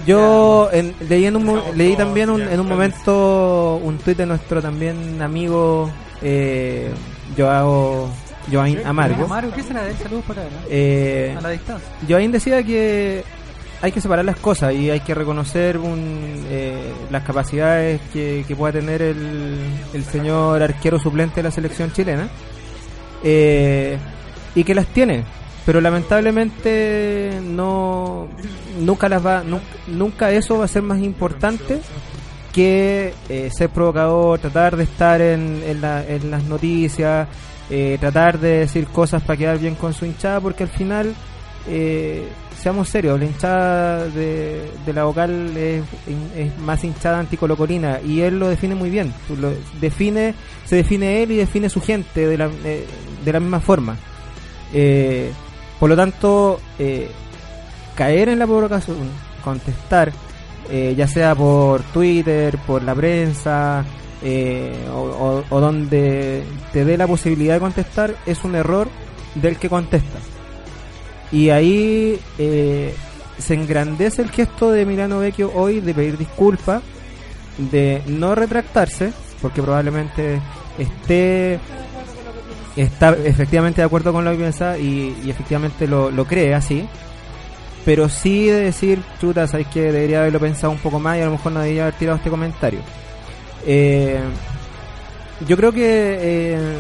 yo 0.06 0.70
en- 0.72 0.96
leí 1.10 1.26
en 1.26 1.36
un 1.36 1.46
mo- 1.46 1.64
leí 1.76 1.96
también 1.96 2.30
un- 2.30 2.42
en 2.42 2.60
un 2.60 2.68
momento 2.68 3.80
un 3.84 3.98
tuit 3.98 4.18
de 4.18 4.26
nuestro 4.26 4.62
también 4.62 5.22
amigo 5.22 5.90
eh, 6.22 6.90
Joao 7.38 8.10
Joaín 8.52 8.80
Amargo. 8.86 9.26
Amargo, 9.26 9.52
¿qué 9.54 9.62
será 9.64 9.84
de 9.84 9.92
él? 9.92 9.98
Saludos 10.02 10.24
para 10.26 10.44
él. 10.44 10.50
Eh, 10.70 11.36
a 11.38 11.42
la 11.42 11.50
distancia. 11.50 11.88
Joaín 12.08 12.32
decía 12.32 12.64
que 12.64 13.24
hay 13.82 13.92
que 13.92 14.00
separar 14.02 14.24
las 14.26 14.38
cosas 14.38 14.74
y 14.74 14.90
hay 14.90 15.02
que 15.02 15.14
reconocer 15.14 15.78
un, 15.78 16.46
eh, 16.50 16.92
las 17.12 17.24
capacidades 17.24 18.00
que, 18.14 18.44
que 18.48 18.56
pueda 18.56 18.72
tener 18.74 19.02
el, 19.02 19.58
el 19.94 20.04
señor 20.06 20.64
arquero 20.64 20.98
suplente 21.00 21.36
de 21.36 21.44
la 21.44 21.52
selección 21.52 21.92
chilena 21.92 22.30
eh, 23.24 23.98
y 24.56 24.64
que 24.64 24.76
las 24.76 24.88
tiene 24.88 25.24
pero 25.66 25.82
lamentablemente 25.82 27.40
no 27.44 28.28
nunca 28.80 29.10
las 29.10 29.26
va 29.26 29.44
nu- 29.44 29.60
nunca 29.88 30.32
eso 30.32 30.58
va 30.58 30.66
a 30.66 30.68
ser 30.68 30.82
más 30.84 31.00
importante 31.00 31.80
que 32.54 33.14
eh, 33.30 33.50
ser 33.56 33.70
provocador 33.70 34.40
tratar 34.40 34.78
de 34.78 34.84
estar 34.84 35.22
en, 35.22 35.62
en, 35.66 35.82
la- 35.82 36.06
en 36.08 36.32
las 36.32 36.44
noticias 36.44 37.28
eh, 37.70 37.98
tratar 38.00 38.40
de 38.40 38.60
decir 38.60 38.88
cosas 38.88 39.22
para 39.24 39.38
quedar 39.38 39.60
bien 39.60 39.76
con 39.76 39.94
su 39.94 40.06
hinchada 40.06 40.40
porque 40.40 40.64
al 40.64 40.70
final 40.70 41.14
eh, 41.70 42.26
seamos 42.58 42.88
serios, 42.90 43.20
la 43.20 43.26
hinchada 43.26 44.06
de, 44.08 44.72
de 44.86 44.94
la 44.94 45.04
vocal 45.04 45.56
es, 45.58 45.84
es 46.36 46.58
más 46.60 46.82
hinchada 46.84 47.20
anticolocolina 47.20 48.00
y 48.08 48.22
él 48.22 48.40
lo 48.40 48.48
define 48.48 48.74
muy 48.74 48.90
bien. 48.90 49.14
Define, 49.82 50.34
se 50.66 50.78
define 50.78 51.22
él 51.24 51.32
y 51.34 51.36
define 51.36 51.70
su 51.70 51.82
gente 51.82 52.26
de 52.26 52.38
la, 52.38 52.50
eh, 52.64 52.86
de 53.24 53.34
la 53.34 53.40
misma 53.40 53.60
forma. 53.60 53.96
Eh, 54.74 55.32
por 55.80 55.90
lo 55.90 55.96
tanto, 55.96 56.60
eh, 56.80 57.10
caer 57.96 58.30
en 58.30 58.40
la 58.40 58.46
provocación, 58.48 58.98
contestar, 59.44 60.12
eh, 60.70 60.94
ya 60.98 61.08
sea 61.08 61.36
por 61.36 61.82
Twitter, 61.84 62.58
por 62.66 62.84
la 62.84 62.94
prensa, 62.96 63.84
o, 64.92 64.98
o- 65.00 65.44
o 65.50 65.60
donde 65.62 66.44
te 66.74 66.84
dé 66.84 66.98
la 66.98 67.06
posibilidad 67.08 67.54
de 67.54 67.60
contestar, 67.60 68.16
es 68.26 68.44
un 68.44 68.56
error 68.56 68.88
del 69.36 69.58
que 69.58 69.70
contesta. 69.70 70.18
Y 71.32 71.50
ahí 71.52 72.20
se 72.38 73.54
engrandece 73.54 74.24
el 74.24 74.32
gesto 74.32 74.72
de 74.72 74.86
Milano 74.86 75.20
Vecchio 75.20 75.52
hoy 75.54 75.82
de 75.82 75.94
pedir 75.94 76.18
disculpas, 76.18 76.82
de 77.58 78.02
no 78.08 78.34
retractarse, 78.34 79.14
porque 79.42 79.62
probablemente 79.62 80.40
esté 80.80 81.60
está 82.78 83.16
efectivamente 83.24 83.82
de 83.82 83.86
acuerdo 83.86 84.14
con 84.14 84.24
lo 84.26 84.32
que 84.32 84.38
piensa 84.38 84.78
y, 84.78 85.16
efectivamente 85.28 85.88
lo, 85.88 86.12
lo 86.12 86.26
cree 86.26 86.54
así. 86.54 86.88
Pero 87.86 88.10
sí 88.10 88.48
de 88.48 88.66
decir, 88.66 89.02
chuta, 89.22 89.48
sabes 89.48 89.68
que 89.68 89.92
debería 89.92 90.20
haberlo 90.20 90.40
pensado 90.40 90.72
un 90.72 90.80
poco 90.80 91.00
más 91.00 91.18
y 91.18 91.22
a 91.22 91.26
lo 91.26 91.32
mejor 91.32 91.54
no 91.54 91.62
debería 91.62 91.84
haber 91.84 91.96
tirado 91.96 92.18
este 92.18 92.30
comentario. 92.30 92.80
Eh, 93.66 94.20
yo 95.48 95.56
creo 95.56 95.72
que 95.72 96.18
eh, 96.20 96.80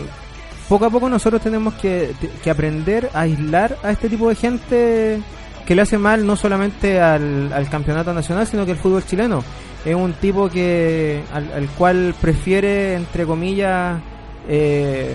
poco 0.67 0.85
a 0.85 0.89
poco 0.89 1.07
nosotros 1.09 1.41
tenemos 1.41 1.75
que, 1.75 2.11
que 2.43 2.49
aprender 2.49 3.09
a 3.13 3.21
aislar 3.21 3.77
a 3.83 3.91
este 3.91 4.09
tipo 4.09 4.27
de 4.27 4.35
gente 4.35 5.21
que 5.65 5.75
le 5.75 5.81
hace 5.81 5.97
mal 5.97 6.25
no 6.25 6.35
solamente 6.35 6.99
al, 6.99 7.51
al 7.53 7.69
campeonato 7.69 8.13
nacional, 8.13 8.47
sino 8.47 8.65
que 8.65 8.71
al 8.71 8.77
fútbol 8.77 9.05
chileno. 9.05 9.43
Es 9.85 9.95
un 9.95 10.13
tipo 10.13 10.49
que 10.49 11.21
al, 11.33 11.51
al 11.53 11.67
cual 11.69 12.15
prefiere, 12.19 12.95
entre 12.95 13.25
comillas, 13.25 13.99
eh, 14.47 15.13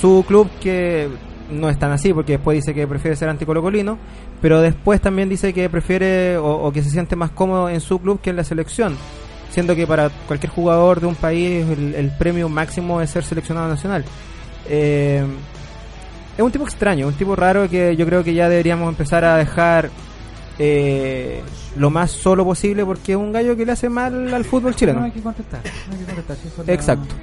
su 0.00 0.24
club 0.26 0.48
que 0.60 1.08
no 1.50 1.68
es 1.70 1.78
tan 1.78 1.90
así, 1.92 2.12
porque 2.12 2.32
después 2.32 2.56
dice 2.56 2.74
que 2.74 2.86
prefiere 2.86 3.16
ser 3.16 3.28
anticolocolino, 3.28 3.98
pero 4.42 4.60
después 4.60 5.00
también 5.00 5.28
dice 5.28 5.52
que 5.54 5.68
prefiere 5.70 6.36
o, 6.36 6.46
o 6.46 6.72
que 6.72 6.82
se 6.82 6.90
siente 6.90 7.16
más 7.16 7.30
cómodo 7.30 7.68
en 7.70 7.80
su 7.80 7.98
club 7.98 8.20
que 8.20 8.30
en 8.30 8.36
la 8.36 8.44
selección, 8.44 8.96
siendo 9.50 9.74
que 9.74 9.86
para 9.86 10.10
cualquier 10.26 10.52
jugador 10.52 11.00
de 11.00 11.06
un 11.06 11.14
país 11.14 11.66
el, 11.68 11.94
el 11.94 12.10
premio 12.18 12.48
máximo 12.48 13.00
es 13.00 13.10
ser 13.10 13.24
seleccionado 13.24 13.66
nacional. 13.68 14.04
Eh, 14.68 15.24
es 16.36 16.44
un 16.44 16.52
tipo 16.52 16.64
extraño, 16.64 17.06
un 17.08 17.14
tipo 17.14 17.34
raro 17.34 17.68
que 17.68 17.96
yo 17.96 18.04
creo 18.06 18.22
que 18.22 18.34
ya 18.34 18.48
deberíamos 18.48 18.88
empezar 18.90 19.24
a 19.24 19.36
dejar 19.38 19.88
eh, 20.58 21.40
lo 21.76 21.90
más 21.90 22.10
solo 22.10 22.44
posible 22.44 22.84
porque 22.84 23.12
es 23.12 23.18
un 23.18 23.32
gallo 23.32 23.56
que 23.56 23.64
le 23.64 23.72
hace 23.72 23.88
mal 23.88 24.32
al 24.34 24.44
fútbol 24.44 24.74
chileno. 24.74 25.00
No 25.00 25.06
hay 25.06 25.12
que 25.12 25.20
contestar. 25.22 25.60
No 25.64 25.92
hay 25.94 25.98
que 25.98 26.04
contestar. 26.14 26.36
es 26.62 26.66
la- 26.68 26.74
Exacto. 26.74 27.14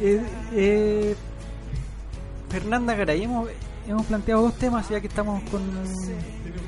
Eh, 0.00 0.20
eh, 0.54 1.14
Fernanda 2.52 2.94
Garay, 2.94 3.22
hemos, 3.24 3.48
hemos 3.88 4.04
planteado 4.06 4.42
dos 4.42 4.54
temas 4.58 4.86
ya 4.88 5.00
que 5.00 5.06
estamos 5.06 5.42
con, 5.50 5.62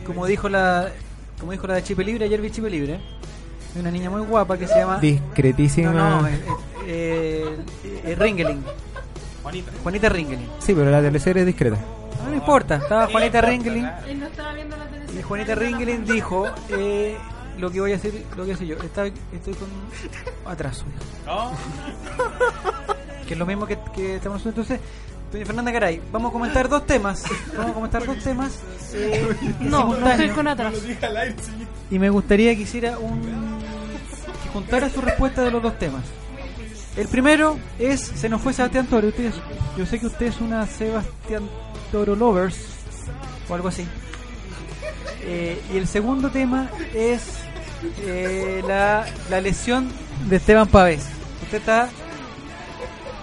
como 0.06 0.24
dijo 0.26 0.48
la, 0.48 0.90
como 1.38 1.52
dijo 1.52 1.66
la 1.66 1.74
de 1.74 1.82
Chipe 1.82 2.02
Libre, 2.02 2.24
ayer 2.24 2.40
vi 2.40 2.50
Chipe 2.50 2.70
Libre. 2.70 2.98
de 3.74 3.80
una 3.80 3.90
niña 3.90 4.08
muy 4.08 4.22
guapa 4.22 4.56
que 4.56 4.66
se 4.66 4.74
llama... 4.76 4.98
Discretísima. 4.98 5.92
No, 5.92 6.22
no, 6.22 6.28
eh, 6.28 6.40
eh, 6.86 7.56
eh, 8.04 8.14
Ringeling. 8.18 8.64
Juanita. 9.42 9.72
Juanita 9.82 10.08
Ringeling. 10.08 10.48
Sí, 10.58 10.72
pero 10.72 10.90
la 10.90 11.02
teleserie 11.02 11.42
es 11.42 11.46
discreta. 11.46 11.76
No, 12.22 12.30
no 12.30 12.34
importa, 12.34 12.76
estaba 12.76 13.06
Juanita 13.08 13.42
Ringeling. 13.42 13.86
Él 14.08 14.20
no 14.20 14.26
estaba 14.26 14.52
viendo 14.54 14.76
la 14.78 14.86
televisión. 14.86 15.18
Y 15.18 15.22
Juanita 15.22 15.54
Ringeling 15.54 16.04
dijo 16.06 16.46
eh, 16.70 17.18
lo 17.58 17.70
que 17.70 17.80
voy 17.80 17.92
a 17.92 17.96
hacer, 17.96 18.14
lo 18.30 18.36
que 18.36 18.40
voy 18.42 18.50
a 18.52 18.54
hacer 18.54 18.66
yo. 18.66 18.76
Está- 18.76 19.04
estoy 19.06 19.54
con 19.54 19.68
atraso. 20.50 20.84
Que 23.26 23.32
es 23.32 23.38
lo 23.38 23.46
mismo 23.46 23.64
que, 23.66 23.78
que 23.96 24.16
estamos 24.16 24.38
haciendo. 24.40 24.60
Entonces, 24.60 24.86
doña 25.34 25.46
Fernanda 25.46 25.72
Caray, 25.72 26.00
vamos 26.12 26.30
a 26.30 26.32
comentar 26.32 26.68
dos 26.68 26.86
temas. 26.86 27.24
Vamos 27.56 27.70
a 27.72 27.74
comentar 27.74 28.06
dos 28.06 28.18
temas. 28.18 28.52
eh, 28.94 29.34
No, 29.60 29.94
no 29.98 30.08
estoy 30.10 30.28
con 30.30 30.46
atrás. 30.48 30.74
Y 31.90 31.98
me 31.98 32.08
gustaría 32.10 32.54
que 32.56 32.62
hiciera 32.62 32.98
un. 32.98 33.20
que 34.42 34.48
juntara 34.52 34.88
su 34.88 35.00
respuesta 35.00 35.42
de 35.42 35.50
los 35.50 35.62
dos 35.62 35.78
temas. 35.78 36.02
El 36.96 37.08
primero 37.08 37.58
es. 37.78 38.00
Se 38.00 38.28
nos 38.28 38.40
fue 38.40 38.52
Sebastián 38.52 38.86
Toro. 38.86 39.08
Ustedes, 39.08 39.34
yo 39.76 39.84
sé 39.86 39.98
que 39.98 40.06
usted 40.06 40.26
es 40.26 40.40
una 40.40 40.66
Sebastián 40.66 41.42
Toro 41.92 42.14
Lovers. 42.16 42.56
O 43.48 43.54
algo 43.54 43.68
así. 43.68 43.84
Eh, 45.22 45.60
y 45.72 45.76
el 45.78 45.86
segundo 45.88 46.30
tema 46.30 46.68
es. 46.94 47.22
eh, 48.02 48.62
la, 48.66 49.04
la 49.30 49.40
lesión 49.40 49.90
de 50.28 50.36
Esteban 50.36 50.68
Pavés. 50.68 51.04
Usted 51.42 51.58
está. 51.58 51.88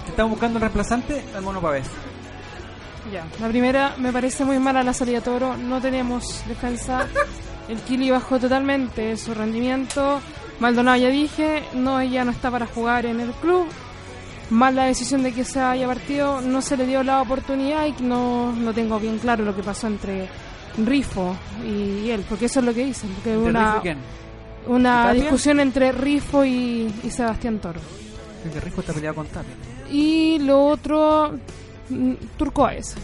Estamos 0.07 0.31
buscando 0.31 0.57
el 0.57 0.61
reemplazante 0.61 1.23
al 1.35 1.41
Mono 1.41 1.61
Pavés. 1.61 1.87
Ya, 3.11 3.25
la 3.39 3.47
primera 3.47 3.95
me 3.97 4.11
parece 4.11 4.45
muy 4.45 4.59
mala 4.59 4.83
la 4.83 4.93
salida 4.93 5.21
Toro. 5.21 5.57
No 5.57 5.81
tenemos 5.81 6.43
defensa. 6.47 7.07
El 7.67 7.79
Kili 7.79 8.11
bajó 8.11 8.39
totalmente 8.39 9.15
su 9.17 9.33
rendimiento. 9.33 10.19
Maldonado 10.59 10.97
ya 10.97 11.09
dije, 11.09 11.63
no 11.73 11.99
ella 11.99 12.23
no 12.25 12.31
está 12.31 12.51
para 12.51 12.67
jugar 12.67 13.05
en 13.05 13.19
el 13.19 13.31
club. 13.31 13.65
Mal 14.49 14.75
la 14.75 14.85
decisión 14.85 15.23
de 15.23 15.31
que 15.31 15.45
se 15.45 15.61
haya 15.61 15.87
partido, 15.87 16.41
no 16.41 16.61
se 16.61 16.75
le 16.75 16.85
dio 16.85 17.03
la 17.03 17.21
oportunidad 17.21 17.85
y 17.85 18.03
no, 18.03 18.51
no 18.51 18.73
tengo 18.73 18.99
bien 18.99 19.17
claro 19.17 19.45
lo 19.45 19.55
que 19.55 19.63
pasó 19.63 19.87
entre 19.87 20.27
Rifo 20.77 21.35
y 21.65 22.09
él, 22.09 22.25
porque 22.27 22.45
eso 22.45 22.59
es 22.59 22.65
lo 22.65 22.73
que 22.73 22.85
dicen. 22.85 23.15
¿De 23.23 23.37
una, 23.37 23.79
Rifo 23.79 23.97
una 24.67 25.13
discusión 25.13 25.59
entre 25.59 25.91
Rifo 25.91 26.43
y, 26.43 26.93
y 27.03 27.09
Sebastián 27.09 27.59
Toro. 27.59 27.79
Creo 28.41 28.53
que 28.53 28.59
Rico 28.59 28.81
está 28.81 28.93
peleado 28.93 29.15
con 29.15 29.27
Tapia. 29.27 29.53
Y 29.91 30.39
lo 30.39 30.67
otro, 30.67 31.33
mm, 31.89 32.13
Turco 32.37 32.63
Baez, 32.63 32.95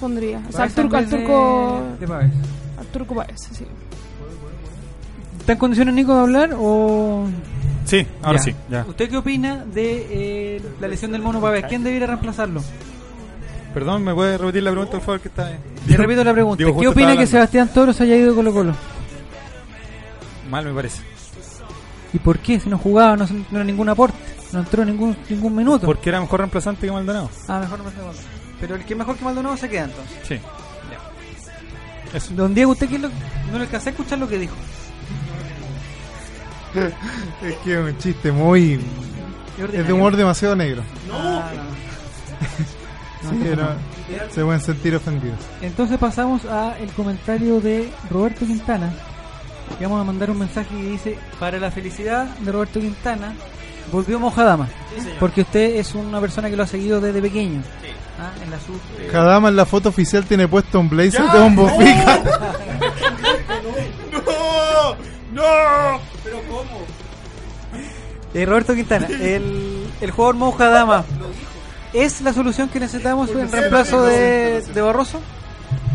pondría. 0.00 0.42
O 0.48 0.52
sea, 0.52 0.64
al 0.64 0.72
turco, 0.72 0.96
al 0.96 1.08
de- 1.08 1.16
turco, 1.18 1.82
de 2.00 2.14
al 2.14 2.86
turco 2.92 3.14
Baez, 3.14 3.40
sí. 3.52 3.64
¿Está 5.38 5.52
en 5.52 5.58
condiciones, 5.58 5.94
Nico, 5.94 6.14
de 6.14 6.20
hablar 6.20 6.50
o...? 6.56 7.26
Sí, 7.84 8.06
ahora 8.22 8.38
Ya. 8.38 8.44
sí, 8.44 8.54
ya. 8.70 8.84
¿Usted 8.88 9.10
qué 9.10 9.16
opina 9.16 9.64
de 9.64 10.06
eh, 10.56 10.62
la 10.80 10.86
lesión 10.88 11.10
del 11.12 11.20
mono 11.22 11.40
Pavés? 11.40 11.64
¿Quién 11.68 11.82
debiera 11.82 12.06
reemplazarlo? 12.06 12.62
Perdón, 13.74 14.04
¿me 14.04 14.14
puede 14.14 14.38
repetir 14.38 14.62
la 14.62 14.70
pregunta, 14.70 14.92
por 14.92 15.00
favor? 15.00 15.20
Que 15.20 15.28
está 15.28 15.50
Le 15.86 15.96
repito 15.96 16.22
la 16.22 16.32
pregunta. 16.32 16.62
Digo, 16.62 16.78
¿Qué 16.78 16.88
opina 16.88 17.16
que 17.16 17.26
Sebastián 17.26 17.68
Toro 17.74 17.92
se 17.92 18.04
haya 18.04 18.16
ido 18.16 18.30
de 18.30 18.34
Colo 18.36 18.52
Colo? 18.52 18.74
Mal, 20.50 20.64
me 20.66 20.72
parece. 20.72 21.02
¿Y 22.12 22.18
por 22.18 22.38
qué? 22.38 22.60
Si 22.60 22.68
no 22.68 22.78
jugaba, 22.78 23.16
no, 23.16 23.26
se- 23.26 23.34
no 23.34 23.44
era 23.52 23.64
ningún 23.64 23.88
aporte, 23.88 24.18
no 24.52 24.60
entró 24.60 24.84
ningún 24.84 25.16
ningún 25.30 25.54
minuto. 25.56 25.86
Porque 25.86 26.08
era 26.10 26.20
mejor 26.20 26.40
reemplazante 26.40 26.86
que 26.86 26.92
Maldonado. 26.92 27.30
Ah, 27.48 27.58
mejor 27.60 27.78
no 27.78 27.84
Maldonado. 27.84 28.12
Pero 28.60 28.74
el 28.76 28.84
que 28.84 28.92
es 28.94 28.98
mejor 28.98 29.16
que 29.16 29.24
Maldonado 29.24 29.56
se 29.56 29.68
queda 29.68 29.84
entonces. 29.84 30.16
Sí. 30.28 30.38
Don 32.34 32.54
Diego, 32.54 32.72
¿usted 32.72 32.88
qué 32.88 32.98
lo- 32.98 33.08
no 33.08 33.58
le 33.58 33.60
alcancé 33.64 33.88
a 33.88 33.92
escuchar 33.92 34.18
lo 34.18 34.28
que 34.28 34.38
dijo? 34.38 34.54
Es 37.42 37.54
que 37.64 37.74
es 37.74 37.78
un 37.80 37.98
chiste 37.98 38.32
muy. 38.32 38.80
Es 39.72 39.86
de 39.86 39.92
humor 39.92 40.16
demasiado 40.16 40.56
negro. 40.56 40.82
Ah, 41.12 41.50
no. 43.24 43.30
Que 43.42 43.56
no- 43.56 43.68
se 44.30 44.42
pueden 44.44 44.60
sentir 44.60 44.94
ofendidos. 44.96 45.38
Entonces 45.60 45.96
pasamos 45.98 46.44
a 46.44 46.76
el 46.78 46.90
comentario 46.90 47.60
de 47.60 47.90
Roberto 48.10 48.44
Quintana. 48.46 48.92
Que 49.78 49.84
vamos 49.84 50.00
a 50.00 50.04
mandar 50.04 50.30
un 50.30 50.38
mensaje 50.38 50.68
que 50.74 50.82
dice, 50.82 51.18
para 51.40 51.58
la 51.58 51.70
felicidad 51.70 52.26
de 52.38 52.52
Roberto 52.52 52.80
Quintana, 52.80 53.34
volvió 53.90 54.18
Mojadama. 54.18 54.68
porque 55.18 55.42
usted 55.42 55.76
es 55.76 55.94
una 55.94 56.20
persona 56.20 56.50
que 56.50 56.56
lo 56.56 56.62
ha 56.62 56.66
seguido 56.66 57.00
desde 57.00 57.20
pequeño. 57.20 57.62
Ah, 58.20 58.30
en 58.42 58.50
la 58.50 58.58
sub, 58.60 58.78
eh, 59.00 59.48
en 59.48 59.56
la 59.56 59.64
foto 59.66 59.88
oficial 59.88 60.24
tiene 60.24 60.46
puesto 60.46 60.78
un 60.78 60.88
blazer 60.88 61.22
de 61.30 61.38
bombo 61.40 61.68
fica. 61.70 62.20
¡No! 64.12 64.94
¡No! 65.32 66.00
¿Pero 66.22 66.36
cómo? 66.48 66.82
Eh, 68.34 68.46
Roberto 68.46 68.74
Quintana, 68.74 69.06
el, 69.08 69.86
el 70.00 70.10
jugador 70.10 70.36
Mojadama, 70.36 71.04
¿es 71.92 72.20
la 72.20 72.32
solución 72.32 72.68
que 72.68 72.80
necesitamos 72.80 73.30
en 73.30 73.50
reemplazo 73.50 74.04
de, 74.04 74.62
de 74.62 74.80
Barroso? 74.80 75.20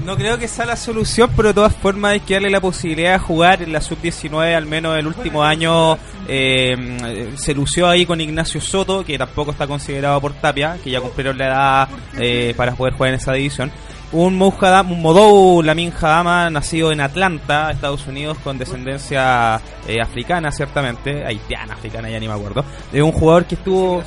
No 0.07 0.15
creo 0.15 0.37
que 0.39 0.47
sea 0.47 0.65
la 0.65 0.77
solución, 0.77 1.29
pero 1.35 1.49
de 1.49 1.53
todas 1.53 1.75
formas 1.75 2.13
hay 2.13 2.21
que 2.21 2.35
darle 2.35 2.49
la 2.49 2.61
posibilidad 2.61 3.11
de 3.11 3.19
jugar 3.19 3.61
en 3.61 3.73
la 3.73 3.81
sub-19, 3.81 4.55
al 4.55 4.65
menos 4.65 4.97
el 4.97 5.05
último 5.05 5.43
año 5.43 5.97
eh, 6.29 7.33
se 7.35 7.53
lució 7.53 7.89
ahí 7.89 8.05
con 8.05 8.21
Ignacio 8.21 8.61
Soto, 8.61 9.03
que 9.03 9.17
tampoco 9.17 9.51
está 9.51 9.67
considerado 9.67 10.21
por 10.21 10.31
Tapia, 10.31 10.77
que 10.81 10.91
ya 10.91 11.01
cumplieron 11.01 11.37
la 11.37 11.47
edad 11.47 11.89
eh, 12.17 12.53
para 12.55 12.73
poder 12.73 12.93
jugar 12.93 13.09
en 13.09 13.15
esa 13.15 13.33
división. 13.33 13.69
Un 14.13 14.37
Mouhadam, 14.37 14.93
un 14.93 15.01
Modou 15.01 15.61
Lamin 15.61 15.91
Hadama, 15.91 16.49
nacido 16.49 16.93
en 16.93 17.01
Atlanta, 17.01 17.69
Estados 17.71 18.07
Unidos, 18.07 18.37
con 18.41 18.57
descendencia 18.57 19.59
eh, 19.89 19.99
africana, 19.99 20.53
ciertamente, 20.53 21.25
haitiana, 21.25 21.73
africana, 21.73 22.09
ya 22.09 22.17
ni 22.17 22.29
me 22.29 22.33
acuerdo. 22.33 22.63
De 22.93 23.03
un 23.03 23.11
jugador 23.11 23.43
que 23.43 23.55
estuvo... 23.55 24.01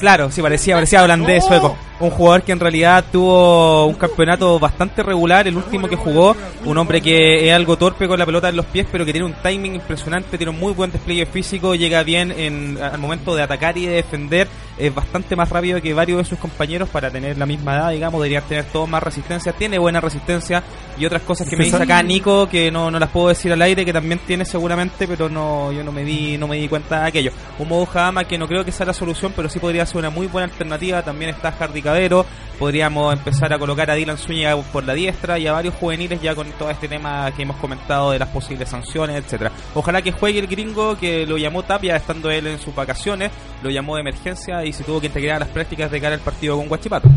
Claro, 0.00 0.30
sí, 0.30 0.40
parecía, 0.40 0.74
parecía 0.76 1.02
holandés, 1.04 1.44
sueco. 1.44 1.76
Un 2.00 2.08
jugador 2.08 2.42
que 2.42 2.52
en 2.52 2.60
realidad 2.60 3.04
tuvo 3.12 3.84
un 3.84 3.94
campeonato 3.94 4.58
bastante 4.58 5.02
regular, 5.02 5.46
el 5.46 5.58
último 5.58 5.86
que 5.88 5.96
jugó. 5.96 6.34
Un 6.64 6.78
hombre 6.78 7.02
que 7.02 7.46
es 7.46 7.54
algo 7.54 7.76
torpe 7.76 8.08
con 8.08 8.18
la 8.18 8.24
pelota 8.24 8.48
en 8.48 8.56
los 8.56 8.64
pies, 8.64 8.86
pero 8.90 9.04
que 9.04 9.12
tiene 9.12 9.26
un 9.26 9.34
timing 9.34 9.74
impresionante, 9.74 10.38
tiene 10.38 10.52
un 10.52 10.58
muy 10.58 10.72
buen 10.72 10.90
despliegue 10.90 11.26
físico, 11.26 11.74
llega 11.74 12.02
bien 12.02 12.32
en, 12.32 12.78
al 12.82 12.98
momento 12.98 13.36
de 13.36 13.42
atacar 13.42 13.76
y 13.76 13.84
de 13.84 13.96
defender. 13.96 14.48
Es 14.80 14.94
bastante 14.94 15.36
más 15.36 15.48
rápido 15.50 15.80
que 15.82 15.92
varios 15.92 16.18
de 16.18 16.24
sus 16.24 16.38
compañeros 16.38 16.88
para 16.88 17.10
tener 17.10 17.36
la 17.36 17.44
misma 17.44 17.76
edad, 17.76 17.90
digamos. 17.90 18.20
Deberían 18.20 18.44
tener 18.44 18.64
todos 18.64 18.88
más 18.88 19.02
resistencia. 19.02 19.52
Tiene 19.52 19.78
buena 19.78 20.00
resistencia 20.00 20.62
y 20.96 21.04
otras 21.04 21.22
cosas 21.22 21.48
que 21.48 21.56
me 21.56 21.64
dice 21.64 21.76
acá 21.76 22.02
Nico 22.02 22.48
que 22.48 22.70
no, 22.70 22.90
no 22.90 22.98
las 22.98 23.10
puedo 23.10 23.28
decir 23.28 23.52
al 23.52 23.62
aire, 23.62 23.84
que 23.84 23.92
también 23.92 24.20
tiene 24.26 24.44
seguramente, 24.44 25.06
pero 25.06 25.28
no 25.28 25.72
yo 25.72 25.84
no 25.84 25.92
me 25.92 26.04
di 26.04 26.38
no 26.38 26.48
me 26.48 26.56
di 26.56 26.68
cuenta 26.68 27.02
de 27.02 27.08
aquello. 27.08 27.32
Un 27.58 27.68
modo 27.68 27.86
Jama 27.86 28.24
que 28.24 28.38
no 28.38 28.48
creo 28.48 28.64
que 28.64 28.72
sea 28.72 28.86
la 28.86 28.94
solución, 28.94 29.32
pero 29.36 29.48
sí 29.48 29.58
podría 29.58 29.84
ser 29.84 29.98
una 29.98 30.10
muy 30.10 30.26
buena 30.26 30.48
alternativa. 30.48 31.02
También 31.02 31.30
está 31.30 31.52
Hardy 31.52 31.82
Cabero. 31.82 32.24
Podríamos 32.58 33.14
empezar 33.14 33.50
a 33.54 33.58
colocar 33.58 33.90
a 33.90 33.94
Dylan 33.94 34.18
Zúñiga 34.18 34.54
por 34.54 34.84
la 34.84 34.92
diestra 34.92 35.38
y 35.38 35.46
a 35.46 35.52
varios 35.52 35.74
juveniles 35.74 36.20
ya 36.20 36.34
con 36.34 36.50
todo 36.52 36.68
este 36.68 36.88
tema 36.88 37.32
que 37.34 37.42
hemos 37.42 37.56
comentado 37.56 38.10
de 38.10 38.18
las 38.18 38.28
posibles 38.28 38.68
sanciones, 38.68 39.16
etcétera. 39.16 39.50
Ojalá 39.74 40.02
que 40.02 40.12
juegue 40.12 40.40
el 40.40 40.46
gringo 40.46 40.98
que 40.98 41.26
lo 41.26 41.38
llamó 41.38 41.62
Tapia 41.62 41.96
estando 41.96 42.30
él 42.30 42.46
en 42.46 42.58
sus 42.58 42.74
vacaciones, 42.74 43.30
lo 43.62 43.70
llamó 43.70 43.94
de 43.94 44.02
emergencia 44.02 44.62
y 44.62 44.69
se 44.72 44.84
tuvo 44.84 45.00
que 45.00 45.06
integrar 45.06 45.36
a 45.36 45.40
las 45.40 45.48
prácticas 45.48 45.90
de 45.90 46.00
cara 46.00 46.14
al 46.14 46.20
partido 46.20 46.56
con 46.56 46.68
Guachipato. 46.68 47.08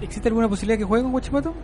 ¿Existe 0.00 0.28
alguna 0.28 0.48
posibilidad 0.48 0.78
que 0.78 0.84
juegue 0.84 1.02
con 1.02 1.12
Guachipato? 1.12 1.54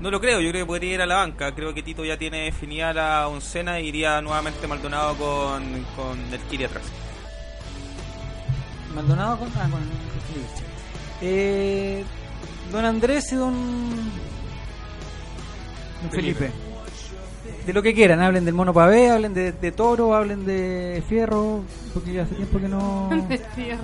No 0.00 0.10
lo 0.10 0.20
creo, 0.20 0.40
yo 0.40 0.50
creo 0.50 0.64
que 0.64 0.66
podría 0.66 0.94
ir 0.94 1.02
a 1.02 1.06
la 1.06 1.16
banca. 1.16 1.54
Creo 1.54 1.72
que 1.72 1.82
Tito 1.82 2.04
ya 2.04 2.18
tiene 2.18 2.44
definida 2.44 2.92
la 2.92 3.28
oncena 3.28 3.80
y 3.80 3.88
iría 3.88 4.20
nuevamente 4.20 4.66
Maldonado 4.66 5.16
con, 5.16 5.62
con 5.96 6.18
el 6.32 6.40
Kiri 6.50 6.64
atrás. 6.64 6.84
Maldonado 8.94 9.38
con. 9.38 9.48
Ah, 9.56 9.62
con. 9.62 9.70
con. 9.70 9.82
Eh, 11.22 12.04
don 12.70 12.84
Andrés 12.84 13.32
y 13.32 13.36
don. 13.36 13.54
don 16.02 16.10
Felipe. 16.10 16.65
De 17.66 17.72
lo 17.72 17.82
que 17.82 17.92
quieran, 17.94 18.20
hablen 18.20 18.44
del 18.44 18.54
mono 18.54 18.72
pavé, 18.72 19.10
hablen 19.10 19.34
de, 19.34 19.50
de 19.52 19.72
toro, 19.72 20.14
hablen 20.14 20.46
de 20.46 21.02
fierro, 21.08 21.62
porque 21.92 22.12
ya 22.12 22.22
hace 22.22 22.36
tiempo 22.36 22.60
que 22.60 22.68
no. 22.68 23.08
De 23.28 23.38
fierro. 23.38 23.82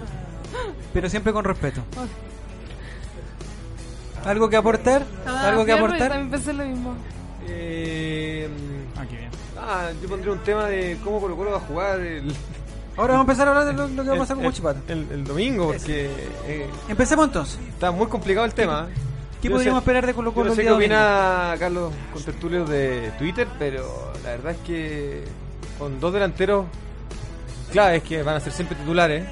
Pero 0.93 1.09
siempre 1.09 1.33
con 1.33 1.45
respeto. 1.45 1.83
¿Algo 4.25 4.49
que 4.49 4.57
aportar? 4.57 5.05
Ah, 5.27 5.49
¿Algo 5.49 5.65
que 5.65 5.73
aportar? 5.73 5.99
Yo 6.01 6.09
también 6.09 6.31
pensé 6.31 6.53
lo 6.53 6.65
mismo. 6.65 6.95
Eh, 7.49 8.49
Aquí 8.97 9.17
bien. 9.17 9.31
ah, 9.59 9.89
yo 10.01 10.09
pondría 10.09 10.33
un 10.33 10.39
tema 10.41 10.67
de 10.67 10.97
cómo 11.03 11.21
Colo 11.21 11.37
Colo 11.37 11.51
va 11.51 11.57
a 11.57 11.61
jugar 11.61 11.99
el, 12.01 12.33
Ahora 12.97 13.15
vamos 13.15 13.27
a 13.29 13.33
empezar 13.33 13.49
a 13.49 13.51
hablar 13.51 13.67
de 13.67 13.73
lo, 13.73 13.89
lo 13.89 14.03
que 14.05 14.11
va 14.11 14.15
a 14.17 14.19
pasar 14.19 14.37
con 14.37 14.45
Guachipato. 14.45 14.81
el, 14.93 15.07
el 15.11 15.25
domingo, 15.25 15.69
porque 15.69 16.11
eh, 16.47 16.67
Empecemos 16.89 17.27
entonces. 17.27 17.59
está 17.71 17.91
muy 17.91 18.07
complicado 18.07 18.47
el 18.47 18.55
tema. 18.55 18.87
¿Qué 19.43 19.49
Yo 19.49 19.55
podríamos 19.57 19.81
sé- 19.81 19.83
esperar 19.83 20.07
de 20.07 20.15
Colo 20.15 20.33
Colo 20.33 20.51
no 20.51 20.55
sé 20.55 20.63
qué 20.63 20.71
opina 20.71 21.55
Carlos 21.59 21.93
con 22.13 22.23
tertulios 22.23 22.69
de 22.71 23.11
Twitter, 23.19 23.49
pero 23.59 24.13
la 24.23 24.31
verdad 24.31 24.53
es 24.53 24.59
que 24.59 25.25
con 25.79 25.99
dos 25.99 26.13
delanteros 26.13 26.67
claves 27.73 28.03
que 28.05 28.23
van 28.23 28.37
a 28.37 28.41
ser 28.41 28.53
siempre 28.53 28.77
titulares. 28.77 29.25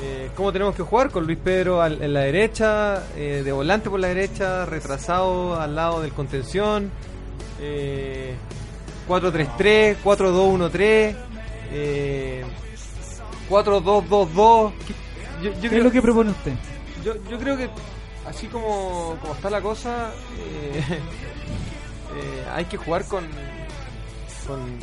Eh, 0.00 0.30
¿Cómo 0.36 0.52
tenemos 0.52 0.74
que 0.76 0.82
jugar? 0.84 1.10
Con 1.10 1.24
Luis 1.26 1.38
Pedro 1.42 1.82
al- 1.82 2.00
en 2.02 2.12
la 2.14 2.20
derecha, 2.20 3.02
eh, 3.16 3.42
de 3.44 3.52
volante 3.52 3.90
por 3.90 3.98
la 4.00 4.08
derecha, 4.08 4.66
retrasado 4.66 5.60
al 5.60 5.74
lado 5.74 6.00
del 6.00 6.12
contención, 6.12 6.90
eh, 7.60 8.34
4-3-3, 9.08 9.96
4-2-1-3. 10.02 11.16
Eh, 11.72 12.44
4-2-2-2. 13.48 14.72
Yo, 15.42 15.50
yo 15.52 15.60
¿Qué 15.60 15.68
creo- 15.68 15.78
es 15.78 15.84
lo 15.84 15.90
que 15.90 16.02
propone 16.02 16.30
usted? 16.30 16.52
Yo, 17.04 17.14
yo 17.30 17.38
creo 17.38 17.56
que 17.56 17.68
así 18.26 18.46
como, 18.48 19.16
como 19.20 19.34
está 19.34 19.50
la 19.50 19.60
cosa, 19.60 20.12
eh, 20.38 20.82
eh, 22.16 22.44
hay 22.52 22.64
que 22.66 22.76
jugar 22.76 23.04
con, 23.06 23.24
con... 24.46 24.78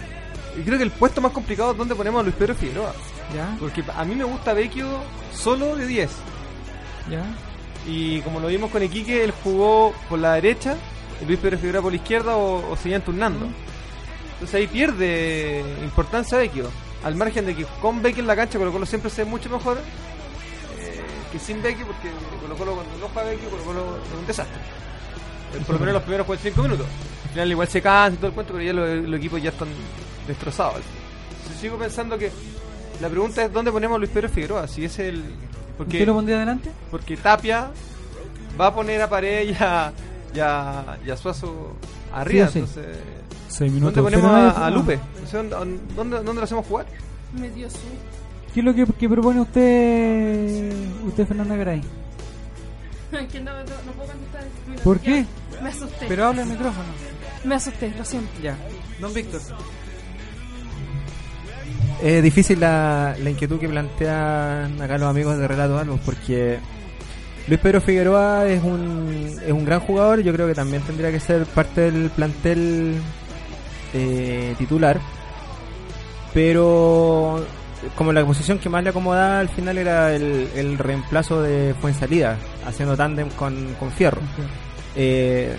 Creo 0.63 0.77
que 0.77 0.83
el 0.83 0.91
puesto 0.91 1.21
más 1.21 1.31
complicado 1.31 1.71
es 1.71 1.77
donde 1.77 1.95
ponemos 1.95 2.19
a 2.19 2.23
Luis 2.23 2.35
Pedro 2.35 2.55
Figueroa. 2.55 2.93
¿Ya? 3.33 3.55
Porque 3.59 3.83
a 3.95 4.03
mí 4.03 4.15
me 4.15 4.25
gusta 4.25 4.53
Vecchio 4.53 4.87
solo 5.33 5.75
de 5.77 5.87
10. 5.87 6.09
¿Ya? 7.09 7.23
Y 7.87 8.21
como 8.21 8.39
lo 8.39 8.47
vimos 8.47 8.69
con 8.69 8.83
Iquique, 8.83 9.23
él 9.23 9.33
jugó 9.43 9.93
por 10.09 10.19
la 10.19 10.33
derecha, 10.33 10.75
y 11.21 11.25
Luis 11.25 11.39
Pedro 11.39 11.57
Figueroa 11.57 11.81
por 11.81 11.91
la 11.91 11.97
izquierda 11.97 12.35
o, 12.35 12.69
o 12.69 12.75
seguían 12.75 13.01
turnando. 13.01 13.47
Entonces 14.33 14.55
ahí 14.55 14.67
pierde 14.67 15.63
importancia 15.83 16.37
Vecchio. 16.37 16.69
Al 17.03 17.15
margen 17.15 17.45
de 17.45 17.55
que 17.55 17.65
con 17.81 18.01
Vecchio 18.01 18.21
en 18.21 18.27
la 18.27 18.35
cancha 18.35 18.59
Colo 18.59 18.71
Colo 18.71 18.85
siempre 18.85 19.09
se 19.09 19.23
ve 19.23 19.29
mucho 19.29 19.49
mejor 19.49 19.77
que 21.31 21.39
sin 21.39 21.61
Vecchio, 21.61 21.85
porque 21.87 22.09
Colo 22.41 22.55
Colo 22.55 22.75
cuando 22.75 22.97
no 22.97 23.07
juega 23.13 23.29
Vecchio, 23.29 23.49
Colo 23.49 23.63
Colo 23.63 23.97
es 23.97 24.19
un 24.19 24.27
desastre. 24.27 24.61
Por 25.65 25.73
lo 25.75 25.79
menos 25.79 25.93
los 25.95 26.03
primeros 26.03 26.25
45 26.27 26.63
minutos. 26.63 26.85
Al 27.25 27.29
final 27.31 27.51
igual 27.51 27.67
se 27.67 27.81
cansa 27.81 28.13
y 28.13 28.17
todo 28.17 28.27
el 28.27 28.33
cuento, 28.33 28.53
pero 28.53 28.63
ya 28.65 28.73
los, 28.73 29.07
los 29.09 29.19
equipos 29.19 29.41
ya 29.41 29.49
están 29.49 29.67
destrozados. 30.27 30.81
Sigo 31.59 31.77
pensando 31.77 32.17
que 32.17 32.31
la 33.01 33.09
pregunta 33.09 33.43
es 33.45 33.51
dónde 33.53 33.71
ponemos 33.71 33.95
a 33.95 33.99
Luis 33.99 34.11
Pedro 34.11 34.29
Figueroa, 34.29 34.67
si 34.67 34.85
es 34.85 34.97
el... 34.99 35.23
Porque, 35.77 35.97
¿Usted 35.97 36.07
lo 36.07 36.13
pondría 36.13 36.37
adelante? 36.37 36.71
porque 36.89 37.17
Tapia 37.17 37.69
va 38.59 38.67
a 38.67 38.73
poner 38.75 39.01
a 39.01 39.09
Pared 39.09 39.49
y 39.49 39.55
a, 39.63 39.91
y 40.35 40.39
a- 40.39 40.97
y 41.05 41.09
a 41.09 41.17
Suazo 41.17 41.75
arriba. 42.13 42.47
Sí 42.47 42.53
sí. 42.53 42.59
Entonces, 42.59 42.97
Seis 43.47 43.59
¿dónde 43.71 43.79
minutos. 43.79 44.03
ponemos 44.03 44.31
Pero 44.31 44.43
nadie 44.43 44.63
a, 44.63 44.69
Lupe? 44.69 44.99
O 45.23 45.27
sea, 45.27 45.43
¿dónde, 45.43 45.79
dónde, 45.95 46.15
dónde 46.17 46.33
lo 46.35 46.43
hacemos 46.43 46.65
jugar? 46.67 46.85
Me 47.33 47.49
dio 47.49 47.69
su. 47.69 47.77
¿Qué 48.53 48.59
es 48.59 48.65
lo 48.65 48.73
que, 48.73 48.85
que 48.85 49.09
propone 49.09 49.41
usted, 49.41 50.73
usted 51.05 51.25
Fernanda 51.25 51.55
Garay? 51.55 51.81
que 53.31 53.39
no, 53.39 53.51
no, 53.51 53.59
no 53.59 53.91
puedo 53.93 54.11
contestar. 54.11 54.43
Mira, 54.67 54.83
¿Por 54.83 54.99
qué? 54.99 55.25
Me 55.61 55.69
asusté. 55.69 56.05
Pero 56.07 56.25
habla 56.25 56.41
el 56.43 56.49
micrófono. 56.49 56.89
Me 57.43 57.55
asusté, 57.55 57.93
lo 57.97 58.05
siento. 58.05 58.31
Ya. 58.41 58.55
Don 58.99 59.13
Víctor. 59.13 59.41
Es 62.01 62.23
difícil 62.23 62.59
la, 62.59 63.15
la 63.21 63.29
inquietud 63.29 63.59
que 63.59 63.69
plantean 63.69 64.81
acá 64.81 64.97
los 64.97 65.09
amigos 65.09 65.37
de 65.37 65.47
Relato 65.47 65.77
Albos 65.77 65.99
porque 66.03 66.57
Luis 67.47 67.59
Pedro 67.59 67.79
Figueroa 67.79 68.47
es 68.47 68.63
un, 68.63 69.39
es 69.45 69.51
un 69.51 69.63
gran 69.65 69.81
jugador 69.81 70.21
yo 70.21 70.33
creo 70.33 70.47
que 70.47 70.55
también 70.55 70.81
tendría 70.81 71.11
que 71.11 71.19
ser 71.19 71.45
parte 71.45 71.91
del 71.91 72.09
plantel 72.09 72.95
eh, 73.93 74.55
titular 74.57 74.99
pero 76.33 77.45
como 77.95 78.13
la 78.13 78.23
posición 78.25 78.59
que 78.59 78.69
más 78.69 78.83
le 78.83 78.89
acomodaba 78.91 79.39
al 79.39 79.49
final 79.49 79.77
era 79.77 80.13
el, 80.15 80.47
el 80.55 80.77
reemplazo 80.77 81.41
de 81.41 81.73
Fuensalida 81.81 82.37
haciendo 82.65 82.95
tándem 82.95 83.29
con, 83.29 83.73
con 83.79 83.91
Fierro. 83.91 84.21
Eh, 84.95 85.55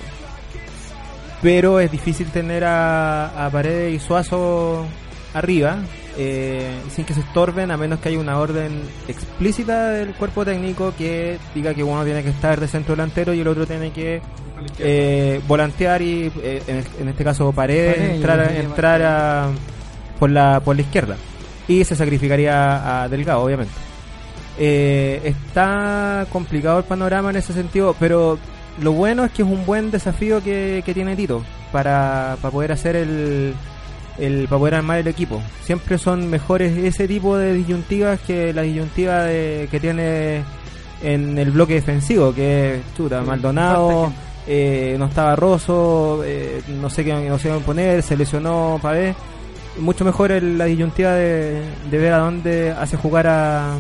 pero 1.41 1.81
es 1.81 1.91
difícil 1.91 2.29
tener 2.31 2.65
a, 2.65 3.47
a 3.47 3.51
Paredes 3.51 3.95
y 3.95 3.99
Suazo 3.99 4.87
arriba 5.35 5.79
eh, 6.17 6.71
sin 6.95 7.05
que 7.05 7.15
se 7.15 7.21
estorben 7.21 7.71
a 7.71 7.77
menos 7.77 7.99
que 8.01 8.11
haya 8.11 8.19
una 8.21 8.39
orden 8.39 8.83
explícita 9.09 9.89
del 9.89 10.13
cuerpo 10.15 10.45
técnico 10.45 10.93
que 10.97 11.39
diga 11.55 11.75
que 11.75 11.83
uno 11.83 12.05
tiene 12.05 12.23
que 12.23 12.29
estar 12.31 12.61
de 12.61 12.69
centro 12.69 12.95
delantero 12.95 13.33
y 13.35 13.41
el 13.41 13.49
otro 13.49 13.67
tiene 13.67 13.91
que 13.93 14.21
eh, 14.79 15.41
volantear 15.49 16.03
y 16.03 16.31
eh, 16.43 16.63
en, 16.69 16.85
en 17.01 17.09
este 17.09 17.25
caso 17.25 17.51
Paredes 17.53 17.97
Paredes, 17.97 18.15
entrar, 18.17 18.53
entrar 18.53 19.03
a- 19.03 19.49
por 20.21 20.31
la 20.31 20.61
por 20.61 20.77
la 20.77 20.83
izquierda 20.83 21.17
y 21.81 21.85
se 21.85 21.97
sacrificaría 21.97 23.03
a 23.03 23.09
Delgado 23.09 23.43
obviamente 23.43 23.73
eh, 24.59 25.21
está 25.25 26.27
complicado 26.31 26.79
el 26.79 26.85
panorama 26.85 27.31
en 27.31 27.37
ese 27.37 27.53
sentido, 27.53 27.97
pero 27.99 28.39
lo 28.81 28.93
bueno 28.93 29.25
es 29.25 29.33
que 29.33 29.43
es 29.43 29.49
un 29.49 29.65
buen 29.65 29.91
desafío 29.91 30.43
que, 30.43 30.83
que 30.85 30.95
tiene 30.95 31.17
Tito 31.17 31.43
para, 31.71 32.37
para 32.41 32.53
poder 32.53 32.73
hacer 32.73 32.97
el, 32.97 33.55
el 34.19 34.49
para 34.49 34.59
poder 34.59 34.75
armar 34.75 34.99
el 34.99 35.09
equipo. 35.09 35.43
Siempre 35.63 35.99
son 35.99 36.29
mejores 36.29 36.77
ese 36.77 37.09
tipo 37.09 37.37
de 37.37 37.55
disyuntivas 37.55 38.21
que 38.21 38.53
la 38.53 38.63
disyuntiva 38.63 39.25
de, 39.25 39.69
que 39.71 39.81
tiene 39.81 40.43
en 41.03 41.39
el 41.39 41.51
bloque 41.51 41.75
defensivo, 41.75 42.35
que 42.35 42.77
es 42.77 42.81
chuta, 42.97 43.23
Maldonado, 43.23 44.13
eh, 44.47 44.97
no 44.99 45.07
estaba 45.07 45.35
Rosso, 45.35 46.23
eh, 46.25 46.63
no 46.81 46.91
sé 46.91 47.05
qué 47.05 47.15
no 47.15 47.39
sé 47.39 47.49
qué 47.49 47.59
poner, 47.59 48.03
se 48.03 48.17
lesionó 48.17 48.79
Pavé. 48.81 49.15
Mucho 49.79 50.05
mejor 50.05 50.33
el- 50.33 50.59
la 50.59 50.67
disyuntiva 50.67 51.13
de, 51.13 51.63
de 51.91 51.99
ver 51.99 52.13
a 52.13 52.19
dónde 52.19 52.73
hace 52.73 52.97
jugar 52.97 53.27
a, 53.27 53.77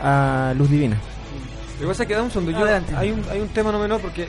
a 0.00 0.54
Luz 0.56 0.70
Divina. 0.70 0.96
Lo 1.76 1.80
que 1.82 1.86
pasa 1.88 2.02
es 2.04 2.08
que 2.08 2.14
da 2.14 2.22
un 2.22 2.30
segundo. 2.30 2.52
Yo- 2.52 2.58
Adelante. 2.64 2.94
hay, 2.96 3.10
un, 3.10 3.22
hay 3.30 3.40
un 3.40 3.48
tema 3.48 3.70
no 3.70 3.78
menor 3.78 4.00
porque 4.00 4.28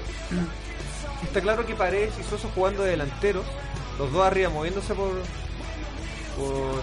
está 1.24 1.42
claro 1.42 1.66
que 1.66 1.76
Paredes 1.76 2.14
y 2.20 2.24
Soso 2.24 2.50
jugando 2.54 2.84
de 2.84 2.92
delanteros, 2.92 3.46
los 3.98 4.12
dos 4.12 4.26
arriba 4.26 4.50
moviéndose 4.50 4.94
por, 4.94 5.10
por, 6.38 6.82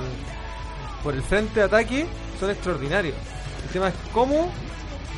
por 1.02 1.14
el 1.14 1.22
frente 1.22 1.60
de 1.60 1.66
ataque, 1.66 2.06
son 2.40 2.50
extraordinarios. 2.50 3.14
El 3.66 3.70
tema 3.72 3.88
es 3.88 3.94
cómo, 4.12 4.50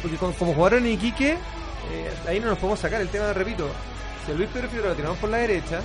porque 0.02 0.16
con- 0.16 0.32
como 0.32 0.52
jugaron 0.55 0.85
en 0.85 0.93
Iquique, 0.93 1.32
eh, 1.32 2.10
ahí 2.26 2.40
no 2.40 2.47
nos 2.48 2.59
podemos 2.59 2.80
sacar. 2.80 3.01
El 3.01 3.09
tema, 3.09 3.32
repito, 3.32 3.68
si 4.26 4.32
a 4.32 4.35
Luis 4.35 4.48
Pedro 4.52 4.68
Figueroa 4.68 4.90
lo 4.90 4.97
tiramos 4.97 5.18
por 5.18 5.30
la 5.30 5.39
derecha, 5.39 5.80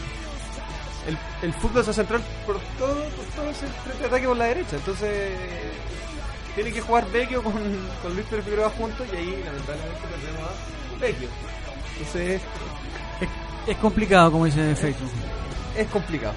el, 1.07 1.17
el 1.41 1.53
fútbol 1.53 1.84
se 1.84 1.93
centrar 1.93 2.21
por 2.45 2.59
todo, 2.77 2.95
por 2.95 3.25
todo 3.35 3.99
de 3.99 4.05
ataque 4.05 4.27
por 4.27 4.38
la 4.38 4.45
derecha. 4.45 4.75
Entonces, 4.77 5.31
tiene 6.55 6.71
que 6.71 6.81
jugar 6.81 7.05
Vecchio 7.11 7.43
con, 7.43 7.53
con 7.53 8.13
Luis 8.13 8.25
Pedro 8.30 8.43
Figueroa 8.43 8.69
juntos 8.71 9.07
y 9.11 9.15
ahí 9.15 9.43
lamentablemente 9.43 10.01
perdemos 10.09 10.49
a 10.49 10.99
Vecchio. 10.99 11.27
Entonces 11.97 12.41
Es 13.67 13.77
complicado, 13.77 14.31
como 14.31 14.45
dice 14.45 14.75
Facebook. 14.75 15.09
es 15.77 15.88
complicado. 15.88 16.34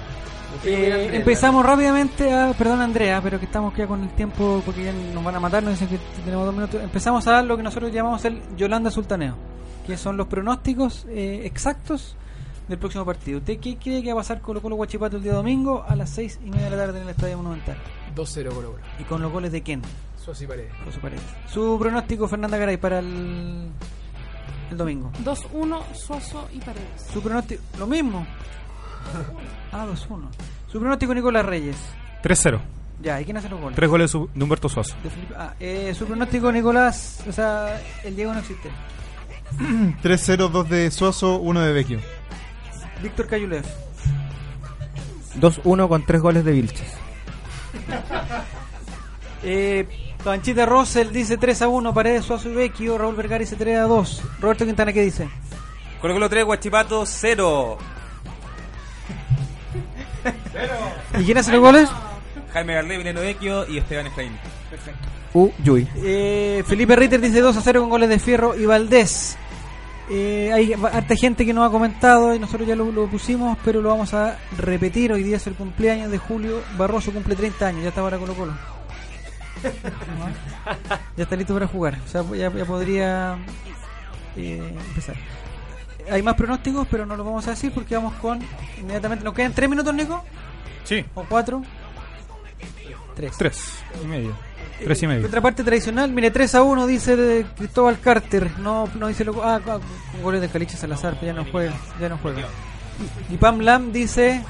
Eh, 0.63 1.09
empezamos 1.13 1.63
rápidamente 1.65 2.33
a, 2.33 2.53
perdón 2.53 2.81
Andrea, 2.81 3.21
pero 3.21 3.37
que 3.37 3.45
estamos 3.45 3.75
ya 3.75 3.85
con 3.85 4.01
el 4.01 4.09
tiempo 4.09 4.61
porque 4.65 4.85
ya 4.85 4.93
nos 4.93 5.23
van 5.23 5.35
a 5.35 5.39
matar, 5.39 5.61
nos 5.61 5.73
dicen 5.73 5.89
que 5.89 5.99
tenemos 6.23 6.45
dos 6.45 6.55
minutos. 6.55 6.81
Empezamos 6.81 7.27
a 7.27 7.31
dar 7.33 7.45
lo 7.45 7.57
que 7.57 7.63
nosotros 7.63 7.91
llamamos 7.91 8.23
el 8.25 8.41
Yolanda 8.55 8.89
Sultaneo, 8.89 9.35
que 9.85 9.97
son 9.97 10.17
los 10.17 10.27
pronósticos 10.27 11.05
eh, 11.09 11.41
exactos 11.43 12.15
del 12.67 12.77
próximo 12.77 13.05
partido. 13.05 13.39
¿Usted 13.39 13.59
qué 13.59 13.77
cree 13.77 14.01
que 14.03 14.13
va 14.13 14.19
a 14.19 14.23
pasar 14.23 14.41
Colo 14.41 14.61
Colo 14.61 14.75
Guachipato 14.75 15.17
el 15.17 15.23
día 15.23 15.33
domingo 15.33 15.85
a 15.87 15.95
las 15.95 16.09
seis 16.09 16.39
y 16.45 16.49
media 16.49 16.65
de 16.65 16.71
la 16.71 16.77
tarde 16.85 16.97
en 16.99 17.03
el 17.03 17.09
Estadio 17.09 17.37
Monumental? 17.37 17.77
2-0 18.15 18.49
Colo 18.49 18.71
Colo. 18.71 18.83
¿Y 18.99 19.03
con 19.03 19.21
los 19.21 19.31
goles 19.31 19.51
de 19.51 19.61
quién? 19.63 19.81
Suazo 20.23 20.43
y 20.43 20.47
Paredes. 20.47 20.71
Paredes. 21.01 21.21
Su 21.49 21.77
pronóstico, 21.79 22.27
Fernanda 22.27 22.57
Garay, 22.57 22.75
para 22.77 22.99
el, 22.99 23.69
el 24.71 24.77
domingo. 24.77 25.11
2-1, 25.23 25.93
Suazo 25.93 26.49
y 26.53 26.59
Paredes. 26.59 27.09
Su 27.13 27.21
pronóstico, 27.21 27.61
lo 27.79 27.87
mismo. 27.87 28.25
Ah, 29.71 29.85
2-1. 29.85 30.27
Su 30.71 30.79
pronóstico, 30.79 31.13
Nicolás 31.13 31.45
Reyes. 31.45 31.77
3-0. 32.23 32.59
Ya, 33.01 33.21
¿y 33.21 33.25
quién 33.25 33.37
hace 33.37 33.47
los 33.47 33.59
goles? 33.61 33.75
Tres 33.75 33.89
goles 33.89 34.11
de 34.11 34.43
Humberto 34.43 34.67
Suazo. 34.69 34.95
De 35.03 35.09
Felipe- 35.09 35.35
ah, 35.37 35.53
eh, 35.59 35.93
su 35.97 36.05
pronóstico, 36.05 36.51
Nicolás. 36.51 37.23
O 37.27 37.31
sea, 37.31 37.79
el 38.03 38.15
Diego 38.15 38.33
no 38.33 38.39
existe. 38.39 38.69
3-0, 40.03 40.49
2 40.49 40.69
de 40.69 40.91
Suazo, 40.91 41.37
1 41.39 41.61
de 41.61 41.73
Vecchio. 41.73 41.99
Víctor 43.01 43.27
Cayulev. 43.27 43.65
2-1 45.39 45.87
con 45.87 46.05
tres 46.05 46.21
goles 46.21 46.43
de 46.45 46.51
Vilches. 46.51 46.87
Eh, 49.43 49.87
Panchita 50.23 50.65
Rosel 50.65 51.13
dice 51.13 51.37
3 51.37 51.61
a 51.61 51.67
1, 51.69 51.93
Paredes, 51.93 52.25
Suazo 52.25 52.49
y 52.49 52.55
Vecchio. 52.55 52.97
Raúl 52.97 53.15
Vergara 53.15 53.39
dice 53.39 53.55
3 53.55 53.77
a 53.77 53.83
2. 53.83 54.23
Roberto 54.41 54.65
Quintana, 54.65 54.91
¿qué 54.91 55.01
dice? 55.03 55.29
Colo 56.01 56.15
Colo 56.15 56.27
3, 56.27 56.43
Guachipato 56.43 57.05
0. 57.05 57.77
¿Y 61.19 61.23
quién 61.23 61.37
hace 61.37 61.51
los 61.51 61.61
goles? 61.61 61.89
Jaime 62.51 62.73
Garlé, 62.73 62.97
Mileno 62.97 63.21
Vecchio 63.21 63.67
y 63.69 63.77
Esteban 63.77 64.07
Efraín. 64.07 64.37
Perfecto. 64.69 65.07
U 65.33 65.51
Yui. 65.63 65.87
Eh, 65.97 66.63
Felipe 66.67 66.95
Ritter 66.95 67.21
dice 67.21 67.39
2 67.39 67.55
a 67.55 67.61
0 67.61 67.81
con 67.81 67.89
goles 67.89 68.09
de 68.09 68.19
Fierro 68.19 68.55
y 68.55 68.65
Valdés. 68.65 69.37
Eh, 70.09 70.51
hay 70.53 70.73
harta 70.73 71.15
gente 71.15 71.45
que 71.45 71.53
nos 71.53 71.67
ha 71.67 71.71
comentado 71.71 72.33
y 72.33 72.39
nosotros 72.39 72.67
ya 72.67 72.75
lo, 72.75 72.91
lo 72.91 73.07
pusimos, 73.07 73.57
pero 73.63 73.81
lo 73.81 73.89
vamos 73.89 74.13
a 74.13 74.37
repetir. 74.57 75.11
Hoy 75.11 75.23
día 75.23 75.37
es 75.37 75.47
el 75.47 75.55
cumpleaños 75.55 76.09
de 76.09 76.17
Julio 76.17 76.61
Barroso, 76.77 77.11
cumple 77.11 77.35
30 77.35 77.67
años, 77.67 77.83
ya 77.83 77.89
está 77.89 78.01
para 78.01 78.17
Colo 78.17 78.33
Colo. 78.33 78.53
ya 81.17 81.23
está 81.23 81.35
listo 81.35 81.53
para 81.53 81.67
jugar, 81.67 81.97
o 82.05 82.07
sea, 82.07 82.23
ya, 82.35 82.51
ya 82.53 82.65
podría 82.65 83.37
eh, 84.37 84.75
empezar. 84.87 85.15
Hay 86.09 86.21
más 86.21 86.35
pronósticos, 86.35 86.87
pero 86.89 87.05
no 87.05 87.17
los 87.17 87.25
vamos 87.25 87.45
a 87.47 87.51
decir 87.51 87.73
porque 87.73 87.95
vamos 87.95 88.13
con 88.15 88.39
inmediatamente. 88.79 89.25
¿Nos 89.25 89.33
quedan 89.33 89.53
3 89.53 89.69
minutos, 89.69 89.93
Nico? 89.93 90.23
Sí. 90.85 91.03
¿O 91.15 91.25
4? 91.25 91.61
3. 93.15 93.37
Tres 93.37 93.83
y 94.01 94.07
medio. 94.07 94.46
Tres 94.83 95.03
y 95.03 95.07
medio. 95.07 95.21
Contraparte 95.21 95.63
tradicional, 95.63 96.11
mire, 96.11 96.31
3 96.31 96.55
a 96.55 96.63
1 96.63 96.87
dice 96.87 97.15
de 97.15 97.45
Cristóbal 97.57 97.99
Carter. 97.99 98.59
No, 98.59 98.87
no 98.95 99.07
dice 99.07 99.23
lo. 99.23 99.43
Ah, 99.43 99.55
ah, 99.55 99.79
con 100.11 100.21
goles 100.21 100.41
de 100.41 100.49
Caliche 100.49 100.77
Salazar, 100.77 101.19
ya 101.21 101.33
no 101.33 101.45
juega. 101.45 101.73
Ya 101.99 102.09
no 102.09 102.17
juega. 102.17 102.47
Y 103.29 103.37
Pam 103.37 103.59
Lam 103.59 103.91
dice. 103.91 104.43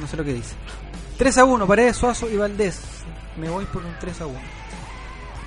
No 0.00 0.06
sé 0.06 0.16
lo 0.16 0.24
que 0.24 0.34
dice. 0.34 0.54
3 1.18 1.38
a 1.38 1.44
1, 1.44 1.66
Paredes, 1.66 1.96
Suazo 1.96 2.28
y 2.30 2.36
Valdés. 2.36 2.80
Me 3.36 3.48
voy 3.50 3.64
por 3.66 3.84
un 3.84 3.92
3 3.98 4.20
a 4.20 4.26
1. 4.26 4.38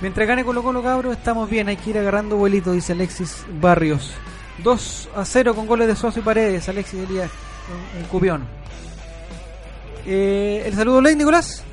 Mientras 0.00 0.26
gane 0.26 0.44
Colo 0.44 0.62
Colo 0.62 0.82
Cabro, 0.82 1.12
estamos 1.12 1.48
bien, 1.48 1.68
hay 1.68 1.76
que 1.76 1.90
ir 1.90 1.98
agarrando 1.98 2.36
vuelito, 2.36 2.72
dice 2.72 2.92
Alexis 2.92 3.44
Barrios. 3.60 4.12
2 4.62 5.10
a 5.16 5.24
0 5.24 5.54
con 5.54 5.66
goles 5.66 5.88
de 5.88 5.96
Suazo 5.96 6.18
y 6.18 6.22
Paredes, 6.22 6.68
Alexis 6.68 7.08
Elías, 7.08 7.30
un, 7.96 8.02
un 8.02 8.08
cupión. 8.08 8.44
Eh, 10.04 10.64
¿El 10.66 10.74
saludo 10.74 11.00
ley, 11.00 11.14
Nicolás? 11.14 11.64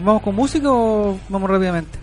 ¿Vamos 0.00 0.22
con 0.22 0.34
música 0.34 0.68
o 0.70 1.18
vamos 1.28 1.50
rápidamente? 1.50 1.98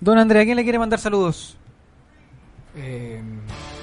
Don 0.00 0.18
Andrea, 0.18 0.44
¿quién 0.44 0.56
le 0.56 0.62
quiere 0.64 0.78
mandar 0.78 1.00
saludos? 1.00 1.56
Eh, 2.76 3.22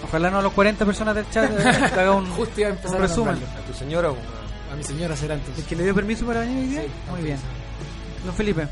Ojalá 0.04 0.30
no 0.30 0.40
a 0.40 0.42
los 0.42 0.54
40 0.54 0.86
personas 0.86 1.16
del 1.16 1.30
chat 1.30 1.50
eh, 1.50 1.64
que 1.94 2.00
haga 2.00 2.12
un, 2.12 2.30
Justo 2.32 2.60
iba 2.60 2.70
a 2.70 2.72
empezar 2.74 2.98
un 2.98 3.04
a 3.04 3.08
resumen. 3.08 3.34
nombrarlo. 3.36 3.62
¿A 3.64 3.66
tu 3.66 3.74
señora 3.74 4.12
o 4.12 4.18
A 4.72 4.76
mi 4.76 4.84
señora 4.84 5.16
será 5.16 5.36
antes. 5.36 5.58
¿Es 5.58 5.66
que 5.66 5.76
le 5.76 5.84
dio 5.84 5.96
permiso 5.96 6.26
para 6.26 6.42
venir 6.42 6.58
hoy 6.58 6.68
día? 6.68 6.84
Muy 7.10 7.22
bien. 7.22 7.38
Don 8.26 8.36
Felipe. 8.36 8.68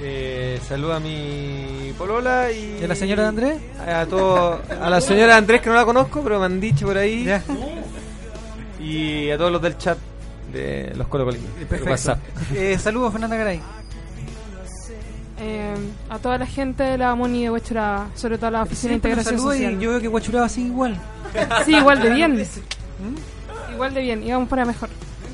Eh, 0.00 0.60
saluda 0.66 0.96
a 0.96 1.00
mi 1.00 1.92
polola 1.98 2.52
y... 2.52 2.78
¿Y 2.80 2.84
a 2.84 2.88
la 2.88 2.94
señora 2.94 3.22
de 3.22 3.28
Andrés? 3.28 3.58
A, 3.84 4.06
todo, 4.06 4.60
a 4.80 4.90
la 4.90 5.00
señora 5.00 5.32
de 5.32 5.38
Andrés 5.38 5.60
que 5.60 5.68
no 5.70 5.74
la 5.74 5.84
conozco, 5.84 6.22
pero 6.22 6.38
me 6.38 6.46
han 6.46 6.60
dicho 6.60 6.86
por 6.86 6.96
ahí. 6.96 7.24
Ya. 7.24 7.42
Y 8.80 9.30
a 9.30 9.36
todos 9.36 9.50
los 9.50 9.60
del 9.60 9.76
chat 9.76 9.98
de 10.52 10.92
los 10.94 11.08
colocolinos. 11.08 11.50
Perfecto. 11.68 11.90
WhatsApp. 11.90 12.18
Eh, 12.54 12.78
saludos, 12.78 13.12
Fernanda 13.12 13.36
Garay. 13.36 13.60
Eh, 15.40 15.74
a 16.10 16.18
toda 16.18 16.38
la 16.38 16.46
gente 16.46 16.82
de 16.82 16.98
la 16.98 17.14
MUNI 17.14 17.44
de 17.44 17.50
Huechuraba, 17.50 18.08
sobre 18.14 18.38
todo 18.38 18.48
a 18.48 18.50
la 18.50 18.62
Oficina 18.62 18.90
de 18.90 18.96
Integración 18.96 19.38
saluda 19.38 19.56
y 19.56 19.58
Social. 19.60 19.80
yo 19.80 19.90
veo 19.90 20.00
que 20.00 20.08
Guachuraba 20.08 20.48
sigue 20.48 20.68
igual. 20.68 20.96
Sí, 21.64 21.76
igual 21.76 22.00
de 22.02 22.10
bien. 22.10 22.32
¿Mm? 22.36 23.72
Igual 23.74 23.94
de 23.94 24.00
bien, 24.00 24.22
y 24.22 24.32
vamos 24.32 24.48
para 24.48 24.64
mejor. 24.64 24.88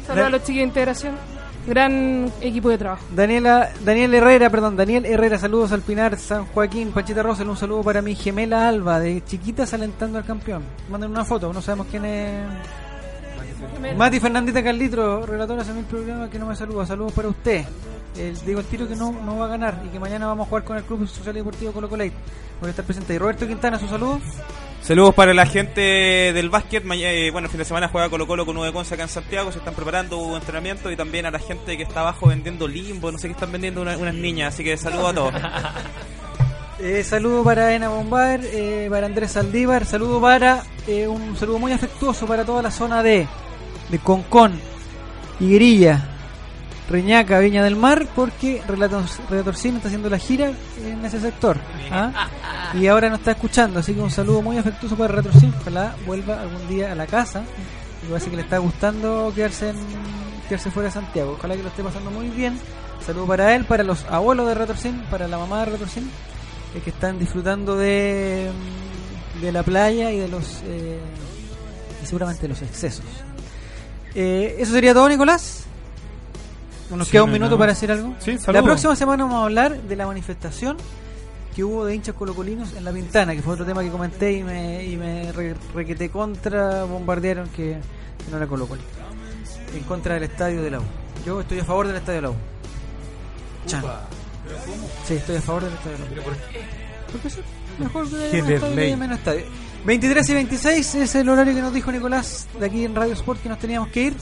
Saludos 0.07 0.27
a 0.27 0.31
los 0.31 0.41
chicos 0.43 0.57
de 0.57 0.63
integración. 0.63 1.34
Gran 1.67 2.31
equipo 2.43 2.69
de 2.69 2.77
trabajo. 2.77 3.03
Daniela, 3.15 3.71
Daniel 3.85 4.15
Herrera, 4.15 4.51
perdón, 4.51 4.77
Daniel 4.77 5.07
Herrera, 5.07 5.39
saludos 5.39 5.73
al 5.73 5.81
Pinar, 5.81 6.19
San 6.19 6.45
Joaquín, 6.47 6.93
Panchita 6.93 7.23
Rosel, 7.23 7.49
un 7.49 7.57
saludo 7.57 7.83
para 7.83 8.03
mi 8.03 8.15
gemela 8.15 8.69
Alba, 8.69 9.01
de 9.01 9.25
chiquitas 9.25 9.73
alentando 9.73 10.19
al 10.19 10.25
campeón. 10.25 10.63
Manden 10.91 11.11
una 11.11 11.25
foto, 11.25 11.53
no 11.53 11.63
sabemos 11.63 11.87
quién 11.91 12.05
es. 12.05 12.45
Mati 13.97 14.21
Fernandita 14.21 14.63
Carlitro, 14.63 15.25
relatora 15.25 15.63
hace 15.63 15.73
mil 15.73 15.85
programas 15.85 16.29
que 16.29 16.39
no 16.39 16.47
me 16.47 16.57
saluda. 16.57 16.85
Saludos 16.85 17.13
para 17.13 17.29
usted. 17.29 17.65
Eh, 18.17 18.35
digo 18.47 18.61
el 18.61 18.67
tiro 18.67 18.87
que 18.87 18.95
no, 18.95 19.11
no 19.11 19.39
va 19.39 19.47
a 19.47 19.49
ganar 19.49 19.83
y 19.85 19.89
que 19.89 19.99
mañana 19.99 20.27
vamos 20.27 20.47
a 20.47 20.49
jugar 20.49 20.65
con 20.65 20.77
el 20.77 20.85
Club 20.85 21.07
Social 21.09 21.35
y 21.35 21.39
Deportivo 21.39 21.73
Colo 21.73 21.89
Colo. 21.89 22.05
Voy 22.05 22.69
a 22.69 22.71
estar 22.71 22.85
presente. 22.85 23.15
Y 23.15 23.19
Roberto 23.19 23.47
Quintana, 23.47 23.79
su 23.79 23.89
saludo. 23.89 24.21
Saludos 24.85 25.15
para 25.15 25.33
la 25.33 25.47
gente 25.47 25.81
del 25.81 26.51
básquet. 26.51 26.85
Eh, 26.93 27.31
bueno, 27.33 27.47
el 27.47 27.51
fin 27.51 27.59
de 27.59 27.65
semana 27.65 27.89
juega 27.89 28.11
Colo 28.11 28.27
Colo 28.27 28.45
con 28.45 28.55
9 28.57 28.71
Conce 28.75 28.93
acá 28.95 29.05
en 29.05 29.09
Santiago. 29.09 29.51
Se 29.51 29.59
están 29.59 29.73
preparando 29.75 30.19
hubo 30.19 30.37
entrenamiento. 30.37 30.91
Y 30.91 30.97
también 30.97 31.25
a 31.25 31.31
la 31.31 31.39
gente 31.39 31.79
que 31.79 31.83
está 31.85 32.01
abajo 32.01 32.27
vendiendo 32.29 32.69
limbo. 32.69 33.11
No 33.11 33.17
sé 33.17 33.29
qué 33.29 33.33
están 33.33 33.51
vendiendo 33.51 33.81
una- 33.81 33.97
unas 33.97 34.15
niñas. 34.15 34.53
Así 34.53 34.63
que 34.63 34.77
saludos 34.77 35.11
a 35.11 35.15
todos. 35.15 35.35
Eh, 36.81 37.05
saludo 37.05 37.45
para 37.45 37.73
Ena 37.73 37.89
Bombar, 37.89 38.41
eh, 38.43 38.89
para 38.91 39.07
Andrés 39.07 39.31
Saldívar, 39.31 39.87
saludo 39.87 40.21
para 40.21 40.65
eh, 40.89 41.07
un 41.07 41.37
saludo 41.37 41.61
muy 41.61 41.71
afectuoso 41.71 42.27
para 42.27 42.45
toda 42.45 42.63
la 42.63 42.73
zona 42.73 43.01
de, 43.01 43.29
de 43.91 43.99
Concón, 44.01 44.61
Higuerilla, 45.39 46.14
Reñaca, 46.89 47.39
Viña 47.39 47.65
del 47.65 47.77
Mar, 47.77 48.07
porque 48.15 48.63
Relator, 48.69 49.05
Relator 49.31 49.57
Cine 49.57 49.77
está 49.77 49.89
haciendo 49.89 50.11
la 50.11 50.19
gira 50.19 50.53
en 50.83 51.05
ese 51.05 51.21
sector. 51.21 51.59
¿ah? 51.91 52.29
Y 52.75 52.89
ahora 52.89 53.09
nos 53.09 53.21
está 53.21 53.31
escuchando, 53.31 53.79
así 53.79 53.95
que 53.95 54.01
un 54.01 54.11
saludo 54.11 54.43
muy 54.43 54.59
afectuoso 54.59 54.97
para 54.97 55.15
Relator 55.15 55.41
Cine. 55.41 55.53
Ojalá 55.61 55.95
vuelva 56.07 56.41
algún 56.41 56.67
día 56.69 56.91
a 56.91 56.95
la 56.97 57.07
casa. 57.07 57.45
Y 58.03 58.09
parece 58.09 58.31
que 58.31 58.37
le 58.37 58.43
está 58.43 58.59
gustando 58.59 59.33
quedarse, 59.35 59.71
en, 59.71 59.77
quedarse 60.49 60.71
fuera 60.73 60.89
de 60.89 60.93
Santiago. 60.93 61.37
Ojalá 61.39 61.55
que 61.57 61.63
lo 61.63 61.69
esté 61.69 61.85
pasando 61.85 62.11
muy 62.11 62.29
bien. 62.31 62.59
Saludo 63.07 63.27
para 63.27 63.55
él, 63.55 63.65
para 63.65 63.85
los 63.85 64.05
abuelos 64.07 64.49
de 64.49 64.55
Relator 64.55 64.77
Cine, 64.77 65.05
para 65.09 65.29
la 65.29 65.39
mamá 65.39 65.61
de 65.61 65.65
Relator 65.67 65.89
Cine 65.89 66.09
eh, 66.75 66.81
que 66.83 66.91
están 66.91 67.19
disfrutando 67.19 67.77
de, 67.77 68.51
mm, 69.39 69.41
de 69.41 69.53
la 69.53 69.63
playa 69.63 70.11
y 70.11 70.19
de 70.19 70.29
los 70.29 70.63
eh, 70.67 70.99
y 72.03 72.07
seguramente 72.07 72.43
de 72.43 72.49
los 72.49 72.63
excesos. 72.63 73.05
Eh, 74.15 74.57
Eso 74.59 74.73
sería 74.73 74.93
todo, 74.93 75.09
Nicolás. 75.09 75.67
Nos 76.97 77.09
Sí, 77.09 77.13
queda 77.13 77.25
un 77.25 77.33
minuto 77.33 77.57
para 77.59 77.73
decir 77.73 77.91
algo. 77.91 78.15
Sí, 78.21 78.37
la 78.47 78.63
próxima 78.63 78.95
semana 78.97 79.25
vamos 79.25 79.41
a 79.41 79.45
hablar 79.45 79.81
de 79.83 79.97
la 79.97 80.07
manifestación 80.07 80.77
que 81.55 81.63
hubo 81.65 81.85
de 81.85 81.95
hinchas 81.95 82.15
colocolinos 82.17 82.73
en 82.75 82.85
La 82.85 82.93
Pintana, 82.93 83.35
que 83.35 83.41
fue 83.43 83.53
otro 83.55 83.65
tema 83.65 83.83
que 83.83 83.91
comenté 83.91 84.33
y 84.33 84.43
me, 84.43 84.85
y 84.85 84.97
me 84.97 85.31
re- 85.33 85.55
requeté 85.75 86.11
contra, 86.11 86.85
bombardearon 86.85 87.49
que, 87.51 87.79
que 88.25 88.31
no 88.31 88.37
era 88.39 88.47
Colocolino. 88.47 88.87
En 89.75 89.83
contra 89.85 90.15
del 90.15 90.25
estadio 90.25 90.63
de 90.63 90.71
la 90.73 90.81
U. 90.81 90.85
Yo 91.25 91.41
estoy 91.41 91.61
a 91.61 91.65
favor 91.65 91.87
del 91.87 91.97
estadio 91.97 92.17
de 92.17 92.23
la 92.23 92.31
U. 92.31 92.35
Chan. 93.67 93.83
Sí, 95.07 95.15
estoy 95.15 95.37
a 95.37 95.41
favor 95.43 95.65
del 95.65 95.73
estadio 95.75 95.97
de 95.99 96.17
la 96.17 96.23
U. 96.23 96.25
Porque 97.13 97.29
es 97.29 97.39
mejor 97.79 98.09
Qué 98.31 98.43
menos 98.43 98.63
estadio, 98.63 98.97
menos 98.97 99.19
estadio. 99.19 99.45
23 99.85 100.29
y 100.31 100.35
26 100.35 100.95
es 100.97 101.15
el 101.15 101.29
horario 101.29 101.55
que 101.55 101.61
nos 101.61 101.73
dijo 101.73 101.93
Nicolás 101.93 102.49
de 102.59 102.67
aquí 102.67 102.85
en 102.85 102.95
Radio 102.95 103.13
Sport 103.15 103.43
que 103.43 103.49
nos 103.49 103.59
teníamos 103.59 103.89
que 103.91 104.03
ir. 104.03 104.17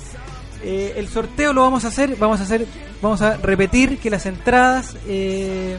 Eh, 0.62 0.94
el 0.96 1.08
sorteo 1.08 1.52
lo 1.52 1.62
vamos 1.62 1.84
a 1.84 1.88
hacer, 1.88 2.16
vamos 2.16 2.40
a 2.40 2.44
hacer, 2.44 2.66
vamos 3.00 3.20
a 3.22 3.36
repetir 3.36 3.98
que 3.98 4.10
las 4.10 4.26
entradas 4.26 4.94
eh, 5.08 5.76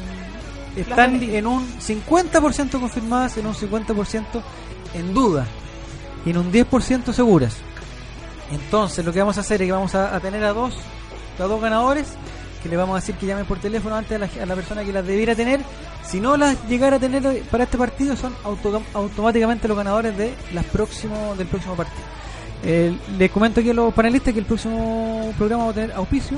están 0.75 1.21
en 1.23 1.47
un 1.47 1.65
50% 1.79 2.79
confirmadas, 2.79 3.37
en 3.37 3.45
un 3.47 3.53
50% 3.53 4.23
en 4.95 5.13
duda 5.13 5.45
y 6.25 6.31
en 6.31 6.37
un 6.37 6.51
10% 6.51 7.13
seguras. 7.13 7.55
Entonces 8.51 9.03
lo 9.05 9.11
que 9.13 9.19
vamos 9.19 9.37
a 9.37 9.41
hacer 9.41 9.61
es 9.61 9.67
que 9.67 9.71
vamos 9.71 9.95
a, 9.95 10.15
a 10.15 10.19
tener 10.19 10.43
a 10.43 10.53
dos, 10.53 10.75
a 11.39 11.43
dos 11.43 11.61
ganadores 11.61 12.07
que 12.61 12.69
le 12.69 12.77
vamos 12.77 12.93
a 12.95 12.99
decir 13.01 13.15
que 13.15 13.25
llamen 13.25 13.45
por 13.45 13.59
teléfono 13.59 13.95
antes 13.95 14.15
a 14.15 14.19
la, 14.19 14.29
a 14.41 14.45
la 14.45 14.55
persona 14.55 14.83
que 14.85 14.93
las 14.93 15.05
debiera 15.05 15.35
tener. 15.35 15.59
Si 16.05 16.19
no 16.19 16.37
las 16.37 16.57
llegara 16.67 16.95
a 16.95 16.99
tener 16.99 17.41
para 17.51 17.65
este 17.65 17.77
partido, 17.77 18.15
son 18.15 18.33
auto- 18.43 18.81
automáticamente 18.93 19.67
los 19.67 19.75
ganadores 19.75 20.15
de 20.17 20.33
las 20.53 20.65
próximo, 20.65 21.35
del 21.37 21.47
próximo 21.47 21.75
partido. 21.75 22.03
Eh, 22.63 22.97
les 23.17 23.29
comento 23.31 23.59
aquí 23.59 23.69
a 23.69 23.73
los 23.73 23.93
panelistas 23.93 24.33
que 24.33 24.39
el 24.39 24.45
próximo 24.45 25.33
programa 25.37 25.65
va 25.65 25.71
a 25.71 25.73
tener 25.73 25.91
auspicio. 25.93 26.37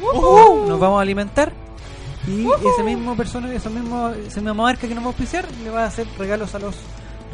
Nos 0.00 0.80
vamos 0.80 0.98
a 0.98 1.02
alimentar. 1.02 1.52
Y 2.26 2.46
ese 2.46 2.84
mismo 2.84 3.16
persona, 3.16 3.52
esa 3.52 3.68
misma, 3.68 4.14
esa 4.26 4.40
misma 4.40 4.54
marca 4.54 4.86
que 4.86 4.94
nos 4.94 5.02
va 5.02 5.08
a 5.08 5.10
auspiciar, 5.10 5.44
le 5.64 5.70
va 5.70 5.84
a 5.84 5.86
hacer 5.86 6.06
regalos 6.18 6.54
a 6.54 6.60
los 6.60 6.76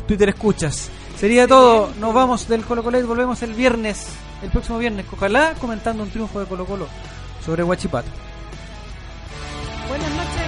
Twitter 0.06 0.30
escuchas. 0.30 0.90
Sería 1.16 1.46
todo. 1.46 1.90
Nos 2.00 2.14
vamos 2.14 2.48
del 2.48 2.64
Colo 2.64 2.82
Colo 2.82 2.98
y 2.98 3.02
volvemos 3.02 3.42
el 3.42 3.52
viernes, 3.52 4.08
el 4.42 4.50
próximo 4.50 4.78
viernes. 4.78 5.04
Ojalá 5.12 5.54
comentando 5.60 6.02
un 6.02 6.10
triunfo 6.10 6.40
de 6.40 6.46
Colo 6.46 6.64
Colo 6.64 6.86
sobre 7.44 7.62
Huachipato. 7.62 8.08
Buenas 9.88 10.10
noches. 10.10 10.47